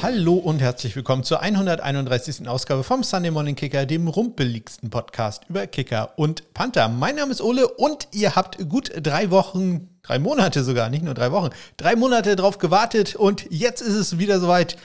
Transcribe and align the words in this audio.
Hallo 0.00 0.34
und 0.34 0.60
herzlich 0.60 0.94
willkommen 0.94 1.24
zur 1.24 1.40
131. 1.40 2.48
Ausgabe 2.48 2.84
vom 2.84 3.02
Sunday 3.02 3.32
Morning 3.32 3.56
Kicker, 3.56 3.84
dem 3.84 4.06
rumpeligsten 4.06 4.90
Podcast 4.90 5.42
über 5.48 5.66
Kicker 5.66 6.12
und 6.14 6.54
Panther. 6.54 6.88
Mein 6.88 7.16
Name 7.16 7.32
ist 7.32 7.40
Ole 7.40 7.66
und 7.66 8.06
ihr 8.12 8.36
habt 8.36 8.68
gut 8.68 8.92
drei 9.02 9.32
Wochen, 9.32 9.88
drei 10.02 10.20
Monate 10.20 10.62
sogar, 10.62 10.88
nicht 10.88 11.02
nur 11.02 11.14
drei 11.14 11.32
Wochen, 11.32 11.50
drei 11.76 11.96
Monate 11.96 12.36
drauf 12.36 12.58
gewartet 12.58 13.16
und 13.16 13.46
jetzt 13.50 13.80
ist 13.80 13.94
es 13.94 14.18
wieder 14.18 14.38
soweit. 14.38 14.76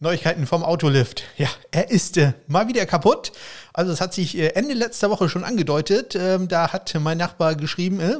Neuigkeiten 0.00 0.46
vom 0.46 0.64
Autolift. 0.64 1.22
Ja, 1.36 1.46
er 1.70 1.92
ist 1.92 2.16
äh, 2.16 2.32
mal 2.48 2.66
wieder 2.66 2.86
kaputt. 2.86 3.30
Also 3.72 3.92
es 3.92 4.00
hat 4.00 4.12
sich 4.12 4.36
äh, 4.36 4.48
Ende 4.48 4.74
letzter 4.74 5.10
Woche 5.10 5.28
schon 5.28 5.44
angedeutet. 5.44 6.16
Ähm, 6.16 6.48
da 6.48 6.72
hat 6.72 6.92
mein 6.98 7.18
Nachbar 7.18 7.54
geschrieben, 7.54 8.00
äh, 8.00 8.16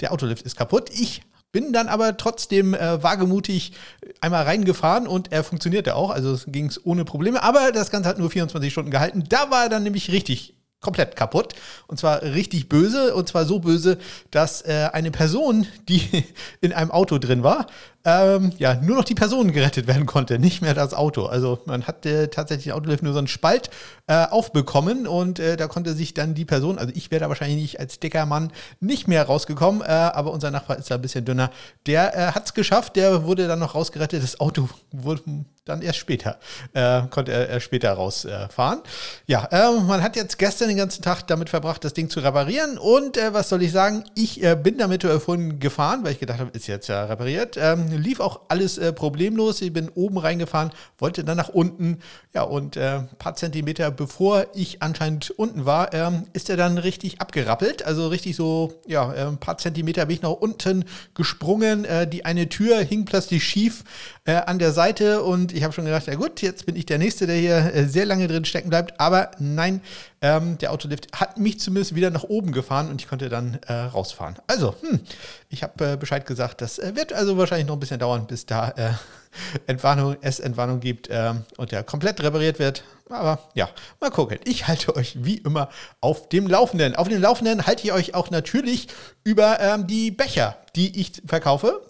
der 0.00 0.12
Autolift 0.12 0.42
ist 0.42 0.56
kaputt. 0.56 0.90
Ich 0.90 1.22
bin 1.52 1.72
dann 1.72 1.88
aber 1.88 2.16
trotzdem 2.16 2.74
äh, 2.74 3.02
wagemutig 3.02 3.72
einmal 4.20 4.44
reingefahren 4.44 5.06
und 5.06 5.32
er 5.32 5.44
funktionierte 5.44 5.96
auch. 5.96 6.10
Also 6.10 6.38
ging 6.46 6.66
es 6.66 6.84
ohne 6.84 7.04
Probleme. 7.04 7.42
Aber 7.42 7.72
das 7.72 7.90
Ganze 7.90 8.08
hat 8.08 8.18
nur 8.18 8.30
24 8.30 8.72
Stunden 8.72 8.90
gehalten. 8.90 9.24
Da 9.28 9.50
war 9.50 9.64
er 9.64 9.68
dann 9.68 9.82
nämlich 9.82 10.10
richtig 10.12 10.54
komplett 10.80 11.14
kaputt. 11.14 11.54
Und 11.86 11.98
zwar 11.98 12.22
richtig 12.22 12.68
böse. 12.68 13.14
Und 13.14 13.28
zwar 13.28 13.44
so 13.44 13.58
böse, 13.58 13.98
dass 14.30 14.62
äh, 14.62 14.88
eine 14.92 15.10
Person, 15.10 15.66
die 15.88 16.24
in 16.60 16.72
einem 16.72 16.90
Auto 16.90 17.18
drin 17.18 17.42
war, 17.42 17.66
ähm, 18.04 18.52
ja, 18.56 18.76
nur 18.76 18.96
noch 18.96 19.04
die 19.04 19.14
Person 19.14 19.52
gerettet 19.52 19.86
werden 19.86 20.06
konnte, 20.06 20.38
nicht 20.38 20.62
mehr 20.62 20.72
das 20.72 20.94
Auto. 20.94 21.26
Also 21.26 21.58
man 21.66 21.86
hat 21.86 22.06
äh, 22.06 22.28
tatsächlich 22.28 22.72
Autolift 22.72 23.02
nur 23.02 23.12
so 23.12 23.18
einen 23.18 23.28
Spalt 23.28 23.68
äh, 24.06 24.24
aufbekommen 24.24 25.06
und 25.06 25.38
äh, 25.38 25.56
da 25.56 25.68
konnte 25.68 25.92
sich 25.92 26.14
dann 26.14 26.34
die 26.34 26.46
Person, 26.46 26.78
also 26.78 26.92
ich 26.96 27.10
wäre 27.10 27.20
da 27.20 27.28
wahrscheinlich 27.28 27.60
nicht 27.60 27.80
als 27.80 28.00
dicker 28.00 28.24
Mann 28.24 28.52
nicht 28.80 29.06
mehr 29.06 29.24
rausgekommen, 29.24 29.82
äh, 29.82 29.84
aber 29.84 30.32
unser 30.32 30.50
Nachbar 30.50 30.78
ist 30.78 30.90
da 30.90 30.94
ein 30.94 31.02
bisschen 31.02 31.26
dünner. 31.26 31.50
Der 31.86 32.16
äh, 32.16 32.32
hat 32.32 32.46
es 32.46 32.54
geschafft, 32.54 32.96
der 32.96 33.24
wurde 33.24 33.46
dann 33.46 33.58
noch 33.58 33.74
rausgerettet. 33.74 34.22
Das 34.22 34.40
Auto 34.40 34.70
wurde 34.92 35.22
dann 35.64 35.82
erst 35.82 35.98
später, 35.98 36.38
äh, 36.72 37.02
konnte 37.10 37.32
er 37.32 37.48
erst 37.48 37.66
später 37.66 37.92
rausfahren. 37.92 38.80
ja, 39.26 39.48
man 39.86 40.02
hat 40.02 40.16
jetzt 40.16 40.38
gestern 40.38 40.68
den 40.68 40.76
ganzen 40.76 41.02
Tag 41.02 41.26
damit 41.26 41.50
verbracht, 41.50 41.84
das 41.84 41.92
Ding 41.92 42.10
zu 42.10 42.20
reparieren 42.20 42.78
und 42.78 43.16
was 43.32 43.48
soll 43.48 43.62
ich 43.62 43.72
sagen, 43.72 44.04
ich 44.14 44.40
bin 44.62 44.78
damit 44.78 45.04
vorhin 45.04 45.60
gefahren, 45.60 46.04
weil 46.04 46.12
ich 46.12 46.18
gedacht 46.18 46.40
habe, 46.40 46.50
ist 46.50 46.66
jetzt 46.66 46.88
ja 46.88 47.04
repariert. 47.04 47.56
Ähm, 47.56 47.88
lief 47.88 48.20
auch 48.20 48.40
alles 48.48 48.78
äh, 48.78 48.92
problemlos. 48.92 49.60
Ich 49.62 49.72
bin 49.72 49.88
oben 49.90 50.18
reingefahren, 50.18 50.70
wollte 50.98 51.24
dann 51.24 51.36
nach 51.36 51.48
unten. 51.48 52.00
Ja, 52.34 52.42
und 52.42 52.76
äh, 52.76 52.98
ein 52.98 53.08
paar 53.18 53.34
Zentimeter 53.34 53.90
bevor 53.90 54.46
ich 54.54 54.82
anscheinend 54.82 55.30
unten 55.30 55.66
war, 55.66 55.92
ähm, 55.92 56.24
ist 56.32 56.50
er 56.50 56.56
dann 56.56 56.78
richtig 56.78 57.20
abgerappelt. 57.20 57.84
Also 57.84 58.08
richtig 58.08 58.36
so, 58.36 58.80
ja, 58.86 59.12
äh, 59.12 59.26
ein 59.26 59.38
paar 59.38 59.58
Zentimeter 59.58 60.06
bin 60.06 60.16
ich 60.16 60.22
nach 60.22 60.30
unten 60.30 60.84
gesprungen. 61.14 61.84
Äh, 61.84 62.06
die 62.06 62.24
eine 62.24 62.48
Tür 62.48 62.78
hing 62.78 63.04
plötzlich 63.04 63.44
schief 63.44 63.84
äh, 64.24 64.34
an 64.34 64.58
der 64.58 64.72
Seite 64.72 65.22
und 65.22 65.52
ich 65.52 65.62
habe 65.62 65.72
schon 65.72 65.84
gedacht, 65.84 66.06
ja 66.06 66.14
gut, 66.14 66.42
jetzt 66.42 66.66
bin 66.66 66.76
ich 66.76 66.86
der 66.86 66.98
Nächste, 66.98 67.26
der 67.26 67.36
hier 67.36 67.74
äh, 67.74 67.86
sehr 67.86 68.04
lange 68.04 68.28
drin 68.28 68.44
stecken 68.44 68.68
bleibt. 68.68 69.00
Aber 69.00 69.30
nein, 69.38 69.80
ähm, 70.20 70.58
der 70.58 70.72
Autolift 70.72 71.08
hat 71.18 71.38
mich 71.38 71.58
zumindest 71.58 71.94
wieder 71.94 72.10
nach 72.10 72.24
oben 72.24 72.52
gefahren 72.52 72.90
und 72.90 73.00
ich 73.00 73.08
konnte 73.08 73.28
dann 73.28 73.58
äh, 73.66 73.72
rausfahren. 73.72 74.36
Also, 74.46 74.74
hm, 74.80 75.00
ich 75.48 75.62
habe 75.62 75.92
äh, 75.92 75.96
Bescheid 75.96 76.26
gesagt, 76.26 76.60
das 76.60 76.78
äh, 76.78 76.94
wird 76.94 77.12
also 77.12 77.38
wahrscheinlich 77.38 77.66
noch 77.66 77.76
ein 77.76 77.80
bisschen 77.80 77.98
dauern, 78.00 78.26
bis 78.26 78.46
da 78.46 78.70
äh, 78.70 78.90
Entwarnung, 79.66 80.16
es 80.20 80.40
Entwarnung 80.40 80.80
gibt 80.80 81.08
ähm, 81.10 81.44
und 81.56 81.72
der 81.72 81.82
komplett 81.82 82.22
repariert 82.22 82.58
wird. 82.58 82.84
Aber 83.08 83.40
ja, 83.54 83.68
mal 84.00 84.10
gucken. 84.10 84.38
Ich 84.44 84.68
halte 84.68 84.94
euch 84.94 85.24
wie 85.24 85.38
immer 85.38 85.68
auf 86.00 86.28
dem 86.28 86.46
Laufenden. 86.46 86.94
Auf 86.94 87.08
dem 87.08 87.20
Laufenden 87.20 87.66
halte 87.66 87.84
ich 87.84 87.92
euch 87.92 88.14
auch 88.14 88.30
natürlich 88.30 88.88
über 89.24 89.58
ähm, 89.60 89.86
die 89.86 90.10
Becher, 90.10 90.56
die 90.76 91.00
ich 91.00 91.22
verkaufe. 91.26 91.80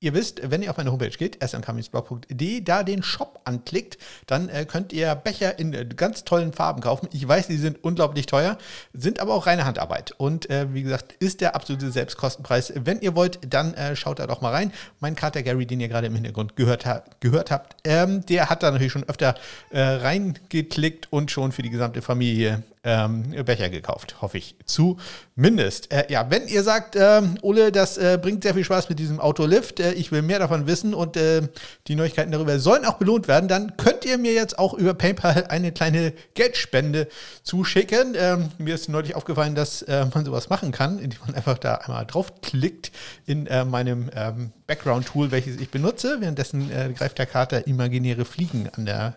Ihr 0.00 0.14
wisst, 0.14 0.48
wenn 0.48 0.62
ihr 0.62 0.70
auf 0.70 0.76
meine 0.76 0.92
Homepage 0.92 1.10
geht, 1.10 1.42
smkminsblog.de, 1.44 2.60
da 2.60 2.84
den 2.84 3.02
Shop 3.02 3.40
anklickt, 3.42 3.98
dann 4.26 4.48
äh, 4.48 4.64
könnt 4.64 4.92
ihr 4.92 5.12
Becher 5.16 5.58
in 5.58 5.74
äh, 5.74 5.84
ganz 5.86 6.22
tollen 6.22 6.52
Farben 6.52 6.80
kaufen. 6.80 7.08
Ich 7.12 7.26
weiß, 7.26 7.48
die 7.48 7.56
sind 7.56 7.82
unglaublich 7.82 8.26
teuer, 8.26 8.58
sind 8.92 9.18
aber 9.18 9.34
auch 9.34 9.46
reine 9.46 9.64
Handarbeit. 9.64 10.12
Und 10.16 10.48
äh, 10.50 10.72
wie 10.72 10.84
gesagt, 10.84 11.14
ist 11.18 11.40
der 11.40 11.56
absolute 11.56 11.90
Selbstkostenpreis. 11.90 12.74
Wenn 12.76 13.00
ihr 13.00 13.16
wollt, 13.16 13.40
dann 13.52 13.74
äh, 13.74 13.96
schaut 13.96 14.20
da 14.20 14.28
doch 14.28 14.40
mal 14.40 14.52
rein. 14.52 14.72
Mein 15.00 15.16
Kater 15.16 15.42
Gary, 15.42 15.66
den 15.66 15.80
ihr 15.80 15.88
gerade 15.88 16.06
im 16.06 16.14
Hintergrund 16.14 16.54
gehört, 16.54 16.86
ha 16.86 17.02
gehört 17.18 17.50
habt, 17.50 17.74
ähm, 17.82 18.24
der 18.26 18.50
hat 18.50 18.62
da 18.62 18.70
natürlich 18.70 18.92
schon 18.92 19.08
öfter 19.08 19.34
reingeklickt 19.70 21.12
und 21.12 21.30
schon 21.30 21.52
für 21.52 21.62
die 21.62 21.70
gesamte 21.70 22.02
Familie 22.02 22.62
ähm, 22.84 23.34
Becher 23.44 23.68
gekauft, 23.68 24.20
hoffe 24.20 24.38
ich 24.38 24.56
zumindest. 24.64 25.92
Äh, 25.92 26.10
ja, 26.10 26.30
wenn 26.30 26.46
ihr 26.48 26.62
sagt, 26.62 26.96
äh, 26.96 27.22
Ole, 27.42 27.72
das 27.72 27.98
äh, 27.98 28.18
bringt 28.20 28.42
sehr 28.42 28.54
viel 28.54 28.64
Spaß 28.64 28.88
mit 28.88 28.98
diesem 28.98 29.20
Autolift, 29.20 29.80
äh, 29.80 29.92
ich 29.92 30.12
will 30.12 30.22
mehr 30.22 30.38
davon 30.38 30.66
wissen 30.66 30.94
und 30.94 31.16
äh, 31.16 31.42
die 31.86 31.94
Neuigkeiten 31.94 32.32
darüber 32.32 32.58
sollen 32.58 32.84
auch 32.84 32.94
belohnt 32.94 33.28
werden, 33.28 33.48
dann 33.48 33.76
könnt 33.76 34.04
ihr 34.04 34.18
mir 34.18 34.32
jetzt 34.32 34.58
auch 34.58 34.74
über 34.74 34.94
PayPal 34.94 35.46
eine 35.48 35.72
kleine 35.72 36.12
Geldspende 36.34 37.08
zuschicken. 37.42 38.14
Ähm, 38.16 38.50
mir 38.58 38.74
ist 38.74 38.88
neulich 38.88 39.14
aufgefallen, 39.14 39.54
dass 39.54 39.82
äh, 39.82 40.06
man 40.14 40.24
sowas 40.24 40.48
machen 40.48 40.72
kann, 40.72 40.98
indem 40.98 41.20
man 41.26 41.34
einfach 41.34 41.58
da 41.58 41.76
einmal 41.76 42.06
draufklickt 42.06 42.92
in 43.26 43.48
meinem 43.70 44.10
ähm, 44.14 44.52
Background-Tool, 44.66 45.30
welches 45.30 45.60
ich 45.60 45.70
benutze. 45.70 46.20
Währenddessen 46.20 46.70
greift 46.94 47.18
der 47.18 47.26
Kater 47.26 47.66
imaginäre 47.66 48.24
Fliegen 48.24 48.68
an 48.74 48.86
der 48.86 49.16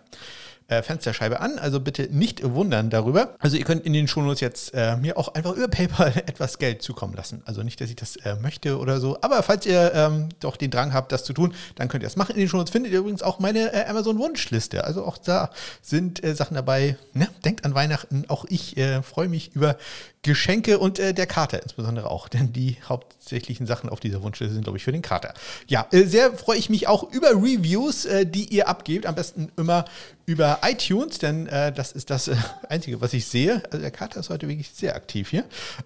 äh, 0.71 0.81
Fensterscheibe 0.81 1.41
an. 1.41 1.59
Also 1.59 1.79
bitte 1.79 2.07
nicht 2.11 2.43
wundern 2.43 2.89
darüber. 2.89 3.35
Also 3.39 3.57
ihr 3.57 3.65
könnt 3.65 3.85
in 3.85 3.93
den 3.93 4.07
Shownotes 4.07 4.39
jetzt 4.39 4.73
äh, 4.73 4.95
mir 4.95 5.17
auch 5.17 5.33
einfach 5.33 5.53
über 5.53 5.67
PayPal 5.67 6.13
etwas 6.25 6.57
Geld 6.59 6.81
zukommen 6.81 7.13
lassen. 7.13 7.41
Also 7.45 7.61
nicht, 7.61 7.81
dass 7.81 7.89
ich 7.89 7.97
das 7.97 8.15
äh, 8.17 8.35
möchte 8.35 8.79
oder 8.79 8.99
so. 8.99 9.17
Aber 9.21 9.43
falls 9.43 9.65
ihr 9.65 9.91
ähm, 9.93 10.29
doch 10.39 10.55
den 10.55 10.71
Drang 10.71 10.93
habt, 10.93 11.11
das 11.11 11.25
zu 11.25 11.33
tun, 11.33 11.53
dann 11.75 11.89
könnt 11.89 12.03
ihr 12.03 12.07
das 12.07 12.15
machen. 12.15 12.35
In 12.35 12.39
den 12.39 12.47
Shownotes 12.47 12.71
findet 12.71 12.93
ihr 12.93 12.99
übrigens 12.99 13.21
auch 13.21 13.39
meine 13.39 13.73
äh, 13.73 13.85
Amazon-Wunschliste. 13.85 14.85
Also 14.85 15.05
auch 15.05 15.17
da 15.17 15.51
sind 15.81 16.23
äh, 16.23 16.33
Sachen 16.35 16.55
dabei. 16.55 16.95
Ne? 17.13 17.27
Denkt 17.43 17.65
an 17.65 17.75
Weihnachten. 17.75 18.25
Auch 18.29 18.45
ich 18.47 18.75
freue 19.03 19.27
mich 19.27 19.55
über 19.55 19.77
Geschenke 20.23 20.77
und 20.77 20.99
äh, 20.99 21.13
der 21.13 21.25
Kater 21.25 21.63
insbesondere 21.63 22.11
auch, 22.11 22.27
denn 22.27 22.53
die 22.53 22.77
hauptsächlichen 22.87 23.65
Sachen 23.65 23.89
auf 23.89 23.99
dieser 23.99 24.21
Wunschliste 24.21 24.53
sind, 24.53 24.63
glaube 24.63 24.77
ich, 24.77 24.83
für 24.83 24.91
den 24.91 25.01
Kater. 25.01 25.33
Ja, 25.67 25.87
äh, 25.91 26.03
sehr 26.03 26.33
freue 26.33 26.57
ich 26.57 26.69
mich 26.69 26.87
auch 26.87 27.11
über 27.11 27.29
Reviews, 27.29 28.05
äh, 28.05 28.25
die 28.25 28.45
ihr 28.45 28.67
abgebt. 28.67 29.07
Am 29.07 29.15
besten 29.15 29.51
immer 29.57 29.85
über 30.27 30.59
iTunes, 30.63 31.17
denn 31.17 31.47
äh, 31.47 31.73
das 31.73 31.91
ist 31.91 32.11
das 32.11 32.27
äh, 32.27 32.35
Einzige, 32.69 33.01
was 33.01 33.13
ich 33.13 33.25
sehe. 33.25 33.63
Also 33.65 33.79
der 33.79 33.91
Kater 33.91 34.19
ist 34.19 34.29
heute 34.29 34.47
wirklich 34.47 34.69
sehr 34.69 34.95
aktiv 34.95 35.29
hier. 35.29 35.45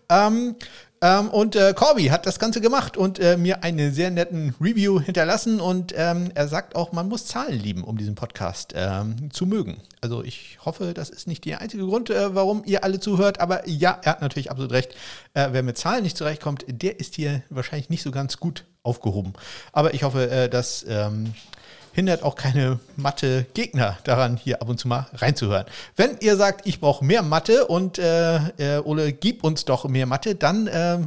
Ähm, 0.09 0.55
ähm, 1.05 1.29
und 1.29 1.55
äh, 1.55 1.75
Corby 1.75 2.05
hat 2.05 2.25
das 2.25 2.39
Ganze 2.39 2.61
gemacht 2.61 2.97
und 2.97 3.19
äh, 3.19 3.37
mir 3.37 3.63
einen 3.63 3.93
sehr 3.93 4.09
netten 4.09 4.55
Review 4.59 4.99
hinterlassen. 4.99 5.61
Und 5.61 5.93
ähm, 5.95 6.31
er 6.33 6.47
sagt 6.47 6.75
auch, 6.75 6.93
man 6.93 7.07
muss 7.07 7.27
Zahlen 7.27 7.59
lieben, 7.59 7.83
um 7.83 7.95
diesen 7.95 8.15
Podcast 8.15 8.73
ähm, 8.75 9.29
zu 9.31 9.45
mögen. 9.45 9.81
Also 10.01 10.23
ich 10.23 10.57
hoffe, 10.65 10.95
das 10.95 11.11
ist 11.11 11.27
nicht 11.27 11.45
der 11.45 11.61
einzige 11.61 11.85
Grund, 11.85 12.09
äh, 12.09 12.33
warum 12.33 12.63
ihr 12.65 12.83
alle 12.83 12.99
zuhört. 12.99 13.39
Aber 13.39 13.69
ja, 13.69 13.99
er 14.01 14.13
hat 14.13 14.21
natürlich 14.21 14.49
absolut 14.49 14.71
recht. 14.71 14.95
Äh, 15.35 15.49
wer 15.51 15.61
mit 15.61 15.77
Zahlen 15.77 16.01
nicht 16.01 16.17
zurechtkommt, 16.17 16.65
der 16.67 16.99
ist 16.99 17.13
hier 17.13 17.43
wahrscheinlich 17.51 17.91
nicht 17.91 18.01
so 18.01 18.09
ganz 18.09 18.37
gut 18.37 18.65
aufgehoben. 18.81 19.33
Aber 19.73 19.93
ich 19.93 20.01
hoffe, 20.01 20.31
äh, 20.31 20.49
dass 20.49 20.83
ähm, 20.89 21.35
hindert 21.95 22.21
auch 22.23 22.35
keine 22.35 22.79
Mathe-Gegner 22.97 23.97
daran, 24.03 24.35
hier 24.35 24.61
ab 24.61 24.67
und 24.67 24.77
zu 24.77 24.89
mal 24.89 25.07
reinzuhören. 25.13 25.65
Wenn 25.95 26.17
ihr 26.19 26.35
sagt, 26.35 26.67
ich 26.67 26.81
brauche 26.81 27.05
mehr 27.05 27.23
Mathe 27.23 27.67
und 27.67 27.97
äh, 27.97 28.35
äh, 28.57 28.81
Ole, 28.83 29.13
gib 29.13 29.45
uns 29.45 29.63
doch 29.63 29.87
mehr 29.87 30.05
Mathe, 30.05 30.35
dann 30.35 30.67
äh, 30.67 30.97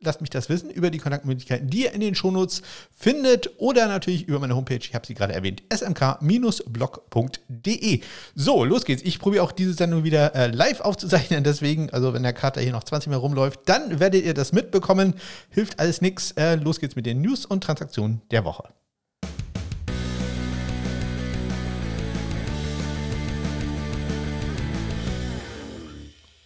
lasst 0.00 0.22
mich 0.22 0.30
das 0.30 0.48
wissen 0.48 0.70
über 0.70 0.90
die 0.90 0.96
Kontaktmöglichkeiten, 0.98 1.68
die 1.68 1.82
ihr 1.82 1.92
in 1.92 2.00
den 2.00 2.14
Shownotes 2.14 2.62
findet 2.96 3.50
oder 3.58 3.88
natürlich 3.88 4.26
über 4.26 4.38
meine 4.38 4.56
Homepage, 4.56 4.80
ich 4.80 4.94
habe 4.94 5.06
sie 5.06 5.12
gerade 5.12 5.34
erwähnt, 5.34 5.62
smk-blog.de. 5.70 8.00
So, 8.34 8.64
los 8.64 8.86
geht's. 8.86 9.02
Ich 9.02 9.18
probiere 9.18 9.44
auch 9.44 9.52
diese 9.52 9.74
Sendung 9.74 10.04
wieder 10.04 10.34
äh, 10.34 10.46
live 10.46 10.80
aufzuzeichnen, 10.80 11.44
deswegen, 11.44 11.90
also 11.90 12.14
wenn 12.14 12.22
der 12.22 12.32
Kater 12.32 12.62
hier 12.62 12.72
noch 12.72 12.84
20 12.84 13.10
mehr 13.10 13.18
rumläuft, 13.18 13.60
dann 13.66 14.00
werdet 14.00 14.24
ihr 14.24 14.32
das 14.32 14.52
mitbekommen. 14.52 15.12
Hilft 15.50 15.78
alles 15.78 16.00
nichts. 16.00 16.32
Äh, 16.32 16.54
los 16.54 16.80
geht's 16.80 16.96
mit 16.96 17.04
den 17.04 17.20
News 17.20 17.44
und 17.44 17.64
Transaktionen 17.64 18.22
der 18.30 18.46
Woche. 18.46 18.64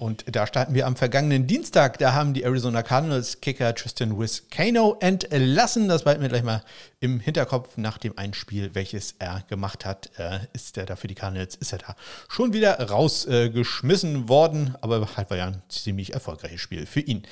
Und 0.02 0.25
da 0.34 0.49
starten 0.49 0.75
wir 0.75 0.88
am 0.88 0.96
vergangenen 0.96 1.46
Dienstag. 1.46 1.96
Da 1.99 2.12
haben 2.12 2.34
die 2.34 2.43
Arizona 2.43 2.82
Cardinals 2.82 3.40
Kicker 3.40 3.72
Tristan 3.72 4.19
Wiskano 4.19 4.96
entlassen. 4.99 5.87
Das 5.87 6.02
behalten 6.02 6.22
wir 6.22 6.28
gleich 6.28 6.43
mal 6.43 6.64
im 6.99 7.20
Hinterkopf 7.20 7.76
nach 7.76 7.99
dem 7.99 8.19
einen 8.19 8.34
Spiel, 8.34 8.75
welches 8.75 9.14
er 9.20 9.44
gemacht 9.49 9.84
hat. 9.84 10.10
Äh, 10.19 10.40
ist 10.54 10.76
er 10.76 10.87
da 10.87 10.96
für 10.96 11.06
die 11.06 11.14
Cardinals, 11.14 11.54
ist 11.54 11.72
er 11.72 11.78
da 11.78 11.94
schon 12.28 12.52
wieder 12.52 12.81
rausgeschmissen 12.81 14.28
worden. 14.28 14.75
Aber 14.81 15.06
halt 15.16 15.31
war 15.31 15.37
ja 15.37 15.46
ein 15.46 15.62
ziemlich 15.69 16.14
erfolgreiches 16.14 16.60
Spiel 16.60 16.84
für 16.84 17.00
ihn. 17.00 17.22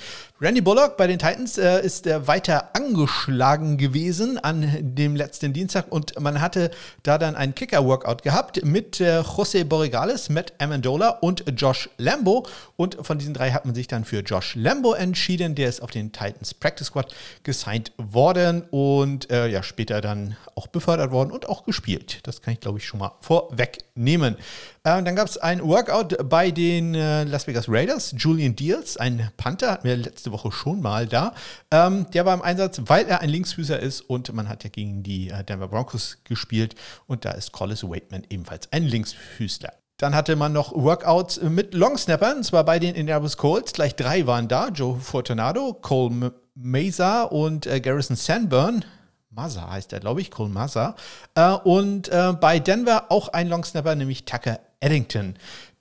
Randy 0.41 0.61
Bullock 0.61 0.97
bei 0.97 1.09
den 1.09 1.19
Titans 1.19 1.59
äh, 1.59 1.85
ist 1.85 2.07
weiter 2.07 2.77
angeschlagen 2.77 3.79
gewesen 3.79 4.39
an 4.39 4.77
dem 4.81 5.17
letzten 5.17 5.53
Dienstag 5.53 5.91
und 5.91 6.21
man 6.21 6.41
hatte 6.41 6.71
da 7.03 7.19
dann 7.19 7.35
ein 7.35 7.53
Kicker-Workout 7.53 8.23
gehabt 8.23 8.65
mit 8.65 9.01
äh, 9.01 9.23
José 9.23 9.65
Borregales, 9.65 10.29
Matt 10.29 10.53
Amendola 10.59 11.09
und 11.09 11.43
Josh 11.57 11.91
Lambo. 11.99 12.47
Und 12.77 12.99
von 13.03 13.19
diesen 13.19 13.35
drei 13.35 13.51
hat 13.53 13.65
man 13.65 13.75
sich 13.75 13.89
dann 13.89 14.05
für 14.05 14.21
Josh 14.21 14.55
Lambo 14.55 14.95
entschieden. 14.95 15.55
Der 15.55 15.69
ist 15.69 15.83
auf 15.83 15.91
den 15.91 16.13
Titans 16.13 16.55
Practice 16.55 16.89
Squad 16.89 17.15
gesigned 17.43 17.93
worden 17.97 18.63
und 18.71 19.31
äh, 19.31 19.49
ja, 19.49 19.63
später 19.63 20.01
dann 20.01 20.37
auch 20.55 20.67
befördert 20.67 21.11
worden 21.11 21.31
und 21.31 21.49
auch 21.49 21.65
gespielt. 21.65 22.21
Das 22.25 22.43
kann 22.43 22.55
ich, 22.55 22.61
glaube 22.61 22.79
ich, 22.79 22.87
schon 22.87 23.01
mal 23.01 23.13
vorwegnehmen. 23.21 24.37
Äh, 24.83 25.03
dann 25.03 25.15
gab 25.17 25.29
es 25.29 25.37
ein 25.37 25.63
Workout 25.63 26.17
bei 26.29 26.51
den 26.51 26.95
äh, 26.95 27.25
Las 27.25 27.47
Vegas 27.47 27.67
Raiders. 27.69 28.15
Julian 28.17 28.57
Deals, 28.57 28.97
ein 28.97 29.31
Panther, 29.37 29.73
hatten 29.73 29.89
wir 29.89 29.97
letzte 29.97 30.33
Woche 30.33 30.51
schon 30.53 30.81
mal 30.81 31.07
da. 31.07 31.35
Ähm, 31.71 32.07
der 32.13 32.25
war 32.25 32.35
im 32.35 32.43
Einsatz, 32.43 32.81
weil 32.87 33.07
er 33.07 33.21
ein 33.21 33.29
Linksfüßer 33.29 33.79
ist 33.79 34.01
und 34.01 34.33
man 34.33 34.49
hat 34.49 34.65
ja 34.65 34.71
gegen 34.71 35.03
die 35.03 35.29
äh, 35.29 35.45
Denver 35.45 35.69
Broncos 35.69 36.19
gespielt 36.25 36.75
und 37.07 37.25
da 37.25 37.33
ist 37.33 37.53
Collis 37.53 37.85
Waitman 37.85 38.27
ebenfalls 38.31 38.73
ein 38.73 38.85
Linksfüßler. 38.85 39.80
Dann 40.01 40.15
hatte 40.15 40.35
man 40.35 40.55
noch 40.55 40.73
Workouts 40.73 41.43
mit 41.43 41.75
Longsnappern, 41.75 42.43
zwar 42.43 42.65
bei 42.65 42.79
den 42.79 42.95
Indianapolis 42.95 43.37
Colts. 43.37 43.75
Gleich 43.75 43.97
drei 43.97 44.27
waren 44.27 44.49
da: 44.49 44.69
Joe 44.69 44.99
Fortunato, 44.99 45.75
Cole 45.75 46.33
Mesa 46.55 47.25
und 47.25 47.67
äh, 47.67 47.81
Garrison 47.81 48.17
Sanburn. 48.17 48.87
Maza 49.29 49.71
heißt 49.71 49.93
er, 49.93 50.01
glaube 50.01 50.23
ich, 50.23 50.31
Cole 50.31 50.49
Maza. 50.49 50.97
Äh, 51.35 51.51
und 51.53 52.09
äh, 52.09 52.33
bei 52.33 52.59
Denver 52.59 53.11
auch 53.11 53.29
ein 53.29 53.49
Longsnapper, 53.49 53.95
nämlich 53.95 54.25
Tucker 54.25 54.61
Eddington, 54.81 55.35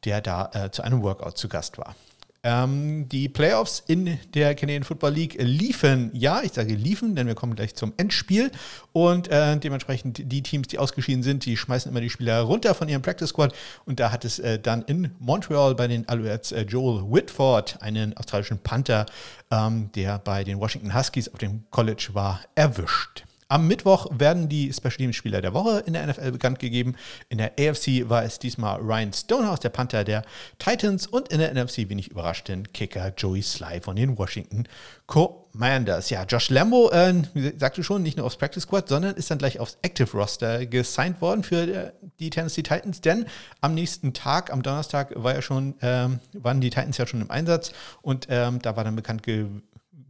der 0.03 0.19
da 0.19 0.49
äh, 0.53 0.69
zu 0.69 0.81
einem 0.81 1.01
Workout 1.01 1.37
zu 1.37 1.47
Gast 1.47 1.77
war. 1.77 1.95
Ähm, 2.41 3.09
die 3.09 3.27
Playoffs 3.27 3.83
in 3.85 4.17
der 4.33 4.55
Canadian 4.55 4.83
Football 4.83 5.11
League 5.11 5.35
liefen, 5.39 6.09
ja, 6.13 6.41
ich 6.41 6.53
sage 6.53 6.73
liefen, 6.73 7.15
denn 7.15 7.27
wir 7.27 7.35
kommen 7.35 7.55
gleich 7.55 7.75
zum 7.75 7.93
Endspiel. 7.97 8.51
Und 8.93 9.27
äh, 9.27 9.57
dementsprechend 9.57 10.31
die 10.31 10.41
Teams, 10.41 10.67
die 10.67 10.79
ausgeschieden 10.79 11.21
sind, 11.21 11.45
die 11.45 11.57
schmeißen 11.57 11.91
immer 11.91 12.01
die 12.01 12.09
Spieler 12.09 12.41
runter 12.41 12.73
von 12.75 12.87
ihrem 12.87 13.01
Practice 13.01 13.29
Squad. 13.29 13.53
Und 13.85 13.99
da 13.99 14.11
hat 14.11 14.23
es 14.23 14.39
äh, 14.39 14.57
dann 14.57 14.83
in 14.83 15.11
Montreal 15.19 15.75
bei 15.75 15.87
den 15.87 16.07
Alouettes 16.07 16.51
äh, 16.53 16.61
Joel 16.61 17.03
Whitford, 17.11 17.81
einen 17.81 18.15
australischen 18.15 18.59
Panther, 18.59 19.05
ähm, 19.51 19.91
der 19.95 20.19
bei 20.19 20.43
den 20.43 20.59
Washington 20.59 20.93
Huskies 20.93 21.27
auf 21.27 21.39
dem 21.39 21.63
College 21.71 22.09
war, 22.13 22.41
erwischt. 22.55 23.25
Am 23.51 23.67
Mittwoch 23.67 24.05
werden 24.11 24.47
die 24.47 24.71
Special 24.71 24.97
Teams 24.97 25.15
Spieler 25.15 25.41
der 25.41 25.55
Woche 25.55 25.79
in 25.87 25.93
der 25.93 26.05
NFL 26.05 26.33
bekannt 26.33 26.59
gegeben. 26.59 26.95
In 27.29 27.39
der 27.39 27.53
AFC 27.59 28.07
war 28.07 28.23
es 28.23 28.37
diesmal 28.37 28.79
Ryan 28.79 29.11
Stonehouse, 29.11 29.59
der 29.59 29.69
Panther 29.69 30.03
der 30.03 30.21
Titans, 30.59 31.07
und 31.07 31.29
in 31.29 31.39
der 31.39 31.51
NFC 31.55 31.89
wenig 31.89 32.11
überrascht 32.11 32.47
den 32.47 32.71
Kicker 32.73 33.11
Joey 33.17 33.41
Sly 33.41 33.81
von 33.81 33.95
den 33.95 34.19
Washington 34.19 34.67
Commanders. 35.07 36.11
Ja, 36.11 36.25
Josh 36.25 36.51
Lambo, 36.51 36.91
äh, 36.91 37.23
sagte 37.57 37.83
schon, 37.83 38.03
nicht 38.03 38.17
nur 38.17 38.27
aufs 38.27 38.37
Practice 38.37 38.61
Squad, 38.61 38.87
sondern 38.87 39.15
ist 39.15 39.31
dann 39.31 39.39
gleich 39.39 39.59
aufs 39.59 39.79
Active 39.81 40.15
Roster 40.15 40.67
gesigned 40.67 41.19
worden 41.19 41.41
für 41.41 41.61
äh, 41.63 41.91
die 42.19 42.29
Tennessee 42.29 42.61
Titans, 42.61 43.01
denn 43.01 43.25
am 43.61 43.73
nächsten 43.73 44.13
Tag, 44.13 44.53
am 44.53 44.61
Donnerstag, 44.61 45.11
war 45.15 45.33
ja 45.33 45.41
schon, 45.41 45.73
ähm, 45.81 46.19
waren 46.33 46.61
die 46.61 46.69
Titans 46.69 46.99
ja 46.99 47.07
schon 47.07 47.21
im 47.21 47.31
Einsatz 47.31 47.71
und 48.03 48.27
ähm, 48.29 48.61
da 48.61 48.75
war 48.75 48.83
dann 48.83 48.95
bekannt 48.95 49.23
gewesen, 49.23 49.63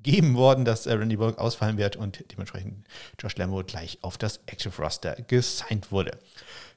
gegeben 0.04 0.36
worden, 0.36 0.66
dass 0.66 0.86
äh, 0.86 0.94
Randy 0.94 1.18
Bullock 1.18 1.38
ausfallen 1.38 1.78
wird 1.78 1.96
und 1.96 2.24
dementsprechend 2.32 2.86
Josh 3.20 3.36
Lambo 3.38 3.64
gleich 3.64 4.00
auf 4.02 4.18
das 4.18 4.40
Active 4.46 4.82
Roster 4.82 5.16
gesigned 5.28 5.92
wurde. 5.92 6.18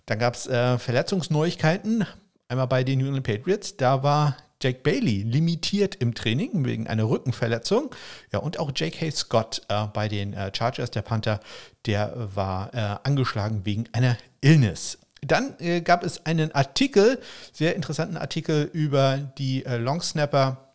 Dann 0.07 0.19
gab 0.19 0.35
es 0.35 0.47
äh, 0.47 0.79
Verletzungsneuigkeiten. 0.79 2.07
Einmal 2.49 2.67
bei 2.67 2.85
den 2.85 2.99
New 2.99 3.07
England 3.07 3.27
Patriots. 3.27 3.77
Da 3.77 4.03
war 4.03 4.37
Jake 4.63 4.81
Bailey 4.83 5.23
limitiert 5.23 5.97
im 5.97 6.15
Training 6.15 6.65
wegen 6.65 6.87
einer 6.87 7.09
Rückenverletzung. 7.09 7.95
Ja, 8.33 8.41
und 8.41 8.59
auch 8.59 8.71
J.K. 8.75 9.11
Scott 9.11 9.63
äh, 9.69 9.87
bei 9.93 10.09
den 10.09 10.35
äh, 10.35 10.51
Chargers, 10.55 10.91
der 10.91 11.03
Panther, 11.03 11.41
der 11.87 12.13
war 12.35 12.73
äh, 12.75 12.97
angeschlagen 13.03 13.65
wegen 13.65 13.89
einer 13.93 14.17
Illness. 14.41 14.99
Dann 15.21 15.55
äh, 15.61 15.81
gab 15.81 16.05
es 16.05 16.27
einen 16.27 16.53
Artikel, 16.53 17.21
sehr 17.53 17.77
interessanten 17.77 18.17
Artikel 18.17 18.69
über 18.73 19.19
die 19.39 19.65
äh, 19.65 19.77
Longsnapper 19.77 20.72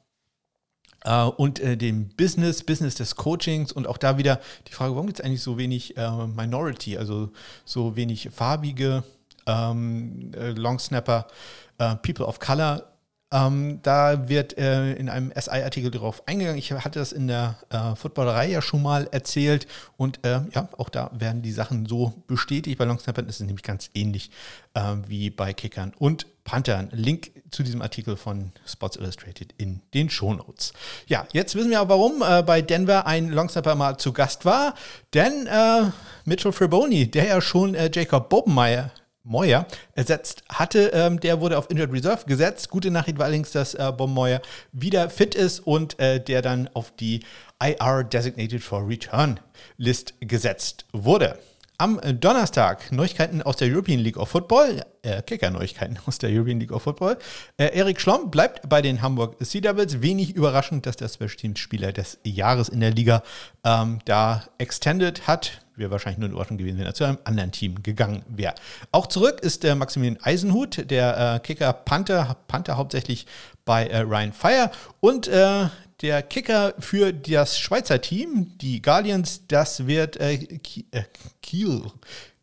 äh, 1.04 1.24
und 1.24 1.60
äh, 1.60 1.78
dem 1.78 2.10
Business, 2.10 2.64
Business 2.64 2.96
des 2.96 3.16
Coachings 3.16 3.72
und 3.72 3.88
auch 3.88 3.98
da 3.98 4.18
wieder 4.18 4.40
die 4.68 4.74
Frage, 4.74 4.94
warum 4.94 5.08
gibt 5.08 5.20
es 5.20 5.26
eigentlich 5.26 5.44
so 5.44 5.58
wenig 5.58 5.98
äh, 5.98 6.28
Minority, 6.28 6.98
also 6.98 7.32
so 7.66 7.96
wenig 7.96 8.30
farbige 8.32 9.04
ähm, 9.46 10.32
äh, 10.36 10.52
Longsnapper, 10.52 11.28
äh, 11.78 11.96
People 11.98 12.26
of 12.26 12.40
Color 12.40 12.84
ähm, 13.29 13.79
da 13.83 14.29
wird 14.29 14.57
äh, 14.57 14.94
in 14.94 15.09
einem 15.09 15.33
SI-Artikel 15.35 15.91
darauf 15.91 16.25
eingegangen. 16.27 16.57
Ich 16.57 16.71
hatte 16.71 17.00
das 17.00 17.12
in 17.12 17.27
der 17.27 17.57
äh, 17.69 17.94
Footballerei 17.95 18.50
ja 18.50 18.62
schon 18.62 18.81
mal 18.81 19.09
erzählt 19.12 19.68
und 19.97 20.25
äh, 20.25 20.39
ja, 20.53 20.69
auch 20.77 20.88
da 20.88 21.12
werden 21.13 21.41
die 21.41 21.51
Sachen 21.51 21.85
so 21.88 22.13
bestätigt. 22.27 22.77
Bei 22.77 22.85
Longsnappern 22.85 23.27
ist 23.27 23.41
es 23.41 23.45
nämlich 23.45 23.63
ganz 23.63 23.89
ähnlich 23.94 24.31
äh, 24.75 24.95
wie 25.07 25.29
bei 25.29 25.53
Kickern 25.53 25.94
und 26.00 26.25
Panthern. 26.45 26.88
Link 26.94 27.31
zu 27.51 27.63
diesem 27.63 27.81
Artikel 27.81 28.15
von 28.15 28.53
Sports 28.65 28.95
Illustrated 28.95 29.53
in 29.57 29.81
den 29.94 30.09
Shownotes. 30.09 30.71
Ja, 31.07 31.27
jetzt 31.33 31.53
wissen 31.56 31.69
wir 31.69 31.81
auch, 31.81 31.89
warum 31.89 32.21
äh, 32.21 32.44
bei 32.44 32.62
Denver 32.62 33.06
ein 33.06 33.29
Longsnapper 33.29 33.75
mal 33.75 33.97
zu 33.97 34.13
Gast 34.13 34.45
war. 34.45 34.74
Denn 35.13 35.47
äh, 35.47 35.91
Mitchell 36.24 36.53
Friboni, 36.53 37.12
der 37.12 37.27
ja 37.27 37.41
schon 37.41 37.75
Jacob 37.94 38.29
Bobenmeier 38.29 38.91
Moyer 39.27 39.68
ersetzt 39.94 40.44
hatte. 40.50 40.91
Ähm, 40.94 41.19
der 41.19 41.41
wurde 41.41 41.57
auf 41.57 41.69
Injured 41.69 41.91
Reserve 41.91 42.25
gesetzt. 42.25 42.69
Gute 42.69 42.91
Nachricht 42.91 43.18
war 43.18 43.25
allerdings, 43.25 43.51
dass 43.51 43.74
äh, 43.74 43.91
Bob 43.95 44.09
Moyer 44.09 44.41
wieder 44.71 45.09
fit 45.09 45.35
ist 45.35 45.59
und 45.59 46.00
äh, 46.00 46.19
der 46.19 46.41
dann 46.41 46.69
auf 46.74 46.91
die 46.91 47.21
IR 47.62 48.03
Designated 48.03 48.63
for 48.63 48.88
Return 48.88 49.39
List 49.77 50.13
gesetzt 50.21 50.85
wurde. 50.94 51.38
Am 51.79 52.00
Donnerstag 52.19 52.91
Neuigkeiten 52.91 53.44
aus 53.44 53.57
der 53.57 53.71
European 53.71 54.00
League 54.00 54.18
of 54.18 54.29
Football, 54.29 54.83
äh, 55.03 55.21
Kicker-Neuigkeiten 55.21 56.00
aus 56.07 56.18
der 56.18 56.31
European 56.31 56.59
League 56.59 56.71
of 56.71 56.81
Football. 56.81 57.18
Äh, 57.57 57.77
Erik 57.77 58.01
Schlomm 58.01 58.31
bleibt 58.31 58.68
bei 58.68 58.81
den 58.81 59.03
Hamburg 59.03 59.35
Sea 59.41 59.62
Devils. 59.62 60.01
Wenig 60.01 60.35
überraschend, 60.35 60.88
dass 60.88 60.95
der 60.95 61.07
Special 61.07 61.35
Teams 61.35 61.59
Spieler 61.59 61.91
des 61.91 62.18
Jahres 62.24 62.69
in 62.69 62.79
der 62.79 62.91
Liga 62.91 63.21
ähm, 63.63 64.00
da 64.06 64.44
extended 64.57 65.27
hat 65.27 65.62
wäre 65.77 65.91
wahrscheinlich 65.91 66.19
nur 66.19 66.29
in 66.29 66.35
Ordnung 66.35 66.57
gewesen, 66.57 66.77
wenn 66.77 66.85
er 66.85 66.94
zu 66.94 67.03
einem 67.03 67.18
anderen 67.24 67.51
Team 67.51 67.83
gegangen 67.83 68.24
wäre. 68.27 68.56
Auch 68.91 69.07
zurück 69.07 69.39
ist 69.41 69.63
der 69.63 69.75
Maximilian 69.75 70.21
Eisenhut, 70.21 70.89
der 70.89 71.35
äh, 71.35 71.39
Kicker 71.39 71.74
Panther, 71.74 72.38
Panther 72.47 72.77
hauptsächlich 72.77 73.25
bei 73.65 73.88
äh, 73.88 74.00
Ryan 74.00 74.33
Fire 74.33 74.71
und 75.00 75.27
äh, 75.27 75.68
der 76.01 76.21
Kicker 76.21 76.75
für 76.79 77.12
das 77.12 77.57
Schweizer 77.59 78.00
Team, 78.01 78.57
die 78.59 78.81
Guardians, 78.83 79.47
das 79.47 79.88
wird 79.88 80.19
Kiel. 81.41 81.81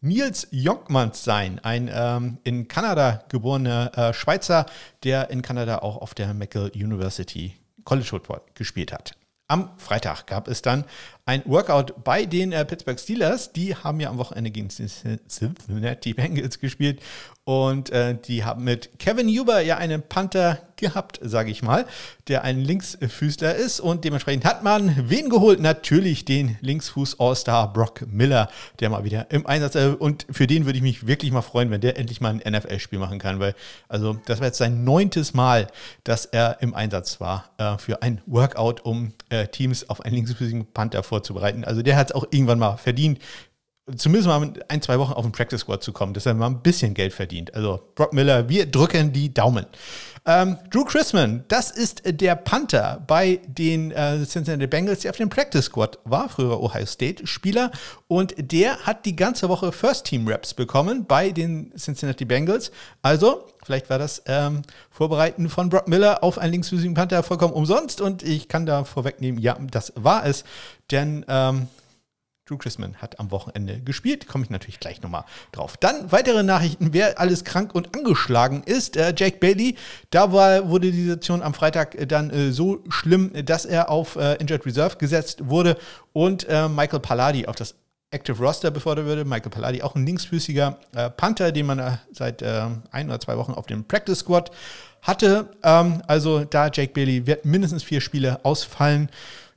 Nils 0.04 0.48
Jonkmans 0.50 1.24
sein, 1.24 1.60
ein 1.62 1.90
ähm, 1.90 2.36
in 2.44 2.68
Kanada 2.68 3.24
geborener 3.30 3.90
äh, 3.96 4.12
Schweizer, 4.12 4.66
der 5.02 5.30
in 5.30 5.40
Kanada 5.40 5.78
auch 5.78 5.96
auf 5.96 6.12
der 6.12 6.34
McGill 6.34 6.70
University 6.74 7.56
College 7.84 8.08
Football 8.08 8.42
gespielt 8.52 8.92
hat. 8.92 9.12
Am 9.48 9.70
Freitag 9.78 10.26
gab 10.26 10.46
es 10.46 10.60
dann 10.60 10.84
ein 11.26 11.42
Workout 11.46 12.04
bei 12.04 12.26
den 12.26 12.52
äh, 12.52 12.64
Pittsburgh 12.64 13.00
Steelers. 13.00 13.52
Die 13.52 13.74
haben 13.74 14.00
ja 14.00 14.10
am 14.10 14.18
Wochenende 14.18 14.50
gegen 14.50 14.68
Cincinnati 14.68 16.12
Bengals 16.12 16.58
gespielt 16.58 17.00
und 17.44 17.90
äh, 17.90 18.16
die 18.16 18.42
haben 18.44 18.64
mit 18.64 18.98
Kevin 18.98 19.28
Huber 19.28 19.60
ja 19.60 19.76
einen 19.76 20.02
Panther 20.02 20.60
gehabt, 20.76 21.20
sage 21.22 21.50
ich 21.50 21.62
mal, 21.62 21.86
der 22.26 22.42
ein 22.42 22.58
Linksfüßler 22.58 23.54
ist. 23.54 23.80
Und 23.80 24.04
dementsprechend 24.04 24.46
hat 24.46 24.64
man 24.64 25.10
wen 25.10 25.28
geholt? 25.28 25.60
Natürlich 25.60 26.24
den 26.24 26.56
Linksfuß-All-Star 26.62 27.72
Brock 27.72 28.06
Miller, 28.06 28.48
der 28.80 28.88
mal 28.90 29.04
wieder 29.04 29.30
im 29.30 29.46
Einsatz 29.46 29.74
ist. 29.74 30.00
Und 30.00 30.26
für 30.30 30.46
den 30.46 30.64
würde 30.64 30.78
ich 30.78 30.82
mich 30.82 31.06
wirklich 31.06 31.32
mal 31.32 31.42
freuen, 31.42 31.70
wenn 31.70 31.82
der 31.82 31.98
endlich 31.98 32.22
mal 32.22 32.30
ein 32.30 32.52
NFL-Spiel 32.52 32.98
machen 32.98 33.18
kann, 33.18 33.40
weil 33.40 33.54
also 33.88 34.18
das 34.24 34.40
war 34.40 34.46
jetzt 34.46 34.58
sein 34.58 34.84
neuntes 34.84 35.34
Mal, 35.34 35.66
dass 36.02 36.24
er 36.24 36.62
im 36.62 36.74
Einsatz 36.74 37.20
war 37.20 37.50
äh, 37.58 37.76
für 37.76 38.02
ein 38.02 38.22
Workout, 38.24 38.80
um 38.84 39.12
äh, 39.28 39.48
Teams 39.48 39.88
auf 39.90 40.00
einen 40.00 40.14
linksfüßigen 40.14 40.66
Panther 40.72 41.02
vorzubereiten. 41.02 41.13
Also 41.64 41.82
der 41.82 41.96
hat 41.96 42.10
es 42.10 42.14
auch 42.14 42.24
irgendwann 42.30 42.58
mal 42.58 42.76
verdient 42.76 43.18
zumindest 43.96 44.28
mal 44.28 44.52
ein, 44.68 44.82
zwei 44.82 44.98
Wochen 44.98 45.12
auf 45.12 45.24
den 45.24 45.32
Practice 45.32 45.60
Squad 45.60 45.82
zu 45.82 45.92
kommen, 45.92 46.14
dass 46.14 46.26
er 46.26 46.34
mal 46.34 46.46
ein 46.46 46.62
bisschen 46.62 46.94
Geld 46.94 47.12
verdient. 47.12 47.54
Also 47.54 47.80
Brock 47.94 48.12
Miller, 48.12 48.48
wir 48.48 48.66
drücken 48.66 49.12
die 49.12 49.32
Daumen. 49.32 49.66
Ähm, 50.26 50.56
Drew 50.70 50.84
Chrisman, 50.84 51.44
das 51.48 51.70
ist 51.70 52.02
der 52.06 52.34
Panther 52.34 53.04
bei 53.06 53.42
den 53.46 53.90
äh, 53.90 54.24
Cincinnati 54.24 54.66
Bengals, 54.66 55.00
der 55.00 55.10
auf 55.10 55.18
dem 55.18 55.28
Practice 55.28 55.66
Squad 55.66 55.98
war, 56.04 56.30
früher 56.30 56.62
Ohio 56.62 56.86
State 56.86 57.26
Spieler. 57.26 57.70
Und 58.08 58.34
der 58.38 58.78
hat 58.78 59.04
die 59.04 59.16
ganze 59.16 59.50
Woche 59.50 59.70
First 59.70 60.06
Team 60.06 60.26
Reps 60.26 60.54
bekommen 60.54 61.04
bei 61.04 61.30
den 61.30 61.72
Cincinnati 61.76 62.24
Bengals. 62.24 62.72
Also, 63.02 63.48
vielleicht 63.64 63.90
war 63.90 63.98
das 63.98 64.22
ähm, 64.24 64.62
Vorbereiten 64.90 65.50
von 65.50 65.68
Brock 65.68 65.88
Miller 65.88 66.24
auf 66.24 66.38
einen 66.38 66.52
linksfüßigen 66.52 66.94
Panther 66.94 67.22
vollkommen 67.22 67.52
umsonst. 67.52 68.00
Und 68.00 68.22
ich 68.22 68.48
kann 68.48 68.64
da 68.64 68.84
vorwegnehmen, 68.84 69.38
ja, 69.42 69.58
das 69.70 69.92
war 69.94 70.24
es. 70.24 70.44
Denn 70.90 71.26
ähm, 71.28 71.68
Drew 72.46 72.58
Chrisman 72.58 72.96
hat 72.96 73.20
am 73.20 73.30
Wochenende 73.30 73.80
gespielt. 73.80 74.28
Komme 74.28 74.44
ich 74.44 74.50
natürlich 74.50 74.78
gleich 74.78 75.00
nochmal 75.00 75.24
drauf. 75.50 75.78
Dann 75.78 76.12
weitere 76.12 76.42
Nachrichten, 76.42 76.92
wer 76.92 77.18
alles 77.18 77.44
krank 77.44 77.74
und 77.74 77.96
angeschlagen 77.96 78.62
ist. 78.64 78.98
Äh, 78.98 79.14
Jake 79.16 79.38
Bailey, 79.38 79.76
da 80.10 80.30
war, 80.30 80.68
wurde 80.68 80.92
die 80.92 81.00
Situation 81.00 81.42
am 81.42 81.54
Freitag 81.54 81.94
äh, 81.94 82.06
dann 82.06 82.28
äh, 82.28 82.52
so 82.52 82.84
schlimm, 82.90 83.32
dass 83.46 83.64
er 83.64 83.90
auf 83.90 84.16
äh, 84.16 84.34
Injured 84.34 84.66
Reserve 84.66 84.96
gesetzt 84.98 85.48
wurde 85.48 85.78
und 86.12 86.46
äh, 86.46 86.68
Michael 86.68 87.00
Palladi 87.00 87.46
auf 87.46 87.56
das 87.56 87.76
Active 88.10 88.38
Roster 88.38 88.70
befördert 88.70 89.06
würde. 89.06 89.24
Michael 89.24 89.50
Palladi, 89.50 89.80
auch 89.82 89.94
ein 89.94 90.04
linksfüßiger 90.06 90.78
Panther, 91.16 91.50
den 91.50 91.66
man 91.66 91.98
seit 92.12 92.44
ein 92.44 93.08
oder 93.08 93.18
zwei 93.18 93.36
Wochen 93.36 93.54
auf 93.54 93.66
dem 93.66 93.88
Practice 93.88 94.20
Squad 94.20 94.52
hatte. 95.02 95.50
Ähm, 95.62 96.02
also 96.06 96.44
da 96.44 96.68
Jake 96.72 96.92
Bailey 96.92 97.26
wird 97.26 97.44
mindestens 97.44 97.82
vier 97.82 98.00
Spiele 98.00 98.44
ausfallen. 98.44 99.08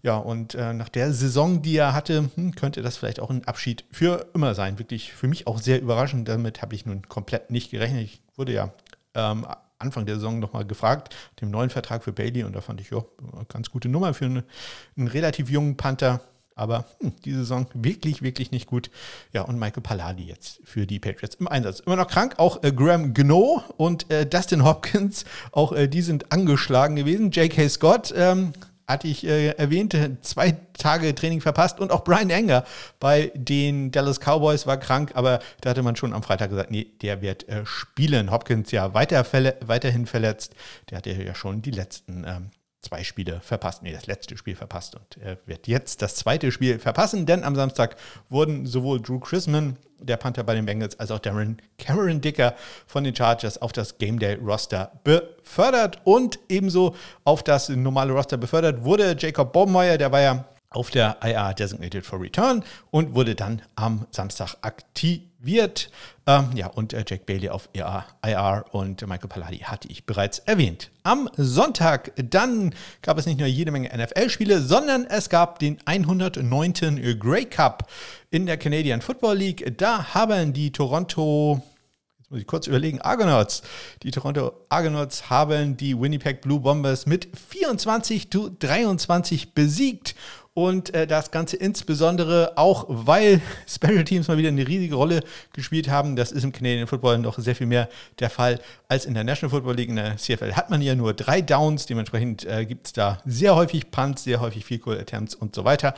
Ja, 0.08 0.16
und 0.16 0.56
äh, 0.56 0.72
nach 0.72 0.88
der 0.88 1.12
Saison, 1.12 1.62
die 1.62 1.76
er 1.76 1.94
hatte, 1.94 2.30
hm, 2.34 2.56
könnte 2.56 2.82
das 2.82 2.96
vielleicht 2.96 3.20
auch 3.20 3.30
ein 3.30 3.44
Abschied 3.44 3.84
für 3.92 4.28
immer 4.34 4.56
sein. 4.56 4.80
Wirklich 4.80 5.12
für 5.12 5.28
mich 5.28 5.48
auch 5.48 5.60
sehr 5.60 5.82
überraschend. 5.82 6.30
Damit 6.30 6.62
habe 6.62 6.76
ich 6.76 6.86
nun 6.86 7.02
komplett 7.10 7.52
nicht 7.52 7.72
gerechnet. 7.72 8.04
Ich 8.04 8.22
wurde 8.38 8.54
ja 8.54 8.72
ähm, 9.16 9.46
Anfang 9.80 10.06
der 10.06 10.16
Saison 10.16 10.40
nochmal 10.40 10.64
gefragt, 10.64 11.14
dem 11.42 11.52
neuen 11.52 11.70
Vertrag 11.70 12.06
für 12.06 12.14
Bailey. 12.14 12.46
Und 12.46 12.56
da 12.56 12.62
fand 12.62 12.80
ich, 12.80 12.90
ja, 12.90 13.04
ganz 13.50 13.70
gute 13.70 13.90
Nummer 13.90 14.14
für 14.14 14.28
eine, 14.28 14.46
einen 14.96 15.10
relativ 15.10 15.50
jungen 15.50 15.76
Panther. 15.76 16.22
Aber 16.56 16.86
hm, 17.02 17.12
die 17.26 17.34
Saison 17.34 17.68
wirklich, 17.74 18.22
wirklich 18.22 18.52
nicht 18.52 18.68
gut. 18.68 18.90
Ja, 19.34 19.42
und 19.42 19.60
Michael 19.60 19.84
Palladi 19.84 20.24
jetzt 20.24 20.62
für 20.64 20.88
die 20.88 21.00
Patriots 21.00 21.36
im 21.36 21.50
Einsatz. 21.50 21.82
Immer 21.82 21.98
noch 21.98 22.08
krank, 22.08 22.36
auch 22.38 22.64
äh, 22.64 22.72
Graham 22.72 23.14
Gno 23.14 23.62
und 23.76 24.10
äh, 24.10 24.26
Dustin 24.26 24.64
Hopkins, 24.64 25.26
auch 25.52 25.74
äh, 25.74 25.90
die 25.90 26.02
sind 26.02 26.32
angeschlagen 26.32 26.96
gewesen. 26.96 27.32
J.K. 27.32 27.68
Scott 27.68 28.14
ähm, 28.16 28.54
hatte 28.88 29.08
ich 29.08 29.26
äh, 29.26 29.50
erwähnt, 29.50 29.96
zwei 30.22 30.58
Tage 30.74 31.14
Training 31.14 31.42
verpasst 31.42 31.80
und 31.80 31.92
auch 31.92 32.04
Brian 32.04 32.30
Enger 32.30 32.64
bei 33.00 33.32
den 33.36 33.92
Dallas 33.92 34.20
Cowboys 34.20 34.66
war 34.66 34.78
krank, 34.78 35.12
aber 35.14 35.40
da 35.62 35.72
hatte 35.72 35.84
man 35.84 35.96
schon 35.96 36.14
am 36.14 36.24
Freitag 36.24 36.50
gesagt, 36.50 36.72
nee, 36.72 36.88
der 37.02 37.22
wird 37.22 37.48
äh, 37.50 37.66
spielen. 37.66 38.32
Hopkins 38.32 38.72
ja 38.72 38.94
weiter 38.94 39.24
verle 39.26 39.58
weiterhin 39.66 40.06
verletzt, 40.06 40.56
der 40.90 41.00
hatte 41.00 41.12
ja 41.12 41.36
schon 41.36 41.62
die 41.62 41.72
letzten 41.72 42.24
ähm, 42.26 42.50
zwei 42.82 43.04
Spiele 43.04 43.40
verpasst, 43.42 43.84
nee, 43.84 43.92
das 43.92 44.08
letzte 44.08 44.38
Spiel 44.38 44.56
verpasst 44.56 44.96
und 44.96 45.18
er 45.18 45.38
wird 45.46 45.68
jetzt 45.68 46.02
das 46.02 46.16
zweite 46.16 46.52
Spiel 46.52 46.80
verpassen, 46.80 47.26
denn 47.26 47.44
am 47.44 47.56
Samstag 47.56 47.96
wurden 48.30 48.66
sowohl 48.66 49.02
Drew 49.02 49.20
Chrisman, 49.20 49.78
der 50.00 50.18
Panther 50.18 50.44
bei 50.44 50.54
den 50.54 50.66
Bengals, 50.66 51.00
als 51.00 51.12
auch 51.12 51.20
Darren 51.20 51.58
Cameron 51.78 52.22
Dicker 52.22 52.54
von 52.86 53.04
den 53.04 53.16
Chargers 53.16 53.62
auf 53.62 53.72
das 53.72 53.98
Game 53.98 54.20
Day 54.20 54.36
Roster 54.36 54.92
befördert 55.04 56.00
und 56.04 56.40
ebenso 56.50 56.96
auf 57.24 57.44
das 57.44 57.70
normale 57.70 58.14
Roster 58.14 58.38
befördert 58.38 58.84
wurde 58.84 59.16
Jacob 59.18 59.54
Baumeier, 59.54 59.98
der 59.98 60.12
war 60.12 60.22
ja 60.22 60.46
auf 60.70 60.90
der 60.90 61.18
IR 61.24 61.54
Designated 61.54 62.06
for 62.06 62.22
Return 62.22 62.64
und 62.92 63.16
wurde 63.16 63.36
dann 63.36 63.62
am 63.76 64.06
Samstag 64.12 64.56
aktiviert. 64.62 65.90
Ähm, 66.26 66.50
ja, 66.56 66.68
und 66.68 66.94
äh, 66.94 67.06
Jack 67.08 67.26
Bailey 67.26 67.50
auf 67.50 67.70
IR, 67.72 68.06
IR 68.26 68.66
und 68.72 69.02
Michael 69.08 69.30
Palladi 69.30 69.60
hatte 69.60 69.88
ich 69.88 70.06
bereits 70.06 70.40
erwähnt. 70.40 70.92
Am 71.04 71.30
Sonntag 71.38 72.12
dann 72.18 72.76
gab 73.02 73.18
es 73.18 73.26
nicht 73.26 73.40
nur 73.40 73.48
jede 73.48 73.72
Menge 73.72 73.90
NFL-Spiele, 73.96 74.62
sondern 74.62 75.06
es 75.06 75.30
gab 75.30 75.60
den 75.60 75.78
109. 75.86 77.18
Grey 77.18 77.46
Cup 77.46 77.90
in 78.30 78.46
der 78.46 78.58
Canadian 78.58 79.02
Football 79.02 79.38
League. 79.38 79.78
Da 79.78 80.14
haben 80.14 80.52
die 80.52 80.72
Toronto 80.72 81.62
Jetzt 82.28 82.32
muss 82.32 82.42
ich 82.42 82.48
kurz 82.48 82.68
überlegen, 82.68 83.00
Argonauts. 83.00 83.62
Die 84.04 84.12
Toronto 84.12 84.52
Argonauts 84.68 85.30
haben 85.30 85.78
die 85.78 85.98
Winnipeg 85.98 86.42
Blue 86.42 86.60
Bombers 86.60 87.06
mit 87.06 87.30
24 87.38 88.30
zu 88.30 88.50
23 88.50 89.54
besiegt 89.54 90.14
und 90.58 90.92
äh, 90.96 91.06
das 91.06 91.30
Ganze 91.30 91.56
insbesondere 91.56 92.54
auch, 92.56 92.86
weil 92.88 93.42
Special 93.68 94.04
Teams 94.04 94.28
mal 94.28 94.40
wieder 94.40 94.48
eine 94.48 94.68
riesige 94.68 94.96
Rolle 94.96 95.20
gespielt 95.54 95.88
haben. 95.88 96.16
Das 96.16 96.32
ist 96.32 96.44
im 96.44 96.52
Canadian 96.52 96.88
Football 96.88 97.20
noch 97.20 97.38
sehr 97.38 97.56
viel 97.56 97.68
mehr 97.68 97.88
der 98.18 98.32
Fall 98.32 98.60
als 98.88 99.06
in 99.06 99.14
der 99.14 99.24
National 99.24 99.52
Football 99.52 99.76
League. 99.76 99.90
In 99.90 99.98
der 99.98 100.18
CFL 100.18 100.54
hat 100.54 100.72
man 100.72 100.82
ja 100.82 100.96
nur 100.96 101.14
drei 101.14 101.44
Downs. 101.44 101.86
Dementsprechend 101.86 102.44
äh, 102.46 102.66
gibt 102.66 102.88
es 102.88 102.94
da 102.94 103.20
sehr 103.24 103.56
häufig 103.56 103.92
Punts, 103.92 104.24
sehr 104.24 104.40
häufig 104.40 104.66
Field 104.66 104.82
Goal 104.82 105.00
Attempts 105.00 105.36
und 105.36 105.54
so 105.54 105.64
weiter. 105.64 105.94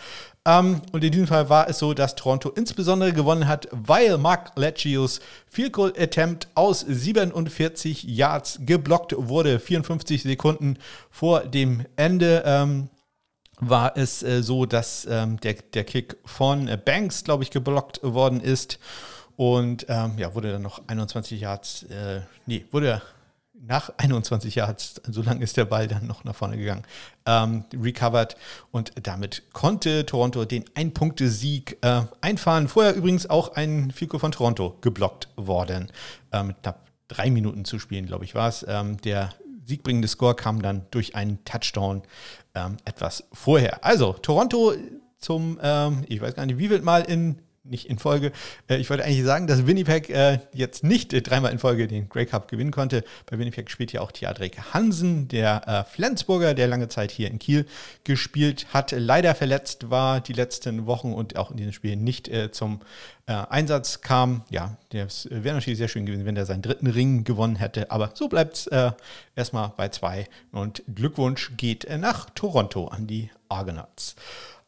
Ähm, 0.46 0.82
und 0.92 1.06
in 1.06 1.12
diesem 1.14 1.28
Fall 1.28 1.50
war 1.50 1.70
es 1.70 1.80
so, 1.80 1.94
dass 1.94 2.16
Toronto 2.16 2.50
insbesondere 2.50 3.14
gewonnen 3.14 3.48
hat, 3.48 3.70
weil 3.72 4.18
Mark 4.18 4.52
Leccius 4.58 5.22
Field 5.48 5.72
Goal 5.72 5.94
Attempt 5.98 6.50
aus 6.56 6.82
47 6.82 8.04
Yards 8.04 8.60
geblockt 8.66 9.16
wurde. 9.18 9.58
54 9.58 10.24
Sekunden 10.24 10.76
vor 11.10 11.46
dem 11.46 11.86
Ende. 11.96 12.44
Ähm, 12.46 12.90
war 13.60 13.98
es 13.98 14.24
äh, 14.24 14.42
so, 14.42 14.66
dass 14.66 15.08
ähm, 15.10 15.40
der, 15.40 15.56
der 15.74 15.84
Kick 15.84 16.18
von 16.26 16.68
äh, 16.68 16.78
Banks, 16.84 17.24
glaube 17.24 17.44
ich, 17.44 17.52
geblockt 17.52 18.00
worden 18.04 18.42
ist. 18.42 18.80
Und 19.36 19.86
ähm, 19.88 20.18
ja, 20.18 20.36
wurde 20.36 20.52
dann 20.52 20.62
noch 20.62 20.82
21 20.88 21.40
Yards, 21.40 21.84
äh, 21.84 22.22
nee, 22.46 22.66
wurde 22.72 23.02
nach 23.62 23.92
21 23.98 24.56
Yards, 24.56 25.02
so 25.08 25.22
lang 25.22 25.42
ist 25.42 25.58
der 25.58 25.66
Ball 25.66 25.88
dann 25.88 26.08
noch 26.08 26.24
nach 26.24 26.36
vorne 26.36 26.58
gegangen, 26.58 26.84
ähm, 27.26 27.66
recovered 27.74 28.36
und 28.72 28.92
damit 29.04 29.44
konnte 29.54 30.06
Toronto 30.06 30.46
den 30.46 30.66
Ein-Punkte-Sieg 30.76 31.78
äh, 31.82 32.02
einfahren. 32.22 32.68
Vorher 32.68 32.96
übrigens 32.96 33.30
auch 33.30 33.56
ein 33.56 33.92
Fico 33.92 34.20
von 34.20 34.32
Toronto 34.32 34.78
geblockt 34.82 35.30
worden, 35.36 35.92
äh, 36.32 36.44
mit 36.44 36.62
knapp 36.62 36.88
drei 37.08 37.30
Minuten 37.30 37.66
zu 37.66 37.80
spielen, 37.80 38.06
glaube 38.06 38.26
ich, 38.26 38.36
war 38.36 38.50
es. 38.50 38.66
Ähm, 38.68 38.98
der 39.02 39.34
siegbringende 39.66 40.08
Score 40.08 40.36
kam 40.36 40.62
dann 40.62 40.86
durch 40.92 41.16
einen 41.16 41.44
Touchdown 41.46 42.02
ähm, 42.56 42.78
etwas 42.86 43.24
vorher. 43.34 43.84
Also 43.84 44.14
Toronto 44.14 44.74
zum, 45.18 45.60
ähm, 45.62 46.06
ich 46.08 46.22
weiß 46.22 46.36
gar 46.36 46.46
nicht, 46.46 46.58
wie 46.58 46.70
wird 46.70 46.84
mal 46.84 47.02
in 47.02 47.42
nicht 47.70 47.90
in 47.90 48.00
Folge. 48.00 48.32
Äh, 48.70 48.78
ich 48.78 48.90
wollte 48.90 49.04
eigentlich 49.04 49.24
sagen, 49.24 49.48
dass 49.48 49.68
Winnipeg 49.68 50.10
äh, 50.10 50.40
jetzt 50.54 50.84
nicht 50.84 51.14
äh, 51.14 51.22
dreimal 51.22 51.52
in 51.52 51.60
Folge 51.60 51.88
den 51.88 52.10
Grey 52.10 52.26
Cup 52.26 52.48
gewinnen 52.48 52.72
konnte. 52.72 53.04
Bei 53.26 53.38
Winnipeg 53.38 53.70
spielt 53.70 53.92
ja 53.92 54.02
auch 54.02 54.12
Theadrek 54.12 54.74
Hansen, 54.74 55.28
der 55.28 55.68
äh, 55.68 55.84
Flensburger, 55.84 56.54
der 56.54 56.68
lange 56.68 56.90
Zeit 56.90 57.12
hier 57.12 57.30
in 57.30 57.40
Kiel 57.40 57.66
gespielt 58.04 58.68
hat, 58.74 58.92
leider 58.92 59.36
verletzt 59.36 59.90
war 59.90 60.22
die 60.22 60.34
letzten 60.34 60.86
Wochen 60.86 61.14
und 61.14 61.38
auch 61.38 61.52
in 61.52 61.58
diesem 61.58 61.74
Spiel 61.74 61.96
nicht 61.96 62.28
äh, 62.28 62.52
zum 62.52 62.82
äh, 63.28 63.34
Einsatz 63.34 64.02
kam. 64.02 64.44
Ja, 64.50 64.78
das 64.90 65.28
wäre 65.32 65.56
natürlich 65.56 65.78
sehr 65.78 65.88
schön 65.88 66.06
gewesen, 66.06 66.26
wenn 66.26 66.38
er 66.38 66.46
seinen 66.46 66.62
dritten 66.62 66.88
Ring 66.88 67.24
gewonnen 67.24 67.56
hätte. 67.56 67.92
Aber 67.92 68.12
so 68.14 68.28
bleibt 68.28 68.58
es 68.58 68.70
erstmal 69.36 69.72
bei 69.78 69.90
zwei. 69.90 70.28
Und 70.52 70.84
Glückwunsch 70.94 71.52
geht 71.58 71.88
nach 72.00 72.30
Toronto 72.32 72.88
an 72.88 73.08
die 73.08 73.30
Argonauts. 73.48 74.16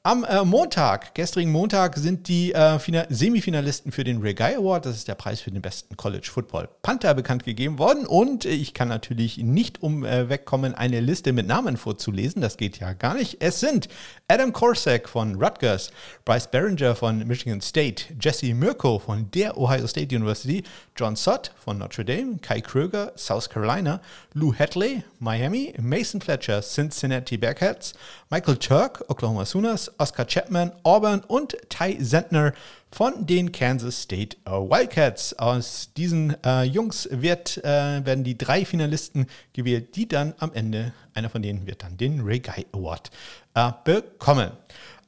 Am 0.03 0.24
äh, 0.24 0.43
Montag, 0.43 1.13
gestrigen 1.13 1.51
Montag, 1.51 1.96
sind 1.96 2.27
die 2.27 2.53
äh, 2.53 2.79
Semifinalisten 3.10 3.91
für 3.91 4.03
den 4.03 4.20
Regai 4.20 4.58
Award, 4.58 4.88
das 4.88 4.96
ist 4.96 5.08
der 5.08 5.13
Preis 5.13 5.41
für 5.41 5.51
den 5.51 5.62
besten 5.62 5.96
College 5.96 6.27
Football 6.34 6.70
Panther, 6.81 7.13
bekannt 7.13 7.43
gegeben 7.43 7.77
worden. 7.77 8.08
Und 8.08 8.43
äh, 8.43 8.50
ich 8.50 8.74
kann 8.74 8.88
natürlich 8.88 9.38
nicht 9.38 9.84
umwegkommen, 9.84 10.74
eine 10.74 11.01
Liste 11.01 11.34
mit 11.34 11.46
Namen 11.46 11.77
vorzulesen. 11.77 12.41
Das 12.41 12.58
geht 12.58 12.79
ja 12.79 12.93
gar 12.93 13.13
nicht. 13.13 13.43
Es 13.43 13.60
sind 13.60 13.89
Adam 14.27 14.53
Korsak 14.53 15.08
von 15.08 15.36
Rutgers, 15.36 15.91
Bryce 16.25 16.50
Barringer 16.50 16.96
von 16.96 17.20
Michigan 17.27 17.62
State, 17.62 18.05
Jesse 18.20 18.55
Mirko 18.55 18.98
von 18.98 19.29
der 19.29 19.55
Ohio 19.55 19.86
State 19.86 20.15
University, 20.15 20.63
John 20.96 21.15
Sott 21.15 21.51
von 21.63 21.77
Notre 21.77 22.05
Dame, 22.05 22.39
Kai 22.41 22.62
Kröger, 22.62 23.12
South 23.15 23.51
Carolina, 23.51 24.01
Lou 24.34 24.51
Hadley, 24.51 25.03
Miami, 25.20 25.75
Mason 25.79 26.22
Fletcher, 26.22 26.63
Cincinnati 26.63 27.38
Bearcats, 27.38 27.93
Michael 28.34 28.56
Turk, 28.56 29.04
Oklahoma 29.10 29.46
Sooners, 29.46 29.92
Oscar 29.98 30.26
Chapman, 30.26 30.72
Auburn 30.84 31.20
und 31.28 31.58
Ty 31.68 31.98
Zentner 32.02 32.54
von 32.90 33.26
den 33.26 33.52
Kansas 33.52 34.04
State 34.04 34.38
Wildcats. 34.46 35.34
Aus 35.38 35.90
diesen 35.98 36.42
äh, 36.46 36.64
Jungs 36.64 37.10
wird, 37.12 37.58
äh, 37.58 38.06
werden 38.06 38.24
die 38.24 38.38
drei 38.38 38.64
Finalisten 38.64 39.28
gewählt, 39.52 39.98
die 39.98 40.08
dann 40.08 40.34
am 40.38 40.54
Ende, 40.54 40.94
einer 41.14 41.30
von 41.30 41.42
denen 41.42 41.68
wird 41.68 41.84
dann 41.84 41.98
den 41.98 42.22
Ray 42.22 42.40
Guy 42.40 42.66
Award 42.72 43.12
äh, 43.54 43.70
bekommen. 43.84 44.52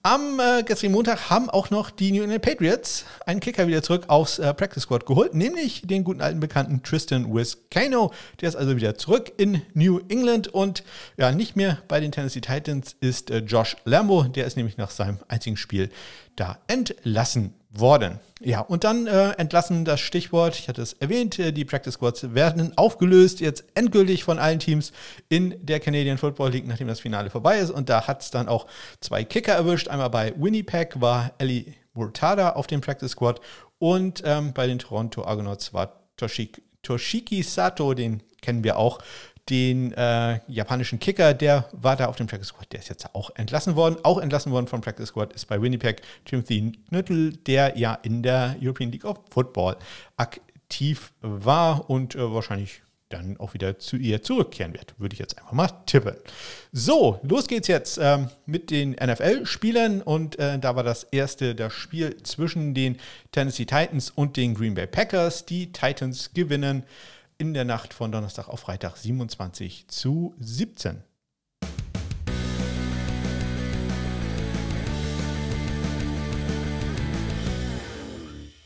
Am 0.06 0.38
äh, 0.38 0.64
gestrigen 0.64 0.94
Montag 0.94 1.30
haben 1.30 1.50
auch 1.50 1.70
noch 1.70 1.90
die 1.90 2.12
New 2.12 2.24
England 2.24 2.42
Patriots 2.42 3.06
einen 3.26 3.40
Kicker 3.40 3.68
wieder 3.68 3.82
zurück 3.82 4.04
aufs 4.10 4.38
äh, 4.38 4.54
Practice 4.54 4.84
Squad 4.84 5.06
geholt, 5.06 5.34
nämlich 5.34 5.84
den 5.84 6.04
guten 6.04 6.20
alten 6.20 6.42
Bekannten 6.42 6.84
Tristan 6.84 7.34
Wiskano. 7.34 8.12
Der 8.42 8.50
ist 8.50 8.58
also 8.58 8.76
wieder 8.76 8.96
zurück 8.96 9.32
in 9.38 9.62
New 9.74 10.02
England 10.10 10.50
und 10.50 10.84
ja, 11.16 11.32
nicht 11.32 11.56
mehr 11.56 11.82
bei 11.88 12.02
den 12.02 12.12
Tennessee 12.12 12.42
Titans 12.42 12.98
ist 13.00 13.32
äh, 13.32 13.38
Josh 13.38 13.78
Lambo. 13.86 14.24
Der 14.24 14.46
ist 14.46 14.58
nämlich 14.58 14.76
nach 14.76 14.92
seinem 14.92 15.20
einzigen 15.30 15.56
Spiel 15.56 15.90
da 16.36 16.60
entlassen 16.68 17.54
worden. 17.74 18.20
Ja, 18.40 18.60
und 18.62 18.84
dann 18.84 19.08
äh, 19.08 19.32
entlassen 19.32 19.84
das 19.84 20.00
Stichwort, 20.00 20.58
ich 20.60 20.70
hatte 20.70 20.82
es 20.82 20.94
erwähnt, 20.94 21.40
äh, 21.40 21.52
die 21.52 21.66
Practice 21.66 21.96
Squads 21.96 22.34
werden 22.36 22.78
aufgelöst, 22.78 23.40
jetzt 23.40 23.66
endgültig 23.74 24.24
von 24.24 24.38
allen 24.38 24.60
Teams 24.60 24.92
in 25.28 25.56
der 25.66 25.80
Canadian 25.80 26.20
Football 26.20 26.52
League, 26.52 26.68
nachdem 26.68 26.88
das 26.88 27.00
Finale 27.00 27.32
vorbei 27.32 27.58
ist. 27.58 27.72
Und 27.72 27.90
da 27.90 28.06
hat 28.06 28.22
es 28.22 28.32
dann 28.32 28.48
auch 28.48 28.68
zwei 29.00 29.24
Kicker 29.24 29.54
erwischt. 29.54 29.88
Einmal 29.88 30.12
bei 30.12 30.34
Winnipeg 30.38 31.02
war 31.02 31.34
Ellie 31.40 31.74
Murtada 31.94 32.52
auf 32.52 32.68
dem 32.68 32.82
Practice 32.82 33.12
Squad 33.12 33.42
und 33.80 34.22
ähm, 34.26 34.54
bei 34.54 34.68
den 34.68 34.80
Toronto 34.80 35.24
Argonauts 35.24 35.74
war 35.74 36.04
Toshiki, 36.18 36.62
Toshiki 36.84 37.42
Sato, 37.44 37.94
den 37.94 38.22
kennen 38.42 38.64
wir 38.64 38.78
auch, 38.78 39.00
den 39.50 39.92
äh, 39.94 40.40
japanischen 40.48 41.00
Kicker, 41.00 41.34
der 41.34 41.70
war 41.74 41.96
da 41.96 42.06
auf 42.06 42.16
dem 42.16 42.28
Practice 42.28 42.48
Squad, 42.50 42.72
der 42.72 42.80
ist 42.80 42.90
jetzt 42.90 43.14
auch 43.14 43.30
entlassen 43.36 43.76
worden. 43.76 43.98
Auch 44.04 44.20
entlassen 44.20 44.52
worden 44.52 44.68
vom 44.68 44.82
Practice 44.82 45.10
Squad 45.10 45.34
ist 45.34 45.46
bei 45.48 45.62
Winnipeg 45.62 46.02
Timothy 46.26 46.72
Knüttel, 46.90 47.34
der 47.46 47.78
ja 47.78 47.96
in 48.04 48.24
der 48.24 48.56
European 48.62 48.92
League 48.92 49.06
of 49.06 49.20
Football 49.30 49.76
aktiv 50.16 51.12
war 51.22 51.90
und 51.90 52.16
äh, 52.16 52.34
wahrscheinlich 52.34 52.84
dann 53.14 53.38
auch 53.38 53.54
wieder 53.54 53.78
zu 53.78 53.96
ihr 53.98 54.24
zurückkehren 54.24 54.74
wird. 54.74 54.96
Würde 54.98 55.14
ich 55.14 55.20
jetzt 55.20 55.38
einfach 55.38 55.52
mal 55.52 55.70
tippen. 55.86 56.16
So, 56.72 57.20
los 57.24 57.48
geht's 57.48 57.68
jetzt 57.68 58.00
ähm, 58.02 58.30
mit 58.46 58.72
den 58.72 58.92
NFL-Spielern 58.92 60.02
und 60.02 60.40
äh, 60.40 60.58
da 60.58 60.76
war 60.76 60.84
das 60.84 61.04
erste 61.04 61.54
das 61.54 61.74
Spiel 61.74 62.18
zwischen 62.24 62.74
den 62.74 62.98
Tennessee 63.32 63.66
Titans 63.66 64.10
und 64.10 64.36
den 64.36 64.56
Green 64.56 64.74
Bay 64.74 64.88
Packers. 64.88 65.46
Die 65.46 65.72
Titans 65.72 66.32
gewinnen 66.34 66.84
in 67.38 67.54
der 67.54 67.66
Nacht 67.66 67.94
von 67.94 68.12
Donnerstag 68.12 68.48
auf 68.48 68.62
Freitag 68.62 68.98
27 68.98 69.88
zu 69.88 70.34
17. 70.40 71.04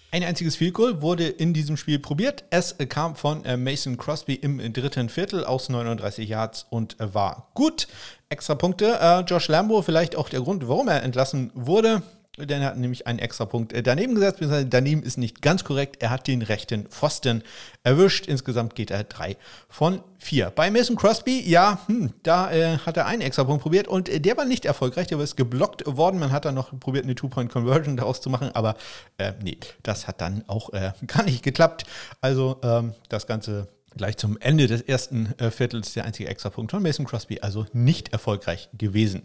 Ein 0.09 0.23
einziges 0.23 0.55
Field 0.55 0.73
Goal 0.73 1.01
wurde 1.03 1.27
in 1.27 1.53
diesem 1.53 1.77
Spiel 1.77 1.99
probiert. 1.99 2.45
Es 2.49 2.75
kam 2.89 3.15
von 3.15 3.45
äh, 3.45 3.55
Mason 3.55 3.97
Crosby 3.97 4.33
im 4.33 4.73
dritten 4.73 5.09
Viertel 5.09 5.45
aus 5.45 5.69
39 5.69 6.27
Yards 6.27 6.65
und 6.69 6.95
war 6.97 7.49
gut. 7.53 7.87
Extra 8.29 8.55
Punkte. 8.55 8.97
Äh, 8.99 9.19
Josh 9.21 9.47
Lambo, 9.47 9.81
vielleicht 9.81 10.15
auch 10.15 10.29
der 10.29 10.41
Grund, 10.41 10.67
warum 10.67 10.87
er 10.87 11.03
entlassen 11.03 11.51
wurde. 11.53 12.01
Denn 12.39 12.61
er 12.61 12.67
hat 12.67 12.77
nämlich 12.77 13.07
einen 13.07 13.17
extra 13.17 13.45
Punkt 13.45 13.73
äh, 13.73 13.81
daneben 13.81 14.13
gesetzt, 14.13 14.39
daneben 14.69 15.01
ist 15.01 15.17
nicht 15.17 15.41
ganz 15.41 15.63
korrekt. 15.63 16.03
Er 16.03 16.11
hat 16.11 16.27
den 16.27 16.43
rechten 16.43 16.85
Pfosten 16.85 17.41
erwischt. 17.83 18.27
Insgesamt 18.27 18.75
geht 18.75 18.91
er 18.91 19.03
drei 19.05 19.37
von 19.69 20.03
vier. 20.19 20.51
Bei 20.51 20.69
Mason 20.69 20.95
Crosby, 20.95 21.41
ja, 21.49 21.79
hm, 21.87 22.13
da 22.21 22.51
äh, 22.51 22.77
hat 22.77 22.95
er 22.95 23.07
einen 23.07 23.23
extra 23.23 23.43
Punkt 23.43 23.63
probiert 23.63 23.87
und 23.87 24.07
äh, 24.07 24.19
der 24.19 24.37
war 24.37 24.45
nicht 24.45 24.65
erfolgreich. 24.65 25.07
Der 25.07 25.19
ist 25.19 25.35
geblockt 25.35 25.83
worden. 25.87 26.19
Man 26.19 26.31
hat 26.31 26.45
dann 26.45 26.53
noch 26.53 26.79
probiert, 26.79 27.05
eine 27.05 27.15
Two-Point-Conversion 27.15 27.97
daraus 27.97 28.21
zu 28.21 28.29
machen, 28.29 28.51
aber 28.53 28.75
äh, 29.17 29.33
nee, 29.41 29.57
das 29.81 30.07
hat 30.07 30.21
dann 30.21 30.43
auch 30.45 30.71
äh, 30.73 30.91
gar 31.07 31.23
nicht 31.23 31.41
geklappt. 31.41 31.85
Also 32.21 32.59
ähm, 32.61 32.93
das 33.09 33.25
Ganze 33.25 33.67
gleich 33.97 34.17
zum 34.17 34.37
Ende 34.39 34.67
des 34.67 34.81
ersten 34.81 35.33
äh, 35.37 35.51
Viertels 35.51 35.93
der 35.93 36.05
einzige 36.05 36.29
Extrapunkt 36.29 36.71
von 36.71 36.81
Mason 36.81 37.05
Crosby, 37.05 37.39
also 37.41 37.65
nicht 37.73 38.13
erfolgreich 38.13 38.69
gewesen. 38.77 39.23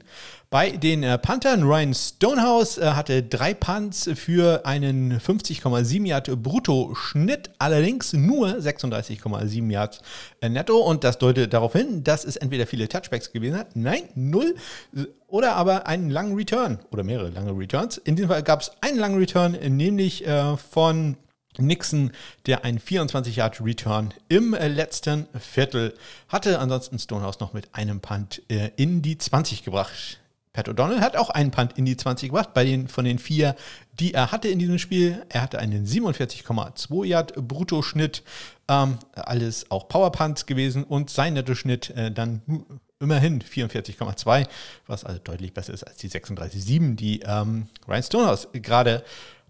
Bei 0.51 0.71
den 0.71 1.03
äh, 1.03 1.19
Panthern, 1.19 1.63
Ryan 1.63 1.95
Stonehouse 1.95 2.79
äh, 2.79 2.91
hatte 2.93 3.23
drei 3.23 3.55
Punts 3.55 4.11
für 4.15 4.67
einen 4.67 5.19
50,7 5.19 6.07
Yard 6.07 6.43
Brutto-Schnitt, 6.43 7.51
allerdings 7.59 8.13
nur 8.13 8.49
36,7 8.49 9.71
Yards 9.71 10.03
äh, 10.41 10.49
netto 10.49 10.79
und 10.79 11.05
das 11.05 11.19
deutet 11.19 11.53
darauf 11.53 11.73
hin, 11.73 12.03
dass 12.05 12.25
es 12.25 12.37
entweder 12.37 12.67
viele 12.67 12.89
Touchbacks 12.89 13.33
gewesen 13.33 13.57
hat, 13.57 13.77
nein, 13.77 14.03
null, 14.15 14.55
oder 15.27 15.57
aber 15.57 15.87
einen 15.87 16.11
langen 16.11 16.35
Return 16.37 16.79
oder 16.91 17.05
mehrere 17.05 17.31
lange 17.31 17.57
Returns. 17.57 17.97
In 17.97 18.17
diesem 18.17 18.29
Fall 18.29 18.43
gab 18.43 18.61
es 18.61 18.71
einen 18.83 18.99
langen 18.99 19.19
Return, 19.19 19.53
nämlich 19.53 20.27
äh, 20.27 20.57
von 20.57 21.17
Nixon, 21.59 22.13
der 22.47 22.65
einen 22.65 22.79
24-Yard-Return 22.79 24.15
im 24.29 24.55
äh, 24.55 24.69
letzten 24.69 25.27
Viertel 25.39 25.95
hatte. 26.29 26.59
Ansonsten 26.59 26.99
Stonehouse 26.99 27.41
noch 27.41 27.53
mit 27.53 27.75
einem 27.75 28.01
Punt 28.01 28.43
äh, 28.49 28.71
in 28.77 29.03
die 29.03 29.19
20 29.19 29.63
gebracht. 29.65 30.19
Pat 30.53 30.69
O'Donnell 30.69 31.01
hat 31.01 31.17
auch 31.17 31.31
einen 31.31 31.51
Punt 31.51 31.79
in 31.79 31.87
die 31.87 31.97
20 31.97 32.29
gebracht, 32.29 32.53
bei 32.53 32.65
den, 32.65 32.87
von 32.87 33.07
den 33.07 33.19
vier, 33.19 33.57
die 33.99 34.13
er 34.13 34.33
hatte 34.33 34.49
in 34.49 34.59
diesem 34.59 34.79
Spiel. 34.79 35.25
Er 35.31 35.43
hatte 35.43 35.59
einen 35.59 35.87
47,2 35.87 37.07
Yard 37.07 37.35
Bruttoschnitt, 37.49 38.23
ähm, 38.69 38.99
alles 39.15 39.71
auch 39.71 39.89
Powerpunts 39.89 40.45
gewesen 40.45 40.85
und 40.85 41.09
sein 41.09 41.35
Nettoschnitt 41.35 41.91
äh, 41.91 42.11
dann 42.11 42.43
immerhin 43.01 43.43
44,2, 43.43 44.47
was 44.87 45.05
also 45.05 45.19
deutlich 45.25 45.55
besser 45.55 45.73
ist 45.73 45.85
als 45.85 45.97
die 45.97 46.11
36,7, 46.11 46.97
die 46.97 47.21
ähm, 47.21 47.69
Ryan 47.89 48.03
Stonehouse 48.03 48.49
gerade 48.53 49.03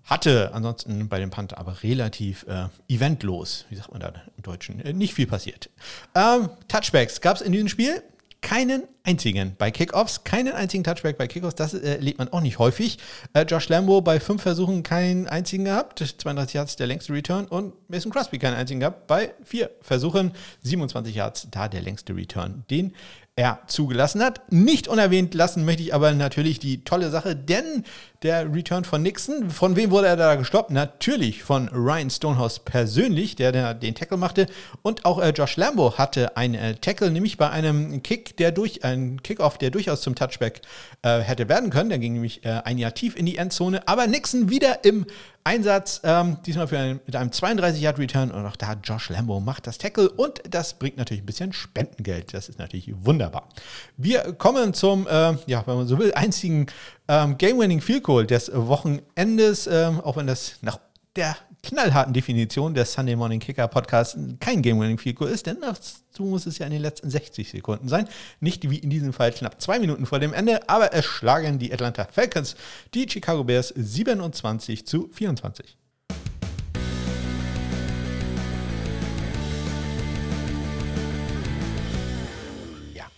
hatte 0.04 0.52
ansonsten 0.52 1.08
bei 1.08 1.18
dem 1.18 1.30
Panther 1.30 1.58
aber 1.58 1.82
relativ 1.82 2.44
äh, 2.48 2.66
eventlos, 2.88 3.66
wie 3.70 3.76
sagt 3.76 3.92
man 3.92 4.00
da 4.00 4.12
im 4.36 4.42
Deutschen, 4.42 4.80
äh, 4.80 4.92
nicht 4.92 5.14
viel 5.14 5.26
passiert. 5.26 5.70
Ähm, 6.14 6.50
Touchbacks 6.68 7.20
gab 7.20 7.36
es 7.36 7.42
in 7.42 7.52
diesem 7.52 7.68
Spiel 7.68 8.02
keinen 8.42 8.82
einzigen 9.04 9.54
bei 9.56 9.70
Kickoffs, 9.70 10.24
keinen 10.24 10.52
einzigen 10.52 10.82
Touchback 10.82 11.16
bei 11.16 11.28
Kickoffs, 11.28 11.54
das 11.54 11.74
äh, 11.74 11.94
erlebt 11.94 12.18
man 12.18 12.28
auch 12.28 12.40
nicht 12.40 12.58
häufig. 12.58 12.98
Äh, 13.32 13.42
Josh 13.42 13.68
Lambo 13.68 14.00
bei 14.00 14.20
fünf 14.20 14.42
Versuchen 14.42 14.82
keinen 14.82 15.28
einzigen 15.28 15.64
gehabt, 15.64 16.00
32 16.00 16.54
Yards 16.54 16.76
der 16.76 16.88
längste 16.88 17.12
Return 17.12 17.46
und 17.46 17.72
Mason 17.88 18.12
Crosby 18.12 18.38
keinen 18.38 18.54
einzigen 18.54 18.80
gehabt 18.80 19.06
bei 19.06 19.32
vier 19.44 19.70
Versuchen, 19.80 20.32
27 20.62 21.14
Yards 21.14 21.48
da 21.50 21.68
der 21.68 21.80
längste 21.80 22.14
Return, 22.14 22.64
den 22.68 22.94
er 23.36 23.60
zugelassen 23.66 24.22
hat. 24.22 24.52
Nicht 24.52 24.88
unerwähnt 24.88 25.34
lassen 25.34 25.64
möchte 25.64 25.82
ich 25.82 25.94
aber 25.94 26.12
natürlich 26.12 26.58
die 26.58 26.84
tolle 26.84 27.10
Sache, 27.10 27.34
denn 27.34 27.84
der 28.22 28.52
Return 28.52 28.84
von 28.84 29.02
Nixon, 29.02 29.50
von 29.50 29.74
wem 29.76 29.90
wurde 29.90 30.06
er 30.06 30.16
da 30.16 30.36
gestoppt? 30.36 30.70
Natürlich 30.70 31.42
von 31.42 31.68
Ryan 31.68 32.08
Stonehouse 32.08 32.60
persönlich, 32.60 33.36
der, 33.36 33.52
der 33.52 33.74
den 33.74 33.94
Tackle 33.94 34.16
machte. 34.16 34.46
Und 34.82 35.04
auch 35.04 35.20
äh, 35.20 35.30
Josh 35.30 35.56
Lambo 35.56 35.98
hatte 35.98 36.36
einen 36.36 36.54
äh, 36.54 36.74
Tackle, 36.76 37.10
nämlich 37.10 37.36
bei 37.36 37.50
einem 37.50 38.02
Kick, 38.02 38.36
der 38.36 38.52
durch 38.52 38.84
einen 38.84 39.22
Kickoff, 39.22 39.58
der 39.58 39.70
durchaus 39.70 40.02
zum 40.02 40.14
Touchback 40.14 40.62
äh, 41.02 41.20
hätte 41.20 41.48
werden 41.48 41.70
können. 41.70 41.88
Der 41.88 41.98
ging 41.98 42.12
nämlich 42.12 42.44
äh, 42.44 42.60
ein 42.64 42.78
Jahr 42.78 42.94
tief 42.94 43.16
in 43.16 43.26
die 43.26 43.36
Endzone. 43.36 43.86
Aber 43.88 44.06
Nixon 44.06 44.48
wieder 44.48 44.84
im 44.84 45.06
Einsatz, 45.44 46.00
ähm, 46.04 46.38
diesmal 46.46 46.68
für 46.68 46.78
einen, 46.78 47.00
mit 47.04 47.16
einem 47.16 47.30
32-Yard-Return. 47.30 48.30
Und 48.30 48.46
auch 48.46 48.56
da 48.56 48.74
Josh 48.84 49.08
Lambo 49.08 49.40
macht 49.40 49.66
das 49.66 49.78
Tackle 49.78 50.08
und 50.08 50.40
das 50.48 50.74
bringt 50.74 50.96
natürlich 50.96 51.22
ein 51.22 51.26
bisschen 51.26 51.52
Spendengeld. 51.52 52.32
Das 52.32 52.48
ist 52.48 52.60
natürlich 52.60 52.92
wunderbar. 53.04 53.48
Wir 53.96 54.34
kommen 54.34 54.72
zum, 54.74 55.08
äh, 55.08 55.34
ja, 55.46 55.66
wenn 55.66 55.76
man 55.76 55.86
so 55.88 55.98
will, 55.98 56.12
einzigen 56.14 56.66
ähm, 57.08 57.38
Game-Winning 57.38 57.80
Field 57.80 58.04
Goal 58.04 58.26
des 58.26 58.50
Wochenendes, 58.52 59.66
ähm, 59.66 60.00
auch 60.00 60.16
wenn 60.16 60.26
das 60.26 60.54
nach 60.62 60.78
der 61.16 61.36
knallharten 61.62 62.12
Definition 62.12 62.74
des 62.74 62.92
Sunday 62.92 63.14
Morning 63.14 63.38
Kicker 63.38 63.68
Podcast 63.68 64.16
kein 64.40 64.62
Game-Winning 64.62 64.98
Field 64.98 65.16
Goal 65.16 65.30
ist, 65.30 65.46
denn 65.46 65.58
dazu 65.60 66.24
muss 66.24 66.46
es 66.46 66.58
ja 66.58 66.66
in 66.66 66.72
den 66.72 66.82
letzten 66.82 67.08
60 67.08 67.50
Sekunden 67.50 67.88
sein. 67.88 68.08
Nicht 68.40 68.68
wie 68.68 68.78
in 68.78 68.90
diesem 68.90 69.12
Fall 69.12 69.32
knapp 69.32 69.60
zwei 69.60 69.78
Minuten 69.78 70.06
vor 70.06 70.18
dem 70.18 70.32
Ende, 70.32 70.68
aber 70.68 70.92
es 70.92 71.04
schlagen 71.04 71.58
die 71.58 71.72
Atlanta 71.72 72.06
Falcons 72.10 72.56
die 72.94 73.08
Chicago 73.08 73.44
Bears 73.44 73.72
27 73.76 74.86
zu 74.86 75.08
24. 75.12 75.76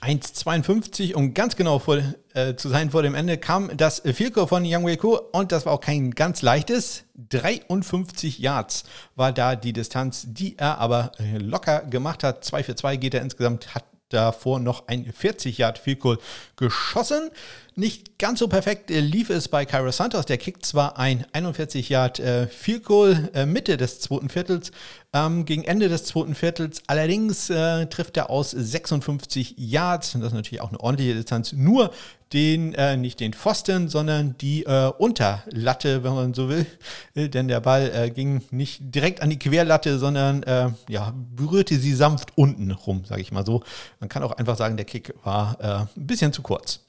1,52 0.04 1.14
um 1.14 1.32
ganz 1.32 1.56
genau 1.56 1.78
vor, 1.78 1.98
äh, 2.34 2.56
zu 2.56 2.68
sein 2.68 2.90
vor 2.90 3.02
dem 3.02 3.14
Ende 3.14 3.38
kam 3.38 3.74
das 3.74 4.02
Vielko 4.04 4.46
von 4.46 4.64
Yang 4.64 4.84
Wei 4.84 4.96
Ko 4.96 5.18
und 5.32 5.50
das 5.50 5.64
war 5.64 5.72
auch 5.72 5.80
kein 5.80 6.10
ganz 6.10 6.42
leichtes. 6.42 7.04
53 7.30 8.38
Yards 8.38 8.84
war 9.16 9.32
da 9.32 9.56
die 9.56 9.72
Distanz, 9.72 10.26
die 10.28 10.58
er 10.58 10.78
aber 10.78 11.12
äh, 11.18 11.38
locker 11.38 11.80
gemacht 11.80 12.22
hat. 12.22 12.44
2 12.44 12.64
für 12.64 12.74
2 12.74 12.96
geht 12.98 13.14
er 13.14 13.22
insgesamt, 13.22 13.74
hat 13.74 13.84
davor 14.14 14.60
noch 14.60 14.88
ein 14.88 15.12
40 15.12 15.58
Yard 15.58 15.78
Field 15.78 16.00
Goal 16.00 16.18
geschossen. 16.56 17.30
Nicht 17.76 18.18
ganz 18.18 18.38
so 18.38 18.46
perfekt 18.46 18.90
äh, 18.90 19.00
lief 19.00 19.30
es 19.30 19.48
bei 19.48 19.64
Cairo 19.64 19.90
Santos. 19.90 20.26
Der 20.26 20.38
kickt 20.38 20.64
zwar 20.64 20.98
ein 20.98 21.26
41 21.32 21.88
Yard 21.88 22.20
äh, 22.20 22.46
Field 22.46 22.84
Goal 22.84 23.30
äh, 23.34 23.46
Mitte 23.46 23.76
des 23.76 24.00
zweiten 24.00 24.28
Viertels, 24.28 24.70
ähm, 25.12 25.44
gegen 25.44 25.64
Ende 25.64 25.88
des 25.88 26.04
zweiten 26.04 26.34
Viertels. 26.34 26.82
Allerdings 26.86 27.50
äh, 27.50 27.86
trifft 27.86 28.16
er 28.16 28.30
aus 28.30 28.52
56 28.52 29.56
Yards. 29.58 30.14
Und 30.14 30.20
das 30.20 30.28
ist 30.28 30.34
natürlich 30.34 30.60
auch 30.60 30.68
eine 30.68 30.80
ordentliche 30.80 31.14
Distanz. 31.14 31.52
Nur 31.52 31.90
den, 32.34 32.74
äh, 32.74 32.96
nicht 32.96 33.20
den 33.20 33.32
Pfosten, 33.32 33.88
sondern 33.88 34.36
die 34.38 34.64
äh, 34.64 34.90
Unterlatte, 34.98 36.02
wenn 36.02 36.14
man 36.14 36.34
so 36.34 36.48
will. 36.48 36.66
Äh, 37.14 37.28
denn 37.28 37.46
der 37.46 37.60
Ball 37.60 37.92
äh, 37.94 38.10
ging 38.10 38.42
nicht 38.50 38.94
direkt 38.94 39.22
an 39.22 39.30
die 39.30 39.38
Querlatte, 39.38 39.98
sondern 39.98 40.42
äh, 40.42 40.70
ja, 40.88 41.14
berührte 41.36 41.76
sie 41.76 41.94
sanft 41.94 42.36
unten 42.36 42.72
rum, 42.72 43.04
sage 43.04 43.20
ich 43.20 43.30
mal 43.30 43.46
so. 43.46 43.62
Man 44.00 44.08
kann 44.08 44.24
auch 44.24 44.32
einfach 44.32 44.56
sagen, 44.56 44.76
der 44.76 44.84
Kick 44.84 45.14
war 45.22 45.56
äh, 45.60 45.98
ein 45.98 46.06
bisschen 46.06 46.32
zu 46.32 46.42
kurz. 46.42 46.80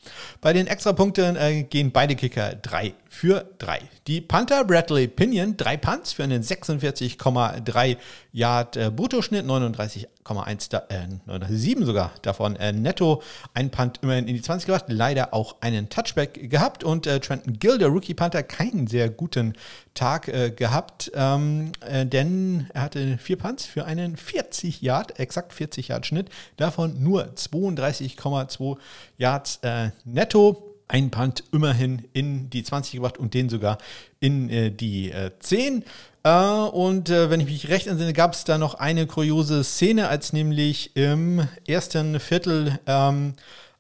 Bei 0.42 0.52
den 0.52 0.66
Extrapunkten 0.68 1.70
gehen 1.70 1.92
beide 1.92 2.16
Kicker 2.16 2.56
3 2.56 2.94
für 3.08 3.46
3. 3.60 3.82
Die 4.08 4.22
Panther 4.22 4.64
Bradley 4.66 5.08
Pinion, 5.08 5.58
drei 5.58 5.78
Punts 5.78 6.14
für 6.14 6.24
einen 6.24 6.44
46,3 6.44 7.98
Yard 8.36 8.76
äh, 8.76 8.92
Bruttoschnitt, 8.94 9.46
39,1, 9.46 10.82
äh, 10.90 11.46
7 11.48 11.86
sogar 11.86 12.12
davon 12.22 12.58
äh, 12.58 12.74
netto. 12.74 13.22
Ein 13.54 13.72
Punt 13.72 14.00
immerhin 14.02 14.28
in 14.28 14.36
die 14.36 14.42
20 14.42 14.68
gebracht, 14.68 14.86
leider 14.90 15.34
auch 15.34 15.56
einen 15.62 15.88
Touchback 15.88 16.50
gehabt 16.50 16.84
und 16.84 17.08
äh, 17.08 17.22
Trenton 17.22 17.58
Gill, 17.60 17.78
der 17.78 17.88
Rookie 17.88 18.14
Panther, 18.14 18.44
keinen 18.44 18.88
sehr 18.88 19.10
guten 19.10 19.54
Tag 19.94 20.28
äh, 20.28 20.52
gehabt, 20.52 21.14
ähm, 21.16 21.72
äh, 21.80 22.06
denn 22.06 22.70
er 22.74 22.82
hatte 22.82 23.18
vier 23.20 23.38
Punts 23.38 23.66
für 23.66 23.86
einen 23.86 24.18
40 24.18 24.82
Yard, 24.82 25.18
exakt 25.18 25.54
40 25.54 25.88
Yard 25.88 26.06
Schnitt, 26.06 26.28
davon 26.58 27.02
nur 27.02 27.28
32,2 27.28 28.78
Yards 29.18 29.60
äh, 29.62 29.92
netto 30.04 30.76
ein 30.88 31.10
Punt 31.10 31.44
immerhin 31.52 32.04
in 32.14 32.50
die 32.50 32.64
20 32.64 32.94
gebracht 32.94 33.18
und 33.18 33.34
den 33.34 33.50
sogar 33.50 33.78
in 34.20 34.50
äh, 34.50 34.72
die 34.72 35.10
äh, 35.12 35.32
10. 35.40 35.84
Äh, 36.26 36.30
und 36.30 37.12
äh, 37.12 37.30
wenn 37.30 37.40
ich 37.40 37.46
mich 37.46 37.70
recht 37.70 37.86
entsinne, 37.86 38.12
gab 38.12 38.34
es 38.34 38.44
da 38.46 38.58
noch 38.58 38.74
eine 38.74 39.06
kuriose 39.06 39.64
Szene, 39.64 40.10
als 40.10 40.34
nämlich 40.34 40.96
im 40.96 41.48
ersten 41.68 42.20
Viertel 42.20 42.80
ähm, 42.88 43.36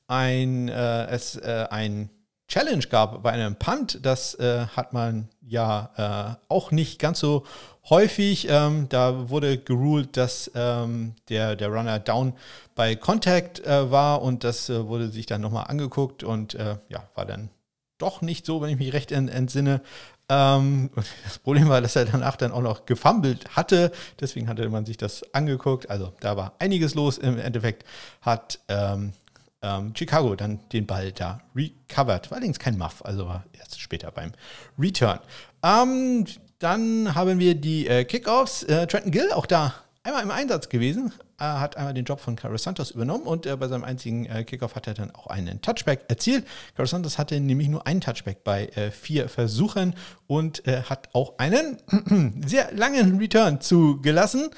ein, 0.07 0.69
äh, 0.69 1.07
es 1.07 1.37
äh, 1.37 1.65
ein 1.71 2.11
Challenge 2.47 2.85
gab 2.85 3.23
bei 3.23 3.31
einem 3.31 3.55
Punt. 3.55 3.99
Das 4.03 4.37
hat 4.39 4.93
man 4.93 5.29
ja 5.41 6.37
auch 6.47 6.69
nicht 6.69 6.99
ganz 6.99 7.19
so 7.19 7.43
häufig. 7.89 8.47
Ähm, 8.47 8.85
da 8.87 9.31
wurde 9.31 9.57
geruled, 9.57 10.15
dass 10.15 10.51
ähm, 10.53 11.15
der, 11.27 11.55
der 11.55 11.69
Runner 11.69 11.97
down 11.97 12.33
bei 12.75 12.95
Contact 12.95 13.65
äh, 13.65 13.89
war 13.89 14.21
und 14.21 14.43
das 14.43 14.69
äh, 14.69 14.85
wurde 14.85 15.09
sich 15.09 15.25
dann 15.25 15.41
nochmal 15.41 15.65
angeguckt 15.69 16.23
und 16.23 16.53
äh, 16.53 16.77
ja, 16.89 17.09
war 17.15 17.25
dann 17.25 17.49
doch 17.97 18.21
nicht 18.21 18.45
so, 18.45 18.61
wenn 18.61 18.69
ich 18.69 18.77
mich 18.77 18.93
recht 18.93 19.11
entsinne. 19.11 19.81
Ähm, 20.29 20.89
das 21.23 21.39
Problem 21.39 21.69
war, 21.69 21.81
dass 21.81 21.95
er 21.95 22.05
danach 22.05 22.35
dann 22.35 22.51
auch 22.51 22.61
noch 22.61 22.85
gefummelt 22.85 23.55
hatte. 23.55 23.91
Deswegen 24.19 24.47
hatte 24.47 24.67
man 24.69 24.85
sich 24.85 24.97
das 24.97 25.23
angeguckt. 25.33 25.89
Also 25.89 26.13
da 26.19 26.37
war 26.37 26.53
einiges 26.59 26.95
los. 26.95 27.17
Im 27.17 27.37
Endeffekt 27.37 27.85
hat 28.21 28.59
ähm, 28.67 29.13
ähm, 29.61 29.93
Chicago 29.95 30.35
dann 30.35 30.59
den 30.71 30.85
Ball 30.85 31.11
da 31.11 31.39
recovered. 31.55 32.29
War 32.29 32.37
allerdings 32.37 32.59
kein 32.59 32.77
Muff, 32.77 33.03
also 33.03 33.27
war 33.27 33.43
erst 33.53 33.79
später 33.79 34.11
beim 34.11 34.31
Return. 34.77 35.19
Ähm, 35.63 36.25
dann 36.59 37.15
haben 37.15 37.39
wir 37.39 37.55
die 37.55 37.87
äh, 37.87 38.05
Kickoffs. 38.05 38.63
Äh, 38.63 38.87
Trenton 38.87 39.11
Gill, 39.11 39.31
auch 39.31 39.45
da 39.45 39.73
einmal 40.03 40.23
im 40.23 40.31
Einsatz 40.31 40.69
gewesen, 40.69 41.11
hat 41.43 41.77
einmal 41.77 41.93
den 41.93 42.05
Job 42.05 42.19
von 42.19 42.35
Carlos 42.35 42.63
Santos 42.63 42.91
übernommen 42.91 43.23
und 43.23 43.45
äh, 43.45 43.55
bei 43.57 43.67
seinem 43.67 43.83
einzigen 43.83 44.25
äh, 44.25 44.43
Kickoff 44.43 44.75
hat 44.75 44.87
er 44.87 44.93
dann 44.93 45.11
auch 45.11 45.27
einen 45.27 45.61
Touchback 45.61 46.05
erzielt. 46.07 46.45
Carlos 46.75 46.91
Santos 46.91 47.17
hatte 47.17 47.39
nämlich 47.39 47.67
nur 47.67 47.85
einen 47.85 48.01
Touchback 48.01 48.43
bei 48.43 48.67
äh, 48.67 48.91
vier 48.91 49.29
Versuchen 49.29 49.95
und 50.27 50.67
äh, 50.67 50.83
hat 50.83 51.09
auch 51.13 51.37
einen 51.37 51.77
sehr 52.45 52.71
langen 52.73 53.17
Return 53.17 53.61
zugelassen, 53.61 54.49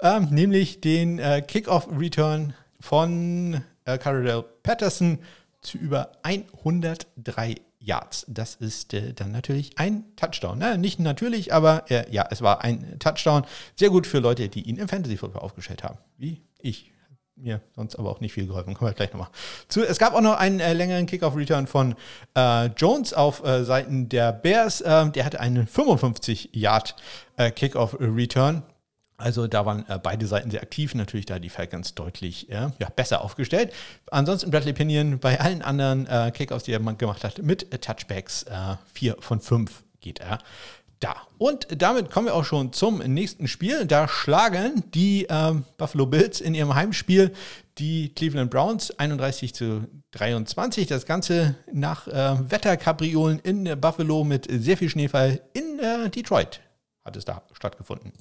ähm, 0.00 0.28
nämlich 0.30 0.80
den 0.80 1.18
äh, 1.18 1.42
Kickoff-Return 1.42 2.54
von 2.80 3.62
äh, 3.84 3.98
Cardell 3.98 4.44
Patterson 4.62 5.18
zu 5.62 5.78
über 5.78 6.12
103 6.22 7.56
Yards. 7.86 8.26
Das 8.28 8.56
ist 8.56 8.92
äh, 8.94 9.14
dann 9.14 9.32
natürlich 9.32 9.78
ein 9.78 10.04
Touchdown. 10.16 10.58
Na, 10.58 10.76
nicht 10.76 10.98
natürlich, 10.98 11.54
aber 11.54 11.90
äh, 11.90 12.04
ja, 12.10 12.26
es 12.30 12.42
war 12.42 12.62
ein 12.62 12.98
Touchdown. 12.98 13.44
Sehr 13.76 13.90
gut 13.90 14.06
für 14.06 14.18
Leute, 14.18 14.48
die 14.48 14.62
ihn 14.62 14.76
im 14.76 14.88
Fantasy 14.88 15.16
Football 15.16 15.42
aufgestellt 15.42 15.84
haben, 15.84 15.98
wie 16.18 16.42
ich. 16.60 16.92
Mir 17.38 17.60
sonst 17.74 17.96
aber 17.96 18.08
auch 18.08 18.20
nicht 18.20 18.32
viel 18.32 18.46
geholfen. 18.46 18.72
Kommen 18.72 18.90
wir 18.90 18.94
gleich 18.94 19.12
nochmal 19.12 19.28
zu. 19.68 19.84
Es 19.84 19.98
gab 19.98 20.14
auch 20.14 20.22
noch 20.22 20.38
einen 20.38 20.58
äh, 20.58 20.72
längeren 20.72 21.04
Kickoff-Return 21.04 21.66
von 21.66 21.94
äh, 22.34 22.68
Jones 22.68 23.12
auf 23.12 23.44
äh, 23.44 23.62
Seiten 23.62 24.08
der 24.08 24.32
Bears. 24.32 24.82
Ähm, 24.86 25.12
der 25.12 25.26
hatte 25.26 25.38
einen 25.38 25.66
55 25.66 26.48
Yard 26.54 26.96
äh, 27.36 27.50
Kickoff-Return. 27.50 28.62
Also 29.18 29.46
da 29.46 29.64
waren 29.64 29.88
äh, 29.88 29.98
beide 30.02 30.26
Seiten 30.26 30.50
sehr 30.50 30.62
aktiv, 30.62 30.94
natürlich 30.94 31.26
da 31.26 31.38
die 31.38 31.48
Falcons 31.48 31.94
deutlich 31.94 32.50
äh, 32.50 32.68
ja, 32.78 32.88
besser 32.94 33.22
aufgestellt. 33.22 33.72
Ansonsten 34.10 34.50
Bradley 34.50 34.74
Pinion 34.74 35.18
bei 35.18 35.40
allen 35.40 35.62
anderen 35.62 36.06
äh, 36.06 36.30
Kickoffs, 36.32 36.64
die 36.64 36.72
er 36.72 36.80
gemacht 36.80 37.24
hat, 37.24 37.42
mit 37.42 37.70
Touchbacks 37.82 38.44
4 38.92 39.12
äh, 39.12 39.22
von 39.22 39.40
5 39.40 39.84
geht 40.00 40.20
er 40.20 40.38
da. 41.00 41.16
Und 41.38 41.66
damit 41.70 42.10
kommen 42.10 42.26
wir 42.26 42.34
auch 42.34 42.44
schon 42.44 42.72
zum 42.72 42.98
nächsten 42.98 43.48
Spiel. 43.48 43.86
Da 43.86 44.08
schlagen 44.08 44.84
die 44.94 45.26
ähm, 45.28 45.64
Buffalo 45.76 46.06
Bills 46.06 46.40
in 46.40 46.54
ihrem 46.54 46.74
Heimspiel 46.74 47.32
die 47.78 48.14
Cleveland 48.14 48.50
Browns 48.50 48.98
31 48.98 49.54
zu 49.54 49.86
23. 50.12 50.86
Das 50.86 51.04
Ganze 51.04 51.56
nach 51.72 52.06
äh, 52.08 52.50
Wetterkapriolen 52.50 53.38
in 53.40 53.80
Buffalo 53.80 54.24
mit 54.24 54.46
sehr 54.50 54.76
viel 54.76 54.88
Schneefall 54.88 55.40
in 55.52 55.78
äh, 55.78 56.08
Detroit 56.08 56.60
hat 57.04 57.16
es 57.16 57.24
da 57.24 57.42
stattgefunden. 57.52 58.12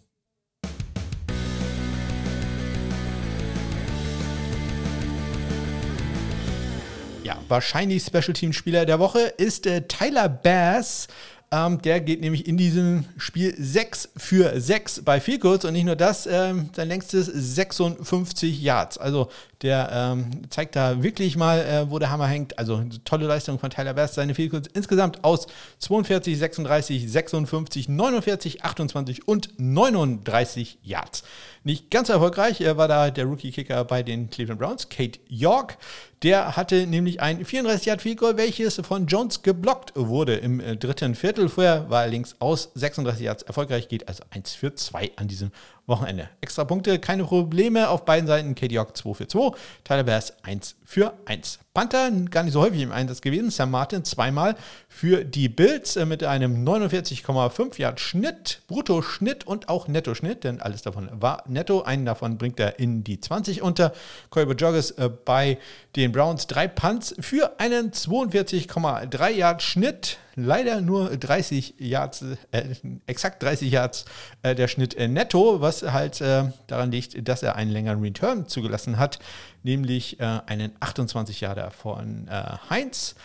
Ja, 7.25 7.39
wahrscheinlich 7.47 8.03
Special 8.03 8.33
Team 8.33 8.53
Spieler 8.53 8.85
der 8.85 8.99
Woche 8.99 9.19
ist 9.19 9.65
äh, 9.65 9.81
Tyler 9.87 10.29
Bass. 10.29 11.07
Ähm, 11.51 11.81
der 11.81 11.99
geht 11.99 12.21
nämlich 12.21 12.47
in 12.47 12.55
diesem 12.55 13.05
Spiel 13.17 13.55
6 13.57 14.09
für 14.15 14.61
6 14.61 15.01
bei 15.03 15.19
Field 15.19 15.43
und 15.43 15.73
nicht 15.73 15.85
nur 15.85 15.95
das, 15.95 16.27
ähm, 16.27 16.69
sein 16.75 16.87
längstes 16.87 17.25
56 17.25 18.61
Yards. 18.61 18.99
Also 18.99 19.31
der 19.63 19.89
ähm, 19.91 20.29
zeigt 20.51 20.75
da 20.75 21.01
wirklich 21.01 21.35
mal, 21.35 21.61
äh, 21.61 21.89
wo 21.89 21.97
der 21.97 22.11
Hammer 22.11 22.27
hängt. 22.27 22.59
Also 22.59 22.83
tolle 23.05 23.25
Leistung 23.25 23.57
von 23.57 23.71
Tyler 23.71 23.95
Bass. 23.95 24.13
Seine 24.13 24.35
Field 24.35 24.67
insgesamt 24.75 25.23
aus 25.23 25.47
42, 25.79 26.37
36, 26.37 27.11
56, 27.11 27.89
49, 27.89 28.63
28 28.63 29.27
und 29.27 29.49
39 29.57 30.77
Yards. 30.83 31.23
Nicht 31.65 31.89
ganz 31.89 32.09
erfolgreich 32.09 32.61
äh, 32.61 32.77
war 32.77 32.87
da 32.87 33.09
der 33.09 33.25
Rookie-Kicker 33.25 33.85
bei 33.85 34.03
den 34.03 34.29
Cleveland 34.29 34.59
Browns, 34.61 34.87
Kate 34.87 35.19
York. 35.27 35.79
Der 36.21 36.55
hatte 36.55 36.85
nämlich 36.85 37.21
ein 37.21 37.43
34 37.43 37.87
Yard 37.87 38.03
Field 38.03 38.19
Goal, 38.19 38.37
welches 38.37 38.75
von 38.83 39.07
Jones 39.07 39.41
geblockt 39.41 39.91
wurde 39.95 40.35
im 40.35 40.59
äh, 40.59 40.77
dritten 40.77 41.15
Viertel. 41.15 41.49
Vorher 41.49 41.89
war 41.89 42.03
er 42.03 42.09
links 42.09 42.35
aus 42.37 42.69
36 42.75 43.25
Yards 43.25 43.41
erfolgreich, 43.41 43.87
geht 43.87 44.07
also 44.07 44.23
1 44.29 44.53
für 44.53 44.75
2 44.75 45.13
an 45.15 45.27
diesem 45.27 45.51
Wochenende. 45.87 46.29
Extra 46.41 46.63
Punkte, 46.63 46.97
keine 46.99 47.23
Probleme 47.23 47.89
auf 47.89 48.05
beiden 48.05 48.27
Seiten. 48.27 48.55
Katie 48.55 48.75
York 48.75 48.97
2 48.97 49.13
für 49.13 49.27
2, 49.27 49.51
Tyler 49.83 50.03
Bears 50.03 50.33
1 50.43 50.75
für 50.83 51.13
1. 51.25 51.59
Panther 51.75 52.09
gar 52.31 52.43
nicht 52.43 52.53
so 52.53 52.61
häufig 52.61 52.81
im 52.81 52.91
Einsatz 52.91 53.21
gewesen. 53.21 53.51
Sam 53.51 53.69
Martin 53.69 54.03
zweimal 54.05 54.55
für 54.87 55.25
die 55.25 55.49
Bills 55.49 55.95
äh, 55.95 56.05
mit 56.05 56.23
einem 56.23 56.63
49,5 56.65 57.79
Yard 57.79 57.99
Schnitt, 57.99 58.61
Brutto-Schnitt 58.67 59.45
und 59.45 59.69
auch 59.69 59.87
Netto-Schnitt, 59.87 60.43
denn 60.43 60.61
alles 60.61 60.81
davon 60.81 61.09
war 61.11 61.43
netto. 61.47 61.83
Einen 61.83 62.05
davon 62.05 62.37
bringt 62.37 62.59
er 62.59 62.79
in 62.79 63.03
die 63.03 63.19
20 63.19 63.61
unter. 63.61 63.93
Colbert 64.29 64.61
Joggers 64.61 64.91
äh, 64.91 65.09
bei 65.09 65.59
den 65.95 66.11
Browns 66.11 66.47
drei 66.47 66.67
Punts 66.67 67.13
für 67.19 67.59
einen 67.59 67.91
42,3 67.91 69.29
Yard 69.29 69.61
Schnitt 69.61 70.17
leider 70.35 70.81
nur 70.81 71.15
30 71.15 71.75
Yards, 71.79 72.23
äh, 72.51 72.63
exakt 73.07 73.41
30 73.43 73.71
Yards 73.71 74.05
äh, 74.43 74.55
der 74.55 74.67
Schnitt 74.67 74.95
äh, 74.95 75.07
netto, 75.07 75.61
was 75.61 75.83
halt 75.83 76.21
äh, 76.21 76.51
daran 76.67 76.91
liegt, 76.91 77.27
dass 77.27 77.43
er 77.43 77.55
einen 77.55 77.71
längeren 77.71 78.01
Return 78.01 78.47
zugelassen 78.47 78.97
hat, 78.99 79.19
nämlich 79.63 80.19
äh, 80.19 80.39
einen 80.45 80.71
28 80.79 81.41
Yarder 81.41 81.71
von 81.71 82.27
äh, 82.27 82.43
Heinz. 82.69 83.15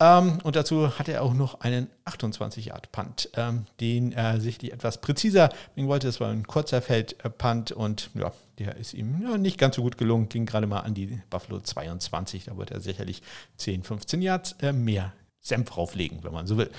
Ähm, 0.00 0.38
und 0.44 0.54
dazu 0.54 0.96
hat 0.98 1.08
er 1.08 1.22
auch 1.22 1.34
noch 1.34 1.60
einen 1.60 1.88
28-Yard-Punt, 2.04 3.30
ähm, 3.34 3.66
den 3.80 4.12
er 4.12 4.40
sichtlich 4.40 4.72
etwas 4.72 5.00
präziser 5.00 5.48
bringen 5.74 5.88
wollte. 5.88 6.06
Das 6.06 6.20
war 6.20 6.30
ein 6.30 6.46
kurzer 6.46 6.80
Feld-Punt 6.80 7.72
und 7.72 8.10
ja, 8.14 8.32
der 8.60 8.76
ist 8.76 8.94
ihm 8.94 9.20
ja, 9.22 9.36
nicht 9.38 9.58
ganz 9.58 9.74
so 9.74 9.82
gut 9.82 9.98
gelungen. 9.98 10.28
Ging 10.28 10.46
gerade 10.46 10.68
mal 10.68 10.80
an 10.80 10.94
die 10.94 11.20
Buffalo 11.30 11.58
22. 11.58 12.44
Da 12.44 12.56
wird 12.56 12.70
er 12.70 12.80
sicherlich 12.80 13.22
10, 13.56 13.82
15 13.82 14.22
Yards 14.22 14.56
mehr 14.72 15.12
Senf 15.48 15.70
drauflegen, 15.70 16.18
wenn 16.22 16.32
man 16.32 16.46
so 16.46 16.56
will. 16.56 16.70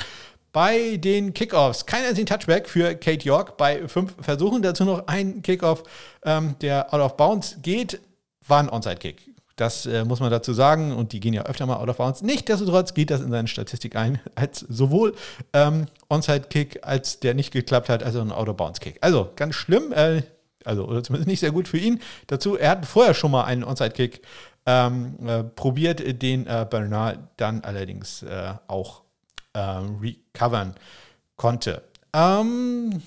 Bei 0.52 0.98
den 0.98 1.34
Kickoffs 1.34 1.86
kein 1.86 2.04
einzigen 2.06 2.26
Touchback 2.26 2.68
für 2.68 2.96
Kate 2.96 3.24
York 3.24 3.58
bei 3.58 3.88
fünf 3.88 4.16
Versuchen. 4.20 4.64
Dazu 4.64 4.84
noch 4.84 5.08
ein 5.08 5.44
Kickoff, 5.44 5.84
ähm, 6.24 6.56
der 6.62 6.92
out 6.94 7.02
of 7.02 7.18
bounds 7.18 7.58
geht, 7.62 8.00
war 8.48 8.60
ein 8.60 8.70
Onside-Kick. 8.70 9.30
Das 9.60 9.86
äh, 9.86 10.06
muss 10.06 10.22
man 10.22 10.32
dazu 10.32 10.54
sagen 10.54 10.94
und 10.94 11.12
die 11.12 11.20
gehen 11.20 11.34
ja 11.34 11.44
öfter 11.44 11.66
mal 11.66 11.78
out 11.78 11.90
of 11.90 11.98
bounds. 11.98 12.22
Nichtsdestotrotz 12.22 12.94
geht 12.94 13.12
das 13.12 13.22
in 13.22 13.30
seine 13.30 13.48
Statistik 13.48 13.96
ein, 13.96 14.20
als 14.36 14.62
sowohl 14.62 15.14
ähm, 15.54 15.86
Onside-Kick, 16.08 16.80
als 16.82 17.20
der 17.20 17.34
nicht 17.34 17.52
geklappt 17.52 17.90
hat, 17.90 18.02
als 18.02 18.16
auch 18.16 18.22
ein 18.22 18.32
out 18.32 18.50
of 18.50 18.58
bounds-Kick. 18.58 18.98
Also 19.02 19.30
ganz 19.36 19.56
schlimm, 19.56 19.92
äh, 19.92 20.24
also 20.64 20.86
oder 20.86 21.04
zumindest 21.04 21.28
nicht 21.28 21.42
sehr 21.42 21.52
gut 21.52 21.68
für 21.68 21.78
ihn. 21.78 22.00
Dazu, 22.28 22.56
er 22.56 22.72
hat 22.72 22.86
vorher 22.86 23.14
schon 23.14 23.32
mal 23.32 23.44
einen 23.44 23.64
Onside-Kick 23.64 24.22
ähm, 24.70 25.16
äh, 25.28 25.44
probiert, 25.44 26.22
den 26.22 26.46
äh, 26.46 26.66
Bernard 26.70 27.18
dann 27.38 27.62
allerdings 27.62 28.22
äh, 28.22 28.54
auch 28.68 29.02
ähm, 29.56 29.98
recovern 30.00 30.76
konnte. 31.36 31.82
Ähm, 32.14 33.02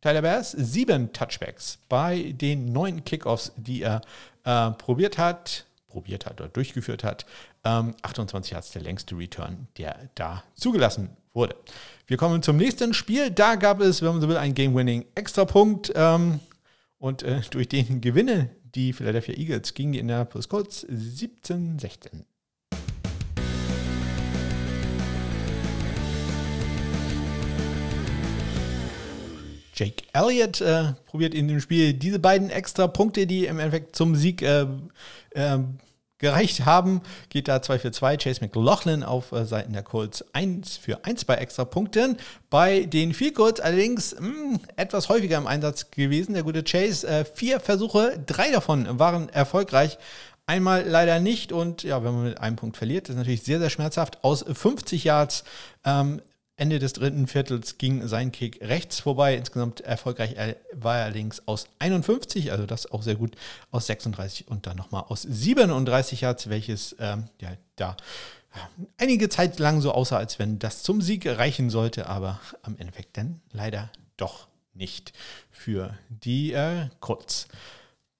Tyler 0.00 0.22
Bass, 0.22 0.50
sieben 0.50 1.12
Touchbacks 1.12 1.78
bei 1.88 2.32
den 2.32 2.72
neun 2.72 3.04
Kickoffs, 3.04 3.52
die 3.56 3.82
er 3.82 4.00
äh, 4.42 4.72
probiert 4.72 5.18
hat, 5.18 5.66
probiert 5.86 6.26
hat 6.26 6.40
oder 6.40 6.48
durchgeführt 6.48 7.04
hat. 7.04 7.26
Ähm, 7.62 7.94
28 8.02 8.50
Yards 8.50 8.72
der 8.72 8.82
längste 8.82 9.16
Return, 9.16 9.68
der 9.78 10.08
da 10.16 10.42
zugelassen 10.56 11.10
wurde. 11.32 11.54
Wir 12.08 12.16
kommen 12.16 12.42
zum 12.42 12.56
nächsten 12.56 12.92
Spiel. 12.92 13.30
Da 13.30 13.54
gab 13.54 13.80
es, 13.80 14.02
wenn 14.02 14.08
man 14.08 14.20
so 14.20 14.28
will, 14.28 14.36
einen 14.36 14.54
Game-Winning-Extrapunkt. 14.54 15.92
Ähm, 15.94 16.40
und 16.98 17.22
äh, 17.22 17.40
durch 17.50 17.68
den 17.68 18.00
Gewinne 18.00 18.50
die 18.74 18.92
Philadelphia 18.92 19.34
Eagles 19.36 19.74
gegen 19.74 19.92
die 19.92 19.98
Indianapolis 19.98 20.48
Colts 20.48 20.86
17-16. 20.88 22.24
Jake 29.74 30.04
Elliott 30.12 30.60
äh, 30.60 30.92
probiert 31.06 31.34
in 31.34 31.48
dem 31.48 31.60
Spiel 31.60 31.94
diese 31.94 32.18
beiden 32.18 32.50
extra 32.50 32.86
Punkte, 32.88 33.26
die 33.26 33.46
im 33.46 33.58
Endeffekt 33.58 33.96
zum 33.96 34.14
Sieg 34.14 34.42
äh, 34.42 34.66
äh, 35.30 35.58
gereicht 36.22 36.64
haben, 36.64 37.02
geht 37.28 37.48
da 37.48 37.60
2 37.60 37.80
für 37.80 37.90
2. 37.90 38.16
Chase 38.16 38.40
McLaughlin 38.40 39.02
auf 39.02 39.32
äh, 39.32 39.44
Seiten 39.44 39.72
der 39.74 39.82
Colts 39.82 40.24
1 40.32 40.78
für 40.78 41.04
1 41.04 41.26
bei 41.26 41.34
extra 41.34 41.66
Punkten. 41.66 42.16
Bei 42.48 42.84
den 42.84 43.12
Field 43.12 43.34
Goals 43.34 43.60
allerdings 43.60 44.14
mh, 44.18 44.20
hm, 44.20 44.60
etwas 44.76 45.08
häufiger 45.08 45.36
im 45.36 45.46
Einsatz 45.46 45.90
gewesen. 45.90 46.32
Der 46.34 46.44
gute 46.44 46.62
Chase, 46.62 47.06
äh, 47.06 47.24
vier 47.24 47.60
Versuche, 47.60 48.18
drei 48.24 48.50
davon 48.52 48.98
waren 48.98 49.28
erfolgreich. 49.28 49.98
Einmal 50.46 50.84
leider 50.86 51.18
nicht 51.18 51.52
und 51.52 51.82
ja, 51.82 52.02
wenn 52.04 52.14
man 52.14 52.24
mit 52.24 52.40
einem 52.40 52.56
Punkt 52.56 52.76
verliert, 52.76 53.08
ist 53.08 53.16
natürlich 53.16 53.42
sehr, 53.42 53.58
sehr 53.58 53.70
schmerzhaft. 53.70 54.22
Aus 54.22 54.44
50 54.44 55.04
Yards 55.04 55.44
ähm, 55.84 56.22
Ende 56.62 56.78
des 56.78 56.92
dritten 56.92 57.26
Viertels 57.26 57.76
ging 57.76 58.06
sein 58.06 58.30
Kick 58.30 58.60
rechts 58.62 59.00
vorbei. 59.00 59.34
Insgesamt 59.34 59.80
erfolgreich 59.80 60.36
war 60.72 60.98
er 60.98 61.04
allerdings 61.06 61.48
aus 61.48 61.66
51, 61.80 62.52
also 62.52 62.66
das 62.66 62.88
auch 62.88 63.02
sehr 63.02 63.16
gut, 63.16 63.34
aus 63.72 63.88
36 63.88 64.46
und 64.46 64.68
dann 64.68 64.76
nochmal 64.76 65.02
aus 65.08 65.22
37 65.22 66.20
Yards, 66.20 66.48
welches 66.48 66.94
ähm, 67.00 67.24
ja, 67.40 67.50
da 67.74 67.96
einige 68.96 69.28
Zeit 69.28 69.58
lang 69.58 69.80
so 69.80 69.90
aussah, 69.90 70.18
als 70.18 70.38
wenn 70.38 70.60
das 70.60 70.84
zum 70.84 71.00
Sieg 71.02 71.26
reichen 71.26 71.68
sollte, 71.68 72.06
aber 72.06 72.38
am 72.62 72.76
Endeffekt 72.78 73.16
dann 73.16 73.40
leider 73.50 73.90
doch 74.16 74.46
nicht 74.72 75.12
für 75.50 75.98
die 76.10 76.52
äh, 76.52 76.90
Colts. 77.00 77.48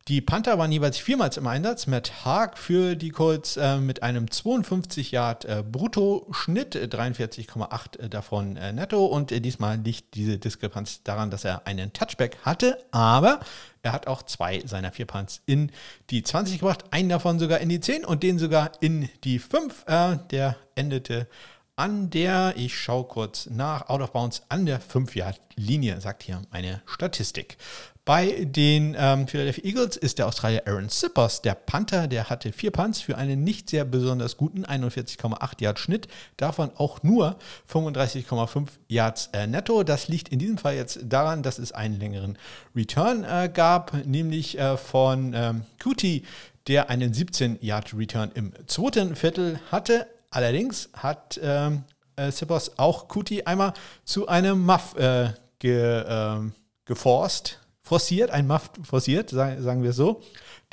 Die 0.09 0.21
Panther 0.21 0.59
waren 0.59 0.73
jeweils 0.73 0.99
viermals 0.99 1.37
im 1.37 1.47
Einsatz. 1.47 1.87
Matt 1.87 2.25
Haag 2.25 2.59
für 2.59 2.97
die 2.97 3.11
Colts 3.11 3.57
äh, 3.57 3.77
mit 3.77 4.03
einem 4.03 4.29
52 4.29 5.13
Yard 5.13 5.45
äh, 5.45 5.63
Brutto-Schnitt, 5.63 6.75
43,8 6.75 8.01
äh, 8.01 8.09
davon 8.09 8.57
äh, 8.57 8.73
netto. 8.73 9.07
Und 9.07 9.31
äh, 9.31 9.41
diesmal 9.41 9.79
liegt 9.79 10.15
diese 10.15 10.39
Diskrepanz 10.39 11.05
daran, 11.05 11.31
dass 11.31 11.45
er 11.45 11.69
einen 11.69 11.93
Touchback 11.93 12.39
hatte, 12.43 12.85
aber 12.91 13.39
er 13.83 13.93
hat 13.93 14.09
auch 14.09 14.23
zwei 14.23 14.63
seiner 14.67 14.91
vier 14.91 15.07
Punts 15.07 15.41
in 15.47 15.71
die 16.11 16.25
20 16.25 16.59
gebracht, 16.59 16.85
einen 16.91 17.09
davon 17.09 17.39
sogar 17.39 17.61
in 17.61 17.69
die 17.69 17.81
10 17.81 18.05
und 18.05 18.25
den 18.25 18.41
sogar 18.41 18.73
in 18.81 19.09
die 19.23 19.39
5. 19.39 19.85
Äh, 19.87 20.17
der 20.33 20.57
endete 20.75 21.29
an 21.77 22.11
der, 22.11 22.55
ich 22.57 22.79
schaue 22.79 23.05
kurz 23.05 23.47
nach, 23.47 23.89
Out 23.89 24.03
of 24.03 24.13
Bounds, 24.13 24.43
an 24.49 24.67
der 24.67 24.81
5-Yard-Linie, 24.81 26.01
sagt 26.01 26.23
hier 26.23 26.43
meine 26.51 26.83
Statistik. 26.87 27.57
Bei 28.05 28.45
den 28.45 28.97
ähm, 28.99 29.29
Philadelphia 29.29 29.65
Eagles 29.65 29.97
ist 29.97 30.19
der 30.19 30.27
Australier 30.27 30.67
Aaron 30.67 30.89
Sippers, 30.89 31.41
der 31.41 31.55
Panther, 31.55 32.09
der 32.09 32.29
hatte 32.29 32.51
vier 32.51 32.73
Punts 32.73 33.01
für 33.01 33.17
einen 33.17 33.45
nicht 33.45 33.71
sehr 33.71 33.85
besonders 33.85 34.37
guten 34.37 34.65
41,8 34.65 35.63
Yard 35.63 35.79
Schnitt, 35.79 36.09
davon 36.37 36.73
auch 36.75 37.05
nur 37.05 37.37
35,5 37.73 38.67
Yards 38.89 39.31
äh, 39.33 39.47
netto. 39.47 39.85
Das 39.85 40.09
liegt 40.09 40.31
in 40.31 40.41
diesem 40.41 40.59
Fall 40.59 40.75
jetzt 40.75 40.99
daran, 41.05 41.45
dass 41.45 41.61
es 41.61 41.71
einen 41.71 42.01
längeren 42.01 42.39
Return 42.75 43.23
äh, 43.23 43.49
gab, 43.49 43.93
nämlich 44.05 44.59
äh, 44.59 44.77
von 44.77 45.33
ähm, 45.33 45.63
Kuti, 45.81 46.25
der 46.67 46.91
einen 46.91 47.15
17 47.15 47.59
Yard 47.61 47.95
Return 47.97 48.33
im 48.35 48.53
zweiten 48.67 49.15
Viertel 49.15 49.61
hatte. 49.71 50.09
Allerdings 50.31 50.89
hat 50.93 51.39
ähm, 51.41 51.85
äh, 52.17 52.33
Sippers 52.33 52.81
auch 52.81 53.07
Kuti 53.07 53.45
einmal 53.45 53.75
zu 54.03 54.27
einem 54.27 54.67
Muff 54.67 54.97
äh, 54.97 55.29
ge, 55.61 56.05
ähm, 56.05 56.53
geforst 56.85 57.61
forciert, 57.83 58.31
ein 58.31 58.47
Muff 58.47 58.71
forciert, 58.83 59.31
sagen 59.31 59.83
wir 59.83 59.93
so. 59.93 60.23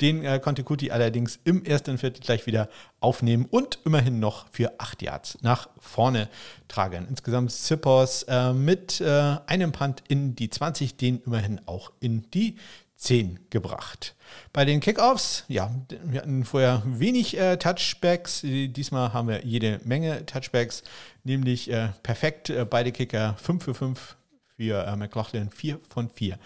Den 0.00 0.24
äh, 0.24 0.40
konnte 0.40 0.64
Kuti 0.64 0.90
allerdings 0.90 1.38
im 1.44 1.64
ersten 1.64 1.98
Viertel 1.98 2.22
gleich 2.22 2.46
wieder 2.46 2.70
aufnehmen 3.00 3.46
und 3.50 3.80
immerhin 3.84 4.18
noch 4.18 4.46
für 4.50 4.72
8 4.78 5.02
Yards 5.02 5.38
nach 5.42 5.68
vorne 5.78 6.28
tragen. 6.68 7.06
Insgesamt 7.10 7.52
Zippers 7.52 8.22
äh, 8.22 8.52
mit 8.54 9.00
äh, 9.00 9.36
einem 9.46 9.72
Punt 9.72 10.02
in 10.08 10.34
die 10.36 10.48
20, 10.48 10.96
den 10.96 11.20
immerhin 11.26 11.60
auch 11.66 11.92
in 12.00 12.30
die 12.30 12.56
10 12.96 13.40
gebracht. 13.50 14.14
Bei 14.52 14.64
den 14.64 14.80
Kickoffs, 14.80 15.44
ja, 15.48 15.70
wir 16.04 16.20
hatten 16.20 16.44
vorher 16.44 16.82
wenig 16.86 17.36
äh, 17.36 17.56
Touchbacks. 17.56 18.42
Diesmal 18.42 19.12
haben 19.12 19.28
wir 19.28 19.44
jede 19.44 19.80
Menge 19.84 20.24
Touchbacks, 20.26 20.82
nämlich 21.24 21.70
äh, 21.70 21.88
perfekt 22.02 22.50
äh, 22.50 22.64
beide 22.68 22.92
Kicker 22.92 23.36
5 23.38 23.64
für 23.64 23.74
5 23.74 24.16
für 24.56 24.86
äh, 24.86 24.96
McLaughlin, 24.96 25.50
4 25.50 25.80
von 25.88 26.10
4 26.10 26.38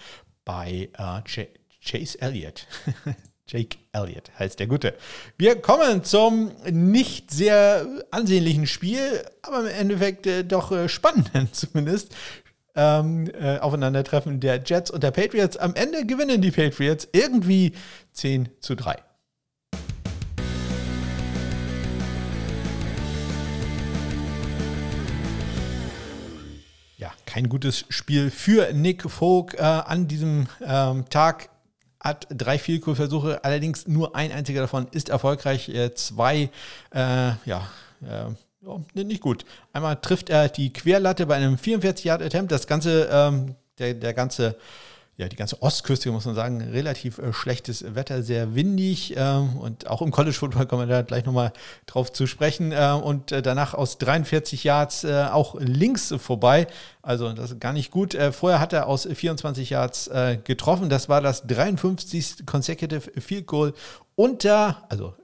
bei 0.44 0.88
äh, 0.96 1.46
Chase 1.82 2.20
Elliott. 2.20 2.66
Jake 3.46 3.76
Elliott 3.92 4.30
heißt 4.38 4.58
der 4.58 4.66
Gute. 4.66 4.94
Wir 5.36 5.60
kommen 5.60 6.02
zum 6.02 6.52
nicht 6.70 7.30
sehr 7.30 7.86
ansehnlichen 8.10 8.66
Spiel, 8.66 9.22
aber 9.42 9.60
im 9.60 9.66
Endeffekt 9.66 10.26
äh, 10.26 10.44
doch 10.44 10.72
äh, 10.72 10.88
spannenden 10.88 11.48
zumindest. 11.52 12.14
Ähm, 12.76 13.30
äh, 13.40 13.58
Aufeinandertreffen 13.58 14.40
der 14.40 14.60
Jets 14.64 14.90
und 14.90 15.04
der 15.04 15.12
Patriots. 15.12 15.56
Am 15.56 15.74
Ende 15.74 16.06
gewinnen 16.06 16.42
die 16.42 16.50
Patriots 16.50 17.06
irgendwie 17.12 17.72
10 18.12 18.48
zu 18.60 18.74
3. 18.74 18.96
kein 27.34 27.48
gutes 27.48 27.84
Spiel 27.88 28.30
für 28.30 28.72
Nick 28.72 29.10
Folk 29.10 29.54
äh, 29.54 29.62
an 29.62 30.06
diesem 30.06 30.46
ähm, 30.64 31.04
Tag. 31.10 31.48
Hat 31.98 32.28
drei 32.30 32.60
Vielkohlversuche, 32.60 33.42
allerdings 33.42 33.88
nur 33.88 34.14
ein 34.14 34.30
einziger 34.30 34.60
davon 34.60 34.86
ist 34.92 35.08
erfolgreich. 35.08 35.68
Äh, 35.68 35.92
zwei, 35.94 36.48
äh, 36.94 37.32
ja, 37.44 37.68
äh, 38.02 39.02
nicht 39.02 39.20
gut. 39.20 39.44
Einmal 39.72 39.96
trifft 39.96 40.30
er 40.30 40.48
die 40.48 40.72
Querlatte 40.72 41.26
bei 41.26 41.34
einem 41.34 41.56
44-Yard-Attempt. 41.56 42.52
Das 42.52 42.68
ganze, 42.68 43.08
ähm, 43.10 43.56
der, 43.80 43.94
der 43.94 44.14
ganze 44.14 44.56
ja, 45.16 45.28
die 45.28 45.36
ganze 45.36 45.62
Ostküste, 45.62 46.10
muss 46.10 46.24
man 46.24 46.34
sagen, 46.34 46.60
relativ 46.60 47.18
äh, 47.18 47.32
schlechtes 47.32 47.94
Wetter, 47.94 48.22
sehr 48.22 48.54
windig 48.56 49.16
äh, 49.16 49.20
und 49.20 49.86
auch 49.86 50.02
im 50.02 50.10
College 50.10 50.34
Football 50.34 50.66
kommen 50.66 50.88
wir 50.88 50.94
da 50.94 51.02
gleich 51.02 51.24
nochmal 51.24 51.52
drauf 51.86 52.12
zu 52.12 52.26
sprechen 52.26 52.72
äh, 52.72 52.90
und 52.90 53.30
äh, 53.30 53.40
danach 53.40 53.74
aus 53.74 53.98
43 53.98 54.64
Yards 54.64 55.04
äh, 55.04 55.26
auch 55.30 55.54
links 55.60 56.12
vorbei, 56.18 56.66
also 57.02 57.32
das 57.32 57.52
ist 57.52 57.60
gar 57.60 57.72
nicht 57.72 57.92
gut. 57.92 58.14
Äh, 58.14 58.32
vorher 58.32 58.58
hat 58.58 58.72
er 58.72 58.88
aus 58.88 59.06
24 59.12 59.70
Yards 59.70 60.10
getroffen, 60.44 60.88
das 60.88 61.08
war 61.08 61.20
das 61.20 61.46
53. 61.46 62.46
Consecutive 62.46 63.10
Field 63.20 63.46
Goal 63.46 63.74
unter, 64.16 64.84
also 64.88 65.14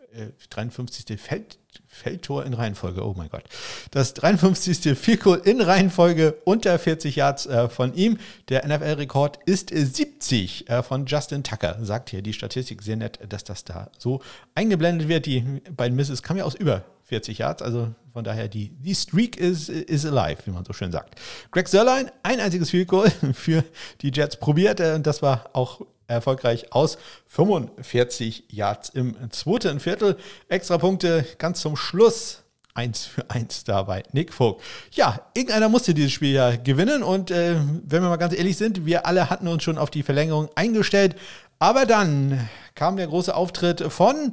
53. 0.50 1.20
Feld, 1.20 1.58
Feldtor 2.00 2.44
in 2.44 2.54
Reihenfolge. 2.54 3.04
Oh 3.04 3.14
mein 3.16 3.28
Gott. 3.28 3.44
Das 3.90 4.14
53. 4.14 4.98
Field 4.98 5.20
in 5.44 5.60
Reihenfolge 5.60 6.36
unter 6.44 6.78
40 6.78 7.16
Yards 7.16 7.46
äh, 7.46 7.68
von 7.68 7.94
ihm. 7.94 8.18
Der 8.48 8.66
NFL-Rekord 8.66 9.38
ist 9.46 9.70
70 9.70 10.68
äh, 10.68 10.82
von 10.82 11.06
Justin 11.06 11.42
Tucker. 11.42 11.76
Sagt 11.82 12.10
hier 12.10 12.22
die 12.22 12.32
Statistik 12.32 12.82
sehr 12.82 12.96
nett, 12.96 13.18
dass 13.28 13.44
das 13.44 13.64
da 13.64 13.90
so 13.98 14.20
eingeblendet 14.54 15.08
wird. 15.08 15.26
Die 15.26 15.40
beiden 15.76 15.96
Misses 15.96 16.22
kamen 16.22 16.38
ja 16.38 16.44
aus 16.44 16.54
über 16.54 16.84
40 17.04 17.38
Yards. 17.38 17.62
Also 17.62 17.88
von 18.12 18.24
daher, 18.24 18.48
die, 18.48 18.70
die 18.70 18.94
Streak 18.94 19.36
is, 19.36 19.68
is 19.68 20.06
alive, 20.06 20.46
wie 20.46 20.50
man 20.50 20.64
so 20.64 20.72
schön 20.72 20.92
sagt. 20.92 21.20
Greg 21.50 21.68
Sörlein, 21.68 22.10
ein 22.22 22.40
einziges 22.40 22.70
Field 22.70 22.90
für 23.34 23.64
die 24.00 24.10
Jets 24.12 24.36
probiert. 24.36 24.80
Und 24.80 25.06
das 25.06 25.20
war 25.20 25.50
auch 25.52 25.82
erfolgreich 26.10 26.72
aus 26.72 26.98
45 27.26 28.44
Yards 28.50 28.90
im 28.90 29.16
zweiten 29.30 29.80
Viertel. 29.80 30.16
Extra 30.48 30.78
Punkte 30.78 31.24
ganz 31.38 31.60
zum 31.60 31.76
Schluss. 31.76 32.42
1 32.74 33.04
für 33.04 33.28
1 33.28 33.64
dabei. 33.64 34.04
Nick 34.12 34.32
Vogt. 34.32 34.62
Ja, 34.92 35.20
irgendeiner 35.34 35.68
musste 35.68 35.92
dieses 35.92 36.12
Spiel 36.12 36.32
ja 36.32 36.54
gewinnen 36.56 37.02
und 37.02 37.30
äh, 37.30 37.56
wenn 37.56 38.02
wir 38.02 38.08
mal 38.08 38.16
ganz 38.16 38.34
ehrlich 38.34 38.56
sind, 38.56 38.86
wir 38.86 39.06
alle 39.06 39.28
hatten 39.28 39.48
uns 39.48 39.64
schon 39.64 39.76
auf 39.76 39.90
die 39.90 40.04
Verlängerung 40.04 40.48
eingestellt. 40.54 41.16
Aber 41.58 41.84
dann 41.84 42.48
kam 42.74 42.96
der 42.96 43.08
große 43.08 43.34
Auftritt 43.34 43.82
von 43.92 44.32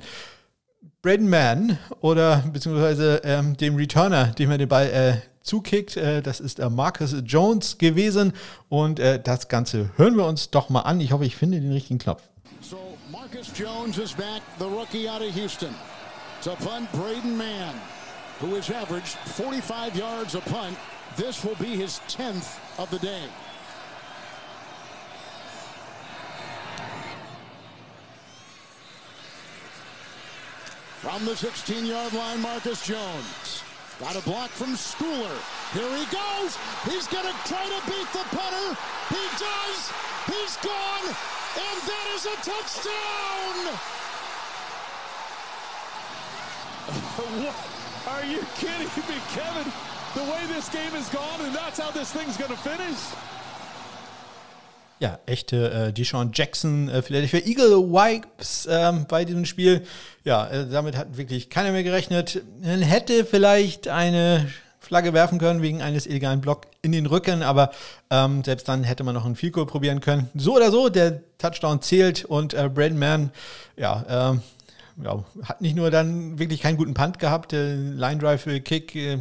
Braden 1.02 1.30
Mann 1.30 1.78
oder 2.00 2.44
beziehungsweise 2.52 3.22
ähm, 3.24 3.58
dem 3.58 3.76
Returner, 3.76 4.28
dem 4.28 4.52
er 4.52 4.58
den 4.58 4.70
Ball 4.70 4.88
äh, 4.88 5.37
zukickt. 5.48 5.98
Äh, 5.98 6.22
das 6.22 6.40
ist 6.40 6.60
äh, 6.60 6.70
Marcus 6.70 7.16
Jones 7.26 7.78
gewesen. 7.78 8.34
Und 8.70 9.00
äh, 9.00 9.20
das 9.22 9.48
Ganze 9.48 9.92
hören 9.96 10.16
wir 10.18 10.26
uns 10.26 10.52
doch 10.52 10.70
mal 10.70 10.82
an. 10.82 11.00
Ich 11.00 11.12
hoffe, 11.12 11.26
ich 11.26 11.36
finde 11.36 11.60
den 11.60 11.72
richtigen 11.72 12.00
Knopf. 12.00 12.22
So, 12.62 12.78
Marcus 13.12 13.52
Jones 13.58 13.98
is 13.98 14.14
back, 14.14 14.42
the 14.60 14.66
rookie 14.66 15.10
out 15.10 15.22
of 15.22 15.34
Houston. 15.36 15.74
To 16.44 16.52
punt 16.56 16.92
Braden 16.92 17.36
Mann, 17.38 17.74
who 18.40 18.56
has 18.56 18.70
averaged 18.70 19.18
45 19.36 19.96
yards 19.96 20.36
a 20.36 20.42
punt. 20.42 20.78
This 21.16 21.44
will 21.44 21.56
be 21.56 21.76
his 21.76 22.00
10th 22.08 22.60
of 22.78 22.92
the 22.92 23.00
day. 23.00 23.24
From 31.02 31.26
the 31.26 31.32
16-yard 31.32 32.14
line, 32.14 32.42
Marcus 32.42 32.86
Jones. 32.86 33.64
Got 34.00 34.16
a 34.16 34.22
block 34.22 34.50
from 34.50 34.76
Schooler. 34.76 35.38
Here 35.74 35.90
he 35.98 36.06
goes. 36.14 36.56
He's 36.86 37.08
going 37.08 37.26
to 37.26 37.34
try 37.50 37.66
to 37.66 37.82
beat 37.90 38.08
the 38.14 38.22
punter. 38.30 38.78
He 39.10 39.24
does. 39.42 39.92
He's 40.30 40.56
gone. 40.58 41.06
And 41.58 41.82
that 41.82 42.06
is 42.14 42.26
a 42.30 42.36
touchdown. 42.46 43.74
what? 47.42 47.58
Are 48.14 48.26
you 48.26 48.46
kidding 48.58 48.86
me, 48.86 49.18
Kevin? 49.34 49.72
The 50.14 50.24
way 50.32 50.46
this 50.46 50.70
game 50.70 50.94
is 50.96 51.10
gone, 51.10 51.42
and 51.42 51.54
that's 51.54 51.80
how 51.80 51.90
this 51.90 52.12
thing's 52.14 52.38
going 52.38 52.52
to 52.52 52.58
finish? 52.58 52.98
Ja, 55.00 55.20
echte 55.28 55.72
äh, 55.72 55.94
Deshaun 55.94 56.32
Jackson, 56.34 56.90
äh, 56.90 57.04
Philadelphia 57.04 57.42
Eagle 57.42 57.92
Wipes 57.92 58.68
ähm, 58.70 59.06
bei 59.08 59.26
diesem 59.26 59.46
Spiel. 59.46 59.84
Ja, 60.24 60.48
äh, 60.48 60.68
damit 60.68 60.98
hat 60.98 61.18
wirklich 61.18 61.52
keiner 61.52 61.72
mehr 61.72 61.84
gerechnet. 61.84 62.42
Man 62.64 62.82
hätte 62.82 63.24
vielleicht 63.24 63.88
eine 63.88 64.48
Flagge 64.80 65.14
werfen 65.14 65.38
können 65.38 65.62
wegen 65.62 65.82
eines 65.82 66.08
illegalen 66.08 66.42
Block 66.42 66.62
in 66.82 66.94
den 66.94 67.06
Rücken, 67.06 67.44
aber 67.44 67.72
ähm, 68.10 68.44
selbst 68.44 68.68
dann 68.68 68.84
hätte 68.84 69.04
man 69.04 69.14
noch 69.14 69.26
einen 69.26 69.36
Field 69.36 69.54
probieren 69.54 70.00
können. 70.00 70.30
So 70.34 70.56
oder 70.56 70.72
so, 70.72 70.90
der 70.90 71.22
Touchdown 71.38 71.82
zählt 71.82 72.26
und 72.26 72.54
äh, 72.54 72.70
Brandon 72.70 72.98
Mann, 72.98 73.32
ja, 73.76 74.32
ähm, 74.32 74.42
ja, 75.04 75.24
hat 75.44 75.62
nicht 75.62 75.76
nur 75.76 75.92
dann 75.92 76.40
wirklich 76.40 76.62
keinen 76.62 76.78
guten 76.78 76.96
Punt 76.96 77.20
gehabt, 77.20 77.52
der 77.52 77.76
Line 77.76 78.18
Drive 78.18 78.48
Kick, 78.64 78.96
äh, 78.96 79.20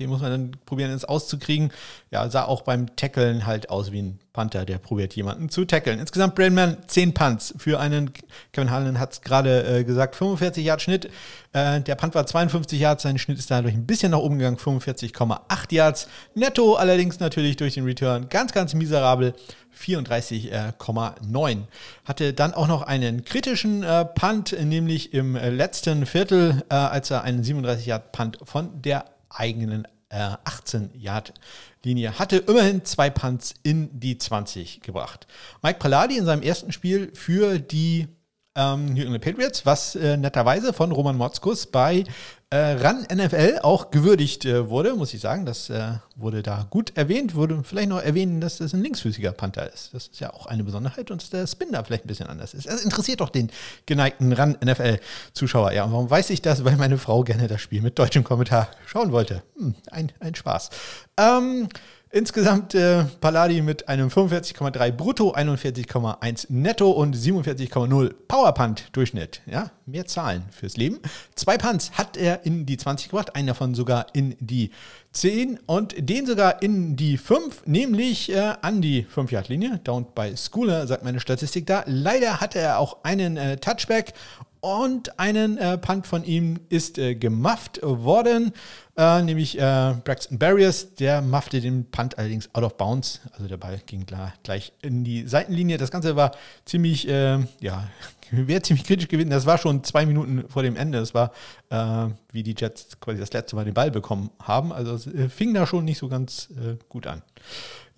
den 0.00 0.10
muss 0.10 0.22
man 0.22 0.30
dann 0.30 0.52
probieren, 0.66 0.90
ins 0.90 1.04
Auszukriegen. 1.04 1.70
Ja, 2.10 2.28
sah 2.28 2.44
auch 2.44 2.62
beim 2.62 2.96
Tackeln 2.96 3.46
halt 3.46 3.70
aus 3.70 3.92
wie 3.92 4.02
ein 4.02 4.18
Panther, 4.32 4.64
der 4.64 4.78
probiert, 4.78 5.14
jemanden 5.14 5.48
zu 5.48 5.64
tackeln. 5.64 5.98
Insgesamt 5.98 6.34
Brandman 6.34 6.78
10 6.86 7.14
Punts 7.14 7.54
für 7.58 7.80
einen, 7.80 8.12
Kevin 8.52 8.70
Harlan 8.70 8.98
hat 8.98 9.12
es 9.12 9.20
gerade 9.20 9.80
äh, 9.80 9.84
gesagt, 9.84 10.16
45 10.16 10.64
Yard 10.64 10.82
Schnitt. 10.82 11.10
Äh, 11.52 11.80
der 11.80 11.96
Punt 11.96 12.14
war 12.14 12.26
52 12.26 12.80
Yards, 12.80 13.02
sein 13.02 13.18
Schnitt 13.18 13.38
ist 13.38 13.50
dadurch 13.50 13.74
ein 13.74 13.86
bisschen 13.86 14.12
nach 14.12 14.18
oben 14.18 14.38
gegangen, 14.38 14.56
45,8 14.56 15.74
Yards. 15.74 16.08
Netto 16.34 16.74
allerdings 16.74 17.20
natürlich 17.20 17.56
durch 17.56 17.74
den 17.74 17.84
Return 17.84 18.28
ganz, 18.28 18.52
ganz 18.52 18.74
miserabel. 18.74 19.34
34,9. 19.78 21.58
Hatte 22.04 22.32
dann 22.32 22.54
auch 22.54 22.68
noch 22.68 22.82
einen 22.82 23.24
kritischen 23.24 23.82
äh, 23.82 24.04
Punt, 24.04 24.54
nämlich 24.60 25.14
im 25.14 25.36
äh, 25.36 25.48
letzten 25.50 26.06
Viertel, 26.06 26.62
äh, 26.68 26.74
als 26.74 27.10
er 27.10 27.22
einen 27.22 27.42
37 27.42 27.86
Yard 27.86 28.12
Punt 28.12 28.38
von 28.42 28.82
der 28.82 29.04
eigenen 29.30 29.86
äh, 30.10 30.36
18-Yard-Linie. 30.44 32.18
Hatte 32.18 32.38
immerhin 32.38 32.84
zwei 32.84 33.10
Punts 33.10 33.54
in 33.62 33.98
die 33.98 34.18
20 34.18 34.82
gebracht. 34.82 35.26
Mike 35.62 35.78
Palladi 35.78 36.18
in 36.18 36.24
seinem 36.26 36.42
ersten 36.42 36.72
Spiel 36.72 37.12
für 37.14 37.58
die 37.58 38.08
ähm, 38.56 38.86
New 38.86 39.02
England 39.02 39.24
Patriots, 39.24 39.64
was 39.64 39.94
äh, 39.94 40.16
netterweise 40.16 40.72
von 40.72 40.92
Roman 40.92 41.16
Motzkus 41.16 41.66
bei 41.66 42.04
äh, 42.52 42.72
RAN 42.72 43.06
NFL 43.12 43.60
auch 43.62 43.92
gewürdigt 43.92 44.44
äh, 44.44 44.68
wurde, 44.68 44.94
muss 44.96 45.14
ich 45.14 45.20
sagen. 45.20 45.46
Das 45.46 45.70
äh, 45.70 45.92
wurde 46.16 46.42
da 46.42 46.66
gut 46.68 46.96
erwähnt. 46.96 47.36
Würde 47.36 47.62
vielleicht 47.62 47.88
noch 47.88 48.02
erwähnen, 48.02 48.40
dass 48.40 48.58
das 48.58 48.72
ein 48.72 48.82
linksfüßiger 48.82 49.30
Panther 49.30 49.72
ist. 49.72 49.94
Das 49.94 50.08
ist 50.08 50.18
ja 50.18 50.32
auch 50.34 50.46
eine 50.46 50.64
Besonderheit 50.64 51.12
und 51.12 51.22
dass 51.22 51.30
der 51.30 51.46
Spin 51.46 51.70
da 51.70 51.84
vielleicht 51.84 52.04
ein 52.04 52.08
bisschen 52.08 52.26
anders 52.26 52.52
ist. 52.54 52.66
Das 52.66 52.82
interessiert 52.82 53.20
doch 53.20 53.28
den 53.28 53.50
geneigten 53.86 54.32
RAN 54.32 54.58
NFL-Zuschauer. 54.64 55.72
Ja, 55.72 55.84
und 55.84 55.92
warum 55.92 56.10
weiß 56.10 56.30
ich 56.30 56.42
das? 56.42 56.64
Weil 56.64 56.76
meine 56.76 56.98
Frau 56.98 57.22
gerne 57.22 57.46
das 57.46 57.60
Spiel 57.60 57.82
mit 57.82 57.96
deutschem 57.98 58.24
Kommentar 58.24 58.68
schauen 58.84 59.12
wollte. 59.12 59.44
Hm, 59.56 59.76
ein, 59.92 60.10
ein 60.18 60.34
Spaß. 60.34 60.70
Ähm, 61.18 61.68
Insgesamt 62.12 62.74
äh, 62.74 63.04
Palladi 63.20 63.62
mit 63.62 63.88
einem 63.88 64.08
45,3 64.08 64.90
Brutto, 64.90 65.32
41,1 65.32 66.46
Netto 66.48 66.90
und 66.90 67.14
47,0 67.14 68.12
Powerpunt 68.26 68.88
Durchschnitt. 68.90 69.42
Ja, 69.46 69.70
mehr 69.86 70.06
Zahlen 70.06 70.42
fürs 70.50 70.76
Leben. 70.76 70.98
Zwei 71.36 71.56
Punts 71.56 71.92
hat 71.92 72.16
er 72.16 72.44
in 72.44 72.66
die 72.66 72.76
20 72.76 73.10
gebracht, 73.10 73.36
einen 73.36 73.46
davon 73.46 73.76
sogar 73.76 74.06
in 74.12 74.34
die 74.40 74.72
10 75.12 75.60
und 75.66 75.94
den 75.96 76.26
sogar 76.26 76.62
in 76.62 76.96
die 76.96 77.16
5, 77.16 77.66
nämlich 77.66 78.32
äh, 78.32 78.54
an 78.60 78.82
die 78.82 79.06
5-Yard-Linie. 79.06 79.78
Down 79.84 80.06
bei 80.12 80.34
Schooler, 80.34 80.88
sagt 80.88 81.04
meine 81.04 81.20
Statistik 81.20 81.66
da. 81.66 81.84
Leider 81.86 82.40
hatte 82.40 82.58
er 82.58 82.80
auch 82.80 83.04
einen 83.04 83.36
äh, 83.36 83.58
Touchback 83.58 84.14
und 84.60 85.18
einen 85.18 85.58
äh, 85.58 85.78
Punt 85.78 86.06
von 86.06 86.24
ihm 86.24 86.60
ist 86.68 86.98
äh, 86.98 87.14
gemufft 87.14 87.80
worden, 87.82 88.52
äh, 89.00 89.22
nämlich 89.22 89.58
äh, 89.58 89.94
Braxton 90.04 90.38
Barriers. 90.38 90.94
Der 90.96 91.22
muffte 91.22 91.60
den 91.62 91.90
Punt 91.90 92.18
allerdings 92.18 92.54
out 92.54 92.64
of 92.64 92.76
bounds. 92.76 93.20
Also 93.32 93.48
der 93.48 93.56
Ball 93.56 93.80
ging 93.86 94.04
klar 94.04 94.34
gleich 94.42 94.74
in 94.82 95.04
die 95.04 95.26
Seitenlinie. 95.26 95.78
Das 95.78 95.90
Ganze 95.90 96.16
war 96.16 96.32
ziemlich, 96.66 97.08
äh, 97.08 97.38
ja, 97.60 97.88
wäre 98.30 98.60
ziemlich 98.60 98.86
kritisch 98.86 99.08
gewesen. 99.08 99.30
Das 99.30 99.46
war 99.46 99.56
schon 99.56 99.82
zwei 99.84 100.04
Minuten 100.04 100.44
vor 100.48 100.62
dem 100.62 100.76
Ende. 100.76 100.98
Das 100.98 101.14
war, 101.14 101.32
äh, 101.70 102.08
wie 102.32 102.42
die 102.42 102.54
Jets 102.56 103.00
quasi 103.00 103.18
das 103.18 103.32
letzte 103.32 103.56
Mal 103.56 103.64
den 103.64 103.72
Ball 103.72 103.90
bekommen 103.90 104.30
haben. 104.38 104.70
Also 104.70 104.92
es 104.92 105.06
äh, 105.06 105.30
fing 105.30 105.54
da 105.54 105.66
schon 105.66 105.86
nicht 105.86 105.98
so 105.98 106.08
ganz 106.08 106.48
gut 106.90 107.06
an. 107.06 107.22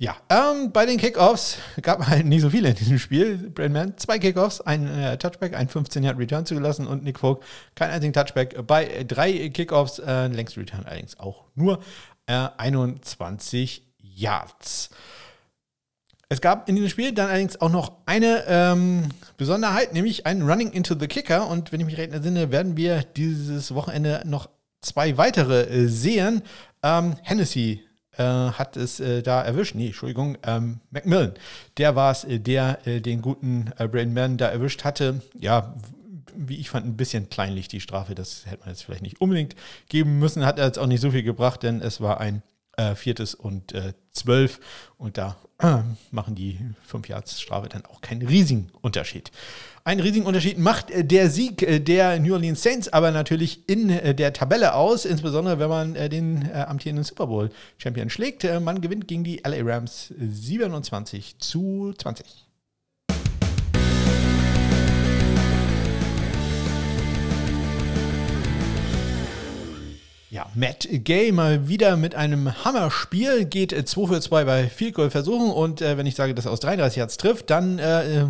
Ja, 0.03 0.17
ähm, 0.31 0.73
bei 0.73 0.85
den 0.85 0.99
Kickoffs 0.99 1.59
gab 1.81 2.05
halt 2.09 2.27
nicht 2.27 2.41
so 2.41 2.51
viele 2.51 2.71
in 2.71 2.75
diesem 2.75 2.99
Spiel. 2.99 3.37
Brandman 3.37 3.97
zwei 3.99 4.19
Kickoffs, 4.19 4.61
ein 4.61 4.89
äh, 4.89 5.17
Touchback, 5.17 5.55
ein 5.55 5.69
15 5.69 6.03
Yard 6.03 6.19
Return 6.19 6.45
zugelassen 6.45 6.89
und 6.89 7.05
Nick 7.05 7.21
Folk 7.21 7.45
kein 7.77 7.91
einzigen 7.91 8.13
Touchback. 8.13 8.67
Bei 8.67 9.05
drei 9.07 9.49
Kickoffs, 9.51 10.01
äh, 10.01 10.27
längst 10.27 10.57
Return 10.57 10.85
allerdings 10.87 11.21
auch 11.21 11.45
nur 11.55 11.79
äh, 12.27 12.49
21 12.57 13.87
Yards. 13.99 14.91
Es 16.29 16.41
gab 16.41 16.69
in 16.69 16.75
diesem 16.75 16.91
Spiel 16.91 17.13
dann 17.13 17.29
allerdings 17.29 17.61
auch 17.61 17.71
noch 17.71 17.93
eine 18.05 18.43
ähm, 18.49 19.05
Besonderheit, 19.37 19.93
nämlich 19.93 20.27
ein 20.27 20.43
Running 20.43 20.73
into 20.73 20.99
the 20.99 21.07
Kicker. 21.07 21.47
Und 21.47 21.71
wenn 21.71 21.79
ich 21.79 21.87
mich 21.87 21.99
recht 21.99 22.13
entsinne, 22.13 22.51
werden 22.51 22.77
wir 22.77 23.05
dieses 23.05 23.73
Wochenende 23.73 24.23
noch 24.25 24.51
zwei 24.81 25.17
weitere 25.17 25.63
äh, 25.63 25.87
sehen. 25.87 26.43
Ähm, 26.83 27.15
Hennessy 27.23 27.85
äh, 28.17 28.23
hat 28.23 28.77
es 28.77 29.01
äh, 29.01 29.23
da 29.23 29.43
erwischt. 29.43 29.75
Nee, 29.75 29.87
Entschuldigung, 29.87 30.39
ähm, 30.45 30.81
Macmillan. 30.91 31.33
Der 31.79 31.97
war 31.97 32.13
es, 32.13 32.25
äh, 32.25 32.39
der 32.39 32.87
äh, 32.87 33.01
den 33.01 33.23
guten 33.23 33.73
äh, 33.79 33.89
Brain 33.89 34.13
Man 34.13 34.37
da 34.37 34.49
erwischt 34.49 34.85
hatte. 34.85 35.23
Ja, 35.39 35.75
wie 36.35 36.57
ich 36.57 36.71
fand, 36.71 36.87
ein 36.87 36.97
bisschen 36.97 37.29
kleinlich 37.29 37.69
die 37.69 37.81
Strafe. 37.81 38.15
Das 38.15 38.47
hätte 38.47 38.61
man 38.61 38.71
jetzt 38.71 38.85
vielleicht 38.85 39.03
nicht 39.03 39.21
unbedingt 39.21 39.55
geben 39.89 40.19
müssen. 40.19 40.47
Hat 40.47 40.59
er 40.59 40.67
jetzt 40.67 40.79
auch 40.79 40.87
nicht 40.87 41.01
so 41.01 41.11
viel 41.11 41.23
gebracht, 41.23 41.63
denn 41.63 41.81
es 41.81 42.01
war 42.01 42.21
ein 42.21 42.43
äh, 42.77 42.95
viertes 42.95 43.35
und 43.35 43.73
äh, 43.73 43.95
zwölf. 44.11 44.61
Und 44.99 45.19
da 45.19 45.37
äh, 45.59 45.79
machen 46.11 46.35
die 46.35 46.59
fünf 46.83 47.09
Yards 47.09 47.41
Strafe 47.41 47.69
dann 47.69 47.85
auch 47.87 48.01
keinen 48.01 48.27
riesigen 48.27 48.71
Unterschied. 48.81 49.31
Einen 49.85 50.01
riesigen 50.01 50.27
Unterschied 50.27 50.59
macht 50.59 50.91
äh, 50.91 51.05
der 51.05 51.29
Sieg 51.29 51.63
äh, 51.63 51.81
der 51.81 52.21
New 52.21 52.35
Orleans 52.35 52.63
Saints 52.63 52.89
aber 52.89 53.11
natürlich 53.11 53.69
in 53.69 53.91
äh, 53.91 54.15
der 54.15 54.33
Tabelle 54.33 54.75
aus, 54.75 55.05
insbesondere 55.05 55.59
wenn 55.59 55.69
man 55.69 55.95
den 55.95 56.51
amtierenden 56.53 57.05
Super 57.05 57.27
Bowl 57.27 57.51
Champion 57.79 58.11
schlägt. 58.11 58.45
Man 58.61 58.81
gewinnt 58.81 59.09
gegen 59.09 59.25
die 59.25 59.43
LA 59.45 59.63
Rams 59.63 60.15
27 60.19 61.39
zu 61.39 61.95
20. 61.97 62.52
Ja, 70.33 70.47
Matt 70.55 70.89
Gay 70.91 71.31
mal 71.31 71.69
wieder 71.69 71.99
mit 71.99 72.15
einem 72.15 72.65
Hammerspiel, 72.65 73.45
geht 73.45 73.73
2 73.87 74.07
für 74.07 74.19
2 74.19 74.45
bei 74.45 74.67
Field 74.67 74.95
Goal 74.95 75.11
Versuchen 75.11 75.51
und 75.51 75.83
äh, 75.83 75.99
wenn 75.99 76.07
ich 76.07 76.15
sage, 76.15 76.35
dass 76.35 76.47
er 76.47 76.53
aus 76.53 76.61
33 76.61 76.97
Yards 76.97 77.19
trifft, 77.19 77.51
dann 77.51 77.79
äh, 77.79 78.25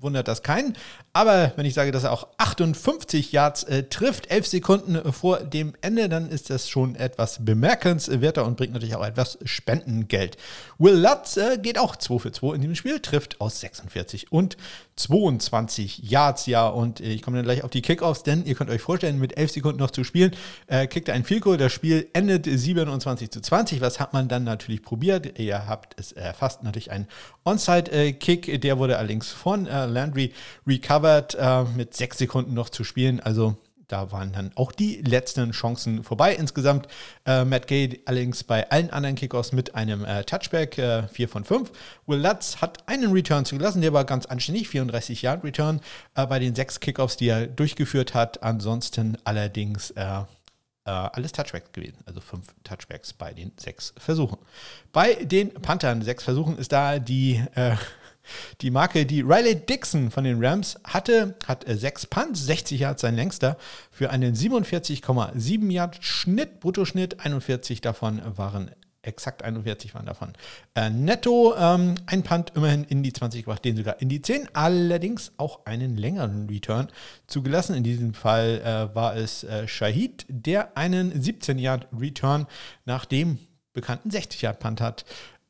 wundert 0.00 0.26
das 0.26 0.42
keinen. 0.42 0.76
Aber 1.16 1.52
wenn 1.56 1.64
ich 1.64 1.72
sage, 1.72 1.92
dass 1.92 2.04
er 2.04 2.12
auch 2.12 2.26
58 2.36 3.32
Yards 3.32 3.62
äh, 3.62 3.84
trifft, 3.84 4.30
11 4.30 4.46
Sekunden 4.48 5.12
vor 5.14 5.38
dem 5.38 5.72
Ende, 5.80 6.10
dann 6.10 6.28
ist 6.28 6.50
das 6.50 6.68
schon 6.68 6.94
etwas 6.94 7.42
bemerkenswerter 7.42 8.44
und 8.44 8.58
bringt 8.58 8.74
natürlich 8.74 8.96
auch 8.96 9.04
etwas 9.04 9.38
Spendengeld. 9.46 10.36
Will 10.76 10.92
Lutz 10.92 11.38
äh, 11.38 11.56
geht 11.56 11.78
auch 11.78 11.96
2 11.96 12.18
für 12.18 12.32
2 12.32 12.56
in 12.56 12.60
diesem 12.60 12.74
Spiel, 12.74 13.00
trifft 13.00 13.40
aus 13.40 13.60
46 13.60 14.30
und 14.30 14.58
22 14.96 16.00
Yards, 16.10 16.44
ja. 16.44 16.68
Und 16.68 17.00
äh, 17.00 17.04
ich 17.04 17.22
komme 17.22 17.38
dann 17.38 17.46
gleich 17.46 17.64
auf 17.64 17.70
die 17.70 17.80
Kickoffs, 17.80 18.22
denn 18.22 18.44
ihr 18.44 18.54
könnt 18.54 18.68
euch 18.68 18.82
vorstellen, 18.82 19.18
mit 19.18 19.38
11 19.38 19.52
Sekunden 19.52 19.78
noch 19.78 19.92
zu 19.92 20.04
spielen, 20.04 20.36
äh, 20.66 20.86
kickt 20.86 21.08
er 21.08 21.14
ein 21.14 21.24
Field 21.24 21.44
Goal. 21.44 21.56
Das 21.56 21.72
Spiel 21.72 22.08
endet 22.12 22.44
27 22.44 23.30
zu 23.30 23.40
20. 23.40 23.80
Was 23.80 24.00
hat 24.00 24.12
man 24.12 24.28
dann 24.28 24.44
natürlich 24.44 24.82
probiert? 24.82 25.38
Ihr 25.38 25.66
habt 25.66 25.98
es 25.98 26.12
erfasst, 26.12 26.62
natürlich 26.62 26.90
ein 26.90 27.08
Onside-Kick. 27.44 28.48
Äh, 28.48 28.58
Der 28.58 28.78
wurde 28.78 28.98
allerdings 28.98 29.32
von 29.32 29.66
äh, 29.66 29.86
Landry 29.86 30.34
recovered 30.66 31.05
Harvard 31.06 31.34
äh, 31.36 31.64
mit 31.76 31.94
sechs 31.94 32.18
Sekunden 32.18 32.54
noch 32.54 32.68
zu 32.68 32.82
spielen. 32.82 33.20
Also 33.20 33.56
da 33.86 34.10
waren 34.10 34.32
dann 34.32 34.50
auch 34.56 34.72
die 34.72 34.96
letzten 35.02 35.52
Chancen 35.52 36.02
vorbei. 36.02 36.34
Insgesamt 36.34 36.88
äh, 37.24 37.44
Matt 37.44 37.68
Gay 37.68 38.00
allerdings 38.04 38.42
bei 38.42 38.68
allen 38.70 38.90
anderen 38.90 39.14
Kickoffs 39.14 39.52
mit 39.52 39.76
einem 39.76 40.04
äh, 40.04 40.24
Touchback, 40.24 40.76
äh, 40.78 41.06
4 41.06 41.28
von 41.28 41.44
5. 41.44 41.70
Will 42.06 42.18
Lutz 42.18 42.56
hat 42.60 42.88
einen 42.88 43.12
Return 43.12 43.44
zugelassen, 43.44 43.82
der 43.82 43.92
war 43.92 44.04
ganz 44.04 44.26
anständig, 44.26 44.68
34 44.68 45.22
Yard 45.22 45.44
Return 45.44 45.80
äh, 46.16 46.26
bei 46.26 46.40
den 46.40 46.56
sechs 46.56 46.80
Kickoffs, 46.80 47.16
die 47.16 47.28
er 47.28 47.46
durchgeführt 47.46 48.14
hat. 48.14 48.42
Ansonsten 48.42 49.16
allerdings 49.22 49.92
äh, 49.92 50.02
äh, 50.02 50.24
alles 50.84 51.30
Touchbacks 51.30 51.70
gewesen, 51.70 51.98
also 52.06 52.20
fünf 52.20 52.48
Touchbacks 52.64 53.12
bei 53.12 53.32
den 53.32 53.52
sechs 53.56 53.94
Versuchen. 53.98 54.38
Bei 54.92 55.14
den 55.14 55.54
Panthern, 55.54 56.02
sechs 56.02 56.24
Versuchen, 56.24 56.58
ist 56.58 56.72
da 56.72 56.98
die 56.98 57.40
die 58.60 58.70
Marke, 58.70 59.06
die 59.06 59.20
Riley 59.20 59.54
Dixon 59.54 60.10
von 60.10 60.24
den 60.24 60.44
Rams 60.44 60.78
hatte, 60.84 61.36
hat 61.46 61.68
äh, 61.68 61.76
sechs 61.76 62.06
Punts, 62.06 62.44
60 62.46 62.80
Yards 62.80 63.02
sein 63.02 63.16
längster, 63.16 63.56
für 63.90 64.10
einen 64.10 64.34
47,7 64.34 65.70
Yard 65.70 65.98
Schnitt, 66.00 66.60
Bruttoschnitt, 66.60 67.20
41 67.20 67.80
davon 67.80 68.20
waren 68.36 68.70
exakt 69.06 69.42
41 69.42 69.94
waren 69.94 70.06
davon. 70.06 70.32
Äh, 70.74 70.90
netto 70.90 71.54
ähm, 71.56 71.94
ein 72.06 72.22
Punt 72.22 72.52
immerhin 72.54 72.84
in 72.84 73.02
die 73.02 73.12
20 73.12 73.44
gebracht, 73.44 73.64
den 73.64 73.76
sogar 73.76 74.00
in 74.00 74.08
die 74.08 74.20
10, 74.20 74.48
allerdings 74.52 75.32
auch 75.36 75.64
einen 75.64 75.96
längeren 75.96 76.48
Return 76.48 76.88
zugelassen. 77.26 77.74
In 77.74 77.84
diesem 77.84 78.14
Fall 78.14 78.60
äh, 78.60 78.94
war 78.94 79.16
es 79.16 79.44
äh, 79.44 79.66
Shahid, 79.68 80.26
der 80.28 80.76
einen 80.76 81.20
17 81.20 81.58
Yard 81.58 81.86
Return 81.98 82.46
nach 82.84 83.04
dem 83.04 83.38
bekannten 83.72 84.10
60 84.10 84.42
Yard 84.42 84.58
Punt 84.58 84.80
hat, 84.80 85.04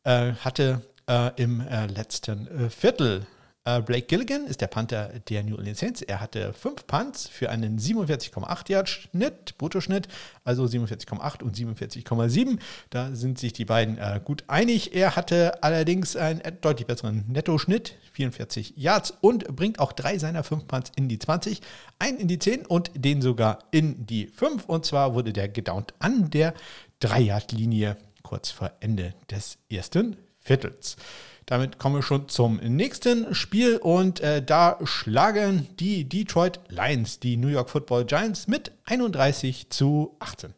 äh, 0.05 0.33
hatte 0.35 0.83
äh, 1.09 1.31
im 1.37 1.61
äh, 1.61 1.87
letzten 1.87 2.47
äh, 2.49 2.71
Viertel. 2.71 3.27
Äh, 3.66 3.83
Blake 3.83 4.07
Gilligan 4.07 4.47
ist 4.47 4.61
der 4.61 4.69
Panther 4.69 5.11
der 5.29 5.42
New 5.42 5.57
Orleans 5.57 5.81
Saints. 5.81 6.01
Er 6.01 6.21
hatte 6.21 6.53
fünf 6.53 6.87
Punts 6.87 7.27
für 7.29 7.51
einen 7.51 7.78
47,8 7.78 8.70
Yard 8.70 8.89
Schnitt, 8.89 9.59
Bruttoschnitt, 9.59 10.07
also 10.45 10.64
47,8 10.64 11.43
und 11.43 11.57
47,7. 11.57 12.59
Da 12.91 13.12
sind 13.12 13.39
sich 13.39 13.53
die 13.53 13.64
beiden 13.64 13.99
äh, 13.99 14.20
gut 14.24 14.45
einig. 14.47 14.95
Er 14.95 15.16
hatte 15.16 15.64
allerdings 15.64 16.14
einen 16.14 16.43
deutlich 16.61 16.87
besseren 16.87 17.24
Nettoschnitt, 17.28 17.97
44 18.12 18.74
Yards 18.76 19.12
und 19.20 19.57
bringt 19.57 19.81
auch 19.81 19.93
drei 19.93 20.18
seiner 20.18 20.45
fünf 20.45 20.68
Punts 20.68 20.93
in 20.95 21.09
die 21.09 21.18
20, 21.18 21.61
einen 21.99 22.18
in 22.18 22.28
die 22.28 22.39
10 22.39 22.66
und 22.66 22.93
den 22.95 23.20
sogar 23.20 23.59
in 23.72 24.07
die 24.07 24.28
5. 24.28 24.66
Und 24.66 24.87
zwar 24.87 25.14
wurde 25.14 25.33
der 25.33 25.49
gedownt 25.49 25.93
an 25.99 26.31
der 26.31 26.55
3-Yard-Linie 27.03 27.97
kurz 28.22 28.51
vor 28.51 28.72
Ende 28.81 29.14
des 29.31 29.59
ersten 29.68 30.16
Viertels. 30.47 30.97
Damit 31.44 31.78
kommen 31.78 31.97
wir 31.97 32.03
schon 32.03 32.28
zum 32.28 32.57
nächsten 32.57 33.34
Spiel 33.34 33.76
und 33.76 34.20
äh, 34.20 34.42
da 34.42 34.78
schlagen 34.84 35.68
die 35.78 36.09
Detroit 36.09 36.61
Lions 36.68 37.20
die 37.20 37.36
New 37.36 37.49
York 37.49 37.70
Football 37.70 38.05
Giants 38.05 38.49
mit 38.49 38.72
31 38.84 39.70
zu 39.70 40.16
18. 40.18 40.55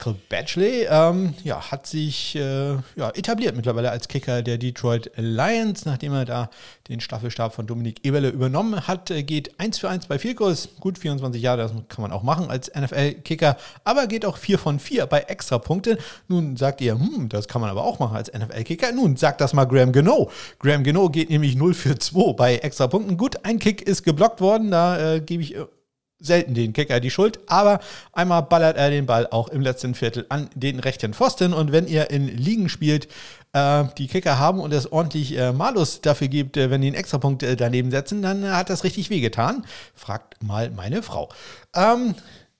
Michael 0.00 0.16
Batchley 0.30 0.86
ähm, 0.88 1.34
ja, 1.44 1.70
hat 1.70 1.86
sich 1.86 2.34
äh, 2.34 2.70
ja, 2.96 3.10
etabliert 3.14 3.54
mittlerweile 3.54 3.90
als 3.90 4.08
Kicker 4.08 4.40
der 4.40 4.56
Detroit 4.56 5.10
Lions, 5.16 5.84
nachdem 5.84 6.14
er 6.14 6.24
da 6.24 6.50
den 6.88 7.00
Staffelstab 7.00 7.54
von 7.54 7.66
Dominik 7.66 8.02
Eberle 8.04 8.30
übernommen 8.30 8.86
hat. 8.86 9.10
Äh, 9.10 9.22
geht 9.22 9.60
1 9.60 9.78
für 9.78 9.90
1 9.90 10.06
bei 10.06 10.16
Goals, 10.16 10.70
gut 10.80 10.98
24 10.98 11.42
Jahre, 11.42 11.58
das 11.58 11.72
kann 11.88 12.00
man 12.00 12.12
auch 12.12 12.22
machen 12.22 12.50
als 12.50 12.72
NFL-Kicker, 12.74 13.58
aber 13.84 14.06
geht 14.06 14.24
auch 14.24 14.38
4 14.38 14.58
von 14.58 14.78
4 14.78 15.04
bei 15.04 15.20
Extrapunkte. 15.20 15.98
Nun 16.28 16.56
sagt 16.56 16.80
ihr, 16.80 16.94
hm, 16.94 17.28
das 17.28 17.46
kann 17.46 17.60
man 17.60 17.68
aber 17.68 17.84
auch 17.84 17.98
machen 17.98 18.16
als 18.16 18.32
NFL-Kicker. 18.32 18.92
Nun 18.92 19.16
sagt 19.16 19.42
das 19.42 19.52
mal 19.52 19.66
Graham 19.66 19.92
Geno. 19.92 20.30
Graham 20.60 20.82
Geno 20.82 21.10
geht 21.10 21.28
nämlich 21.28 21.56
0 21.56 21.74
für 21.74 21.98
2 21.98 22.32
bei 22.32 22.56
Extrapunkten. 22.56 23.18
Gut, 23.18 23.44
ein 23.44 23.58
Kick 23.58 23.82
ist 23.82 24.02
geblockt 24.02 24.40
worden, 24.40 24.70
da 24.70 25.16
äh, 25.16 25.20
gebe 25.20 25.42
ich 25.42 25.56
äh, 25.56 25.66
selten 26.20 26.54
den 26.54 26.72
Kicker 26.72 27.00
die 27.00 27.10
Schuld, 27.10 27.40
aber 27.46 27.80
einmal 28.12 28.42
ballert 28.42 28.76
er 28.76 28.90
den 28.90 29.06
Ball 29.06 29.26
auch 29.26 29.48
im 29.48 29.62
letzten 29.62 29.94
Viertel 29.94 30.26
an 30.28 30.48
den 30.54 30.78
rechten 30.78 31.14
Pfosten 31.14 31.52
und 31.52 31.72
wenn 31.72 31.86
ihr 31.86 32.10
in 32.10 32.28
Ligen 32.28 32.68
spielt, 32.68 33.08
äh, 33.52 33.84
die 33.98 34.06
Kicker 34.06 34.38
haben 34.38 34.60
und 34.60 34.72
es 34.72 34.90
ordentlich 34.90 35.36
äh, 35.36 35.52
Malus 35.52 36.00
dafür 36.00 36.28
gibt, 36.28 36.56
äh, 36.56 36.70
wenn 36.70 36.80
die 36.80 36.88
einen 36.88 36.96
Extrapunkt 36.96 37.42
äh, 37.42 37.56
daneben 37.56 37.90
setzen, 37.90 38.22
dann 38.22 38.44
äh, 38.44 38.48
hat 38.48 38.70
das 38.70 38.84
richtig 38.84 39.10
wehgetan. 39.10 39.64
Fragt 39.94 40.42
mal 40.42 40.70
meine 40.70 41.02
Frau. 41.02 41.28
Ähm, 41.74 42.14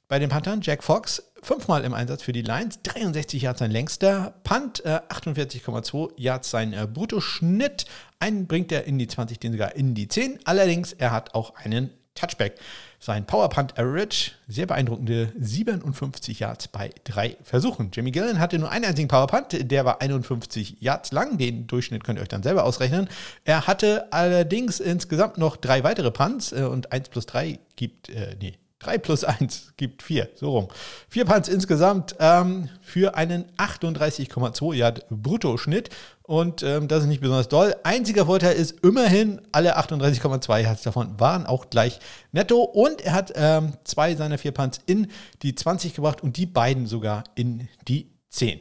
bei 0.08 0.18
den 0.18 0.28
Panthern 0.28 0.60
Jack 0.62 0.82
Fox 0.82 1.22
fünfmal 1.42 1.84
im 1.84 1.94
Einsatz 1.94 2.22
für 2.22 2.32
die 2.32 2.42
Lions, 2.42 2.80
63 2.82 3.42
Yards 3.42 3.60
sein 3.60 3.70
längster 3.70 4.34
Punt, 4.42 4.84
48,2 4.84 6.10
äh, 6.10 6.12
Yards 6.16 6.50
sein 6.50 6.74
Bruttoschnitt, 6.92 7.86
einen 8.18 8.46
bringt 8.46 8.72
er 8.72 8.84
in 8.84 8.98
die 8.98 9.06
20, 9.06 9.38
den 9.38 9.52
sogar 9.52 9.76
in 9.76 9.94
die 9.94 10.08
10, 10.08 10.40
allerdings 10.44 10.92
er 10.92 11.12
hat 11.12 11.34
auch 11.34 11.54
einen 11.54 11.90
Touchback. 12.14 12.56
Sein 13.02 13.24
Power 13.24 13.48
Punt 13.48 13.78
Average, 13.78 14.32
sehr 14.46 14.66
beeindruckende 14.66 15.32
57 15.40 16.40
Yards 16.40 16.68
bei 16.68 16.90
drei 17.04 17.38
Versuchen. 17.42 17.90
Jimmy 17.94 18.10
Gillen 18.10 18.38
hatte 18.38 18.58
nur 18.58 18.70
einen 18.70 18.84
einzigen 18.84 19.08
Power 19.08 19.26
Punt, 19.26 19.70
der 19.70 19.86
war 19.86 20.02
51 20.02 20.82
Yards 20.82 21.10
lang. 21.10 21.38
Den 21.38 21.66
Durchschnitt 21.66 22.04
könnt 22.04 22.18
ihr 22.18 22.22
euch 22.22 22.28
dann 22.28 22.42
selber 22.42 22.64
ausrechnen. 22.64 23.08
Er 23.46 23.66
hatte 23.66 24.12
allerdings 24.12 24.80
insgesamt 24.80 25.38
noch 25.38 25.56
drei 25.56 25.82
weitere 25.82 26.10
Punts 26.10 26.52
äh, 26.52 26.64
und 26.64 26.92
1 26.92 27.08
plus 27.08 27.24
3 27.24 27.58
gibt, 27.74 28.10
äh, 28.10 28.36
nee, 28.38 28.58
3 28.80 28.98
plus 28.98 29.24
1 29.24 29.74
gibt 29.78 30.02
4, 30.02 30.28
so 30.34 30.50
rum. 30.50 30.68
Vier 31.08 31.24
Punts 31.24 31.48
insgesamt 31.48 32.16
ähm, 32.18 32.68
für 32.82 33.14
einen 33.14 33.44
38,2 33.56 34.74
Yard 34.74 35.06
Bruttoschnitt. 35.08 35.88
Und 36.30 36.62
ähm, 36.62 36.86
das 36.86 37.02
ist 37.02 37.08
nicht 37.08 37.20
besonders 37.20 37.48
doll. 37.48 37.74
Einziger 37.82 38.26
Vorteil 38.26 38.54
ist 38.54 38.84
immerhin, 38.84 39.40
alle 39.50 39.76
38,2 39.76 40.60
Yards 40.60 40.82
davon 40.82 41.18
waren 41.18 41.44
auch 41.44 41.70
gleich 41.70 41.98
netto. 42.30 42.62
Und 42.62 43.00
er 43.00 43.14
hat 43.14 43.32
ähm, 43.34 43.72
zwei 43.82 44.14
seiner 44.14 44.38
vier 44.38 44.52
Punts 44.52 44.78
in 44.86 45.08
die 45.42 45.56
20 45.56 45.92
gebracht 45.92 46.22
und 46.22 46.36
die 46.36 46.46
beiden 46.46 46.86
sogar 46.86 47.24
in 47.34 47.66
die 47.88 48.12
10. 48.28 48.60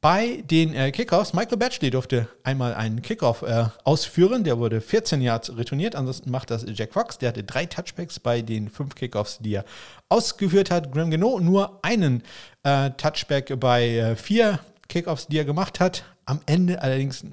Bei 0.00 0.44
den 0.48 0.72
äh, 0.74 0.92
Kickoffs, 0.92 1.32
Michael 1.32 1.58
Batchley 1.58 1.90
durfte 1.90 2.28
einmal 2.44 2.72
einen 2.74 3.02
Kickoff 3.02 3.42
äh, 3.42 3.64
ausführen. 3.82 4.44
Der 4.44 4.60
wurde 4.60 4.80
14 4.80 5.20
Yards 5.20 5.56
retourniert. 5.56 5.96
Ansonsten 5.96 6.30
macht 6.30 6.52
das 6.52 6.66
Jack 6.72 6.92
Fox. 6.92 7.18
Der 7.18 7.30
hatte 7.30 7.42
drei 7.42 7.66
Touchbacks 7.66 8.20
bei 8.20 8.42
den 8.42 8.68
fünf 8.68 8.94
Kickoffs, 8.94 9.38
die 9.40 9.54
er 9.54 9.64
ausgeführt 10.08 10.70
hat. 10.70 10.92
Graham 10.92 11.10
Geno 11.10 11.40
nur 11.40 11.80
einen 11.84 12.22
äh, 12.62 12.90
Touchback 12.92 13.58
bei 13.58 13.88
äh, 13.88 14.14
vier 14.14 14.60
Kickoffs, 14.88 15.26
die 15.26 15.38
er 15.38 15.44
gemacht 15.44 15.80
hat. 15.80 16.04
Am 16.24 16.40
Ende 16.46 16.82
allerdings 16.82 17.24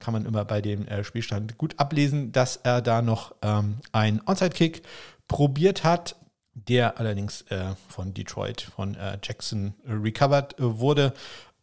kann 0.00 0.12
man 0.12 0.26
immer 0.26 0.44
bei 0.44 0.60
dem 0.60 0.86
äh, 0.88 1.04
Spielstand 1.04 1.56
gut 1.58 1.78
ablesen, 1.78 2.32
dass 2.32 2.56
er 2.56 2.82
da 2.82 3.02
noch 3.02 3.34
ähm, 3.42 3.78
einen 3.92 4.20
Onside-Kick 4.26 4.82
probiert 5.28 5.84
hat 5.84 6.16
der 6.54 6.98
allerdings 6.98 7.42
äh, 7.42 7.74
von 7.88 8.14
Detroit, 8.14 8.60
von 8.62 8.94
äh, 8.94 9.18
Jackson 9.22 9.74
recovered 9.86 10.54
wurde. 10.58 11.12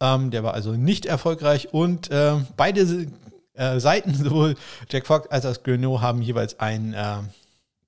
Ähm, 0.00 0.30
der 0.30 0.44
war 0.44 0.54
also 0.54 0.72
nicht 0.72 1.06
erfolgreich 1.06 1.72
und 1.72 2.10
äh, 2.10 2.36
beide 2.56 3.08
äh, 3.54 3.80
Seiten, 3.80 4.14
sowohl 4.24 4.54
Jack 4.90 5.06
Fox 5.06 5.28
als 5.28 5.46
auch 5.46 5.62
Grenot, 5.62 6.00
haben 6.00 6.22
jeweils 6.22 6.60
einen 6.60 6.92
äh, 6.92 7.18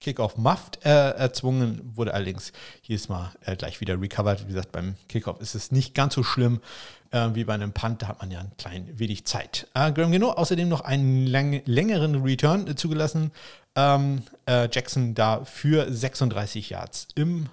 Kickoff 0.01 0.37
Muffed 0.37 0.85
äh, 0.85 1.11
erzwungen, 1.11 1.93
wurde 1.95 2.15
allerdings 2.15 2.53
jedes 2.83 3.09
Mal 3.09 3.33
äh, 3.45 3.57
gleich 3.57 3.81
wieder 3.81 4.01
recovered. 4.01 4.43
Wie 4.45 4.49
gesagt, 4.49 4.73
beim 4.73 4.97
Kickoff 5.09 5.41
ist 5.41 5.55
es 5.55 5.73
nicht 5.73 5.95
ganz 5.95 6.15
so 6.15 6.23
schlimm 6.23 6.61
äh, 7.15 7.35
wie 7.35 7.45
bei 7.45 7.55
einem 7.55 7.73
Punt, 7.73 8.03
da 8.03 8.09
hat 8.09 8.21
man 8.21 8.31
ja 8.31 8.41
ein 8.41 8.53
klein 8.59 8.89
wenig 8.99 9.25
Zeit. 9.25 9.69
Äh, 9.75 9.93
Graham 9.93 10.13
Geno 10.13 10.33
außerdem 10.33 10.69
noch 10.69 10.81
einen 10.81 11.27
lang 11.27 11.63
längeren 11.65 12.23
Return 12.23 12.67
äh, 12.67 12.75
zugelassen. 12.75 13.31
Ähm, 13.77 14.23
äh, 14.47 14.69
Jackson 14.71 15.15
da 15.15 15.45
für 15.45 15.91
36 15.93 16.71
Yards 16.71 17.09
im 17.15 17.49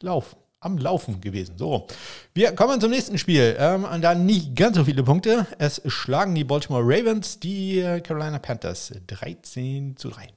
Lauf 0.00 0.36
am 0.60 0.76
Laufen 0.76 1.20
gewesen. 1.22 1.56
So, 1.56 1.86
wir 2.34 2.54
kommen 2.54 2.80
zum 2.80 2.90
nächsten 2.90 3.16
Spiel. 3.16 3.56
Ähm, 3.58 3.86
da 4.00 4.14
nicht 4.14 4.54
ganz 4.54 4.76
so 4.76 4.84
viele 4.84 5.02
Punkte. 5.02 5.46
Es 5.58 5.80
schlagen 5.86 6.34
die 6.34 6.44
Baltimore 6.44 6.84
Ravens 6.84 7.40
die 7.40 7.80
äh, 7.80 8.00
Carolina 8.00 8.38
Panthers 8.38 8.92
13 9.06 9.96
zu 9.96 10.10
3. 10.10 10.28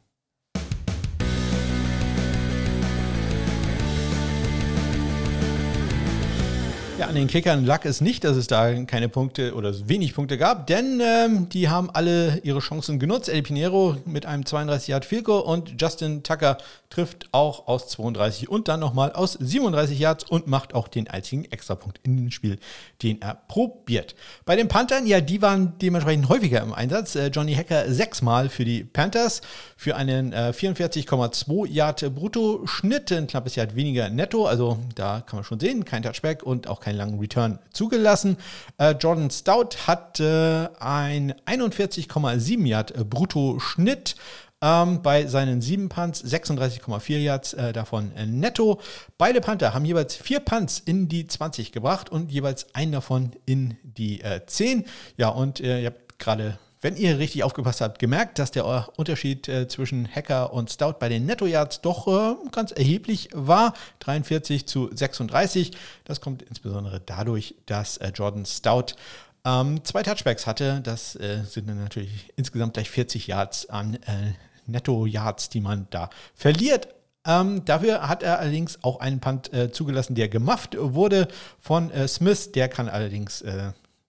Ja, 6.99 7.07
an 7.07 7.15
den 7.15 7.27
Kickern 7.27 7.65
lag 7.65 7.85
es 7.85 8.01
nicht, 8.01 8.23
dass 8.23 8.37
es 8.37 8.45
da 8.45 8.71
keine 8.83 9.09
Punkte 9.09 9.55
oder 9.55 9.73
wenig 9.89 10.13
Punkte 10.13 10.37
gab, 10.37 10.67
denn 10.67 11.01
ähm, 11.03 11.49
die 11.49 11.67
haben 11.67 11.89
alle 11.89 12.39
ihre 12.43 12.59
Chancen 12.59 12.99
genutzt. 12.99 13.29
El 13.29 13.41
Pinero 13.41 13.97
mit 14.05 14.27
einem 14.27 14.45
32 14.45 14.89
Yard 14.89 15.03
Filko 15.03 15.39
und 15.39 15.81
Justin 15.81 16.21
Tucker 16.21 16.59
trifft 16.91 17.29
auch 17.31 17.67
aus 17.67 17.87
32 17.87 18.47
und 18.47 18.67
dann 18.67 18.79
nochmal 18.79 19.11
aus 19.11 19.33
37 19.33 19.97
Yards 19.97 20.23
und 20.29 20.45
macht 20.45 20.75
auch 20.75 20.87
den 20.87 21.07
einzigen 21.07 21.45
Extrapunkt 21.45 21.99
in 22.03 22.15
dem 22.15 22.29
Spiel, 22.29 22.59
den 23.01 23.19
er 23.23 23.41
probiert. 23.47 24.13
Bei 24.45 24.55
den 24.55 24.67
Panthern, 24.67 25.07
ja, 25.07 25.19
die 25.19 25.41
waren 25.41 25.73
dementsprechend 25.81 26.29
häufiger 26.29 26.61
im 26.61 26.73
Einsatz. 26.73 27.15
Äh, 27.15 27.29
Johnny 27.29 27.55
Hacker 27.55 27.91
sechsmal 27.91 28.49
für 28.49 28.65
die 28.65 28.83
Panthers 28.83 29.41
für 29.75 29.95
einen 29.95 30.31
äh, 30.31 30.53
44,2 30.55 31.67
Yard 31.67 32.13
Brutto-Schnitt, 32.13 33.11
ein 33.11 33.25
knappes 33.25 33.55
Yard 33.55 33.75
weniger 33.75 34.09
netto, 34.09 34.45
also 34.45 34.77
da 34.93 35.23
kann 35.25 35.37
man 35.37 35.43
schon 35.43 35.59
sehen, 35.59 35.85
kein 35.85 36.03
Touchback 36.03 36.43
und 36.43 36.67
auch 36.67 36.82
keinen 36.83 36.97
langen 36.97 37.19
Return 37.19 37.59
zugelassen. 37.71 38.37
Äh, 38.77 38.91
Jordan 38.91 39.31
Stout 39.31 39.87
hat 39.87 40.19
äh, 40.19 40.67
ein 40.79 41.33
41,7 41.45 42.65
Yard 42.65 43.09
Brutto-Schnitt 43.09 44.15
ähm, 44.63 45.01
bei 45.01 45.27
seinen 45.27 45.61
sieben 45.61 45.89
Punts, 45.89 46.23
36,4 46.23 47.17
Yards 47.17 47.53
äh, 47.53 47.73
davon 47.73 48.15
äh, 48.15 48.25
netto. 48.25 48.79
Beide 49.17 49.41
Panther 49.41 49.73
haben 49.73 49.83
jeweils 49.83 50.15
vier 50.15 50.39
Punts 50.39 50.79
in 50.79 51.09
die 51.09 51.27
20 51.27 51.71
gebracht 51.73 52.09
und 52.09 52.31
jeweils 52.31 52.73
einen 52.73 52.93
davon 52.93 53.31
in 53.45 53.77
die 53.83 54.21
äh, 54.21 54.45
10. 54.45 54.85
Ja, 55.17 55.29
und 55.29 55.59
äh, 55.59 55.81
ihr 55.81 55.87
habt 55.87 56.17
gerade 56.17 56.57
wenn 56.83 56.97
ihr 56.97 57.17
richtig 57.17 57.43
aufgepasst 57.43 57.79
habt, 57.79 57.97
gemerkt, 57.97 58.39
dass 58.39 58.51
der 58.51 58.89
Unterschied 58.97 59.47
äh, 59.47 59.69
zwischen 59.69 60.05
Hacker 60.05 60.51
und 60.51 60.69
Stout 60.69 60.95
bei 60.99 61.07
den 61.07 61.25
Netto-Yards 61.25 61.79
doch 61.79 62.07
äh, 62.07 62.35
ganz 62.51 62.71
erheblich 62.71 63.29
war. 63.33 63.73
43 63.99 64.67
zu 64.67 64.89
36. 64.93 65.71
Das 66.03 66.19
kommt 66.19 66.41
insbesondere 66.41 66.99
dadurch, 66.99 67.55
dass 67.65 67.97
äh, 67.97 68.11
Jordan 68.13 68.45
Stout 68.45 68.95
ähm, 69.45 69.83
zwei 69.85 70.03
Touchbacks 70.03 70.45
hatte. 70.45 70.81
Das 70.83 71.15
äh, 71.15 71.43
sind 71.45 71.69
dann 71.69 71.79
natürlich 71.79 72.33
insgesamt 72.35 72.73
gleich 72.73 72.89
40 72.89 73.27
Yards 73.27 73.69
an 73.69 73.97
Netto-Yards, 74.67 75.49
die 75.49 75.61
man 75.61 75.87
da 75.89 76.09
verliert. 76.35 76.89
Ähm, 77.25 77.63
dafür 77.63 78.09
hat 78.09 78.23
er 78.23 78.39
allerdings 78.39 78.83
auch 78.83 78.99
einen 78.99 79.21
Punt 79.21 79.49
zugelassen, 79.71 80.15
der 80.15 80.27
gemufft 80.27 80.75
wurde 80.77 81.29
von 81.59 81.89
Smith. 82.07 82.51
Der 82.51 82.67
kann 82.67 82.89
allerdings 82.89 83.41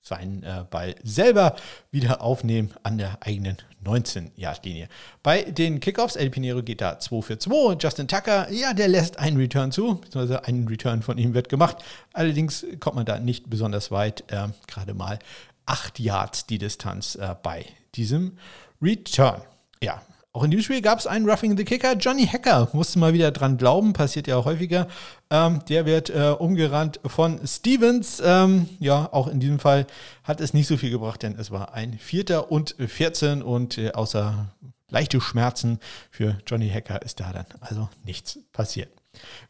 seinen 0.05 0.43
äh, 0.43 0.65
Ball 0.71 0.95
selber 1.03 1.57
wieder 1.91 2.21
aufnehmen 2.21 2.71
an 2.83 2.99
der 2.99 3.19
eigenen 3.21 3.57
19-Yard-Linie. 3.85 4.89
Bei 5.23 5.43
den 5.43 5.81
Kickoffs, 5.81 6.17
El 6.17 6.31
Pinero 6.31 6.63
geht 6.63 6.83
da 6.83 6.99
2 6.99 7.23
für 7.23 7.39
2. 7.39 7.79
Justin 7.81 8.07
Tucker, 8.07 8.51
ja, 8.53 8.75
der 8.75 8.89
lässt 8.89 9.19
einen 9.19 9.39
Return 9.39 9.73
zu, 9.73 9.97
beziehungsweise 9.97 10.45
ein 10.45 10.69
Return 10.69 11.03
von 11.03 11.17
ihm 11.17 11.33
wird 11.33 11.49
gemacht. 11.49 11.79
Allerdings 12.13 12.67
kommt 12.81 12.97
man 12.97 13.07
da 13.07 13.19
nicht 13.19 13.49
besonders 13.49 13.91
weit, 13.91 14.25
äh, 14.31 14.49
gerade 14.67 14.93
mal 14.93 15.19
8 15.67 15.99
Yards 15.99 16.47
die 16.47 16.59
Distanz 16.59 17.15
äh, 17.15 17.35
bei 17.43 17.65
diesem 17.95 18.37
Return. 18.83 19.41
Ja, 19.83 20.03
auch 20.35 20.43
in 20.43 20.51
diesem 20.51 20.65
Spiel 20.65 20.83
gab 20.83 20.99
es 20.99 21.07
einen 21.07 21.31
Roughing 21.31 21.57
the 21.57 21.65
Kicker. 21.65 21.93
Johnny 21.93 22.27
Hacker 22.27 22.69
musste 22.73 22.99
mal 22.99 23.13
wieder 23.13 23.31
dran 23.31 23.57
glauben, 23.57 23.93
passiert 23.93 24.27
ja 24.27 24.45
häufiger. 24.45 24.89
Ähm, 25.31 25.61
der 25.69 25.87
wird 25.87 26.11
äh, 26.11 26.35
umgerannt 26.37 26.99
von 27.07 27.39
Stevens. 27.47 28.21
Ähm, 28.25 28.69
ja, 28.81 29.09
auch 29.13 29.29
in 29.29 29.39
diesem 29.39 29.61
Fall 29.61 29.87
hat 30.25 30.41
es 30.41 30.53
nicht 30.53 30.67
so 30.67 30.77
viel 30.77 30.91
gebracht, 30.91 31.23
denn 31.23 31.39
es 31.39 31.53
war 31.53 31.73
ein 31.75 31.97
Vierter 32.01 32.51
und 32.51 32.75
14 32.85 33.45
und 33.45 33.79
äh, 33.79 33.93
außer 33.93 34.53
leichte 34.91 35.21
Schmerzen. 35.21 35.79
Für 36.11 36.37
Johnny 36.49 36.69
Hacker 36.69 37.01
ist 37.03 37.21
da 37.21 37.33
dann 37.33 37.47
also 37.61 37.89
nichts 38.05 38.41
passiert. 38.53 38.91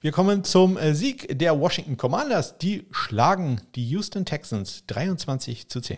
Wir 0.03 0.13
kommen 0.13 0.45
zum 0.45 0.77
äh, 0.77 0.95
Sieg 0.95 1.39
der 1.39 1.59
Washington 1.59 1.97
Commanders. 1.97 2.59
Die 2.59 2.87
schlagen 2.91 3.63
die 3.75 3.89
Houston 3.89 4.27
Texans 4.27 4.85
23 4.89 5.71
zu 5.71 5.81
10. 5.81 5.97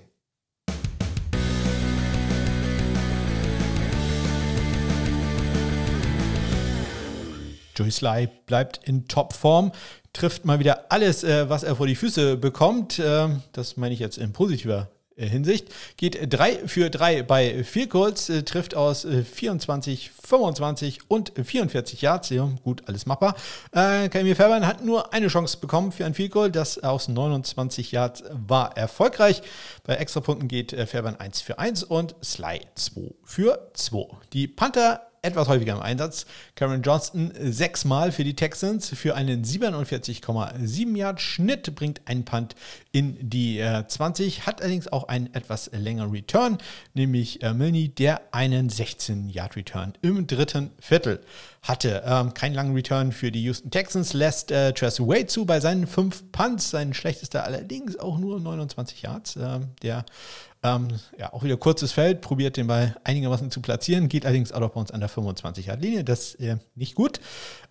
Joey 7.77 7.91
Sly 7.91 8.29
bleibt 8.47 8.81
in 8.85 9.07
Topform, 9.07 9.73
trifft 10.13 10.45
mal 10.45 10.59
wieder 10.59 10.91
alles, 10.91 11.23
äh, 11.25 11.49
was 11.49 11.63
er 11.63 11.77
vor 11.77 11.87
die 11.87 11.95
Füße 11.95 12.37
bekommt. 12.37 13.01
Ähm, 13.05 13.43
das 13.53 13.77
meine 13.77 13.95
ich 13.95 14.01
jetzt 14.01 14.19
in 14.19 14.33
positiver 14.33 14.89
äh, 15.17 15.27
Hinsicht. 15.27 15.69
Geht 15.97 16.19
3 16.33 16.69
für 16.69 16.91
3 16.91 17.23
bei 17.23 17.65
Field 17.65 17.91
Goals, 17.91 18.29
äh, 18.29 18.43
trifft 18.43 18.75
aus 18.75 19.07
24, 19.07 20.11
25 20.11 21.01
und 21.09 21.33
44 21.43 22.03
Yards. 22.03 22.31
Ja, 22.31 22.51
gut, 22.65 22.83
alles 22.87 23.07
machbar. 23.07 23.35
Äh, 23.73 24.09
Fairbairn 24.11 24.67
hat 24.67 24.85
nur 24.85 25.13
eine 25.13 25.29
Chance 25.29 25.59
bekommen 25.59 25.93
für 25.93 26.05
ein 26.05 26.15
Field 26.15 26.33
Goal. 26.33 26.51
Das 26.51 26.83
aus 26.83 27.09
29 27.09 27.93
Yards 27.93 28.25
war 28.31 28.77
erfolgreich. 28.77 29.43
Bei 29.85 29.95
Extrapunkten 29.97 30.49
geht 30.49 30.73
Fairbairn 30.73 31.17
1 31.19 31.41
für 31.41 31.59
1 31.59 31.85
und 31.85 32.15
Sly 32.23 32.61
2 32.75 33.15
für 33.25 33.71
2. 33.75 34.09
Die 34.33 34.49
Panther 34.49 35.07
etwas 35.27 35.49
häufiger 35.49 35.75
im 35.75 35.83
Einsatz. 35.83 36.27
Cameron 36.55 36.83
Johnston 36.83 37.33
sechsmal 37.39 38.13
für 38.13 38.25
die 38.25 38.35
Texans 38.35 38.89
für 38.89 39.15
einen 39.15 39.45
47,7 39.45 40.97
Yard 40.97 41.21
Schnitt, 41.21 41.75
bringt 41.75 42.01
einen 42.07 42.25
Punt 42.25 42.55
in 42.93 43.17
die 43.21 43.59
äh, 43.59 43.87
20, 43.87 44.47
hat 44.47 44.61
allerdings 44.61 44.89
auch 44.89 45.09
einen 45.09 45.35
etwas 45.35 45.71
längeren 45.73 46.11
Return, 46.11 46.59
nämlich 46.95 47.43
äh, 47.43 47.53
Milne, 47.53 47.89
der 47.89 48.23
einen 48.33 48.71
16 48.71 49.29
Yard 49.29 49.57
Return 49.57 49.95
im 50.03 50.27
dritten 50.27 50.71
Viertel 50.81 51.21
hatte. 51.63 52.03
Ähm, 52.07 52.33
keinen 52.35 52.55
langen 52.55 52.75
Return 52.75 53.13
für 53.13 53.33
die 53.33 53.43
Houston 53.43 53.71
Texans, 53.71 54.13
lässt 54.13 54.51
äh, 54.51 54.73
Tress 54.73 55.01
Way 55.01 55.27
zu 55.27 55.45
bei 55.45 55.61
seinen 55.61 55.87
fünf 55.87 56.31
Punts, 56.33 56.71
sein 56.71 56.95
schlechtester 56.95 57.45
allerdings 57.45 57.99
auch 57.99 58.19
nur 58.19 58.41
29 58.41 59.03
Yards. 59.03 59.37
Ähm, 59.37 59.69
der 59.83 60.05
ähm, 60.67 60.89
ja, 61.19 61.33
auch 61.33 61.45
wieder 61.45 61.57
kurzes 61.57 61.93
Feld, 61.93 62.21
probiert 62.21 62.57
den 62.57 62.67
Ball 62.67 62.97
einigermaßen 63.05 63.51
zu 63.51 63.61
platzieren, 63.61 64.09
geht 64.09 64.27
allerdings 64.27 64.53
out 64.53 64.63
of 64.63 64.73
bounds 64.73 64.91
an 64.91 65.01
der 65.01 65.09
25 65.09 65.67
Yard 65.67 65.81
Linie. 65.81 66.05
Das 66.05 66.35
ist 66.35 66.41
äh, 66.41 66.57
nicht 66.75 66.95
gut. 66.95 67.21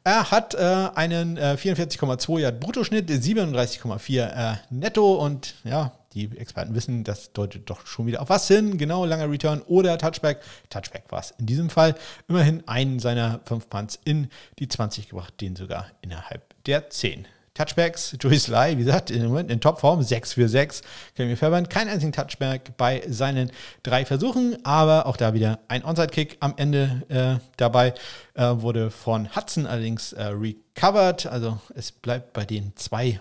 Er 0.03 0.31
hat 0.31 0.53
äh, 0.53 0.89
einen 0.95 1.37
äh, 1.37 1.57
44,2 1.59 2.39
Yard 2.39 2.59
Bruttoschnitt, 2.59 3.09
37,4 3.09 4.53
äh, 4.53 4.55
Netto 4.69 5.15
und 5.15 5.55
ja, 5.63 5.91
die 6.13 6.29
Experten 6.37 6.73
wissen, 6.73 7.03
das 7.03 7.33
deutet 7.33 7.69
doch 7.69 7.85
schon 7.85 8.07
wieder 8.07 8.21
auf 8.21 8.29
was 8.29 8.47
hin. 8.47 8.77
Genau, 8.77 9.05
langer 9.05 9.29
Return 9.29 9.61
oder 9.63 9.97
Touchback. 9.97 10.39
Touchback 10.69 11.03
war 11.09 11.19
es 11.19 11.31
in 11.37 11.45
diesem 11.45 11.69
Fall. 11.69 11.95
Immerhin 12.27 12.63
einen 12.67 12.99
seiner 12.99 13.41
fünf 13.43 13.69
Punts 13.69 13.99
in 14.05 14.29
die 14.57 14.69
20 14.69 15.09
gebracht, 15.09 15.39
den 15.41 15.55
sogar 15.55 15.87
innerhalb 16.01 16.41
der 16.65 16.89
10. 16.89 17.27
Touchbacks, 17.55 18.15
Joey 18.21 18.37
Sly, 18.37 18.77
wie 18.77 18.83
gesagt, 18.83 19.09
im 19.09 19.25
Moment 19.25 19.49
in 19.49 19.59
Topform, 19.59 20.03
6 20.03 20.33
für 20.33 20.47
6. 20.47 20.81
Kevin 21.15 21.35
Fairbairn, 21.35 21.67
kein 21.67 21.87
einzigen 21.87 22.11
Touchback 22.11 22.77
bei 22.77 23.01
seinen 23.07 23.51
drei 23.81 24.05
Versuchen, 24.05 24.57
aber 24.63 25.07
auch 25.07 25.17
da 25.17 25.33
wieder 25.33 25.59
ein 25.69 25.83
Onside-Kick 25.83 26.37
am 26.41 26.53
Ende 26.57 27.01
äh, 27.09 27.43
dabei. 27.57 27.95
Äh, 28.35 28.43
wurde 28.57 28.91
von 28.91 29.35
Hudson 29.35 29.65
allerdings 29.65 30.13
äh, 30.13 30.25
recovered, 30.25 31.25
also 31.25 31.59
es 31.73 31.91
bleibt 31.91 32.33
bei 32.33 32.45
den 32.45 32.75
zwei 32.75 33.19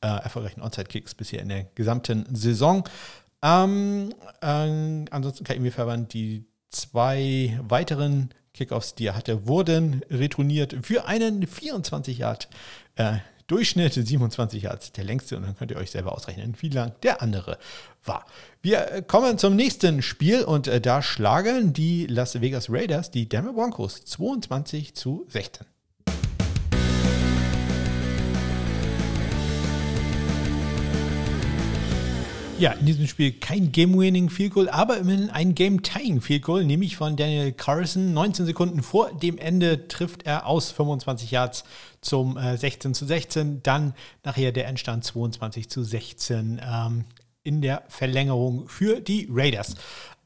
äh, 0.00 0.06
erfolgreichen 0.06 0.62
Onside-Kicks 0.62 1.14
bisher 1.14 1.42
in 1.42 1.50
der 1.50 1.64
gesamten 1.74 2.26
Saison. 2.34 2.84
Ähm, 3.42 4.14
äh, 4.40 5.06
ansonsten 5.10 5.44
Kevin 5.44 5.70
Fairbairn, 5.70 6.08
die 6.08 6.46
zwei 6.70 7.58
weiteren 7.62 8.30
Kickoffs, 8.54 8.94
die 8.94 9.06
er 9.06 9.16
hatte, 9.16 9.46
wurden 9.46 10.02
retourniert 10.10 10.74
für 10.82 11.06
einen 11.06 11.46
24 11.46 12.18
Yard 12.18 12.48
äh, 12.96 13.16
Durchschnitt 13.46 13.92
27 13.92 14.62
Yards, 14.62 14.92
der 14.92 15.04
längste, 15.04 15.36
und 15.36 15.42
dann 15.42 15.56
könnt 15.56 15.70
ihr 15.70 15.76
euch 15.76 15.90
selber 15.90 16.12
ausrechnen, 16.12 16.54
wie 16.60 16.70
lang 16.70 16.92
der 17.02 17.20
andere 17.22 17.58
war. 18.04 18.24
Wir 18.62 18.90
äh, 18.90 19.02
kommen 19.02 19.38
zum 19.38 19.56
nächsten 19.56 20.02
Spiel 20.02 20.42
und 20.42 20.66
äh, 20.66 20.80
da 20.80 21.02
schlagen 21.02 21.72
die 21.72 22.06
Las 22.06 22.40
Vegas 22.40 22.70
Raiders 22.70 23.10
die 23.10 23.28
Denver 23.28 23.52
Broncos 23.52 24.04
22 24.04 24.94
zu 24.94 25.26
16. 25.28 25.66
Ja, 32.56 32.70
in 32.70 32.86
diesem 32.86 33.08
Spiel 33.08 33.32
kein 33.32 33.72
Game-Winning 33.72 34.30
Field 34.30 34.54
Goal, 34.54 34.68
aber 34.68 34.98
immerhin 34.98 35.28
ein 35.28 35.56
Game-Tying 35.56 36.20
Field 36.20 36.42
Goal, 36.42 36.64
nämlich 36.64 36.96
von 36.96 37.16
Daniel 37.16 37.50
Carson. 37.50 38.14
19 38.14 38.46
Sekunden 38.46 38.82
vor 38.84 39.12
dem 39.12 39.38
Ende 39.38 39.88
trifft 39.88 40.24
er 40.24 40.46
aus 40.46 40.70
25 40.70 41.32
Yards 41.32 41.64
zum 42.00 42.36
äh, 42.36 42.56
16 42.56 42.94
zu 42.94 43.06
16. 43.06 43.64
Dann 43.64 43.92
nachher 44.22 44.52
der 44.52 44.68
Endstand 44.68 45.02
22 45.02 45.68
zu 45.68 45.82
16 45.82 46.60
ähm, 46.64 47.04
in 47.42 47.60
der 47.60 47.82
Verlängerung 47.88 48.68
für 48.68 49.00
die 49.00 49.28
Raiders. 49.30 49.74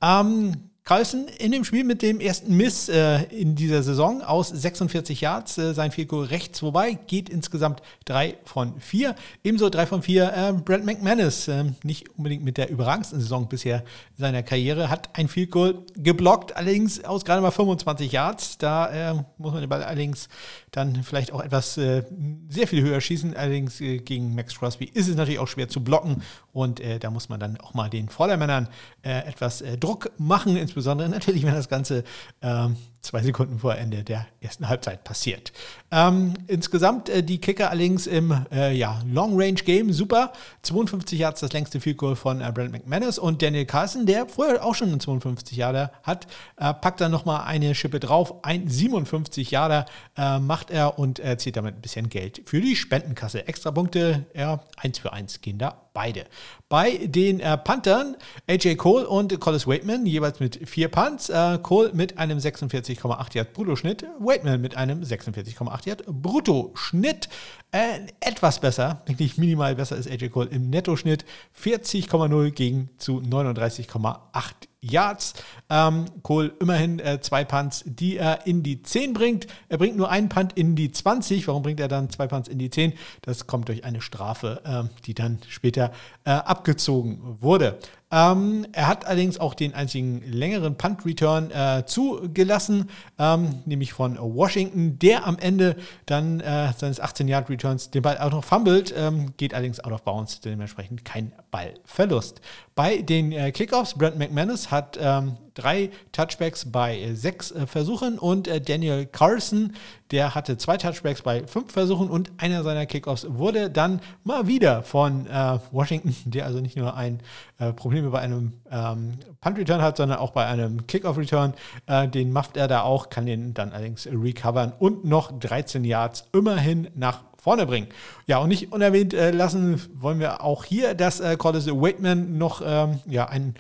Ähm, 0.02 0.67
Carlson 0.88 1.28
in 1.38 1.52
dem 1.52 1.64
Spiel 1.64 1.84
mit 1.84 2.00
dem 2.00 2.18
ersten 2.18 2.56
Miss 2.56 2.88
äh, 2.88 3.24
in 3.24 3.54
dieser 3.54 3.82
Saison 3.82 4.22
aus 4.22 4.48
46 4.48 5.20
Yards, 5.20 5.58
äh, 5.58 5.74
sein 5.74 5.92
Field 5.92 6.10
rechts 6.14 6.60
vorbei, 6.60 6.98
geht 7.08 7.28
insgesamt 7.28 7.82
3 8.06 8.38
von 8.46 8.80
4. 8.80 9.14
Ebenso 9.44 9.68
3 9.68 9.84
von 9.84 10.00
4 10.00 10.32
äh, 10.32 10.52
Brent 10.54 10.86
McManus, 10.86 11.46
äh, 11.48 11.64
nicht 11.82 12.08
unbedingt 12.16 12.42
mit 12.42 12.56
der 12.56 12.70
überragendsten 12.70 13.20
Saison 13.20 13.50
bisher 13.50 13.84
seiner 14.16 14.42
Karriere, 14.42 14.88
hat 14.88 15.10
ein 15.12 15.28
Field 15.28 15.54
geblockt, 15.94 16.56
allerdings 16.56 17.04
aus 17.04 17.26
gerade 17.26 17.42
mal 17.42 17.50
25 17.50 18.10
Yards. 18.10 18.56
Da 18.56 19.10
äh, 19.10 19.14
muss 19.36 19.52
man 19.52 19.60
den 19.60 19.68
Ball 19.68 19.82
allerdings 19.82 20.30
dann 20.72 21.02
vielleicht 21.02 21.32
auch 21.32 21.40
etwas 21.40 21.76
äh, 21.78 22.04
sehr 22.48 22.66
viel 22.66 22.82
höher 22.82 23.00
schießen. 23.00 23.36
Allerdings 23.36 23.78
gegen 23.78 24.34
Max 24.34 24.58
Crosby 24.58 24.86
ist 24.86 25.08
es 25.08 25.16
natürlich 25.16 25.38
auch 25.38 25.48
schwer 25.48 25.68
zu 25.68 25.82
blocken 25.82 26.22
und 26.52 26.82
da 27.00 27.10
muss 27.10 27.28
man 27.28 27.38
dann 27.38 27.56
auch 27.58 27.74
mal 27.74 27.88
den 27.88 28.08
Vordermännern 28.08 28.68
etwas 29.02 29.62
Druck 29.78 30.10
machen, 30.18 30.56
insbesondere 30.56 30.88
insbesondere 30.88 31.08
natürlich, 31.08 31.44
wenn 31.44 31.54
das 31.54 31.68
Ganze 31.68 32.04
ähm, 32.42 32.76
zwei 33.00 33.22
Sekunden 33.22 33.58
vor 33.58 33.76
Ende 33.76 34.02
der 34.04 34.26
ersten 34.40 34.68
Halbzeit 34.68 35.04
passiert. 35.04 35.52
Ähm, 35.90 36.34
insgesamt 36.46 37.08
äh, 37.08 37.22
die 37.22 37.38
Kicker 37.38 37.70
allerdings 37.70 38.06
im 38.06 38.44
äh, 38.52 38.74
ja, 38.74 39.00
Long-Range-Game 39.10 39.92
super. 39.92 40.32
52 40.62 41.18
Yards 41.18 41.40
das 41.40 41.52
längste 41.52 41.80
Field 41.80 41.96
Goal 41.96 42.16
von 42.16 42.40
äh, 42.40 42.50
Brent 42.52 42.72
McManus 42.72 43.18
und 43.18 43.40
Daniel 43.40 43.66
Carson, 43.66 44.06
der 44.06 44.26
vorher 44.26 44.64
auch 44.64 44.74
schon 44.74 44.88
einen 44.88 45.00
52 45.00 45.56
Yarder 45.56 45.92
hat, 46.02 46.26
äh, 46.56 46.74
packt 46.74 47.00
dann 47.00 47.12
nochmal 47.12 47.44
eine 47.46 47.74
Schippe 47.74 48.00
drauf. 48.00 48.44
Ein 48.44 48.68
57 48.68 49.50
Yarder 49.50 49.86
äh, 50.16 50.38
macht 50.38 50.70
er 50.70 50.98
und 50.98 51.20
zieht 51.38 51.56
damit 51.56 51.76
ein 51.76 51.80
bisschen 51.80 52.08
Geld 52.08 52.42
für 52.44 52.60
die 52.60 52.76
Spendenkasse. 52.76 53.46
Extra 53.48 53.70
Punkte, 53.70 54.26
ja, 54.34 54.60
1 54.76 54.98
für 54.98 55.12
1 55.12 55.40
gehen 55.40 55.58
da 55.58 55.87
beide. 55.98 56.26
Bei 56.68 56.96
den 56.96 57.40
äh, 57.40 57.58
Panthern 57.58 58.14
AJ 58.46 58.76
Cole 58.76 59.08
und 59.08 59.40
Collis 59.40 59.66
Waitman 59.66 60.06
jeweils 60.06 60.38
mit 60.38 60.68
vier 60.68 60.86
Punts. 60.86 61.28
Äh, 61.28 61.58
Cole 61.60 61.90
mit 61.92 62.18
einem 62.18 62.38
46,8 62.38 63.34
Yard 63.34 63.52
Bruttoschnitt, 63.52 64.04
Waitman 64.20 64.60
mit 64.60 64.76
einem 64.76 65.02
46,8 65.02 65.88
Yard 65.88 66.06
Bruttoschnitt. 66.06 67.28
Äh, 67.72 68.06
etwas 68.20 68.60
besser, 68.60 69.02
wirklich 69.06 69.38
minimal 69.38 69.74
besser 69.74 69.96
ist 69.96 70.08
AJ 70.08 70.28
Cole 70.28 70.50
im 70.50 70.70
Nettoschnitt. 70.70 71.24
40,0 71.60 72.50
gegen 72.52 72.90
zu 72.98 73.18
39,8 73.18 74.52
Yards. 74.80 75.34
Ähm, 75.70 76.06
Cole 76.22 76.52
immerhin 76.60 76.98
äh, 76.98 77.20
zwei 77.20 77.44
Punts, 77.44 77.84
die 77.86 78.16
er 78.16 78.46
in 78.46 78.62
die 78.62 78.82
10 78.82 79.12
bringt. 79.12 79.46
Er 79.68 79.78
bringt 79.78 79.96
nur 79.96 80.10
einen 80.10 80.28
Punt 80.28 80.52
in 80.54 80.76
die 80.76 80.90
20. 80.90 81.48
Warum 81.48 81.62
bringt 81.62 81.80
er 81.80 81.88
dann 81.88 82.10
zwei 82.10 82.26
Punts 82.26 82.48
in 82.48 82.58
die 82.58 82.70
10? 82.70 82.92
Das 83.22 83.46
kommt 83.46 83.68
durch 83.68 83.84
eine 83.84 84.00
Strafe, 84.00 84.62
äh, 84.64 85.02
die 85.04 85.14
dann 85.14 85.38
später 85.48 85.92
äh, 86.24 86.30
abgezogen 86.30 87.38
wurde. 87.40 87.78
Ähm, 88.10 88.66
er 88.72 88.86
hat 88.86 89.06
allerdings 89.06 89.38
auch 89.38 89.54
den 89.54 89.74
einzigen 89.74 90.22
längeren 90.24 90.76
Punt-Return 90.76 91.50
äh, 91.50 91.84
zugelassen, 91.84 92.88
ähm, 93.18 93.62
nämlich 93.66 93.92
von 93.92 94.16
Washington, 94.18 94.98
der 94.98 95.26
am 95.26 95.38
Ende 95.38 95.76
dann 96.06 96.40
äh, 96.40 96.72
seines 96.76 97.02
18-Yard-Returns 97.02 97.90
den 97.90 98.02
Ball 98.02 98.18
auch 98.18 98.30
noch 98.30 98.44
fummelt, 98.44 98.94
ähm, 98.96 99.34
geht 99.36 99.52
allerdings 99.52 99.80
out 99.80 99.92
of 99.92 100.02
bounds, 100.02 100.40
dementsprechend 100.40 101.04
kein 101.04 101.32
Ballverlust. 101.50 102.40
Bei 102.74 103.02
den 103.02 103.32
äh, 103.32 103.52
Kickoffs, 103.52 103.94
Brent 103.94 104.18
McManus 104.18 104.70
hat 104.70 104.98
ähm, 105.00 105.36
drei 105.58 105.90
Touchbacks 106.12 106.70
bei 106.70 107.10
sechs 107.14 107.50
äh, 107.50 107.66
Versuchen 107.66 108.18
und 108.18 108.46
äh, 108.46 108.60
Daniel 108.60 109.06
Carson, 109.06 109.74
der 110.10 110.34
hatte 110.34 110.56
zwei 110.56 110.76
Touchbacks 110.76 111.22
bei 111.22 111.46
fünf 111.46 111.72
Versuchen 111.72 112.08
und 112.08 112.30
einer 112.38 112.62
seiner 112.62 112.86
Kickoffs 112.86 113.26
wurde 113.28 113.70
dann 113.70 114.00
mal 114.24 114.46
wieder 114.46 114.82
von 114.82 115.26
äh, 115.26 115.58
Washington, 115.72 116.14
der 116.30 116.46
also 116.46 116.60
nicht 116.60 116.76
nur 116.76 116.96
ein 116.96 117.20
äh, 117.58 117.72
Probleme 117.72 118.10
bei 118.10 118.20
einem 118.20 118.52
ähm, 118.70 119.18
Punt-Return 119.40 119.82
hat, 119.82 119.96
sondern 119.96 120.18
auch 120.18 120.30
bei 120.30 120.46
einem 120.46 120.86
Kickoff-Return. 120.86 121.54
Äh, 121.86 122.08
den 122.08 122.32
mafft 122.32 122.56
er 122.56 122.68
da 122.68 122.82
auch, 122.82 123.10
kann 123.10 123.26
den 123.26 123.54
dann 123.54 123.72
allerdings 123.72 124.06
recovern 124.06 124.72
und 124.78 125.04
noch 125.04 125.38
13 125.38 125.84
Yards 125.84 126.28
immerhin 126.32 126.88
nach 126.94 127.22
vorne 127.48 127.66
bringen. 127.66 127.88
Ja, 128.26 128.38
und 128.38 128.48
nicht 128.48 128.72
unerwähnt 128.72 129.14
äh, 129.14 129.30
lassen 129.30 129.80
wollen 129.94 130.20
wir 130.20 130.42
auch 130.42 130.64
hier, 130.64 130.94
dass 130.94 131.20
äh, 131.20 131.36
Collis 131.36 131.66
Waitman 131.66 132.36
noch 132.36 132.60
ähm, 132.64 133.00
ja, 133.06 133.28
ein, 133.28 133.54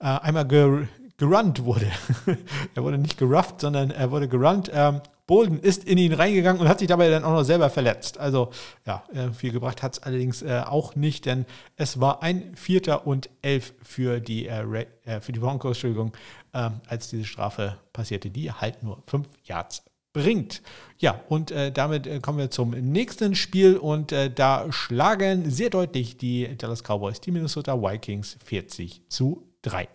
äh, 0.00 0.04
einmal 0.04 0.46
ge 0.46 0.86
gerunnt 1.22 1.64
wurde. 1.64 1.86
er 2.74 2.82
wurde 2.82 2.98
nicht 2.98 3.16
gerufft, 3.16 3.60
sondern 3.60 3.92
er 3.92 4.10
wurde 4.10 4.26
gerunnt. 4.26 4.68
Ähm, 4.74 5.00
Bolden 5.28 5.60
ist 5.60 5.84
in 5.84 5.96
ihn 5.96 6.12
reingegangen 6.12 6.60
und 6.60 6.68
hat 6.68 6.80
sich 6.80 6.88
dabei 6.88 7.08
dann 7.10 7.22
auch 7.22 7.30
noch 7.32 7.44
selber 7.44 7.70
verletzt. 7.70 8.18
Also 8.18 8.50
ja, 8.84 9.04
äh, 9.14 9.30
viel 9.32 9.52
gebracht 9.52 9.84
hat 9.84 9.92
es 9.92 10.02
allerdings 10.02 10.42
äh, 10.42 10.62
auch 10.66 10.96
nicht, 10.96 11.26
denn 11.26 11.46
es 11.76 12.00
war 12.00 12.24
ein 12.24 12.56
Vierter 12.56 13.06
und 13.06 13.30
Elf 13.40 13.72
für 13.82 14.18
die, 14.18 14.48
äh, 14.48 14.86
äh 15.04 15.20
für 15.20 15.30
die 15.30 15.38
Broncos, 15.38 15.76
Entschuldigung, 15.76 16.12
ähm, 16.54 16.80
als 16.88 17.08
diese 17.08 17.24
Strafe 17.24 17.76
passierte, 17.92 18.28
die 18.28 18.50
halt 18.50 18.82
nur 18.82 19.00
fünf 19.06 19.28
Yards 19.44 19.84
bringt. 20.12 20.60
Ja, 20.98 21.20
und 21.28 21.52
äh, 21.52 21.70
damit 21.70 22.08
äh, 22.08 22.18
kommen 22.18 22.38
wir 22.38 22.50
zum 22.50 22.70
nächsten 22.70 23.36
Spiel 23.36 23.76
und 23.76 24.10
äh, 24.10 24.28
da 24.28 24.72
schlagen 24.72 25.48
sehr 25.52 25.70
deutlich 25.70 26.16
die 26.16 26.56
Dallas 26.58 26.82
Cowboys 26.82 27.20
die 27.20 27.30
Minnesota 27.30 27.80
Vikings 27.80 28.36
40 28.44 29.02
zu 29.08 29.46
3. 29.62 29.86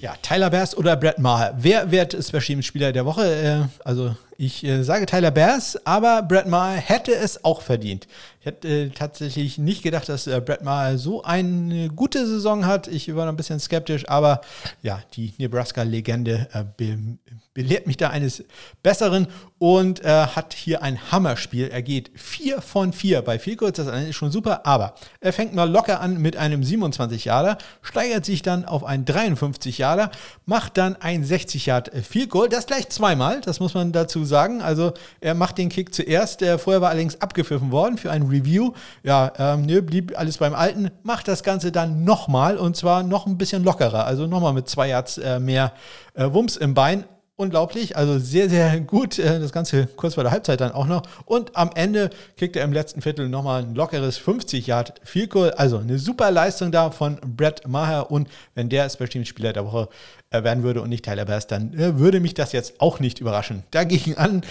Ja, 0.00 0.14
Tyler 0.22 0.50
Bass 0.50 0.76
oder 0.76 0.96
Brad 0.96 1.18
Maher. 1.18 1.54
Wer 1.58 1.90
wird 1.90 2.12
Special 2.24 2.42
Teams 2.42 2.66
Spieler 2.66 2.92
der 2.92 3.04
Woche? 3.04 3.24
Äh, 3.24 3.84
also 3.84 4.14
ich 4.40 4.62
äh, 4.62 4.84
sage 4.84 5.04
Tyler 5.04 5.32
Bass, 5.32 5.76
aber 5.84 6.22
Brad 6.22 6.46
Maher 6.46 6.80
hätte 6.80 7.12
es 7.12 7.44
auch 7.44 7.60
verdient. 7.60 8.06
Ich 8.38 8.46
hätte 8.46 8.68
äh, 8.68 8.90
tatsächlich 8.90 9.58
nicht 9.58 9.82
gedacht, 9.82 10.08
dass 10.08 10.28
äh, 10.28 10.40
Brad 10.40 10.62
Maher 10.62 10.96
so 10.96 11.24
eine 11.24 11.88
gute 11.88 12.24
Saison 12.24 12.64
hat. 12.64 12.86
Ich 12.86 13.12
war 13.16 13.24
noch 13.24 13.32
ein 13.32 13.36
bisschen 13.36 13.58
skeptisch, 13.58 14.08
aber 14.08 14.40
ja, 14.80 15.02
die 15.14 15.34
Nebraska-Legende 15.38 16.46
äh, 16.52 16.64
be 16.76 17.18
belehrt 17.58 17.88
mich 17.88 17.96
da 17.96 18.10
eines 18.10 18.44
Besseren 18.84 19.26
und 19.58 20.04
äh, 20.04 20.08
hat 20.08 20.54
hier 20.54 20.80
ein 20.80 21.10
Hammerspiel. 21.10 21.66
Er 21.66 21.82
geht 21.82 22.12
4 22.14 22.62
von 22.62 22.92
4 22.92 23.22
bei 23.22 23.40
viel 23.40 23.56
kurz, 23.56 23.78
das 23.78 23.88
ist 23.88 24.14
schon 24.14 24.30
super, 24.30 24.64
aber 24.64 24.94
er 25.18 25.32
fängt 25.32 25.54
mal 25.54 25.68
locker 25.68 26.00
an 26.00 26.18
mit 26.18 26.36
einem 26.36 26.62
27 26.62 27.24
Jahre, 27.24 27.58
steigert 27.82 28.24
sich 28.24 28.42
dann 28.42 28.64
auf 28.64 28.84
ein 28.84 29.04
53 29.04 29.78
Jahre, 29.78 30.12
macht 30.46 30.76
dann 30.78 30.94
ein 30.94 31.24
60 31.24 31.66
Yard 31.66 31.90
Field 32.08 32.30
Goal, 32.30 32.48
das 32.48 32.66
gleich 32.66 32.90
zweimal, 32.90 33.40
das 33.40 33.58
muss 33.58 33.74
man 33.74 33.90
dazu 33.90 34.24
sagen. 34.28 34.62
Also 34.62 34.92
er 35.20 35.34
macht 35.34 35.58
den 35.58 35.68
Kick 35.68 35.92
zuerst, 35.92 36.40
der 36.40 36.58
vorher 36.58 36.80
war 36.80 36.90
allerdings 36.90 37.20
abgepfiffen 37.20 37.72
worden 37.72 37.98
für 37.98 38.10
ein 38.12 38.22
Review. 38.22 38.72
Ja, 39.02 39.32
ähm, 39.38 39.66
ne, 39.66 39.82
blieb 39.82 40.16
alles 40.16 40.38
beim 40.38 40.54
Alten, 40.54 40.90
macht 41.02 41.26
das 41.26 41.42
Ganze 41.42 41.72
dann 41.72 42.04
nochmal 42.04 42.56
und 42.56 42.76
zwar 42.76 43.02
noch 43.02 43.26
ein 43.26 43.38
bisschen 43.38 43.64
lockerer, 43.64 44.04
also 44.04 44.26
nochmal 44.26 44.52
mit 44.52 44.68
zwei 44.68 44.88
Yards 44.88 45.18
äh, 45.18 45.40
mehr 45.40 45.72
äh, 46.14 46.32
Wumms 46.32 46.56
im 46.56 46.74
Bein. 46.74 47.04
Unglaublich, 47.40 47.96
also 47.96 48.18
sehr, 48.18 48.50
sehr 48.50 48.80
gut. 48.80 49.16
Äh, 49.16 49.38
das 49.38 49.52
Ganze 49.52 49.86
kurz 49.86 50.14
vor 50.14 50.24
der 50.24 50.32
Halbzeit 50.32 50.60
dann 50.60 50.72
auch 50.72 50.86
noch. 50.86 51.02
Und 51.24 51.54
am 51.54 51.70
Ende 51.72 52.10
kriegt 52.36 52.56
er 52.56 52.64
im 52.64 52.72
letzten 52.72 53.00
Viertel 53.00 53.28
nochmal 53.28 53.62
ein 53.62 53.76
lockeres 53.76 54.16
50 54.18 54.66
Yard 54.66 55.00
Field 55.04 55.30
Goal. 55.30 55.52
Also 55.52 55.78
eine 55.78 56.00
super 56.00 56.32
Leistung 56.32 56.72
da 56.72 56.90
von 56.90 57.20
Brett 57.24 57.68
Maher. 57.68 58.10
Und 58.10 58.28
wenn 58.56 58.68
der 58.68 58.90
Special 58.90 59.08
Teams 59.08 59.28
Spieler 59.28 59.52
der 59.52 59.64
Woche 59.64 59.88
äh, 60.30 60.42
werden 60.42 60.64
würde 60.64 60.82
und 60.82 60.88
nicht 60.88 61.04
Tyler 61.04 61.26
Bass, 61.26 61.46
dann 61.46 61.72
äh, 61.74 61.96
würde 62.00 62.18
mich 62.18 62.34
das 62.34 62.50
jetzt 62.50 62.80
auch 62.80 62.98
nicht 62.98 63.20
überraschen. 63.20 63.62
Dagegen 63.70 64.16
an 64.16 64.42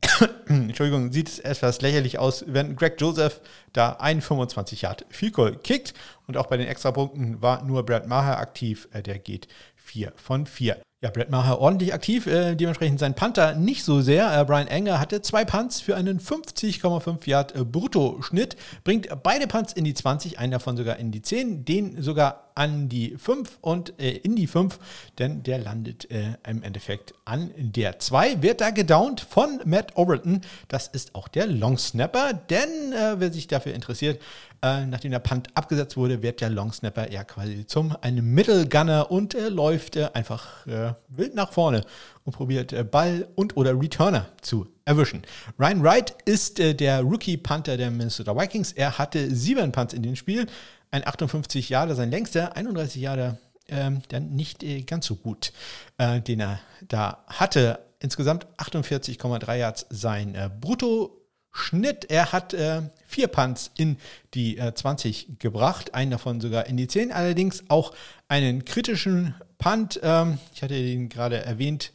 Entschuldigung, 0.48 1.12
sieht 1.12 1.28
es 1.28 1.40
etwas 1.40 1.82
lächerlich 1.82 2.18
aus, 2.18 2.46
wenn 2.46 2.74
Greg 2.74 2.98
Joseph 2.98 3.42
da 3.74 3.98
ein 4.00 4.22
25 4.22 4.80
Yard 4.80 5.04
Field 5.10 5.34
Goal 5.34 5.56
kickt 5.62 5.92
und 6.26 6.38
auch 6.38 6.46
bei 6.46 6.56
den 6.56 6.68
Extrapunkten 6.68 7.42
war 7.42 7.62
nur 7.64 7.84
Brad 7.84 8.06
Maher 8.06 8.38
aktiv, 8.38 8.88
der 8.94 9.18
geht 9.18 9.46
4 9.76 10.14
von 10.16 10.46
4. 10.46 10.78
Ja, 11.02 11.08
Brett 11.08 11.30
Maher 11.30 11.58
ordentlich 11.60 11.94
aktiv, 11.94 12.26
äh, 12.26 12.54
dementsprechend 12.54 13.00
sein 13.00 13.14
Panther 13.14 13.54
nicht 13.54 13.84
so 13.84 14.02
sehr. 14.02 14.38
Äh, 14.38 14.44
Brian 14.44 14.66
Enger 14.66 15.00
hatte 15.00 15.22
zwei 15.22 15.46
Punts 15.46 15.80
für 15.80 15.96
einen 15.96 16.20
50,5 16.20 17.26
Yard 17.26 17.56
äh, 17.56 17.64
Bruttoschnitt, 17.64 18.56
bringt 18.84 19.08
beide 19.22 19.46
Punts 19.46 19.72
in 19.72 19.84
die 19.84 19.94
20, 19.94 20.38
einen 20.38 20.52
davon 20.52 20.76
sogar 20.76 20.98
in 20.98 21.10
die 21.10 21.22
10, 21.22 21.64
den 21.64 22.02
sogar 22.02 22.49
an 22.60 22.90
die 22.90 23.16
5 23.16 23.56
und 23.62 23.98
äh, 23.98 24.10
in 24.10 24.36
die 24.36 24.46
5, 24.46 24.78
denn 25.18 25.42
der 25.42 25.58
landet 25.58 26.10
äh, 26.10 26.34
im 26.46 26.62
Endeffekt 26.62 27.14
an 27.24 27.50
der 27.56 27.98
2. 27.98 28.42
Wird 28.42 28.60
da 28.60 28.68
gedownt 28.68 29.22
von 29.22 29.60
Matt 29.64 29.96
Overton. 29.96 30.42
Das 30.68 30.86
ist 30.86 31.14
auch 31.14 31.28
der 31.28 31.46
Long 31.46 31.78
Snapper, 31.78 32.34
denn 32.34 32.92
äh, 32.92 33.18
wer 33.18 33.32
sich 33.32 33.46
dafür 33.46 33.72
interessiert, 33.72 34.20
äh, 34.60 34.84
nachdem 34.84 35.12
der 35.12 35.20
Punt 35.20 35.48
abgesetzt 35.54 35.96
wurde, 35.96 36.22
wird 36.22 36.42
der 36.42 36.50
Long 36.50 36.70
Snapper 36.70 37.10
ja 37.10 37.24
quasi 37.24 37.66
zum 37.66 37.96
einem 38.02 38.34
Middle 38.34 38.68
Gunner 38.68 39.10
und 39.10 39.34
äh, 39.34 39.48
läuft 39.48 39.96
äh, 39.96 40.10
einfach 40.12 40.66
wild 41.08 41.34
nach 41.34 41.52
vorne 41.54 41.82
und 42.24 42.34
probiert 42.34 42.90
Ball 42.90 43.26
und 43.36 43.56
oder 43.56 43.72
Returner 43.80 44.26
zu 44.42 44.66
erwischen. 44.84 45.22
Ryan 45.58 45.82
Wright 45.82 46.14
ist 46.26 46.58
der 46.58 47.00
Rookie 47.00 47.38
Punter 47.38 47.78
der 47.78 47.90
Minnesota 47.90 48.36
Vikings. 48.36 48.72
Er 48.72 48.98
hatte 48.98 49.34
sieben 49.34 49.72
Punts 49.72 49.94
in 49.94 50.02
dem 50.02 50.16
Spiel, 50.16 50.46
ein 50.90 51.06
58 51.06 51.68
Jahre, 51.68 51.94
sein 51.94 52.10
längster, 52.10 52.56
31 52.56 53.00
Jahre 53.00 53.38
ähm, 53.68 54.02
dann 54.08 54.30
nicht 54.30 54.64
ganz 54.86 55.06
so 55.06 55.14
gut, 55.14 55.52
den 55.98 56.40
er 56.40 56.60
da 56.88 57.24
hatte. 57.28 57.78
Insgesamt 58.00 58.46
48,3 58.58 59.54
Yards 59.54 59.86
sein 59.90 60.36
Brutto 60.60 61.20
Schnitt. 61.52 62.06
Er 62.10 62.32
hat 62.32 62.54
äh, 62.54 62.82
vier 63.06 63.28
Punts 63.28 63.70
in 63.76 63.96
die 64.34 64.58
äh, 64.58 64.72
20 64.74 65.38
gebracht, 65.38 65.94
einen 65.94 66.12
davon 66.12 66.40
sogar 66.40 66.66
in 66.66 66.76
die 66.76 66.86
10, 66.86 67.12
allerdings 67.12 67.64
auch 67.68 67.92
einen 68.28 68.64
kritischen 68.64 69.34
Punt. 69.58 70.00
Ähm, 70.02 70.38
ich 70.54 70.62
hatte 70.62 70.74
ihn 70.74 71.08
gerade 71.08 71.44
erwähnt, 71.44 71.92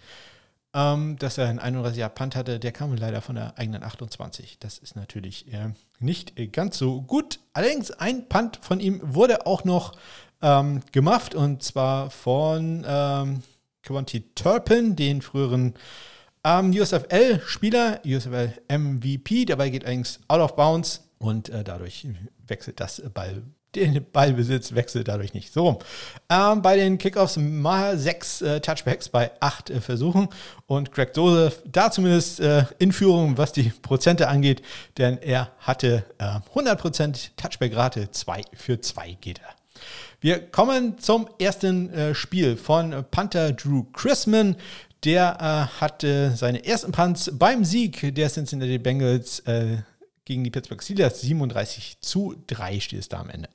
ähm, 0.76 1.16
dass 1.18 1.38
er 1.38 1.48
einen 1.48 1.60
31 1.60 1.98
Jahr 1.98 2.10
Punt 2.10 2.36
hatte. 2.36 2.60
Der 2.60 2.74
kam 2.74 2.94
leider 2.94 3.22
von 3.22 3.36
der 3.36 3.58
eigenen 3.58 3.82
28. 3.82 4.58
Das 4.60 4.78
ist 4.78 4.98
natürlich 4.98 5.52
äh, 5.54 5.70
nicht 6.00 6.38
äh, 6.38 6.48
ganz 6.48 6.78
so 6.78 7.02
gut. 7.02 7.40
Allerdings 7.54 7.92
ein 7.92 8.28
Punt 8.28 8.60
von 8.62 8.82
ihm 8.82 9.00
wurde 9.02 9.48
auch 9.48 9.64
noch 9.64 9.94
ähm, 10.42 10.82
gemacht 10.92 11.34
und 11.34 11.64
zwar 11.64 12.12
von 12.12 12.86
ähm, 12.86 13.42
Quanti 13.84 14.22
Turpin, 14.36 14.98
den 14.98 15.22
früheren 15.22 15.76
ähm, 16.44 16.72
USFL-Spieler, 16.72 18.02
USFL 18.06 18.54
MVP, 18.68 19.46
dabei 19.46 19.70
geht 19.70 19.86
allerdings 19.86 20.20
out 20.28 20.42
of 20.42 20.56
bounds 20.58 21.10
und 21.20 21.48
äh, 21.50 21.64
dadurch 21.64 22.06
wechselt 22.48 22.82
das 22.82 23.02
Ball. 23.14 23.44
Den 23.76 24.06
Ballbesitz 24.12 24.74
wechselt 24.74 25.08
dadurch 25.08 25.34
nicht. 25.34 25.54
So 25.54 25.68
rum. 25.68 25.80
Ähm, 26.30 26.62
bei 26.62 26.76
den 26.76 26.98
Kickoffs 26.98 27.38
mal 27.38 27.98
sechs 27.98 28.42
äh, 28.42 28.62
Touchbacks 28.62 29.10
bei 29.10 29.32
acht 29.40 29.70
äh, 29.70 29.82
Versuchen 29.82 30.30
und 30.68 30.92
Greg 30.92 31.16
Joseph 31.16 31.62
da 31.66 31.92
zumindest 31.92 32.40
äh, 32.40 32.66
in 32.80 32.92
Führung, 32.92 33.38
was 33.38 33.52
die 33.52 33.72
Prozente 33.82 34.28
angeht, 34.28 34.62
denn 34.98 35.18
er 35.18 35.52
hatte 35.60 36.06
100% 36.20 37.10
äh, 37.10 37.30
Touchback-Rate, 37.36 38.12
2 38.12 38.42
für 38.54 38.80
2 38.80 39.18
geht 39.20 39.40
er. 39.40 39.56
Wir 40.22 40.40
kommen 40.40 40.98
zum 40.98 41.28
ersten 41.40 41.92
äh, 41.94 42.16
Spiel 42.16 42.58
von 42.58 43.06
Panther 43.12 43.52
Drew 43.52 43.84
Chrisman. 43.94 44.56
Der 45.04 45.38
äh, 45.40 45.80
hatte 45.82 46.34
seine 46.36 46.66
ersten 46.66 46.92
Punts 46.92 47.30
beim 47.34 47.64
Sieg 47.64 48.16
der 48.16 48.30
Cincinnati 48.30 48.80
Bengals 48.80 49.40
äh, 49.42 49.78
gegen 50.24 50.44
die 50.44 50.50
Pittsburgh 50.50 50.82
Steelers. 50.82 51.22
37 51.22 51.98
zu 52.02 52.36
3 52.48 52.80
steht 52.80 53.00
es 53.00 53.10
da 53.10 53.20
am 53.20 53.30
Ende. 53.30 53.50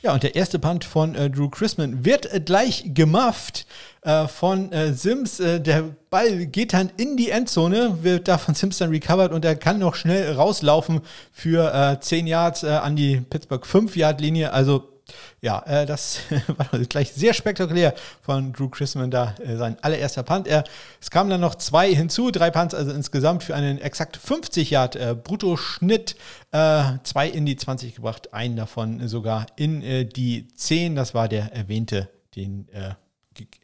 Ja, 0.00 0.14
und 0.14 0.22
der 0.22 0.36
erste 0.36 0.60
Punt 0.60 0.84
von 0.84 1.16
äh, 1.16 1.28
Drew 1.28 1.48
Chrisman 1.48 2.04
wird 2.04 2.32
äh, 2.32 2.38
gleich 2.38 2.84
gemufft 2.94 3.66
äh, 4.02 4.28
von 4.28 4.70
äh, 4.70 4.92
Sims. 4.92 5.40
Äh, 5.40 5.60
der 5.60 5.96
Ball 6.08 6.46
geht 6.46 6.72
dann 6.72 6.92
in 6.96 7.16
die 7.16 7.30
Endzone, 7.30 7.98
wird 8.02 8.28
da 8.28 8.38
von 8.38 8.54
Sims 8.54 8.78
dann 8.78 8.90
recovered 8.90 9.32
und 9.32 9.44
er 9.44 9.56
kann 9.56 9.80
noch 9.80 9.96
schnell 9.96 10.34
rauslaufen 10.34 11.00
für 11.32 11.98
10 12.00 12.26
äh, 12.26 12.30
Yards 12.30 12.62
an 12.62 12.94
die 12.94 13.16
Pittsburgh 13.16 13.64
5-Yard-Linie. 13.64 14.52
Also 14.52 14.97
ja, 15.40 15.62
äh, 15.66 15.86
das 15.86 16.20
war 16.56 16.78
gleich 16.80 17.12
sehr 17.12 17.34
spektakulär 17.34 17.94
von 18.20 18.52
Drew 18.52 18.68
Chrisman 18.68 19.10
da, 19.10 19.34
äh, 19.44 19.56
sein 19.56 19.76
allererster 19.82 20.22
Punt. 20.22 20.46
Er, 20.46 20.64
es 21.00 21.10
kamen 21.10 21.30
dann 21.30 21.40
noch 21.40 21.54
zwei 21.54 21.94
hinzu, 21.94 22.30
drei 22.30 22.50
Punts, 22.50 22.74
also 22.74 22.92
insgesamt 22.92 23.44
für 23.44 23.54
einen 23.54 23.78
exakt 23.78 24.16
50 24.16 24.70
Yard 24.70 24.96
äh, 24.96 25.14
Bruttoschnitt, 25.14 26.16
äh, 26.52 26.82
zwei 27.02 27.28
in 27.28 27.46
die 27.46 27.56
20 27.56 27.94
gebracht, 27.94 28.32
einen 28.34 28.56
davon 28.56 29.06
sogar 29.08 29.46
in 29.56 29.82
äh, 29.82 30.04
die 30.04 30.48
10. 30.54 30.96
Das 30.96 31.14
war 31.14 31.28
der 31.28 31.52
erwähnte, 31.52 32.08
den 32.36 32.68
äh, 32.72 32.94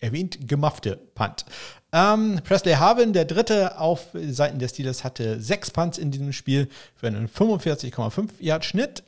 erwähnt 0.01 0.49
gemaffte 0.49 0.97
Punt. 1.15 1.45
Ähm, 1.93 2.41
Presley 2.45 2.75
Harvin, 2.75 3.13
der 3.13 3.25
dritte 3.25 3.79
auf 3.79 4.09
Seiten 4.15 4.59
der 4.59 4.69
Steelers, 4.69 5.05
hatte 5.05 5.41
sechs 5.41 5.71
Punts 5.71 5.99
in 5.99 6.11
diesem 6.11 6.33
Spiel 6.33 6.69
für 6.97 7.07
einen 7.07 7.29
45,5 7.29 8.31
Yard 8.41 8.65
Schnitt 8.65 9.05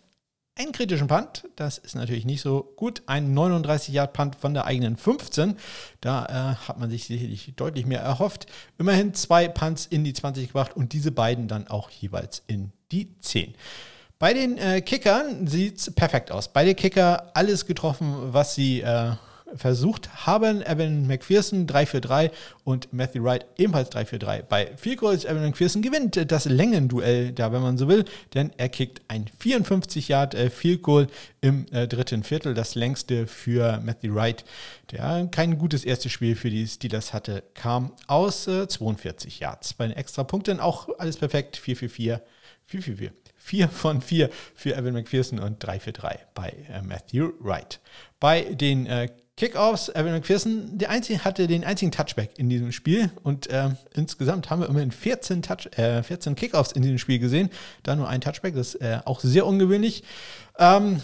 einen 0.56 0.72
kritischen 0.72 1.06
Punt. 1.06 1.44
Das 1.54 1.78
ist 1.78 1.94
natürlich 1.94 2.24
nicht 2.24 2.40
so 2.40 2.72
gut. 2.76 3.02
Ein 3.06 3.36
39-Yard-Punt 3.36 4.36
von 4.36 4.54
der 4.54 4.64
eigenen 4.64 4.96
15. 4.96 5.56
Da 6.00 6.24
äh, 6.24 6.68
hat 6.68 6.78
man 6.78 6.90
sich 6.90 7.04
sicherlich 7.04 7.52
deutlich 7.56 7.86
mehr 7.86 8.00
erhofft. 8.00 8.46
Immerhin 8.78 9.14
zwei 9.14 9.48
Punts 9.48 9.86
in 9.86 10.02
die 10.02 10.14
20 10.14 10.48
gebracht 10.48 10.74
und 10.74 10.92
diese 10.92 11.12
beiden 11.12 11.46
dann 11.46 11.68
auch 11.68 11.90
jeweils 11.90 12.42
in 12.46 12.72
die 12.90 13.18
10. 13.20 13.54
Bei 14.18 14.32
den 14.32 14.56
äh, 14.56 14.80
Kickern 14.80 15.46
sieht 15.46 15.76
es 15.76 15.94
perfekt 15.94 16.32
aus. 16.32 16.48
Beide 16.48 16.74
Kicker 16.74 17.32
alles 17.34 17.66
getroffen, 17.66 18.32
was 18.32 18.54
sie 18.54 18.80
äh, 18.80 19.12
versucht 19.56 20.26
haben. 20.26 20.62
Evan 20.62 21.06
McPherson 21.06 21.66
3 21.66 21.86
für 21.86 22.00
3 22.00 22.30
und 22.64 22.92
Matthew 22.92 23.24
Wright 23.24 23.46
ebenfalls 23.56 23.90
3 23.90 24.04
für 24.06 24.18
3. 24.18 24.42
Bei 24.42 24.76
Field 24.76 24.98
Goals 24.98 25.24
Evan 25.24 25.42
McPherson 25.42 25.82
gewinnt 25.82 26.30
das 26.30 26.44
Längenduell 26.46 27.32
da, 27.32 27.52
wenn 27.52 27.62
man 27.62 27.78
so 27.78 27.88
will, 27.88 28.04
denn 28.34 28.52
er 28.56 28.68
kickt 28.68 29.02
ein 29.08 29.26
54 29.38 30.08
Yard 30.08 30.34
äh, 30.34 30.50
Field 30.50 30.82
Goal 30.82 31.06
im 31.40 31.66
äh, 31.72 31.86
dritten 31.86 32.22
Viertel, 32.22 32.54
das 32.54 32.74
längste 32.74 33.26
für 33.26 33.80
Matthew 33.80 34.14
Wright, 34.14 34.44
der 34.90 35.28
kein 35.30 35.58
gutes 35.58 35.84
erstes 35.84 36.12
Spiel 36.12 36.36
für 36.36 36.50
die 36.50 36.66
Steelers 36.66 37.12
hatte, 37.12 37.42
kam 37.54 37.92
aus 38.06 38.46
äh, 38.48 38.68
42 38.68 39.40
Yards. 39.40 39.74
Bei 39.74 39.86
den 39.86 39.96
Extrapunkten 39.96 40.60
auch 40.60 40.88
alles 40.98 41.16
perfekt, 41.16 41.56
4 41.56 41.76
für 41.76 41.88
4, 41.88 42.22
4 42.66 42.82
für 42.82 42.96
4. 42.96 43.12
4 43.46 43.68
von 43.68 44.00
4 44.00 44.28
für 44.56 44.74
Evan 44.74 44.94
McPherson 44.94 45.38
und 45.38 45.60
3 45.60 45.78
für 45.78 45.92
3 45.92 46.18
bei 46.34 46.48
äh, 46.68 46.82
Matthew 46.82 47.32
Wright. 47.38 47.80
Bei 48.18 48.42
den 48.42 48.86
äh, 48.86 49.08
Kickoffs, 49.36 49.90
Evan 49.90 50.12
McPherson 50.12 50.78
der 50.78 50.88
einzige, 50.88 51.22
hatte 51.22 51.46
den 51.46 51.62
einzigen 51.62 51.92
Touchback 51.92 52.30
in 52.38 52.48
diesem 52.48 52.72
Spiel 52.72 53.10
und 53.22 53.48
äh, 53.48 53.68
insgesamt 53.94 54.48
haben 54.48 54.62
wir 54.62 54.68
immerhin 54.68 54.90
14, 54.90 55.42
Touch, 55.42 55.66
äh, 55.76 56.02
14 56.02 56.34
Kickoffs 56.36 56.72
in 56.72 56.80
diesem 56.80 56.96
Spiel 56.96 57.18
gesehen. 57.18 57.50
Da 57.82 57.96
nur 57.96 58.08
ein 58.08 58.22
Touchback, 58.22 58.54
das 58.54 58.74
ist 58.74 58.80
äh, 58.80 59.00
auch 59.04 59.20
sehr 59.20 59.44
ungewöhnlich. 59.44 60.04
Ähm, 60.58 61.02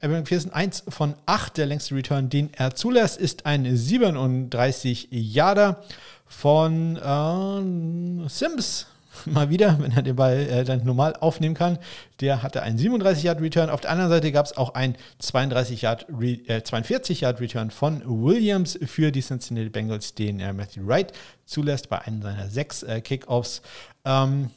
Evan 0.00 0.18
McPherson 0.18 0.52
1 0.52 0.84
von 0.88 1.14
8, 1.26 1.56
der 1.56 1.66
längste 1.66 1.94
Return, 1.94 2.28
den 2.28 2.52
er 2.52 2.74
zulässt, 2.74 3.16
ist 3.16 3.46
ein 3.46 3.76
37 3.76 5.08
Yarder 5.12 5.84
von 6.26 6.96
äh, 6.96 8.28
Sims 8.28 8.86
mal 9.26 9.50
wieder, 9.50 9.78
wenn 9.80 9.92
er 9.92 10.02
den 10.02 10.16
Ball 10.16 10.38
äh, 10.38 10.64
dann 10.64 10.84
normal 10.84 11.14
aufnehmen 11.16 11.54
kann. 11.54 11.78
Der 12.20 12.42
hatte 12.42 12.62
einen 12.62 12.78
37 12.78 13.24
Yard 13.24 13.40
Return. 13.40 13.70
Auf 13.70 13.80
der 13.80 13.90
anderen 13.90 14.10
Seite 14.10 14.32
gab 14.32 14.46
es 14.46 14.56
auch 14.56 14.74
einen 14.74 14.96
32 15.18 15.82
Yard, 15.82 16.06
äh, 16.20 16.62
42 16.62 17.22
Yard 17.22 17.40
Return 17.40 17.70
von 17.70 18.02
Williams 18.04 18.78
für 18.84 19.12
die 19.12 19.22
Cincinnati 19.22 19.70
Bengals, 19.70 20.14
den 20.14 20.40
äh, 20.40 20.52
Matthew 20.52 20.86
Wright 20.86 21.12
zulässt 21.46 21.88
bei 21.88 22.00
einem 22.00 22.22
seiner 22.22 22.48
sechs 22.48 22.82
äh, 22.82 23.00
Kickoffs. 23.00 23.62
Ähm, 24.04 24.50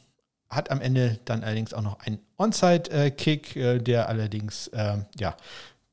hat 0.48 0.70
am 0.70 0.80
Ende 0.82 1.18
dann 1.24 1.44
allerdings 1.44 1.72
auch 1.72 1.80
noch 1.80 2.00
einen 2.00 2.18
Onside-Kick, 2.36 3.56
äh, 3.56 3.78
der 3.78 4.08
allerdings 4.08 4.70
ähm, 4.74 5.06
ja 5.18 5.34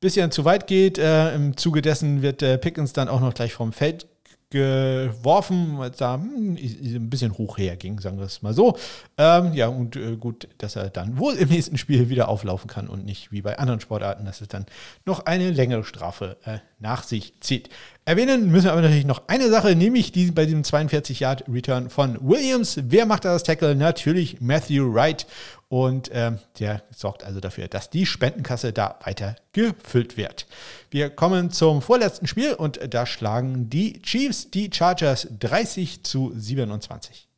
bisschen 0.00 0.30
zu 0.30 0.44
weit 0.44 0.66
geht. 0.66 0.98
Äh, 0.98 1.34
Im 1.34 1.56
Zuge 1.56 1.82
dessen 1.82 2.22
wird 2.22 2.42
äh, 2.42 2.58
Pickens 2.58 2.92
dann 2.92 3.08
auch 3.08 3.20
noch 3.20 3.34
gleich 3.34 3.52
vom 3.52 3.72
Feld 3.72 4.06
geworfen, 4.50 5.78
weil 5.78 5.90
es 5.92 5.96
da 5.98 6.14
hm, 6.14 6.56
ein 6.56 7.08
bisschen 7.08 7.38
hoch 7.38 7.56
herging, 7.56 8.00
sagen 8.00 8.18
wir 8.18 8.26
es 8.26 8.42
mal 8.42 8.52
so. 8.52 8.76
Ähm, 9.16 9.54
ja, 9.54 9.68
und 9.68 9.94
äh, 9.94 10.16
gut, 10.16 10.48
dass 10.58 10.74
er 10.74 10.90
dann 10.90 11.18
wohl 11.18 11.34
im 11.34 11.48
nächsten 11.48 11.78
Spiel 11.78 12.08
wieder 12.08 12.28
auflaufen 12.28 12.68
kann 12.68 12.88
und 12.88 13.04
nicht 13.04 13.30
wie 13.30 13.42
bei 13.42 13.58
anderen 13.58 13.80
Sportarten, 13.80 14.24
dass 14.24 14.40
es 14.40 14.48
dann 14.48 14.66
noch 15.06 15.26
eine 15.26 15.50
längere 15.50 15.84
Strafe 15.84 16.36
äh, 16.44 16.58
nach 16.80 17.04
sich 17.04 17.34
zieht. 17.40 17.68
Erwähnen 18.04 18.50
müssen 18.50 18.64
wir 18.64 18.72
aber 18.72 18.82
natürlich 18.82 19.06
noch 19.06 19.22
eine 19.28 19.50
Sache, 19.50 19.76
nämlich 19.76 20.10
die, 20.10 20.32
bei 20.32 20.44
diesem 20.44 20.62
42-Yard-Return 20.62 21.88
von 21.88 22.18
Williams. 22.20 22.80
Wer 22.82 23.06
macht 23.06 23.24
da 23.24 23.32
das 23.32 23.44
Tackle? 23.44 23.76
Natürlich 23.76 24.40
Matthew 24.40 24.92
Wright. 24.92 25.26
Und 25.70 26.10
ähm, 26.12 26.40
der 26.58 26.82
sorgt 26.90 27.22
also 27.22 27.38
dafür, 27.38 27.68
dass 27.68 27.90
die 27.90 28.04
Spendenkasse 28.04 28.72
da 28.72 28.98
weiter 29.04 29.36
gefüllt 29.52 30.16
wird. 30.16 30.48
Wir 30.90 31.10
kommen 31.10 31.52
zum 31.52 31.80
vorletzten 31.80 32.26
Spiel 32.26 32.54
und 32.54 32.80
da 32.92 33.06
schlagen 33.06 33.70
die 33.70 34.02
Chiefs 34.02 34.50
die 34.50 34.68
Chargers 34.72 35.28
30 35.38 36.02
zu 36.02 36.32
27. 36.34 37.28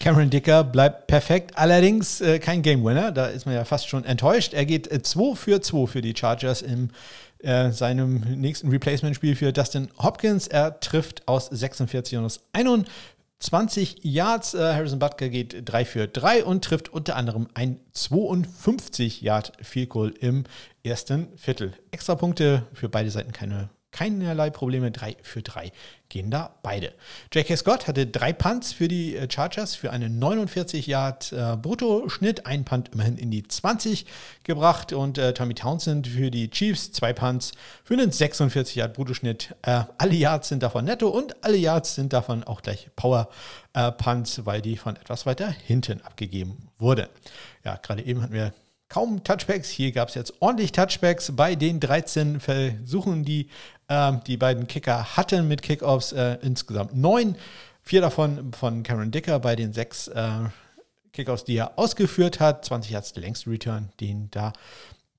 Cameron 0.00 0.30
Dicker 0.30 0.64
bleibt 0.64 1.06
perfekt, 1.06 1.56
allerdings 1.56 2.20
äh, 2.20 2.40
kein 2.40 2.62
Game 2.62 2.84
Winner. 2.84 3.12
Da 3.12 3.26
ist 3.26 3.46
man 3.46 3.54
ja 3.54 3.64
fast 3.64 3.86
schon 3.86 4.04
enttäuscht. 4.04 4.52
Er 4.52 4.66
geht 4.66 4.88
2 5.06 5.20
äh, 5.20 5.36
für 5.36 5.60
2 5.60 5.86
für 5.86 6.00
die 6.00 6.12
Chargers 6.16 6.60
im 6.60 6.90
äh, 7.42 7.70
seinem 7.70 8.20
nächsten 8.36 8.68
Replacement-Spiel 8.68 9.36
für 9.36 9.52
Dustin 9.52 9.88
Hopkins. 9.98 10.46
Er 10.46 10.80
trifft 10.80 11.26
aus 11.28 11.46
46 11.46 12.18
und 12.18 12.24
aus 12.24 12.40
21 12.52 14.00
Yards. 14.02 14.54
Äh, 14.54 14.74
Harrison 14.74 14.98
Butker 14.98 15.28
geht 15.28 15.62
3 15.64 15.84
für 15.84 16.08
3 16.08 16.44
und 16.44 16.64
trifft 16.64 16.88
unter 16.88 17.16
anderem 17.16 17.48
ein 17.54 17.80
52 17.92 19.22
Yard 19.22 19.52
Field 19.60 19.90
Goal 19.90 20.14
im 20.20 20.44
ersten 20.82 21.28
Viertel. 21.36 21.72
Extra 21.90 22.14
Punkte 22.14 22.66
für 22.72 22.88
beide 22.88 23.10
Seiten 23.10 23.32
keine 23.32 23.70
keinerlei 23.92 24.50
Probleme. 24.50 24.90
3 24.90 25.16
für 25.22 25.42
3 25.42 25.70
gehen 26.08 26.30
da 26.30 26.54
beide. 26.62 26.92
J.K. 27.32 27.56
Scott 27.56 27.86
hatte 27.86 28.06
drei 28.06 28.32
Punts 28.32 28.72
für 28.72 28.88
die 28.88 29.16
äh, 29.16 29.28
Chargers 29.30 29.74
für 29.74 29.90
einen 29.90 30.18
49 30.18 30.86
Yard 30.86 31.32
äh, 31.32 31.56
Bruttoschnitt. 31.56 32.46
Ein 32.46 32.64
Punt 32.64 32.90
immerhin 32.92 33.16
in 33.16 33.30
die 33.30 33.46
20 33.46 34.06
gebracht 34.44 34.92
und 34.92 35.18
äh, 35.18 35.32
Tommy 35.32 35.54
Townsend 35.54 36.08
für 36.08 36.30
die 36.30 36.50
Chiefs 36.50 36.92
zwei 36.92 37.12
Punts 37.12 37.52
für 37.84 37.94
einen 37.94 38.10
46 38.10 38.76
Yard 38.76 38.94
Bruttoschnitt. 38.94 39.54
Äh, 39.62 39.84
alle 39.98 40.14
Yards 40.14 40.48
sind 40.48 40.62
davon 40.62 40.84
netto 40.84 41.08
und 41.08 41.44
alle 41.44 41.56
Yards 41.56 41.94
sind 41.94 42.12
davon 42.12 42.44
auch 42.44 42.62
gleich 42.62 42.90
Power 42.96 43.28
äh, 43.74 43.92
Punts, 43.92 44.44
weil 44.44 44.60
die 44.60 44.76
von 44.76 44.96
etwas 44.96 45.26
weiter 45.26 45.50
hinten 45.50 46.00
abgegeben 46.02 46.68
wurden. 46.78 47.06
Ja, 47.64 47.76
gerade 47.76 48.02
eben 48.02 48.22
hatten 48.22 48.34
wir 48.34 48.52
kaum 48.92 49.24
Touchbacks. 49.24 49.70
Hier 49.70 49.90
gab 49.90 50.10
es 50.10 50.14
jetzt 50.14 50.34
ordentlich 50.40 50.70
Touchbacks 50.72 51.32
bei 51.34 51.54
den 51.54 51.80
13 51.80 52.40
Versuchen, 52.40 53.24
die 53.24 53.48
äh, 53.92 54.18
die 54.26 54.36
beiden 54.36 54.66
Kicker 54.66 55.16
hatten 55.16 55.48
mit 55.48 55.62
Kickoffs. 55.62 56.12
Äh, 56.12 56.38
insgesamt 56.42 56.96
neun. 56.96 57.36
Vier 57.82 58.00
davon 58.00 58.52
von 58.52 58.82
Cameron 58.82 59.10
Dicker 59.10 59.40
bei 59.40 59.56
den 59.56 59.72
sechs 59.72 60.08
äh, 60.08 60.30
Kickoffs, 61.12 61.44
die 61.44 61.56
er 61.56 61.78
ausgeführt 61.78 62.40
hat. 62.40 62.64
20 62.64 62.92
Yards 62.92 63.12
der 63.12 63.22
längste 63.22 63.50
Return, 63.50 63.90
den 64.00 64.30
da 64.30 64.52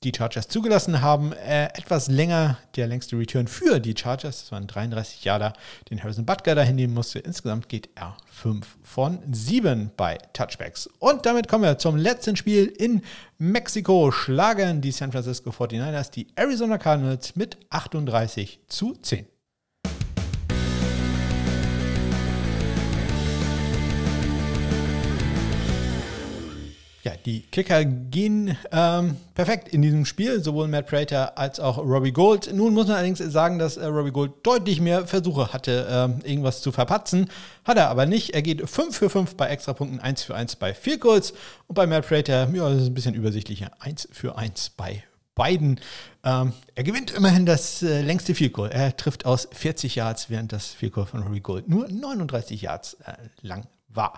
die 0.03 0.11
Chargers 0.15 0.47
zugelassen 0.47 1.01
haben. 1.01 1.33
Äh, 1.33 1.65
etwas 1.65 2.07
länger 2.07 2.57
der 2.75 2.87
längste 2.87 3.17
Return 3.17 3.47
für 3.47 3.79
die 3.79 3.95
Chargers. 3.97 4.41
Das 4.41 4.51
waren 4.51 4.67
33 4.67 5.23
Jahre, 5.23 5.53
den 5.89 6.03
Harrison 6.03 6.25
Butker 6.25 6.55
da 6.55 6.61
hinnehmen 6.61 6.93
musste. 6.93 7.19
Insgesamt 7.19 7.69
geht 7.69 7.89
er 7.95 8.17
5 8.31 8.77
von 8.83 9.19
7 9.31 9.91
bei 9.95 10.17
Touchbacks. 10.33 10.89
Und 10.99 11.25
damit 11.25 11.47
kommen 11.47 11.63
wir 11.63 11.77
zum 11.77 11.95
letzten 11.95 12.35
Spiel 12.35 12.65
in 12.65 13.01
Mexiko. 13.37 14.11
Schlagen 14.11 14.81
die 14.81 14.91
San 14.91 15.11
Francisco 15.11 15.49
49ers 15.51 16.11
die 16.11 16.27
Arizona 16.35 16.77
Cardinals 16.77 17.35
mit 17.35 17.57
38 17.69 18.59
zu 18.67 18.93
10. 18.93 19.32
Ja, 27.03 27.11
die 27.25 27.41
Kicker 27.41 27.83
gehen 27.83 28.57
ähm, 28.71 29.17
perfekt 29.33 29.67
in 29.67 29.81
diesem 29.81 30.05
Spiel, 30.05 30.41
sowohl 30.41 30.69
Matt 30.69 30.87
Prater 30.87 31.37
als 31.37 31.59
auch 31.59 31.77
Robbie 31.77 32.13
Gold. 32.13 32.53
Nun 32.53 32.73
muss 32.73 32.87
man 32.87 32.95
allerdings 32.95 33.19
sagen, 33.19 33.59
dass 33.59 33.75
äh, 33.75 33.85
Robbie 33.87 34.13
Gold 34.13 34.31
deutlich 34.43 34.79
mehr 34.79 35.05
Versuche 35.05 35.51
hatte, 35.51 35.85
ähm, 35.89 36.21
irgendwas 36.23 36.61
zu 36.61 36.71
verpatzen. 36.71 37.29
Hat 37.65 37.75
er 37.75 37.89
aber 37.89 38.05
nicht. 38.05 38.33
Er 38.33 38.41
geht 38.41 38.69
5 38.69 38.95
für 38.95 39.09
5 39.09 39.35
bei 39.35 39.47
Extrapunkten, 39.49 39.99
1 39.99 40.23
für 40.23 40.33
1 40.33 40.55
bei 40.55 40.73
Field 40.73 41.01
Goals. 41.01 41.33
Und 41.67 41.75
bei 41.75 41.85
Matt 41.87 42.07
Prater, 42.07 42.49
ja, 42.53 42.69
das 42.69 42.83
ist 42.83 42.87
ein 42.87 42.93
bisschen 42.93 43.15
übersichtlicher, 43.15 43.71
1 43.79 44.07
für 44.13 44.37
1 44.37 44.69
bei 44.77 45.03
beiden. 45.35 45.81
Ähm, 46.23 46.53
er 46.73 46.83
gewinnt 46.85 47.11
immerhin 47.11 47.45
das 47.45 47.83
äh, 47.83 48.01
längste 48.01 48.33
Field 48.33 48.53
Goal. 48.53 48.69
Er 48.69 48.95
trifft 48.95 49.25
aus 49.25 49.49
40 49.51 49.95
Yards, 49.95 50.29
während 50.29 50.53
das 50.53 50.67
Field 50.67 50.93
Goal 50.93 51.05
von 51.05 51.21
Robbie 51.21 51.41
Gold 51.41 51.67
nur 51.67 51.85
39 51.89 52.61
Yards 52.61 52.93
äh, 53.03 53.15
lang 53.41 53.67
war. 53.89 54.17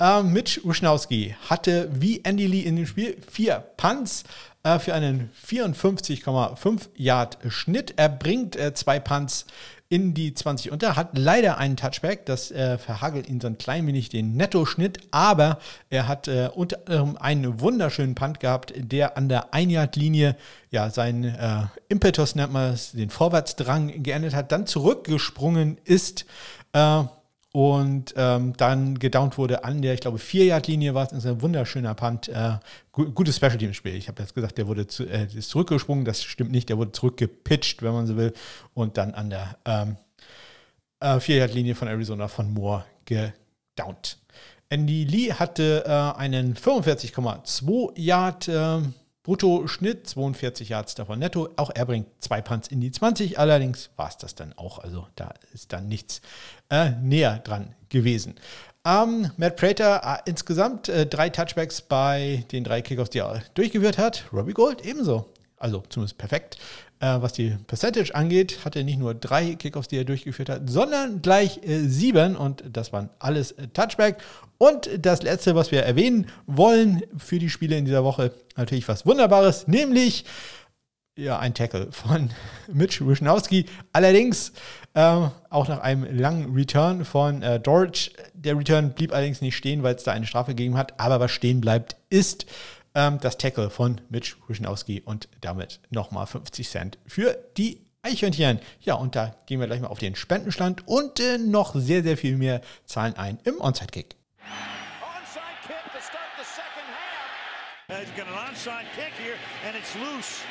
Äh, 0.00 0.22
Mitch 0.22 0.60
Wischnowski 0.64 1.36
hatte 1.48 1.88
wie 1.92 2.20
Andy 2.24 2.46
Lee 2.46 2.62
in 2.62 2.76
dem 2.76 2.86
Spiel 2.86 3.16
vier 3.30 3.64
Punts 3.76 4.24
äh, 4.64 4.78
für 4.80 4.92
einen 4.92 5.30
54,5 5.46 6.88
Yard 6.96 7.38
Schnitt. 7.48 7.94
Er 7.96 8.08
bringt 8.08 8.56
äh, 8.56 8.74
zwei 8.74 8.98
Punts 8.98 9.46
in 9.88 10.12
die 10.12 10.34
20 10.34 10.72
unter, 10.72 10.96
hat 10.96 11.16
leider 11.16 11.58
einen 11.58 11.76
Touchback, 11.76 12.26
das 12.26 12.50
äh, 12.50 12.78
verhagelt 12.78 13.28
ihn 13.28 13.40
so 13.40 13.46
ein 13.46 13.58
klein 13.58 13.86
wenig 13.86 14.08
den 14.08 14.34
Netto-Schnitt, 14.34 14.98
aber 15.12 15.60
er 15.90 16.08
hat 16.08 16.26
äh, 16.26 16.50
unter 16.52 16.78
anderem 16.86 17.16
einen 17.16 17.60
wunderschönen 17.60 18.16
Punt 18.16 18.40
gehabt, 18.40 18.72
der 18.76 19.16
an 19.16 19.28
der 19.28 19.52
1-Yard-Linie 19.52 20.36
ja 20.70 20.90
seinen 20.90 21.24
äh, 21.24 21.66
Impetus, 21.88 22.34
nennt 22.34 22.52
man 22.52 22.72
es, 22.72 22.92
den 22.92 23.10
Vorwärtsdrang 23.10 24.02
geendet 24.02 24.34
hat, 24.34 24.50
dann 24.50 24.66
zurückgesprungen 24.66 25.78
ist. 25.84 26.24
Äh, 26.72 27.04
und 27.54 28.14
ähm, 28.16 28.52
dann 28.56 28.98
gedownt 28.98 29.38
wurde 29.38 29.62
an 29.62 29.80
der, 29.80 29.94
ich 29.94 30.00
glaube, 30.00 30.18
4-Yard-Linie 30.18 30.92
war 30.94 31.06
es. 31.06 31.12
Ist 31.12 31.24
ein 31.24 31.40
wunderschöner 31.40 31.94
Punt. 31.94 32.28
Äh, 32.28 32.58
gutes 32.90 33.36
Special 33.36 33.56
Team-Spiel. 33.56 33.94
Ich 33.94 34.08
habe 34.08 34.20
jetzt 34.20 34.34
gesagt, 34.34 34.58
der 34.58 34.66
wurde 34.66 34.88
zu, 34.88 35.04
äh, 35.04 35.28
ist 35.32 35.50
zurückgesprungen. 35.50 36.04
Das 36.04 36.24
stimmt 36.24 36.50
nicht. 36.50 36.68
Der 36.68 36.78
wurde 36.78 36.90
zurückgepitcht, 36.90 37.80
wenn 37.84 37.92
man 37.92 38.08
so 38.08 38.16
will. 38.16 38.32
Und 38.74 38.96
dann 38.96 39.14
an 39.14 39.30
der 39.30 39.56
ähm, 39.66 39.96
äh, 40.98 41.18
4-Yard-Linie 41.18 41.76
von 41.76 41.86
Arizona 41.86 42.26
von 42.26 42.52
Moore 42.52 42.86
gedownt. 43.04 44.18
Andy 44.68 45.04
Lee 45.04 45.32
hatte 45.32 45.84
äh, 45.86 46.18
einen 46.18 46.56
45,2 46.56 47.92
Yard 47.96 48.50
äh, 49.24 49.26
Brutto-Schnitt, 49.26 50.06
42 50.08 50.68
Yards 50.68 50.94
davon 50.94 51.18
netto. 51.18 51.48
Auch 51.56 51.70
er 51.74 51.86
bringt 51.86 52.06
zwei 52.20 52.40
Punts 52.40 52.68
in 52.68 52.80
die 52.80 52.90
20. 52.92 53.38
Allerdings 53.38 53.90
war 53.96 54.08
es 54.08 54.16
das 54.18 54.34
dann 54.34 54.52
auch. 54.52 54.78
Also 54.78 55.06
da 55.16 55.32
ist 55.52 55.72
dann 55.72 55.88
nichts 55.88 56.20
äh, 56.70 56.90
näher 57.02 57.38
dran 57.38 57.74
gewesen. 57.88 58.34
Ähm, 58.86 59.30
Matt 59.38 59.56
Prater 59.56 60.02
äh, 60.04 60.28
insgesamt 60.30 60.88
äh, 60.88 61.06
drei 61.06 61.30
Touchbacks 61.30 61.80
bei 61.80 62.44
den 62.52 62.64
drei 62.64 62.82
Kickoffs, 62.82 63.10
die 63.10 63.20
er 63.20 63.42
durchgeführt 63.54 63.98
hat. 63.98 64.24
Robbie 64.32 64.52
Gold 64.52 64.84
ebenso. 64.84 65.26
Also 65.56 65.82
zumindest 65.88 66.18
perfekt. 66.18 66.58
Äh, 67.00 67.20
was 67.20 67.32
die 67.32 67.56
Percentage 67.66 68.14
angeht, 68.14 68.64
hat 68.64 68.76
er 68.76 68.84
nicht 68.84 68.98
nur 68.98 69.14
drei 69.14 69.56
Kickoffs, 69.56 69.88
die 69.88 69.96
er 69.96 70.04
durchgeführt 70.04 70.48
hat, 70.48 70.70
sondern 70.70 71.22
gleich 71.22 71.60
äh, 71.62 71.80
sieben. 71.80 72.36
Und 72.36 72.64
das 72.70 72.92
waren 72.92 73.10
alles 73.18 73.52
äh, 73.52 73.68
Touchback. 73.68 74.18
Und 74.58 74.88
das 74.98 75.22
letzte, 75.22 75.54
was 75.54 75.72
wir 75.72 75.82
erwähnen 75.82 76.26
wollen 76.46 77.02
für 77.16 77.38
die 77.38 77.50
Spiele 77.50 77.76
in 77.76 77.84
dieser 77.84 78.04
Woche, 78.04 78.32
natürlich 78.56 78.86
was 78.88 79.04
Wunderbares, 79.04 79.66
nämlich 79.66 80.24
ja, 81.16 81.38
ein 81.38 81.54
Tackle 81.54 81.88
von 81.90 82.30
Mitch 82.72 83.04
Wischnowski. 83.06 83.66
Allerdings 83.92 84.52
äh, 84.94 85.28
auch 85.50 85.68
nach 85.68 85.80
einem 85.80 86.04
langen 86.16 86.54
Return 86.54 87.04
von 87.04 87.42
äh, 87.42 87.58
Dortch. 87.58 88.12
Der 88.34 88.56
Return 88.56 88.92
blieb 88.92 89.12
allerdings 89.12 89.40
nicht 89.40 89.56
stehen, 89.56 89.82
weil 89.82 89.96
es 89.96 90.04
da 90.04 90.12
eine 90.12 90.26
Strafe 90.26 90.52
gegeben 90.52 90.76
hat. 90.76 90.98
Aber 91.00 91.20
was 91.20 91.32
stehen 91.32 91.60
bleibt, 91.60 91.96
ist 92.08 92.46
ähm, 92.94 93.18
das 93.20 93.38
Tackle 93.38 93.70
von 93.70 94.00
Mitch 94.08 94.36
Wischnowski 94.46 95.02
und 95.04 95.28
damit 95.40 95.80
nochmal 95.90 96.26
50 96.26 96.68
Cent 96.68 96.98
für 97.06 97.36
die 97.56 97.84
Eichhörnchen. 98.02 98.60
Ja, 98.80 98.94
und 98.94 99.16
da 99.16 99.34
gehen 99.46 99.60
wir 99.60 99.66
gleich 99.66 99.80
mal 99.80 99.88
auf 99.88 99.98
den 99.98 100.14
Spendenstand 100.14 100.86
und 100.86 101.20
äh, 101.20 101.38
noch 101.38 101.74
sehr, 101.74 102.02
sehr 102.02 102.16
viel 102.16 102.36
mehr 102.36 102.60
Zahlen 102.84 103.16
ein 103.16 103.38
im 103.44 103.60
Onside-Kick. 103.60 104.16
Onside 105.00 105.56
kick 105.66 105.92
to 105.92 106.00
start 106.00 106.30
the 106.38 106.44
second 106.44 106.86
half. 107.88 108.00
He's 108.00 108.10
got 108.16 108.28
an 108.28 108.34
onside 108.34 108.86
kick 108.94 109.12
here 109.18 109.36
and 109.66 109.76
it's 109.76 109.94
loose. 109.94 110.42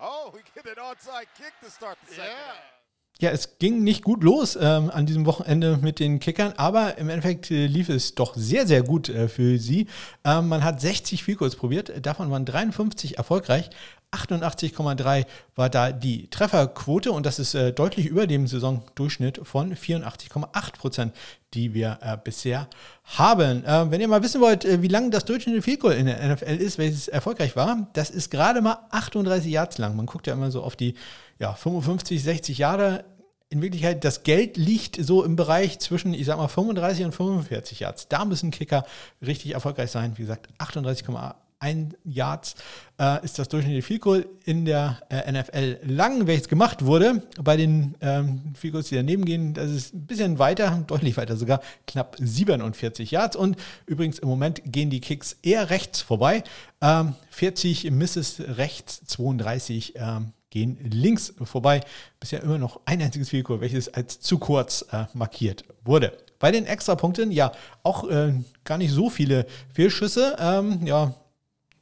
Oh, 0.00 0.30
we 0.32 0.40
get 0.54 0.66
an 0.66 0.82
onside 0.82 1.28
kick 1.36 1.52
to 1.62 1.70
start 1.70 1.98
the 2.06 2.14
second 2.14 2.32
yeah. 2.32 2.75
Ja, 3.18 3.30
es 3.30 3.58
ging 3.58 3.82
nicht 3.82 4.04
gut 4.04 4.22
los 4.22 4.58
ähm, 4.60 4.90
an 4.90 5.06
diesem 5.06 5.24
Wochenende 5.24 5.78
mit 5.80 6.00
den 6.00 6.20
Kickern, 6.20 6.52
aber 6.58 6.98
im 6.98 7.08
Endeffekt 7.08 7.50
äh, 7.50 7.66
lief 7.66 7.88
es 7.88 8.14
doch 8.14 8.34
sehr, 8.36 8.66
sehr 8.66 8.82
gut 8.82 9.08
äh, 9.08 9.28
für 9.28 9.58
sie. 9.58 9.86
Ähm, 10.22 10.48
man 10.48 10.62
hat 10.62 10.82
60 10.82 11.22
Vielkurs 11.22 11.56
probiert, 11.56 12.04
davon 12.04 12.30
waren 12.30 12.44
53 12.44 13.16
erfolgreich. 13.16 13.70
88,3 14.12 15.26
war 15.54 15.68
da 15.68 15.92
die 15.92 16.28
Trefferquote 16.28 17.12
und 17.12 17.26
das 17.26 17.38
ist 17.38 17.54
äh, 17.54 17.72
deutlich 17.72 18.06
über 18.06 18.26
dem 18.26 18.46
Saisondurchschnitt 18.46 19.40
von 19.42 19.74
84,8 19.74 20.72
Prozent, 20.76 21.14
die 21.54 21.74
wir 21.74 21.98
äh, 22.00 22.16
bisher 22.22 22.68
haben. 23.04 23.64
Äh, 23.64 23.90
wenn 23.90 24.00
ihr 24.00 24.08
mal 24.08 24.22
wissen 24.22 24.40
wollt, 24.40 24.64
äh, 24.64 24.80
wie 24.82 24.88
lang 24.88 25.10
das 25.10 25.24
durchschnittliche 25.24 25.62
Field 25.62 25.80
Goal 25.80 25.94
in 25.94 26.06
der 26.06 26.34
NFL 26.34 26.56
ist, 26.56 26.78
welches 26.78 27.08
erfolgreich 27.08 27.56
war, 27.56 27.88
das 27.92 28.10
ist 28.10 28.30
gerade 28.30 28.60
mal 28.60 28.78
38 28.90 29.50
Yards 29.50 29.78
lang. 29.78 29.96
Man 29.96 30.06
guckt 30.06 30.26
ja 30.26 30.34
immer 30.34 30.50
so 30.50 30.62
auf 30.62 30.76
die 30.76 30.94
ja, 31.38 31.52
55, 31.52 32.22
60 32.22 32.58
Jahre. 32.58 33.04
In 33.48 33.62
Wirklichkeit, 33.62 34.04
das 34.04 34.22
Geld 34.24 34.56
liegt 34.56 34.96
so 35.04 35.22
im 35.22 35.36
Bereich 35.36 35.78
zwischen, 35.78 36.14
ich 36.14 36.26
sag 36.26 36.36
mal, 36.36 36.48
35 36.48 37.04
und 37.04 37.12
45 37.12 37.80
Yards. 37.80 38.08
Da 38.08 38.24
müssen 38.24 38.50
Kicker 38.50 38.84
richtig 39.24 39.54
erfolgreich 39.54 39.90
sein. 39.90 40.16
Wie 40.16 40.22
gesagt, 40.22 40.48
38,8 40.58 41.34
ein 41.58 41.94
Yards 42.04 42.54
äh, 43.00 43.24
ist 43.24 43.38
das 43.38 43.48
durchschnittliche 43.48 43.86
Field 43.86 44.00
Goal 44.02 44.26
in 44.44 44.64
der 44.64 45.00
äh, 45.08 45.30
NFL 45.32 45.78
lang, 45.84 46.26
welches 46.26 46.48
gemacht 46.48 46.84
wurde. 46.84 47.22
Bei 47.42 47.56
den 47.56 47.94
ähm, 48.00 48.54
Field 48.54 48.74
Goals, 48.74 48.88
die 48.88 48.96
daneben 48.96 49.24
gehen, 49.24 49.54
das 49.54 49.70
ist 49.70 49.94
ein 49.94 50.06
bisschen 50.06 50.38
weiter, 50.38 50.84
deutlich 50.86 51.16
weiter 51.16 51.36
sogar, 51.36 51.60
knapp 51.86 52.16
47 52.18 53.10
Yards. 53.10 53.36
Und 53.36 53.56
übrigens 53.86 54.18
im 54.18 54.28
Moment 54.28 54.62
gehen 54.64 54.90
die 54.90 55.00
Kicks 55.00 55.36
eher 55.42 55.70
rechts 55.70 56.02
vorbei. 56.02 56.44
Ähm, 56.80 57.14
40 57.30 57.90
Misses 57.90 58.40
rechts, 58.40 59.04
32 59.06 59.94
ähm, 59.96 60.32
gehen 60.50 60.78
links 60.82 61.34
vorbei. 61.42 61.80
Bisher 62.20 62.42
immer 62.42 62.58
noch 62.58 62.80
ein 62.84 63.00
einziges 63.00 63.30
Field 63.30 63.44
Goal, 63.44 63.60
welches 63.60 63.92
als 63.92 64.20
zu 64.20 64.38
kurz 64.38 64.84
äh, 64.92 65.04
markiert 65.14 65.64
wurde. 65.84 66.12
Bei 66.38 66.50
den 66.50 66.66
Extrapunkten, 66.66 67.30
ja, 67.30 67.52
auch 67.82 68.08
äh, 68.08 68.34
gar 68.64 68.76
nicht 68.76 68.92
so 68.92 69.08
viele 69.08 69.46
Fehlschüsse. 69.72 70.36
Ähm, 70.38 70.86
ja, 70.86 71.14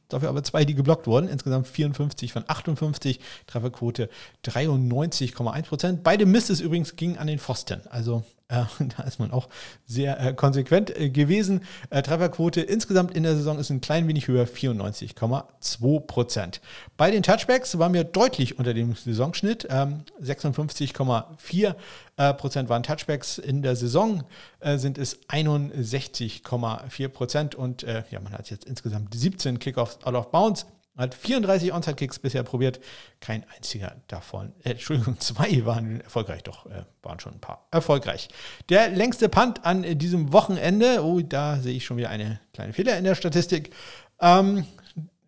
dafür 0.09 0.29
aber 0.29 0.43
zwei, 0.43 0.65
die 0.65 0.75
geblockt 0.75 1.07
wurden. 1.07 1.27
Insgesamt 1.27 1.67
54 1.67 2.33
von 2.33 2.43
58, 2.47 3.19
Trefferquote 3.47 4.09
93,1 4.45 5.63
Prozent. 5.63 6.03
Beide 6.03 6.25
Misses 6.25 6.61
übrigens 6.61 6.95
gingen 6.95 7.17
an 7.17 7.27
den 7.27 7.39
Pfosten. 7.39 7.81
Also 7.89 8.23
äh, 8.47 8.63
da 8.97 9.03
ist 9.03 9.19
man 9.19 9.31
auch 9.31 9.49
sehr 9.85 10.19
äh, 10.19 10.33
konsequent 10.33 10.95
äh, 10.95 11.09
gewesen. 11.09 11.61
Trefferquote 11.89 12.61
insgesamt 12.61 13.15
in 13.15 13.23
der 13.23 13.35
Saison 13.35 13.57
ist 13.59 13.69
ein 13.69 13.81
klein 13.81 14.07
wenig 14.07 14.27
höher, 14.27 14.45
94,2 14.45 15.99
Prozent. 16.01 16.61
Bei 16.97 17.09
den 17.11 17.23
Touchbacks 17.23 17.77
waren 17.79 17.93
wir 17.93 18.03
deutlich 18.03 18.59
unter 18.59 18.73
dem 18.73 18.95
Saisonschnitt. 18.95 19.67
Ähm, 19.69 20.03
56,4 20.21 21.75
äh, 22.17 22.33
Prozent 22.33 22.69
waren 22.69 22.83
Touchbacks. 22.83 23.37
In 23.37 23.61
der 23.61 23.75
Saison 23.75 24.23
sind 24.61 24.97
es 24.97 25.19
61,4 25.27 27.07
Prozent. 27.09 27.55
Und 27.55 27.83
ja, 27.83 28.19
man 28.19 28.31
hat 28.31 28.49
jetzt 28.49 28.65
insgesamt 28.65 29.13
17 29.13 29.59
Kickoffs 29.59 29.99
out 30.03 30.15
of 30.15 30.31
bounds. 30.31 30.65
Hat 30.97 31.13
34 31.13 31.73
Onside-Kicks 31.73 32.19
bisher 32.19 32.43
probiert, 32.43 32.79
kein 33.19 33.45
einziger 33.55 33.95
davon, 34.07 34.53
äh, 34.63 34.71
Entschuldigung, 34.71 35.17
zwei 35.19 35.65
waren 35.65 36.01
erfolgreich, 36.01 36.43
doch 36.43 36.65
äh, 36.67 36.85
waren 37.03 37.19
schon 37.19 37.33
ein 37.33 37.41
paar 37.41 37.67
erfolgreich. 37.71 38.29
Der 38.69 38.89
längste 38.89 39.27
Punt 39.29 39.65
an 39.65 39.83
äh, 39.83 39.95
diesem 39.95 40.31
Wochenende, 40.31 41.03
oh, 41.03 41.19
da 41.21 41.57
sehe 41.57 41.75
ich 41.75 41.85
schon 41.85 41.97
wieder 41.97 42.09
eine 42.09 42.39
kleine 42.53 42.73
Fehler 42.73 42.97
in 42.97 43.03
der 43.03 43.15
Statistik. 43.15 43.73
Ähm, 44.21 44.65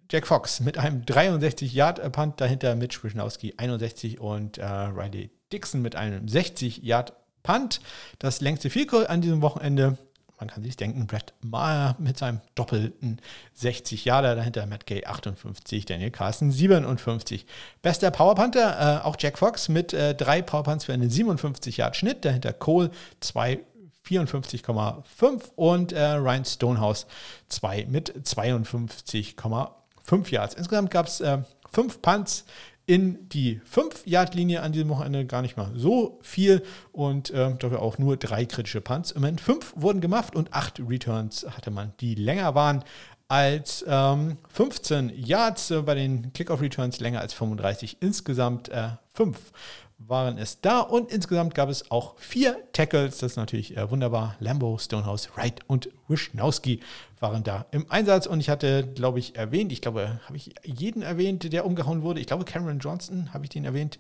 Jack 0.09 0.25
Fox 0.25 0.61
mit 0.61 0.77
einem 0.77 1.01
63-Yard-Punt, 1.01 2.39
dahinter 2.39 2.75
Mitch 2.75 3.03
Wischnowski 3.03 3.55
61 3.57 4.21
und 4.21 4.57
äh, 4.57 4.65
Riley 4.65 5.31
Dixon 5.51 5.81
mit 5.81 5.97
einem 5.97 6.27
60-Yard-Punt. 6.27 7.81
Das 8.19 8.39
längste 8.39 8.69
Field 8.69 8.93
an 8.93 9.19
diesem 9.19 9.41
Wochenende 9.41 9.97
man 10.39 10.49
kann 10.49 10.63
sich 10.63 10.75
denken, 10.75 11.07
Brett 11.07 11.33
Maher 11.41 11.95
mit 11.99 12.17
seinem 12.17 12.41
doppelten 12.55 13.19
60 13.55 14.05
Jahre, 14.05 14.35
dahinter 14.35 14.65
Matt 14.67 14.85
Gay 14.85 15.05
58, 15.05 15.85
Daniel 15.85 16.11
Carson 16.11 16.51
57. 16.51 17.45
Bester 17.81 18.11
Powerpunter, 18.11 19.01
äh, 19.01 19.05
auch 19.05 19.15
Jack 19.19 19.39
Fox 19.39 19.67
mit 19.67 19.93
äh, 19.93 20.13
drei 20.13 20.41
Powerpunts 20.41 20.85
für 20.85 20.93
einen 20.93 21.09
57 21.09 21.77
Yard 21.77 21.95
Schnitt, 21.95 22.25
dahinter 22.25 22.53
Cole 22.53 22.91
2 23.19 23.59
54,5 24.07 25.51
und 25.55 25.91
äh, 25.91 26.13
Ryan 26.13 26.45
Stonehouse 26.45 27.07
2 27.49 27.87
mit 27.89 28.13
52,5 28.25 30.31
Yards. 30.31 30.53
Insgesamt 30.53 30.91
gab 30.91 31.07
es 31.07 31.19
äh, 31.19 31.39
fünf 31.71 32.01
Punts 32.01 32.45
in 32.87 33.27
die 33.29 33.59
5-Yard-Linie 33.71 34.61
an 34.61 34.71
diesem 34.71 34.89
Wochenende 34.89 35.25
gar 35.25 35.41
nicht 35.41 35.57
mal 35.57 35.71
so 35.75 36.19
viel 36.21 36.63
und 36.93 37.29
äh, 37.29 37.53
dafür 37.59 37.81
auch 37.81 37.97
nur 37.97 38.15
drei 38.15 38.45
kritische 38.45 38.81
Punts. 38.81 39.11
Im 39.11 39.21
Moment 39.21 39.41
fünf 39.41 39.73
wurden 39.75 39.99
gemacht 39.99 40.35
und 40.35 40.53
acht 40.53 40.79
Returns 40.79 41.45
hatte 41.49 41.69
man, 41.69 41.91
die 41.99 42.15
länger 42.15 42.55
waren 42.55 42.83
als 43.27 43.83
ähm, 43.87 44.37
15 44.47 45.11
Yards 45.13 45.71
äh, 45.71 45.81
bei 45.81 45.95
den 45.95 46.31
Kickoff-Returns, 46.31 47.01
länger 47.01 47.19
als 47.19 47.33
35, 47.33 47.97
insgesamt 47.99 48.69
äh, 48.69 48.91
fünf 49.11 49.51
waren 49.99 50.37
es 50.37 50.61
da 50.61 50.79
und 50.79 51.11
insgesamt 51.11 51.55
gab 51.55 51.69
es 51.69 51.89
auch 51.91 52.17
vier 52.17 52.57
Tackles. 52.71 53.17
Das 53.17 53.31
ist 53.31 53.37
natürlich 53.37 53.75
äh, 53.75 53.89
wunderbar. 53.89 54.35
Lambo, 54.39 54.77
Stonehouse, 54.77 55.29
Wright 55.35 55.61
und 55.67 55.89
Wischnowski 56.07 56.81
waren 57.19 57.43
da 57.43 57.65
im 57.71 57.89
Einsatz 57.89 58.27
und 58.27 58.39
ich 58.39 58.49
hatte, 58.49 58.87
glaube 58.93 59.19
ich, 59.19 59.35
erwähnt, 59.35 59.71
ich 59.71 59.81
glaube, 59.81 60.19
habe 60.25 60.37
ich 60.37 60.53
jeden 60.63 61.01
erwähnt, 61.01 61.51
der 61.51 61.65
umgehauen 61.65 62.03
wurde. 62.03 62.19
Ich 62.19 62.27
glaube, 62.27 62.45
Cameron 62.45 62.79
Johnson, 62.79 63.33
habe 63.33 63.45
ich 63.45 63.49
den 63.49 63.65
erwähnt? 63.65 63.99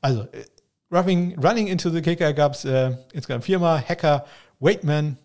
Also, 0.00 0.22
äh, 0.22 0.44
Running 0.92 1.66
into 1.66 1.90
the 1.90 2.00
Kicker 2.00 2.32
gab 2.32 2.52
es 2.52 2.64
äh, 2.64 2.96
insgesamt 3.12 3.44
viermal. 3.44 3.80
Hacker, 3.80 4.26
Waitman, 4.60 5.18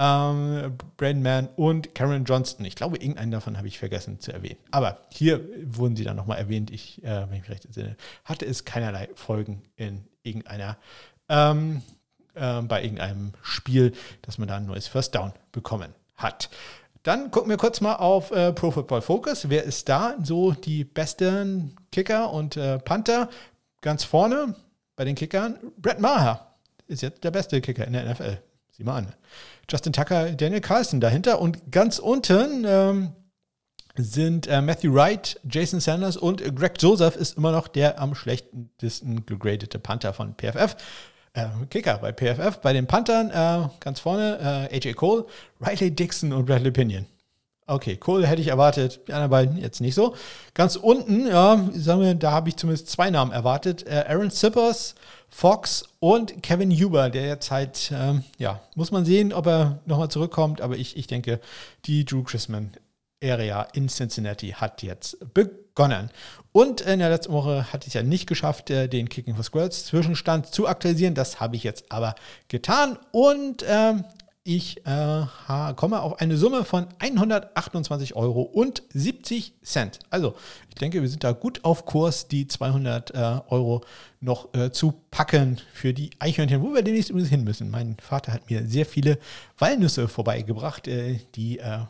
ähm, 0.00 0.78
Brandman 0.96 1.50
und 1.56 1.94
Karen 1.94 2.24
Johnston. 2.24 2.64
Ich 2.64 2.74
glaube, 2.74 2.96
irgendeinen 2.96 3.30
davon 3.30 3.58
habe 3.58 3.68
ich 3.68 3.78
vergessen 3.78 4.18
zu 4.18 4.32
erwähnen. 4.32 4.56
Aber 4.70 5.02
hier 5.10 5.46
wurden 5.64 5.94
sie 5.94 6.04
dann 6.04 6.16
nochmal 6.16 6.38
erwähnt. 6.38 6.70
Ich, 6.70 7.04
äh, 7.04 7.28
wenn 7.28 7.34
ich 7.34 7.42
mich 7.42 7.50
recht 7.50 7.66
entsinne, 7.66 7.96
hatte 8.24 8.46
es 8.46 8.64
keinerlei 8.64 9.10
Folgen 9.14 9.62
in 9.76 10.06
irgendeiner, 10.22 10.78
ähm, 11.28 11.82
äh, 12.34 12.62
bei 12.62 12.82
irgendeinem 12.82 13.32
Spiel, 13.42 13.92
dass 14.22 14.38
man 14.38 14.48
da 14.48 14.56
ein 14.56 14.64
neues 14.64 14.88
First 14.88 15.14
Down 15.14 15.34
bekommen 15.52 15.92
hat. 16.16 16.48
Dann 17.02 17.30
gucken 17.30 17.50
wir 17.50 17.58
kurz 17.58 17.82
mal 17.82 17.96
auf 17.96 18.30
äh, 18.30 18.54
Pro 18.54 18.70
Football 18.70 19.02
Focus. 19.02 19.50
Wer 19.50 19.64
ist 19.64 19.90
da 19.90 20.16
so 20.22 20.52
die 20.52 20.84
besten 20.84 21.76
Kicker 21.92 22.32
und 22.32 22.56
äh, 22.56 22.78
Panther? 22.78 23.28
Ganz 23.82 24.04
vorne 24.04 24.54
bei 24.96 25.04
den 25.04 25.14
Kickern, 25.14 25.58
Brett 25.76 26.00
Maher 26.00 26.54
ist 26.86 27.02
jetzt 27.02 27.22
der 27.22 27.30
beste 27.30 27.60
Kicker 27.60 27.86
in 27.86 27.92
der 27.92 28.10
NFL. 28.10 28.38
Sieh 28.80 28.84
mal 28.84 28.96
an. 28.96 29.12
Justin 29.68 29.92
Tucker, 29.92 30.32
Daniel 30.32 30.62
Carlson 30.62 31.02
dahinter. 31.02 31.38
Und 31.38 31.70
ganz 31.70 31.98
unten 31.98 32.64
ähm, 32.66 33.12
sind 33.94 34.46
äh, 34.46 34.62
Matthew 34.62 34.94
Wright, 34.94 35.38
Jason 35.46 35.80
Sanders 35.80 36.16
und 36.16 36.42
Greg 36.56 36.80
Joseph 36.80 37.14
ist 37.14 37.36
immer 37.36 37.52
noch 37.52 37.68
der 37.68 38.00
am 38.00 38.14
schlechtesten 38.14 39.26
gegradete 39.26 39.78
Panther 39.78 40.14
von 40.14 40.34
PFF. 40.34 40.76
Äh, 41.34 41.44
Kicker 41.68 41.98
bei 41.98 42.10
PFF. 42.10 42.62
Bei 42.62 42.72
den 42.72 42.86
Panthern 42.86 43.28
äh, 43.28 43.68
ganz 43.80 44.00
vorne 44.00 44.68
äh, 44.72 44.74
AJ 44.74 44.94
Cole, 44.94 45.26
Riley 45.60 45.90
Dixon 45.90 46.32
und 46.32 46.46
Bradley 46.46 46.70
Pinion. 46.70 47.04
Okay, 47.66 47.98
Cole 47.98 48.26
hätte 48.26 48.40
ich 48.40 48.48
erwartet, 48.48 49.02
die 49.06 49.12
anderen 49.12 49.30
beiden 49.30 49.58
jetzt 49.58 49.82
nicht 49.82 49.94
so. 49.94 50.16
Ganz 50.54 50.76
unten, 50.76 51.26
ja, 51.26 51.68
sagen 51.74 52.00
wir, 52.00 52.14
da 52.14 52.30
habe 52.30 52.48
ich 52.48 52.56
zumindest 52.56 52.88
zwei 52.88 53.10
Namen 53.10 53.30
erwartet. 53.30 53.86
Äh, 53.86 54.06
Aaron 54.08 54.30
Sippers, 54.30 54.94
Fox 55.30 55.84
und 56.00 56.42
Kevin 56.42 56.70
Huber, 56.70 57.08
der 57.08 57.26
jetzt 57.26 57.50
halt, 57.50 57.92
ähm, 57.94 58.24
ja, 58.38 58.60
muss 58.74 58.90
man 58.90 59.04
sehen, 59.04 59.32
ob 59.32 59.46
er 59.46 59.80
nochmal 59.86 60.10
zurückkommt, 60.10 60.60
aber 60.60 60.76
ich, 60.76 60.96
ich 60.96 61.06
denke, 61.06 61.40
die 61.86 62.04
Drew 62.04 62.22
Chrisman 62.22 62.72
Area 63.22 63.62
in 63.74 63.88
Cincinnati 63.88 64.50
hat 64.50 64.82
jetzt 64.82 65.18
begonnen. 65.34 66.10
Und 66.52 66.80
in 66.80 66.98
der 66.98 67.10
letzten 67.10 67.32
Woche 67.32 67.72
hatte 67.72 67.86
ich 67.86 67.94
ja 67.94 68.02
nicht 68.02 68.26
geschafft, 68.26 68.70
äh, 68.70 68.88
den 68.88 69.08
Kicking 69.08 69.34
for 69.34 69.44
Squirrels 69.44 69.86
Zwischenstand 69.86 70.46
zu 70.46 70.66
aktualisieren. 70.66 71.14
Das 71.14 71.38
habe 71.38 71.56
ich 71.56 71.62
jetzt 71.62 71.92
aber 71.92 72.14
getan. 72.48 72.98
Und 73.12 73.64
ähm, 73.68 74.04
ich 74.42 74.84
äh, 74.86 75.24
komme 75.76 76.00
auf 76.00 76.20
eine 76.20 76.36
Summe 76.36 76.64
von 76.64 76.86
128 76.98 78.16
Euro 78.16 78.42
und 78.42 78.82
70 78.94 79.54
Cent. 79.62 79.98
Also, 80.08 80.34
ich 80.68 80.76
denke, 80.76 81.02
wir 81.02 81.08
sind 81.08 81.24
da 81.24 81.32
gut 81.32 81.64
auf 81.64 81.84
Kurs, 81.84 82.26
die 82.28 82.46
200 82.46 83.10
äh, 83.10 83.40
Euro 83.48 83.82
noch 84.20 84.54
äh, 84.54 84.72
zu 84.72 84.94
packen 85.10 85.60
für 85.74 85.92
die 85.92 86.10
Eichhörnchen, 86.18 86.62
wo 86.62 86.72
wir 86.72 86.82
demnächst 86.82 87.10
übrigens 87.10 87.30
hin 87.30 87.44
müssen. 87.44 87.70
Mein 87.70 87.96
Vater 88.00 88.32
hat 88.32 88.48
mir 88.48 88.66
sehr 88.66 88.86
viele 88.86 89.18
Walnüsse 89.58 90.08
vorbeigebracht, 90.08 90.88
äh, 90.88 91.18
die 91.34 91.58
äh, 91.58 91.80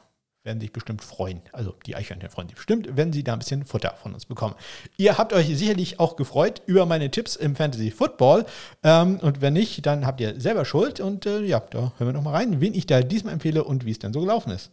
werden 0.42 0.60
sich 0.60 0.72
bestimmt 0.72 1.02
freuen. 1.02 1.42
Also 1.52 1.74
die 1.86 1.96
Eichhörnchen 1.96 2.30
freuen 2.30 2.48
sich 2.48 2.56
bestimmt, 2.56 2.88
wenn 2.96 3.12
sie 3.12 3.22
da 3.22 3.34
ein 3.34 3.38
bisschen 3.38 3.64
Futter 3.64 3.94
von 4.02 4.14
uns 4.14 4.26
bekommen. 4.26 4.54
Ihr 4.96 5.18
habt 5.18 5.32
euch 5.32 5.46
sicherlich 5.46 6.00
auch 6.00 6.16
gefreut 6.16 6.62
über 6.66 6.86
meine 6.86 7.10
Tipps 7.10 7.36
im 7.36 7.56
Fantasy 7.56 7.90
Football. 7.90 8.46
Ähm, 8.82 9.18
und 9.20 9.40
wenn 9.40 9.52
nicht, 9.52 9.84
dann 9.84 10.06
habt 10.06 10.20
ihr 10.20 10.40
selber 10.40 10.64
Schuld. 10.64 11.00
Und 11.00 11.26
äh, 11.26 11.42
ja, 11.42 11.60
da 11.60 11.92
hören 11.98 12.08
wir 12.08 12.12
noch 12.12 12.22
mal 12.22 12.32
rein, 12.32 12.60
wen 12.60 12.74
ich 12.74 12.86
da 12.86 13.02
diesmal 13.02 13.34
empfehle 13.34 13.64
und 13.64 13.84
wie 13.84 13.90
es 13.90 13.98
denn 13.98 14.12
so 14.12 14.20
gelaufen 14.20 14.52
ist. 14.52 14.70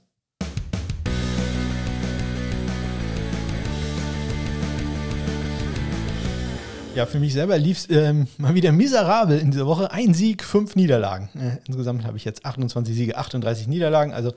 Ja, 6.97 7.05
für 7.05 7.19
mich 7.19 7.33
selber 7.33 7.59
lief 7.59 7.77
es 7.77 7.89
ähm, 7.91 8.25
mal 8.39 8.55
wieder 8.55 8.71
miserabel 8.71 9.37
in 9.37 9.51
dieser 9.51 9.67
Woche. 9.67 9.91
Ein 9.91 10.15
Sieg, 10.15 10.43
fünf 10.43 10.75
Niederlagen. 10.75 11.29
Äh, 11.35 11.59
insgesamt 11.67 12.03
habe 12.05 12.17
ich 12.17 12.25
jetzt 12.25 12.43
28 12.43 12.95
Siege, 12.95 13.17
38 13.17 13.67
Niederlagen. 13.67 14.13
Also 14.13 14.33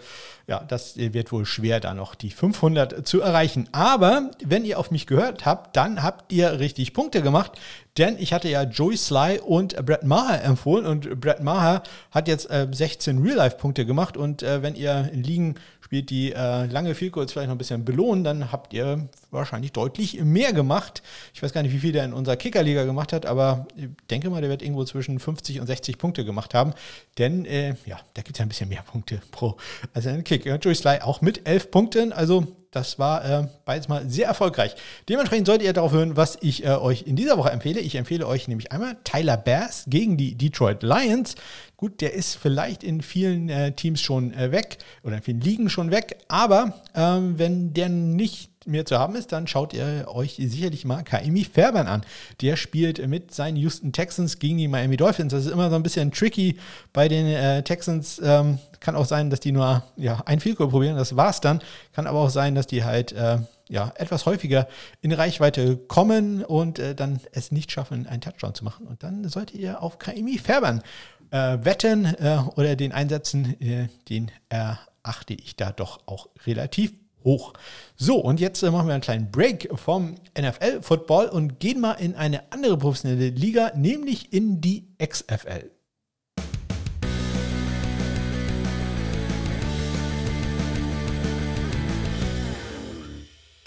ja, 0.46 0.62
das 0.68 0.98
wird 0.98 1.32
wohl 1.32 1.46
schwer, 1.46 1.80
da 1.80 1.94
noch 1.94 2.14
die 2.14 2.28
500 2.28 3.08
zu 3.08 3.22
erreichen. 3.22 3.70
Aber 3.72 4.30
wenn 4.44 4.66
ihr 4.66 4.78
auf 4.78 4.90
mich 4.90 5.06
gehört 5.06 5.46
habt, 5.46 5.74
dann 5.74 6.02
habt 6.02 6.34
ihr 6.34 6.58
richtig 6.60 6.92
Punkte 6.92 7.22
gemacht. 7.22 7.52
Denn 7.98 8.16
ich 8.18 8.32
hatte 8.32 8.48
ja 8.48 8.62
Joey 8.62 8.96
Sly 8.96 9.40
und 9.44 9.74
Brett 9.84 10.04
Maher 10.04 10.44
empfohlen 10.44 10.86
und 10.86 11.20
Brett 11.20 11.42
Maher 11.42 11.82
hat 12.10 12.28
jetzt 12.28 12.50
äh, 12.50 12.68
16 12.70 13.18
Real-Life-Punkte 13.18 13.84
gemacht. 13.84 14.16
Und 14.16 14.42
äh, 14.42 14.62
wenn 14.62 14.74
ihr 14.74 15.10
in 15.12 15.22
Ligen 15.22 15.54
spielt, 15.80 16.10
die 16.10 16.32
äh, 16.32 16.66
lange 16.66 16.94
Field 16.94 17.12
Goals 17.12 17.32
vielleicht 17.32 17.48
noch 17.48 17.56
ein 17.56 17.58
bisschen 17.58 17.84
belohnen, 17.84 18.22
dann 18.22 18.52
habt 18.52 18.72
ihr 18.72 19.08
wahrscheinlich 19.32 19.72
deutlich 19.72 20.22
mehr 20.22 20.52
gemacht. 20.52 21.02
Ich 21.34 21.42
weiß 21.42 21.52
gar 21.52 21.62
nicht, 21.62 21.72
wie 21.72 21.80
viel 21.80 21.92
der 21.92 22.04
in 22.04 22.12
unserer 22.12 22.36
Kickerliga 22.36 22.84
gemacht 22.84 23.12
hat, 23.12 23.26
aber 23.26 23.66
ich 23.74 23.88
denke 24.08 24.30
mal, 24.30 24.40
der 24.40 24.50
wird 24.50 24.62
irgendwo 24.62 24.84
zwischen 24.84 25.18
50 25.18 25.60
und 25.60 25.66
60 25.66 25.98
Punkte 25.98 26.24
gemacht 26.24 26.54
haben. 26.54 26.74
Denn 27.18 27.44
äh, 27.44 27.74
ja, 27.86 27.98
da 28.14 28.22
gibt 28.22 28.36
es 28.36 28.38
ja 28.38 28.44
ein 28.44 28.48
bisschen 28.48 28.68
mehr 28.68 28.82
Punkte 28.82 29.20
pro 29.32 29.56
also 29.92 30.10
ein 30.10 30.22
Kick. 30.22 30.46
Joey 30.46 30.74
Sly 30.74 31.00
auch 31.00 31.22
mit 31.22 31.46
11 31.46 31.70
Punkten, 31.72 32.12
also 32.12 32.46
das 32.70 32.98
war 32.98 33.24
äh, 33.24 33.46
beides 33.64 33.88
mal 33.88 34.08
sehr 34.08 34.28
erfolgreich. 34.28 34.76
Dementsprechend 35.08 35.46
solltet 35.46 35.66
ihr 35.66 35.72
darauf 35.72 35.92
hören, 35.92 36.16
was 36.16 36.38
ich 36.40 36.64
äh, 36.64 36.68
euch 36.68 37.02
in 37.02 37.16
dieser 37.16 37.36
Woche 37.36 37.50
empfehle. 37.50 37.80
Ich 37.80 37.96
empfehle 37.96 38.26
euch 38.26 38.46
nämlich 38.46 38.70
einmal 38.70 38.96
Tyler 39.02 39.36
Bass 39.36 39.84
gegen 39.88 40.16
die 40.16 40.36
Detroit 40.36 40.82
Lions. 40.82 41.34
Gut, 41.76 42.00
der 42.00 42.12
ist 42.12 42.36
vielleicht 42.36 42.84
in 42.84 43.02
vielen 43.02 43.48
äh, 43.48 43.72
Teams 43.72 44.00
schon 44.00 44.32
äh, 44.34 44.52
weg 44.52 44.78
oder 45.02 45.16
in 45.16 45.22
vielen 45.22 45.40
Ligen 45.40 45.70
schon 45.70 45.90
weg, 45.90 46.18
aber 46.28 46.74
ähm, 46.94 47.38
wenn 47.38 47.72
der 47.74 47.88
nicht 47.88 48.49
mehr 48.66 48.84
zu 48.84 48.98
haben 48.98 49.14
ist, 49.14 49.32
dann 49.32 49.46
schaut 49.46 49.72
ihr 49.72 50.06
euch 50.08 50.34
sicherlich 50.36 50.84
mal 50.84 51.02
Kaimi 51.02 51.44
Fairbairn 51.44 51.86
an. 51.86 52.02
Der 52.40 52.56
spielt 52.56 53.06
mit 53.08 53.32
seinen 53.32 53.56
Houston 53.56 53.92
Texans 53.92 54.38
gegen 54.38 54.58
die 54.58 54.68
Miami 54.68 54.96
Dolphins. 54.96 55.32
Das 55.32 55.46
ist 55.46 55.52
immer 55.52 55.70
so 55.70 55.76
ein 55.76 55.82
bisschen 55.82 56.12
tricky 56.12 56.58
bei 56.92 57.08
den 57.08 57.26
äh, 57.26 57.62
Texans. 57.62 58.20
Ähm, 58.22 58.58
kann 58.80 58.96
auch 58.96 59.06
sein, 59.06 59.30
dass 59.30 59.40
die 59.40 59.52
nur 59.52 59.82
ja, 59.96 60.22
ein 60.26 60.40
Field 60.40 60.58
probieren, 60.58 60.96
das 60.96 61.16
war's 61.16 61.40
dann. 61.40 61.60
Kann 61.92 62.06
aber 62.06 62.20
auch 62.20 62.30
sein, 62.30 62.54
dass 62.54 62.66
die 62.66 62.84
halt 62.84 63.12
äh, 63.12 63.38
ja, 63.68 63.92
etwas 63.96 64.26
häufiger 64.26 64.68
in 65.00 65.12
Reichweite 65.12 65.76
kommen 65.76 66.44
und 66.44 66.78
äh, 66.78 66.94
dann 66.94 67.20
es 67.32 67.52
nicht 67.52 67.70
schaffen, 67.70 68.06
einen 68.06 68.20
Touchdown 68.20 68.54
zu 68.54 68.64
machen. 68.64 68.86
Und 68.86 69.02
dann 69.02 69.26
solltet 69.28 69.56
ihr 69.56 69.82
auf 69.82 69.98
Kaimi 69.98 70.38
Fairbairn 70.38 70.82
äh, 71.30 71.58
wetten 71.62 72.04
äh, 72.04 72.42
oder 72.56 72.76
den 72.76 72.92
einsetzen. 72.92 73.60
Äh, 73.60 73.88
den 74.08 74.30
erachte 74.48 75.34
ich 75.34 75.56
da 75.56 75.72
doch 75.72 76.00
auch 76.06 76.28
relativ 76.46 76.92
hoch. 77.24 77.52
So, 77.96 78.16
und 78.16 78.40
jetzt 78.40 78.62
äh, 78.62 78.70
machen 78.70 78.86
wir 78.86 78.94
einen 78.94 79.02
kleinen 79.02 79.30
Break 79.30 79.68
vom 79.74 80.14
NFL-Football 80.38 81.28
und 81.28 81.60
gehen 81.60 81.80
mal 81.80 81.92
in 81.94 82.14
eine 82.14 82.52
andere 82.52 82.76
professionelle 82.76 83.30
Liga, 83.30 83.72
nämlich 83.74 84.32
in 84.32 84.60
die 84.60 84.86
XFL. 84.98 85.70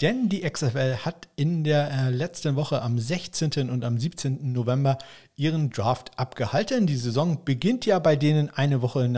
Denn 0.00 0.28
die 0.28 0.42
XFL 0.42 0.96
hat 1.04 1.28
in 1.36 1.64
der 1.64 1.90
äh, 1.90 2.10
letzten 2.10 2.56
Woche 2.56 2.82
am 2.82 2.98
16. 2.98 3.70
und 3.70 3.84
am 3.84 3.96
17. 3.96 4.52
November 4.52 4.98
ihren 5.36 5.70
Draft 5.70 6.18
abgehalten. 6.18 6.86
Die 6.86 6.96
Saison 6.96 7.44
beginnt 7.44 7.86
ja 7.86 7.98
bei 8.00 8.14
denen 8.14 8.50
eine 8.50 8.82
Woche 8.82 9.08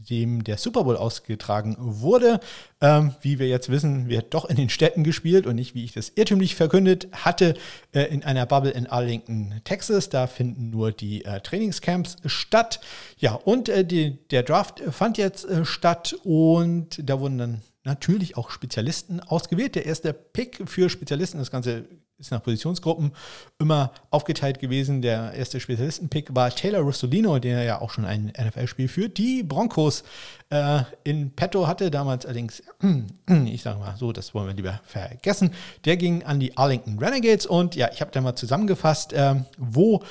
nachdem 0.00 0.44
der 0.44 0.56
Super 0.56 0.84
Bowl 0.84 0.96
ausgetragen 0.96 1.76
wurde. 1.78 2.40
Ähm, 2.80 3.14
wie 3.20 3.38
wir 3.38 3.48
jetzt 3.48 3.68
wissen, 3.68 4.08
wird 4.08 4.32
doch 4.34 4.46
in 4.46 4.56
den 4.56 4.70
Städten 4.70 5.04
gespielt 5.04 5.46
und 5.46 5.56
nicht, 5.56 5.74
wie 5.74 5.84
ich 5.84 5.92
das 5.92 6.12
irrtümlich 6.14 6.54
verkündet 6.54 7.08
hatte, 7.12 7.54
äh, 7.92 8.04
in 8.04 8.24
einer 8.24 8.46
Bubble 8.46 8.70
in 8.70 8.86
Arlington, 8.86 9.60
Texas. 9.64 10.08
Da 10.08 10.26
finden 10.26 10.70
nur 10.70 10.92
die 10.92 11.24
äh, 11.24 11.40
Trainingscamps 11.40 12.16
statt. 12.24 12.80
Ja, 13.18 13.34
und 13.34 13.68
äh, 13.68 13.84
die, 13.84 14.18
der 14.30 14.42
Draft 14.42 14.82
fand 14.90 15.18
jetzt 15.18 15.44
äh, 15.44 15.64
statt 15.64 16.16
und 16.24 17.00
da 17.02 17.20
wurden 17.20 17.38
dann 17.38 17.62
natürlich 17.84 18.36
auch 18.36 18.50
Spezialisten 18.50 19.20
ausgewählt. 19.20 19.74
Der 19.74 19.86
erste 19.86 20.12
Pick 20.12 20.62
für 20.66 20.88
Spezialisten, 20.88 21.38
das 21.38 21.50
Ganze 21.50 21.84
ist 22.20 22.30
nach 22.30 22.42
Positionsgruppen 22.42 23.12
immer 23.58 23.92
aufgeteilt 24.10 24.58
gewesen. 24.58 25.02
Der 25.02 25.32
erste 25.32 25.58
Spezialistenpick 25.58 26.34
war 26.34 26.50
Taylor 26.50 26.80
Rustolino, 26.80 27.38
der 27.38 27.62
ja 27.64 27.80
auch 27.80 27.90
schon 27.90 28.04
ein 28.04 28.32
NFL-Spiel 28.38 28.88
für 28.88 29.08
die 29.08 29.42
Broncos 29.42 30.04
äh, 30.50 30.82
in 31.04 31.30
petto 31.30 31.66
hatte. 31.66 31.90
Damals 31.90 32.26
allerdings, 32.26 32.62
ich 33.46 33.62
sage 33.62 33.78
mal 33.78 33.96
so, 33.96 34.12
das 34.12 34.34
wollen 34.34 34.48
wir 34.48 34.54
lieber 34.54 34.80
vergessen. 34.84 35.52
Der 35.84 35.96
ging 35.96 36.22
an 36.22 36.38
die 36.38 36.56
Arlington 36.56 36.98
Renegades 36.98 37.46
und 37.46 37.74
ja, 37.74 37.90
ich 37.92 38.00
habe 38.00 38.10
da 38.10 38.20
mal 38.20 38.36
zusammengefasst, 38.36 39.12
äh, 39.12 39.36
wo 39.58 40.02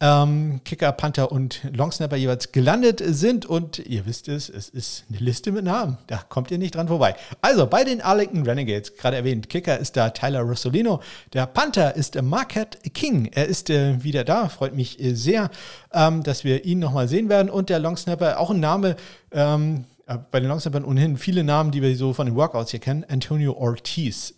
ähm, 0.00 0.60
Kicker, 0.64 0.92
Panther 0.92 1.32
und 1.32 1.62
Longsnapper 1.74 2.16
jeweils 2.16 2.52
gelandet 2.52 3.02
sind. 3.04 3.46
Und 3.46 3.78
ihr 3.78 4.06
wisst 4.06 4.28
es, 4.28 4.48
es 4.48 4.68
ist 4.68 5.04
eine 5.08 5.18
Liste 5.18 5.52
mit 5.52 5.64
Namen. 5.64 5.98
Da 6.06 6.18
kommt 6.28 6.50
ihr 6.50 6.58
nicht 6.58 6.74
dran 6.74 6.88
vorbei. 6.88 7.16
Also 7.40 7.66
bei 7.66 7.84
den 7.84 8.00
Arlington 8.00 8.44
Renegades, 8.44 8.96
gerade 8.96 9.16
erwähnt, 9.16 9.48
Kicker 9.48 9.78
ist 9.78 9.96
da 9.96 10.10
Tyler 10.10 10.42
Rossolino. 10.42 11.00
Der 11.32 11.46
Panther 11.46 11.96
ist 11.96 12.20
Marquette 12.20 12.78
King. 12.90 13.30
Er 13.32 13.46
ist 13.46 13.70
äh, 13.70 14.02
wieder 14.02 14.24
da. 14.24 14.48
Freut 14.48 14.74
mich 14.74 15.02
äh, 15.02 15.14
sehr, 15.14 15.50
ähm, 15.92 16.22
dass 16.22 16.44
wir 16.44 16.64
ihn 16.64 16.78
nochmal 16.78 17.08
sehen 17.08 17.28
werden. 17.28 17.50
Und 17.50 17.68
der 17.68 17.80
Longsnapper, 17.80 18.38
auch 18.38 18.50
ein 18.50 18.60
Name. 18.60 18.96
Ähm, 19.32 19.84
äh, 20.06 20.16
bei 20.30 20.40
den 20.40 20.48
Longsnappern 20.48 20.84
ohnehin 20.84 21.16
viele 21.16 21.44
Namen, 21.44 21.70
die 21.70 21.82
wir 21.82 21.94
so 21.96 22.12
von 22.12 22.26
den 22.26 22.34
Workouts 22.34 22.70
hier 22.70 22.80
kennen. 22.80 23.04
Antonio 23.08 23.52
Ortiz 23.52 24.34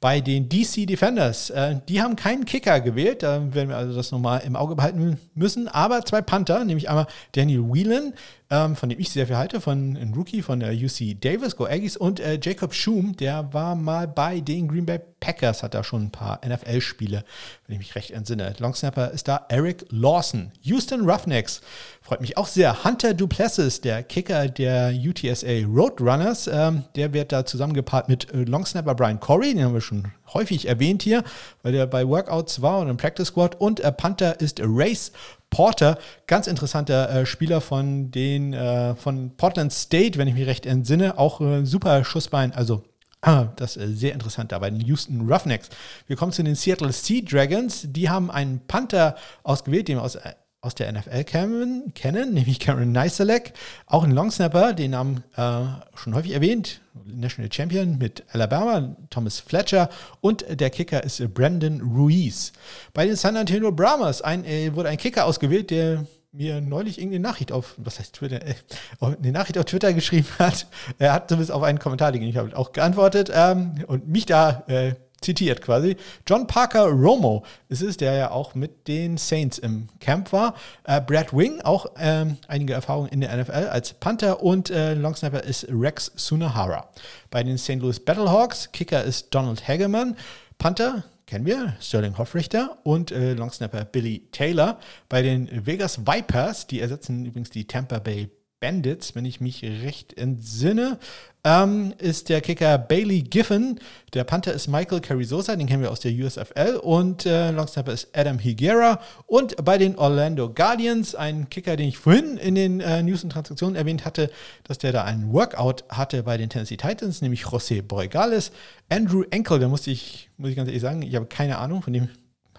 bei 0.00 0.20
den 0.20 0.48
DC 0.48 0.86
Defenders. 0.86 1.50
Äh, 1.50 1.80
die 1.88 2.02
haben 2.02 2.16
keinen 2.16 2.44
Kicker 2.44 2.80
gewählt, 2.80 3.22
da 3.22 3.54
werden 3.54 3.68
wir 3.68 3.76
also 3.76 3.94
das 3.94 4.12
nochmal 4.12 4.42
im 4.44 4.56
Auge 4.56 4.76
behalten 4.76 5.18
müssen, 5.34 5.68
aber 5.68 6.04
zwei 6.04 6.22
Panther, 6.22 6.64
nämlich 6.64 6.88
einmal 6.88 7.06
Daniel 7.32 7.64
Whelan, 7.72 8.14
ähm, 8.54 8.76
von 8.76 8.88
dem 8.88 9.00
ich 9.00 9.10
sehr 9.10 9.26
viel 9.26 9.36
halte, 9.36 9.60
von 9.60 9.96
einem 9.96 10.14
Rookie 10.14 10.42
von 10.42 10.60
der 10.60 10.72
UC 10.72 11.20
Davis, 11.20 11.56
Go 11.56 11.66
Aggies, 11.66 11.96
und 11.96 12.20
äh, 12.20 12.38
Jacob 12.40 12.72
Schum, 12.72 13.16
der 13.16 13.52
war 13.52 13.74
mal 13.74 14.06
bei 14.06 14.40
den 14.40 14.68
Green 14.68 14.86
Bay 14.86 15.00
Packers, 15.18 15.62
hat 15.62 15.74
da 15.74 15.82
schon 15.82 16.04
ein 16.04 16.10
paar 16.10 16.40
NFL-Spiele, 16.46 17.24
wenn 17.66 17.74
ich 17.74 17.78
mich 17.78 17.94
recht 17.94 18.10
entsinne. 18.10 18.54
Longsnapper 18.58 19.10
ist 19.10 19.26
da 19.26 19.46
Eric 19.48 19.86
Lawson. 19.90 20.52
Houston 20.62 21.08
Roughnecks, 21.08 21.62
freut 22.00 22.20
mich 22.20 22.36
auch 22.36 22.46
sehr. 22.46 22.84
Hunter 22.84 23.14
Duplessis, 23.14 23.80
der 23.80 24.02
Kicker 24.02 24.48
der 24.48 24.92
UTSA 24.94 25.66
Roadrunners, 25.66 26.46
ähm, 26.46 26.84
der 26.94 27.12
wird 27.12 27.32
da 27.32 27.44
zusammengepaart 27.44 28.08
mit 28.08 28.32
äh, 28.32 28.44
Longsnapper 28.44 28.94
Brian 28.94 29.18
Corey, 29.18 29.54
den 29.54 29.64
haben 29.64 29.74
wir 29.74 29.80
schon 29.80 30.12
häufig 30.32 30.68
erwähnt 30.68 31.02
hier, 31.02 31.24
weil 31.62 31.72
der 31.72 31.86
bei 31.86 32.06
Workouts 32.06 32.60
war 32.60 32.80
und 32.80 32.88
im 32.88 32.96
Practice 32.96 33.28
Squad. 33.28 33.60
Und 33.60 33.80
äh, 33.80 33.90
Panther 33.92 34.40
ist 34.40 34.60
Race 34.62 35.12
Porter, 35.54 35.98
ganz 36.26 36.48
interessanter 36.48 37.08
äh, 37.10 37.26
Spieler 37.26 37.60
von 37.60 38.10
den 38.10 38.52
äh, 38.52 38.96
von 38.96 39.36
Portland 39.36 39.72
State, 39.72 40.18
wenn 40.18 40.26
ich 40.26 40.34
mich 40.34 40.46
recht 40.46 40.66
entsinne, 40.66 41.16
auch 41.16 41.40
äh, 41.40 41.64
super 41.64 42.04
Schussbein, 42.04 42.52
also 42.52 42.82
ah, 43.22 43.46
das 43.54 43.76
ist 43.76 44.00
sehr 44.00 44.12
interessant 44.12 44.50
da 44.50 44.58
bei 44.58 44.68
den 44.68 44.80
Houston 44.80 45.30
Roughnecks. 45.30 45.68
Wir 46.08 46.16
kommen 46.16 46.32
zu 46.32 46.42
den 46.42 46.56
Seattle 46.56 46.92
Sea 46.92 47.22
Dragons. 47.22 47.86
Die 47.88 48.10
haben 48.10 48.30
einen 48.30 48.66
Panther 48.66 49.16
ausgewählt, 49.44 49.86
den 49.88 49.98
aus 49.98 50.18
aus 50.64 50.74
der 50.74 50.90
NFL 50.90 51.24
kennen, 51.24 51.92
kennen 51.94 52.32
nämlich 52.32 52.58
Karen 52.58 52.90
Neiselek, 52.90 53.52
auch 53.86 54.02
ein 54.02 54.12
Longsnapper, 54.12 54.72
den 54.72 54.92
Namen 54.92 55.22
äh, 55.36 55.62
schon 55.94 56.14
häufig 56.14 56.32
erwähnt, 56.32 56.80
National 57.04 57.52
Champion 57.52 57.98
mit 57.98 58.24
Alabama, 58.32 58.96
Thomas 59.10 59.40
Fletcher 59.40 59.90
und 60.20 60.44
der 60.48 60.70
Kicker 60.70 61.04
ist 61.04 61.22
Brandon 61.34 61.82
Ruiz. 61.82 62.52
Bei 62.94 63.06
den 63.06 63.16
San 63.16 63.36
Antonio 63.36 63.72
Brahmas 63.72 64.22
ein, 64.22 64.44
äh, 64.44 64.74
wurde 64.74 64.88
ein 64.88 64.96
Kicker 64.96 65.26
ausgewählt, 65.26 65.70
der 65.70 66.06
mir 66.32 66.60
neulich 66.60 66.98
irgendeine 66.98 67.22
Nachricht 67.22 67.52
auf, 67.52 67.74
was 67.76 67.98
heißt 67.98 68.14
Twitter, 68.14 68.44
äh, 68.44 68.54
eine 69.00 69.32
Nachricht 69.32 69.58
auf 69.58 69.66
Twitter 69.66 69.92
geschrieben 69.92 70.26
hat. 70.38 70.66
Er 70.98 71.12
hat 71.12 71.28
zumindest 71.28 71.52
auf 71.52 71.62
einen 71.62 71.78
Kommentar, 71.78 72.10
den 72.12 72.22
ich 72.22 72.36
habe 72.36 72.56
auch 72.56 72.72
geantwortet 72.72 73.30
ähm, 73.32 73.84
und 73.86 74.08
mich 74.08 74.26
da 74.26 74.64
äh, 74.66 74.94
zitiert 75.24 75.62
quasi. 75.62 75.96
John 76.26 76.46
Parker 76.46 76.86
Romo 76.86 77.44
es 77.74 77.82
ist 77.82 78.00
der 78.00 78.14
ja 78.14 78.30
auch 78.30 78.54
mit 78.54 78.86
den 78.86 79.16
Saints 79.16 79.58
im 79.58 79.88
Camp 79.98 80.32
war. 80.32 80.54
Äh, 80.84 81.00
Brad 81.00 81.36
Wing, 81.36 81.60
auch 81.62 81.86
ähm, 81.98 82.36
einige 82.46 82.72
Erfahrungen 82.72 83.08
in 83.08 83.20
der 83.20 83.36
NFL 83.36 83.68
als 83.68 83.94
Panther 83.94 84.42
und 84.42 84.70
äh, 84.70 84.94
Longsnapper 84.94 85.42
ist 85.42 85.66
Rex 85.68 86.12
Sunahara. 86.14 86.88
Bei 87.30 87.42
den 87.42 87.58
St. 87.58 87.80
Louis 87.80 87.98
Battlehawks, 87.98 88.70
Kicker 88.70 89.02
ist 89.02 89.34
Donald 89.34 89.66
Hageman. 89.66 90.16
Panther 90.56 91.02
kennen 91.26 91.46
wir, 91.46 91.74
Sterling 91.80 92.16
Hoffrichter 92.16 92.78
und 92.84 93.10
äh, 93.10 93.34
Longsnapper 93.34 93.84
Billy 93.86 94.28
Taylor. 94.30 94.78
Bei 95.08 95.22
den 95.22 95.66
Vegas 95.66 96.06
Vipers, 96.06 96.68
die 96.68 96.80
ersetzen 96.80 97.26
übrigens 97.26 97.50
die 97.50 97.66
Tampa 97.66 97.98
Bay 97.98 98.30
Bandits, 98.64 99.14
wenn 99.14 99.26
ich 99.26 99.42
mich 99.42 99.62
recht 99.62 100.16
entsinne, 100.16 100.98
ähm, 101.44 101.92
ist 101.98 102.30
der 102.30 102.40
Kicker 102.40 102.78
Bailey 102.78 103.20
Giffen. 103.20 103.78
Der 104.14 104.24
Panther 104.24 104.54
ist 104.54 104.68
Michael 104.68 105.02
Carrizosa, 105.02 105.54
den 105.54 105.66
kennen 105.66 105.82
wir 105.82 105.90
aus 105.90 106.00
der 106.00 106.12
USFL. 106.12 106.80
Und 106.82 107.26
äh, 107.26 107.50
Longsnapper 107.50 107.92
ist 107.92 108.08
Adam 108.16 108.38
Higuera. 108.38 109.02
Und 109.26 109.62
bei 109.62 109.76
den 109.76 109.98
Orlando 109.98 110.48
Guardians, 110.48 111.14
ein 111.14 111.50
Kicker, 111.50 111.76
den 111.76 111.88
ich 111.88 111.98
vorhin 111.98 112.38
in 112.38 112.54
den 112.54 112.80
äh, 112.80 113.02
News 113.02 113.22
und 113.22 113.28
Transaktionen 113.28 113.76
erwähnt 113.76 114.06
hatte, 114.06 114.30
dass 114.62 114.78
der 114.78 114.92
da 114.92 115.04
einen 115.04 115.30
Workout 115.34 115.84
hatte 115.90 116.22
bei 116.22 116.38
den 116.38 116.48
Tennessee 116.48 116.78
Titans, 116.78 117.20
nämlich 117.20 117.42
José 117.42 117.82
Borregales. 117.82 118.50
Andrew 118.88 119.24
Enkel, 119.30 119.58
da 119.58 119.68
musste 119.68 119.90
ich, 119.90 120.30
muss 120.38 120.48
ich 120.48 120.56
ganz 120.56 120.68
ehrlich 120.68 120.80
sagen, 120.80 121.02
ich 121.02 121.14
habe 121.14 121.26
keine 121.26 121.58
Ahnung, 121.58 121.82
von 121.82 121.92
dem 121.92 122.08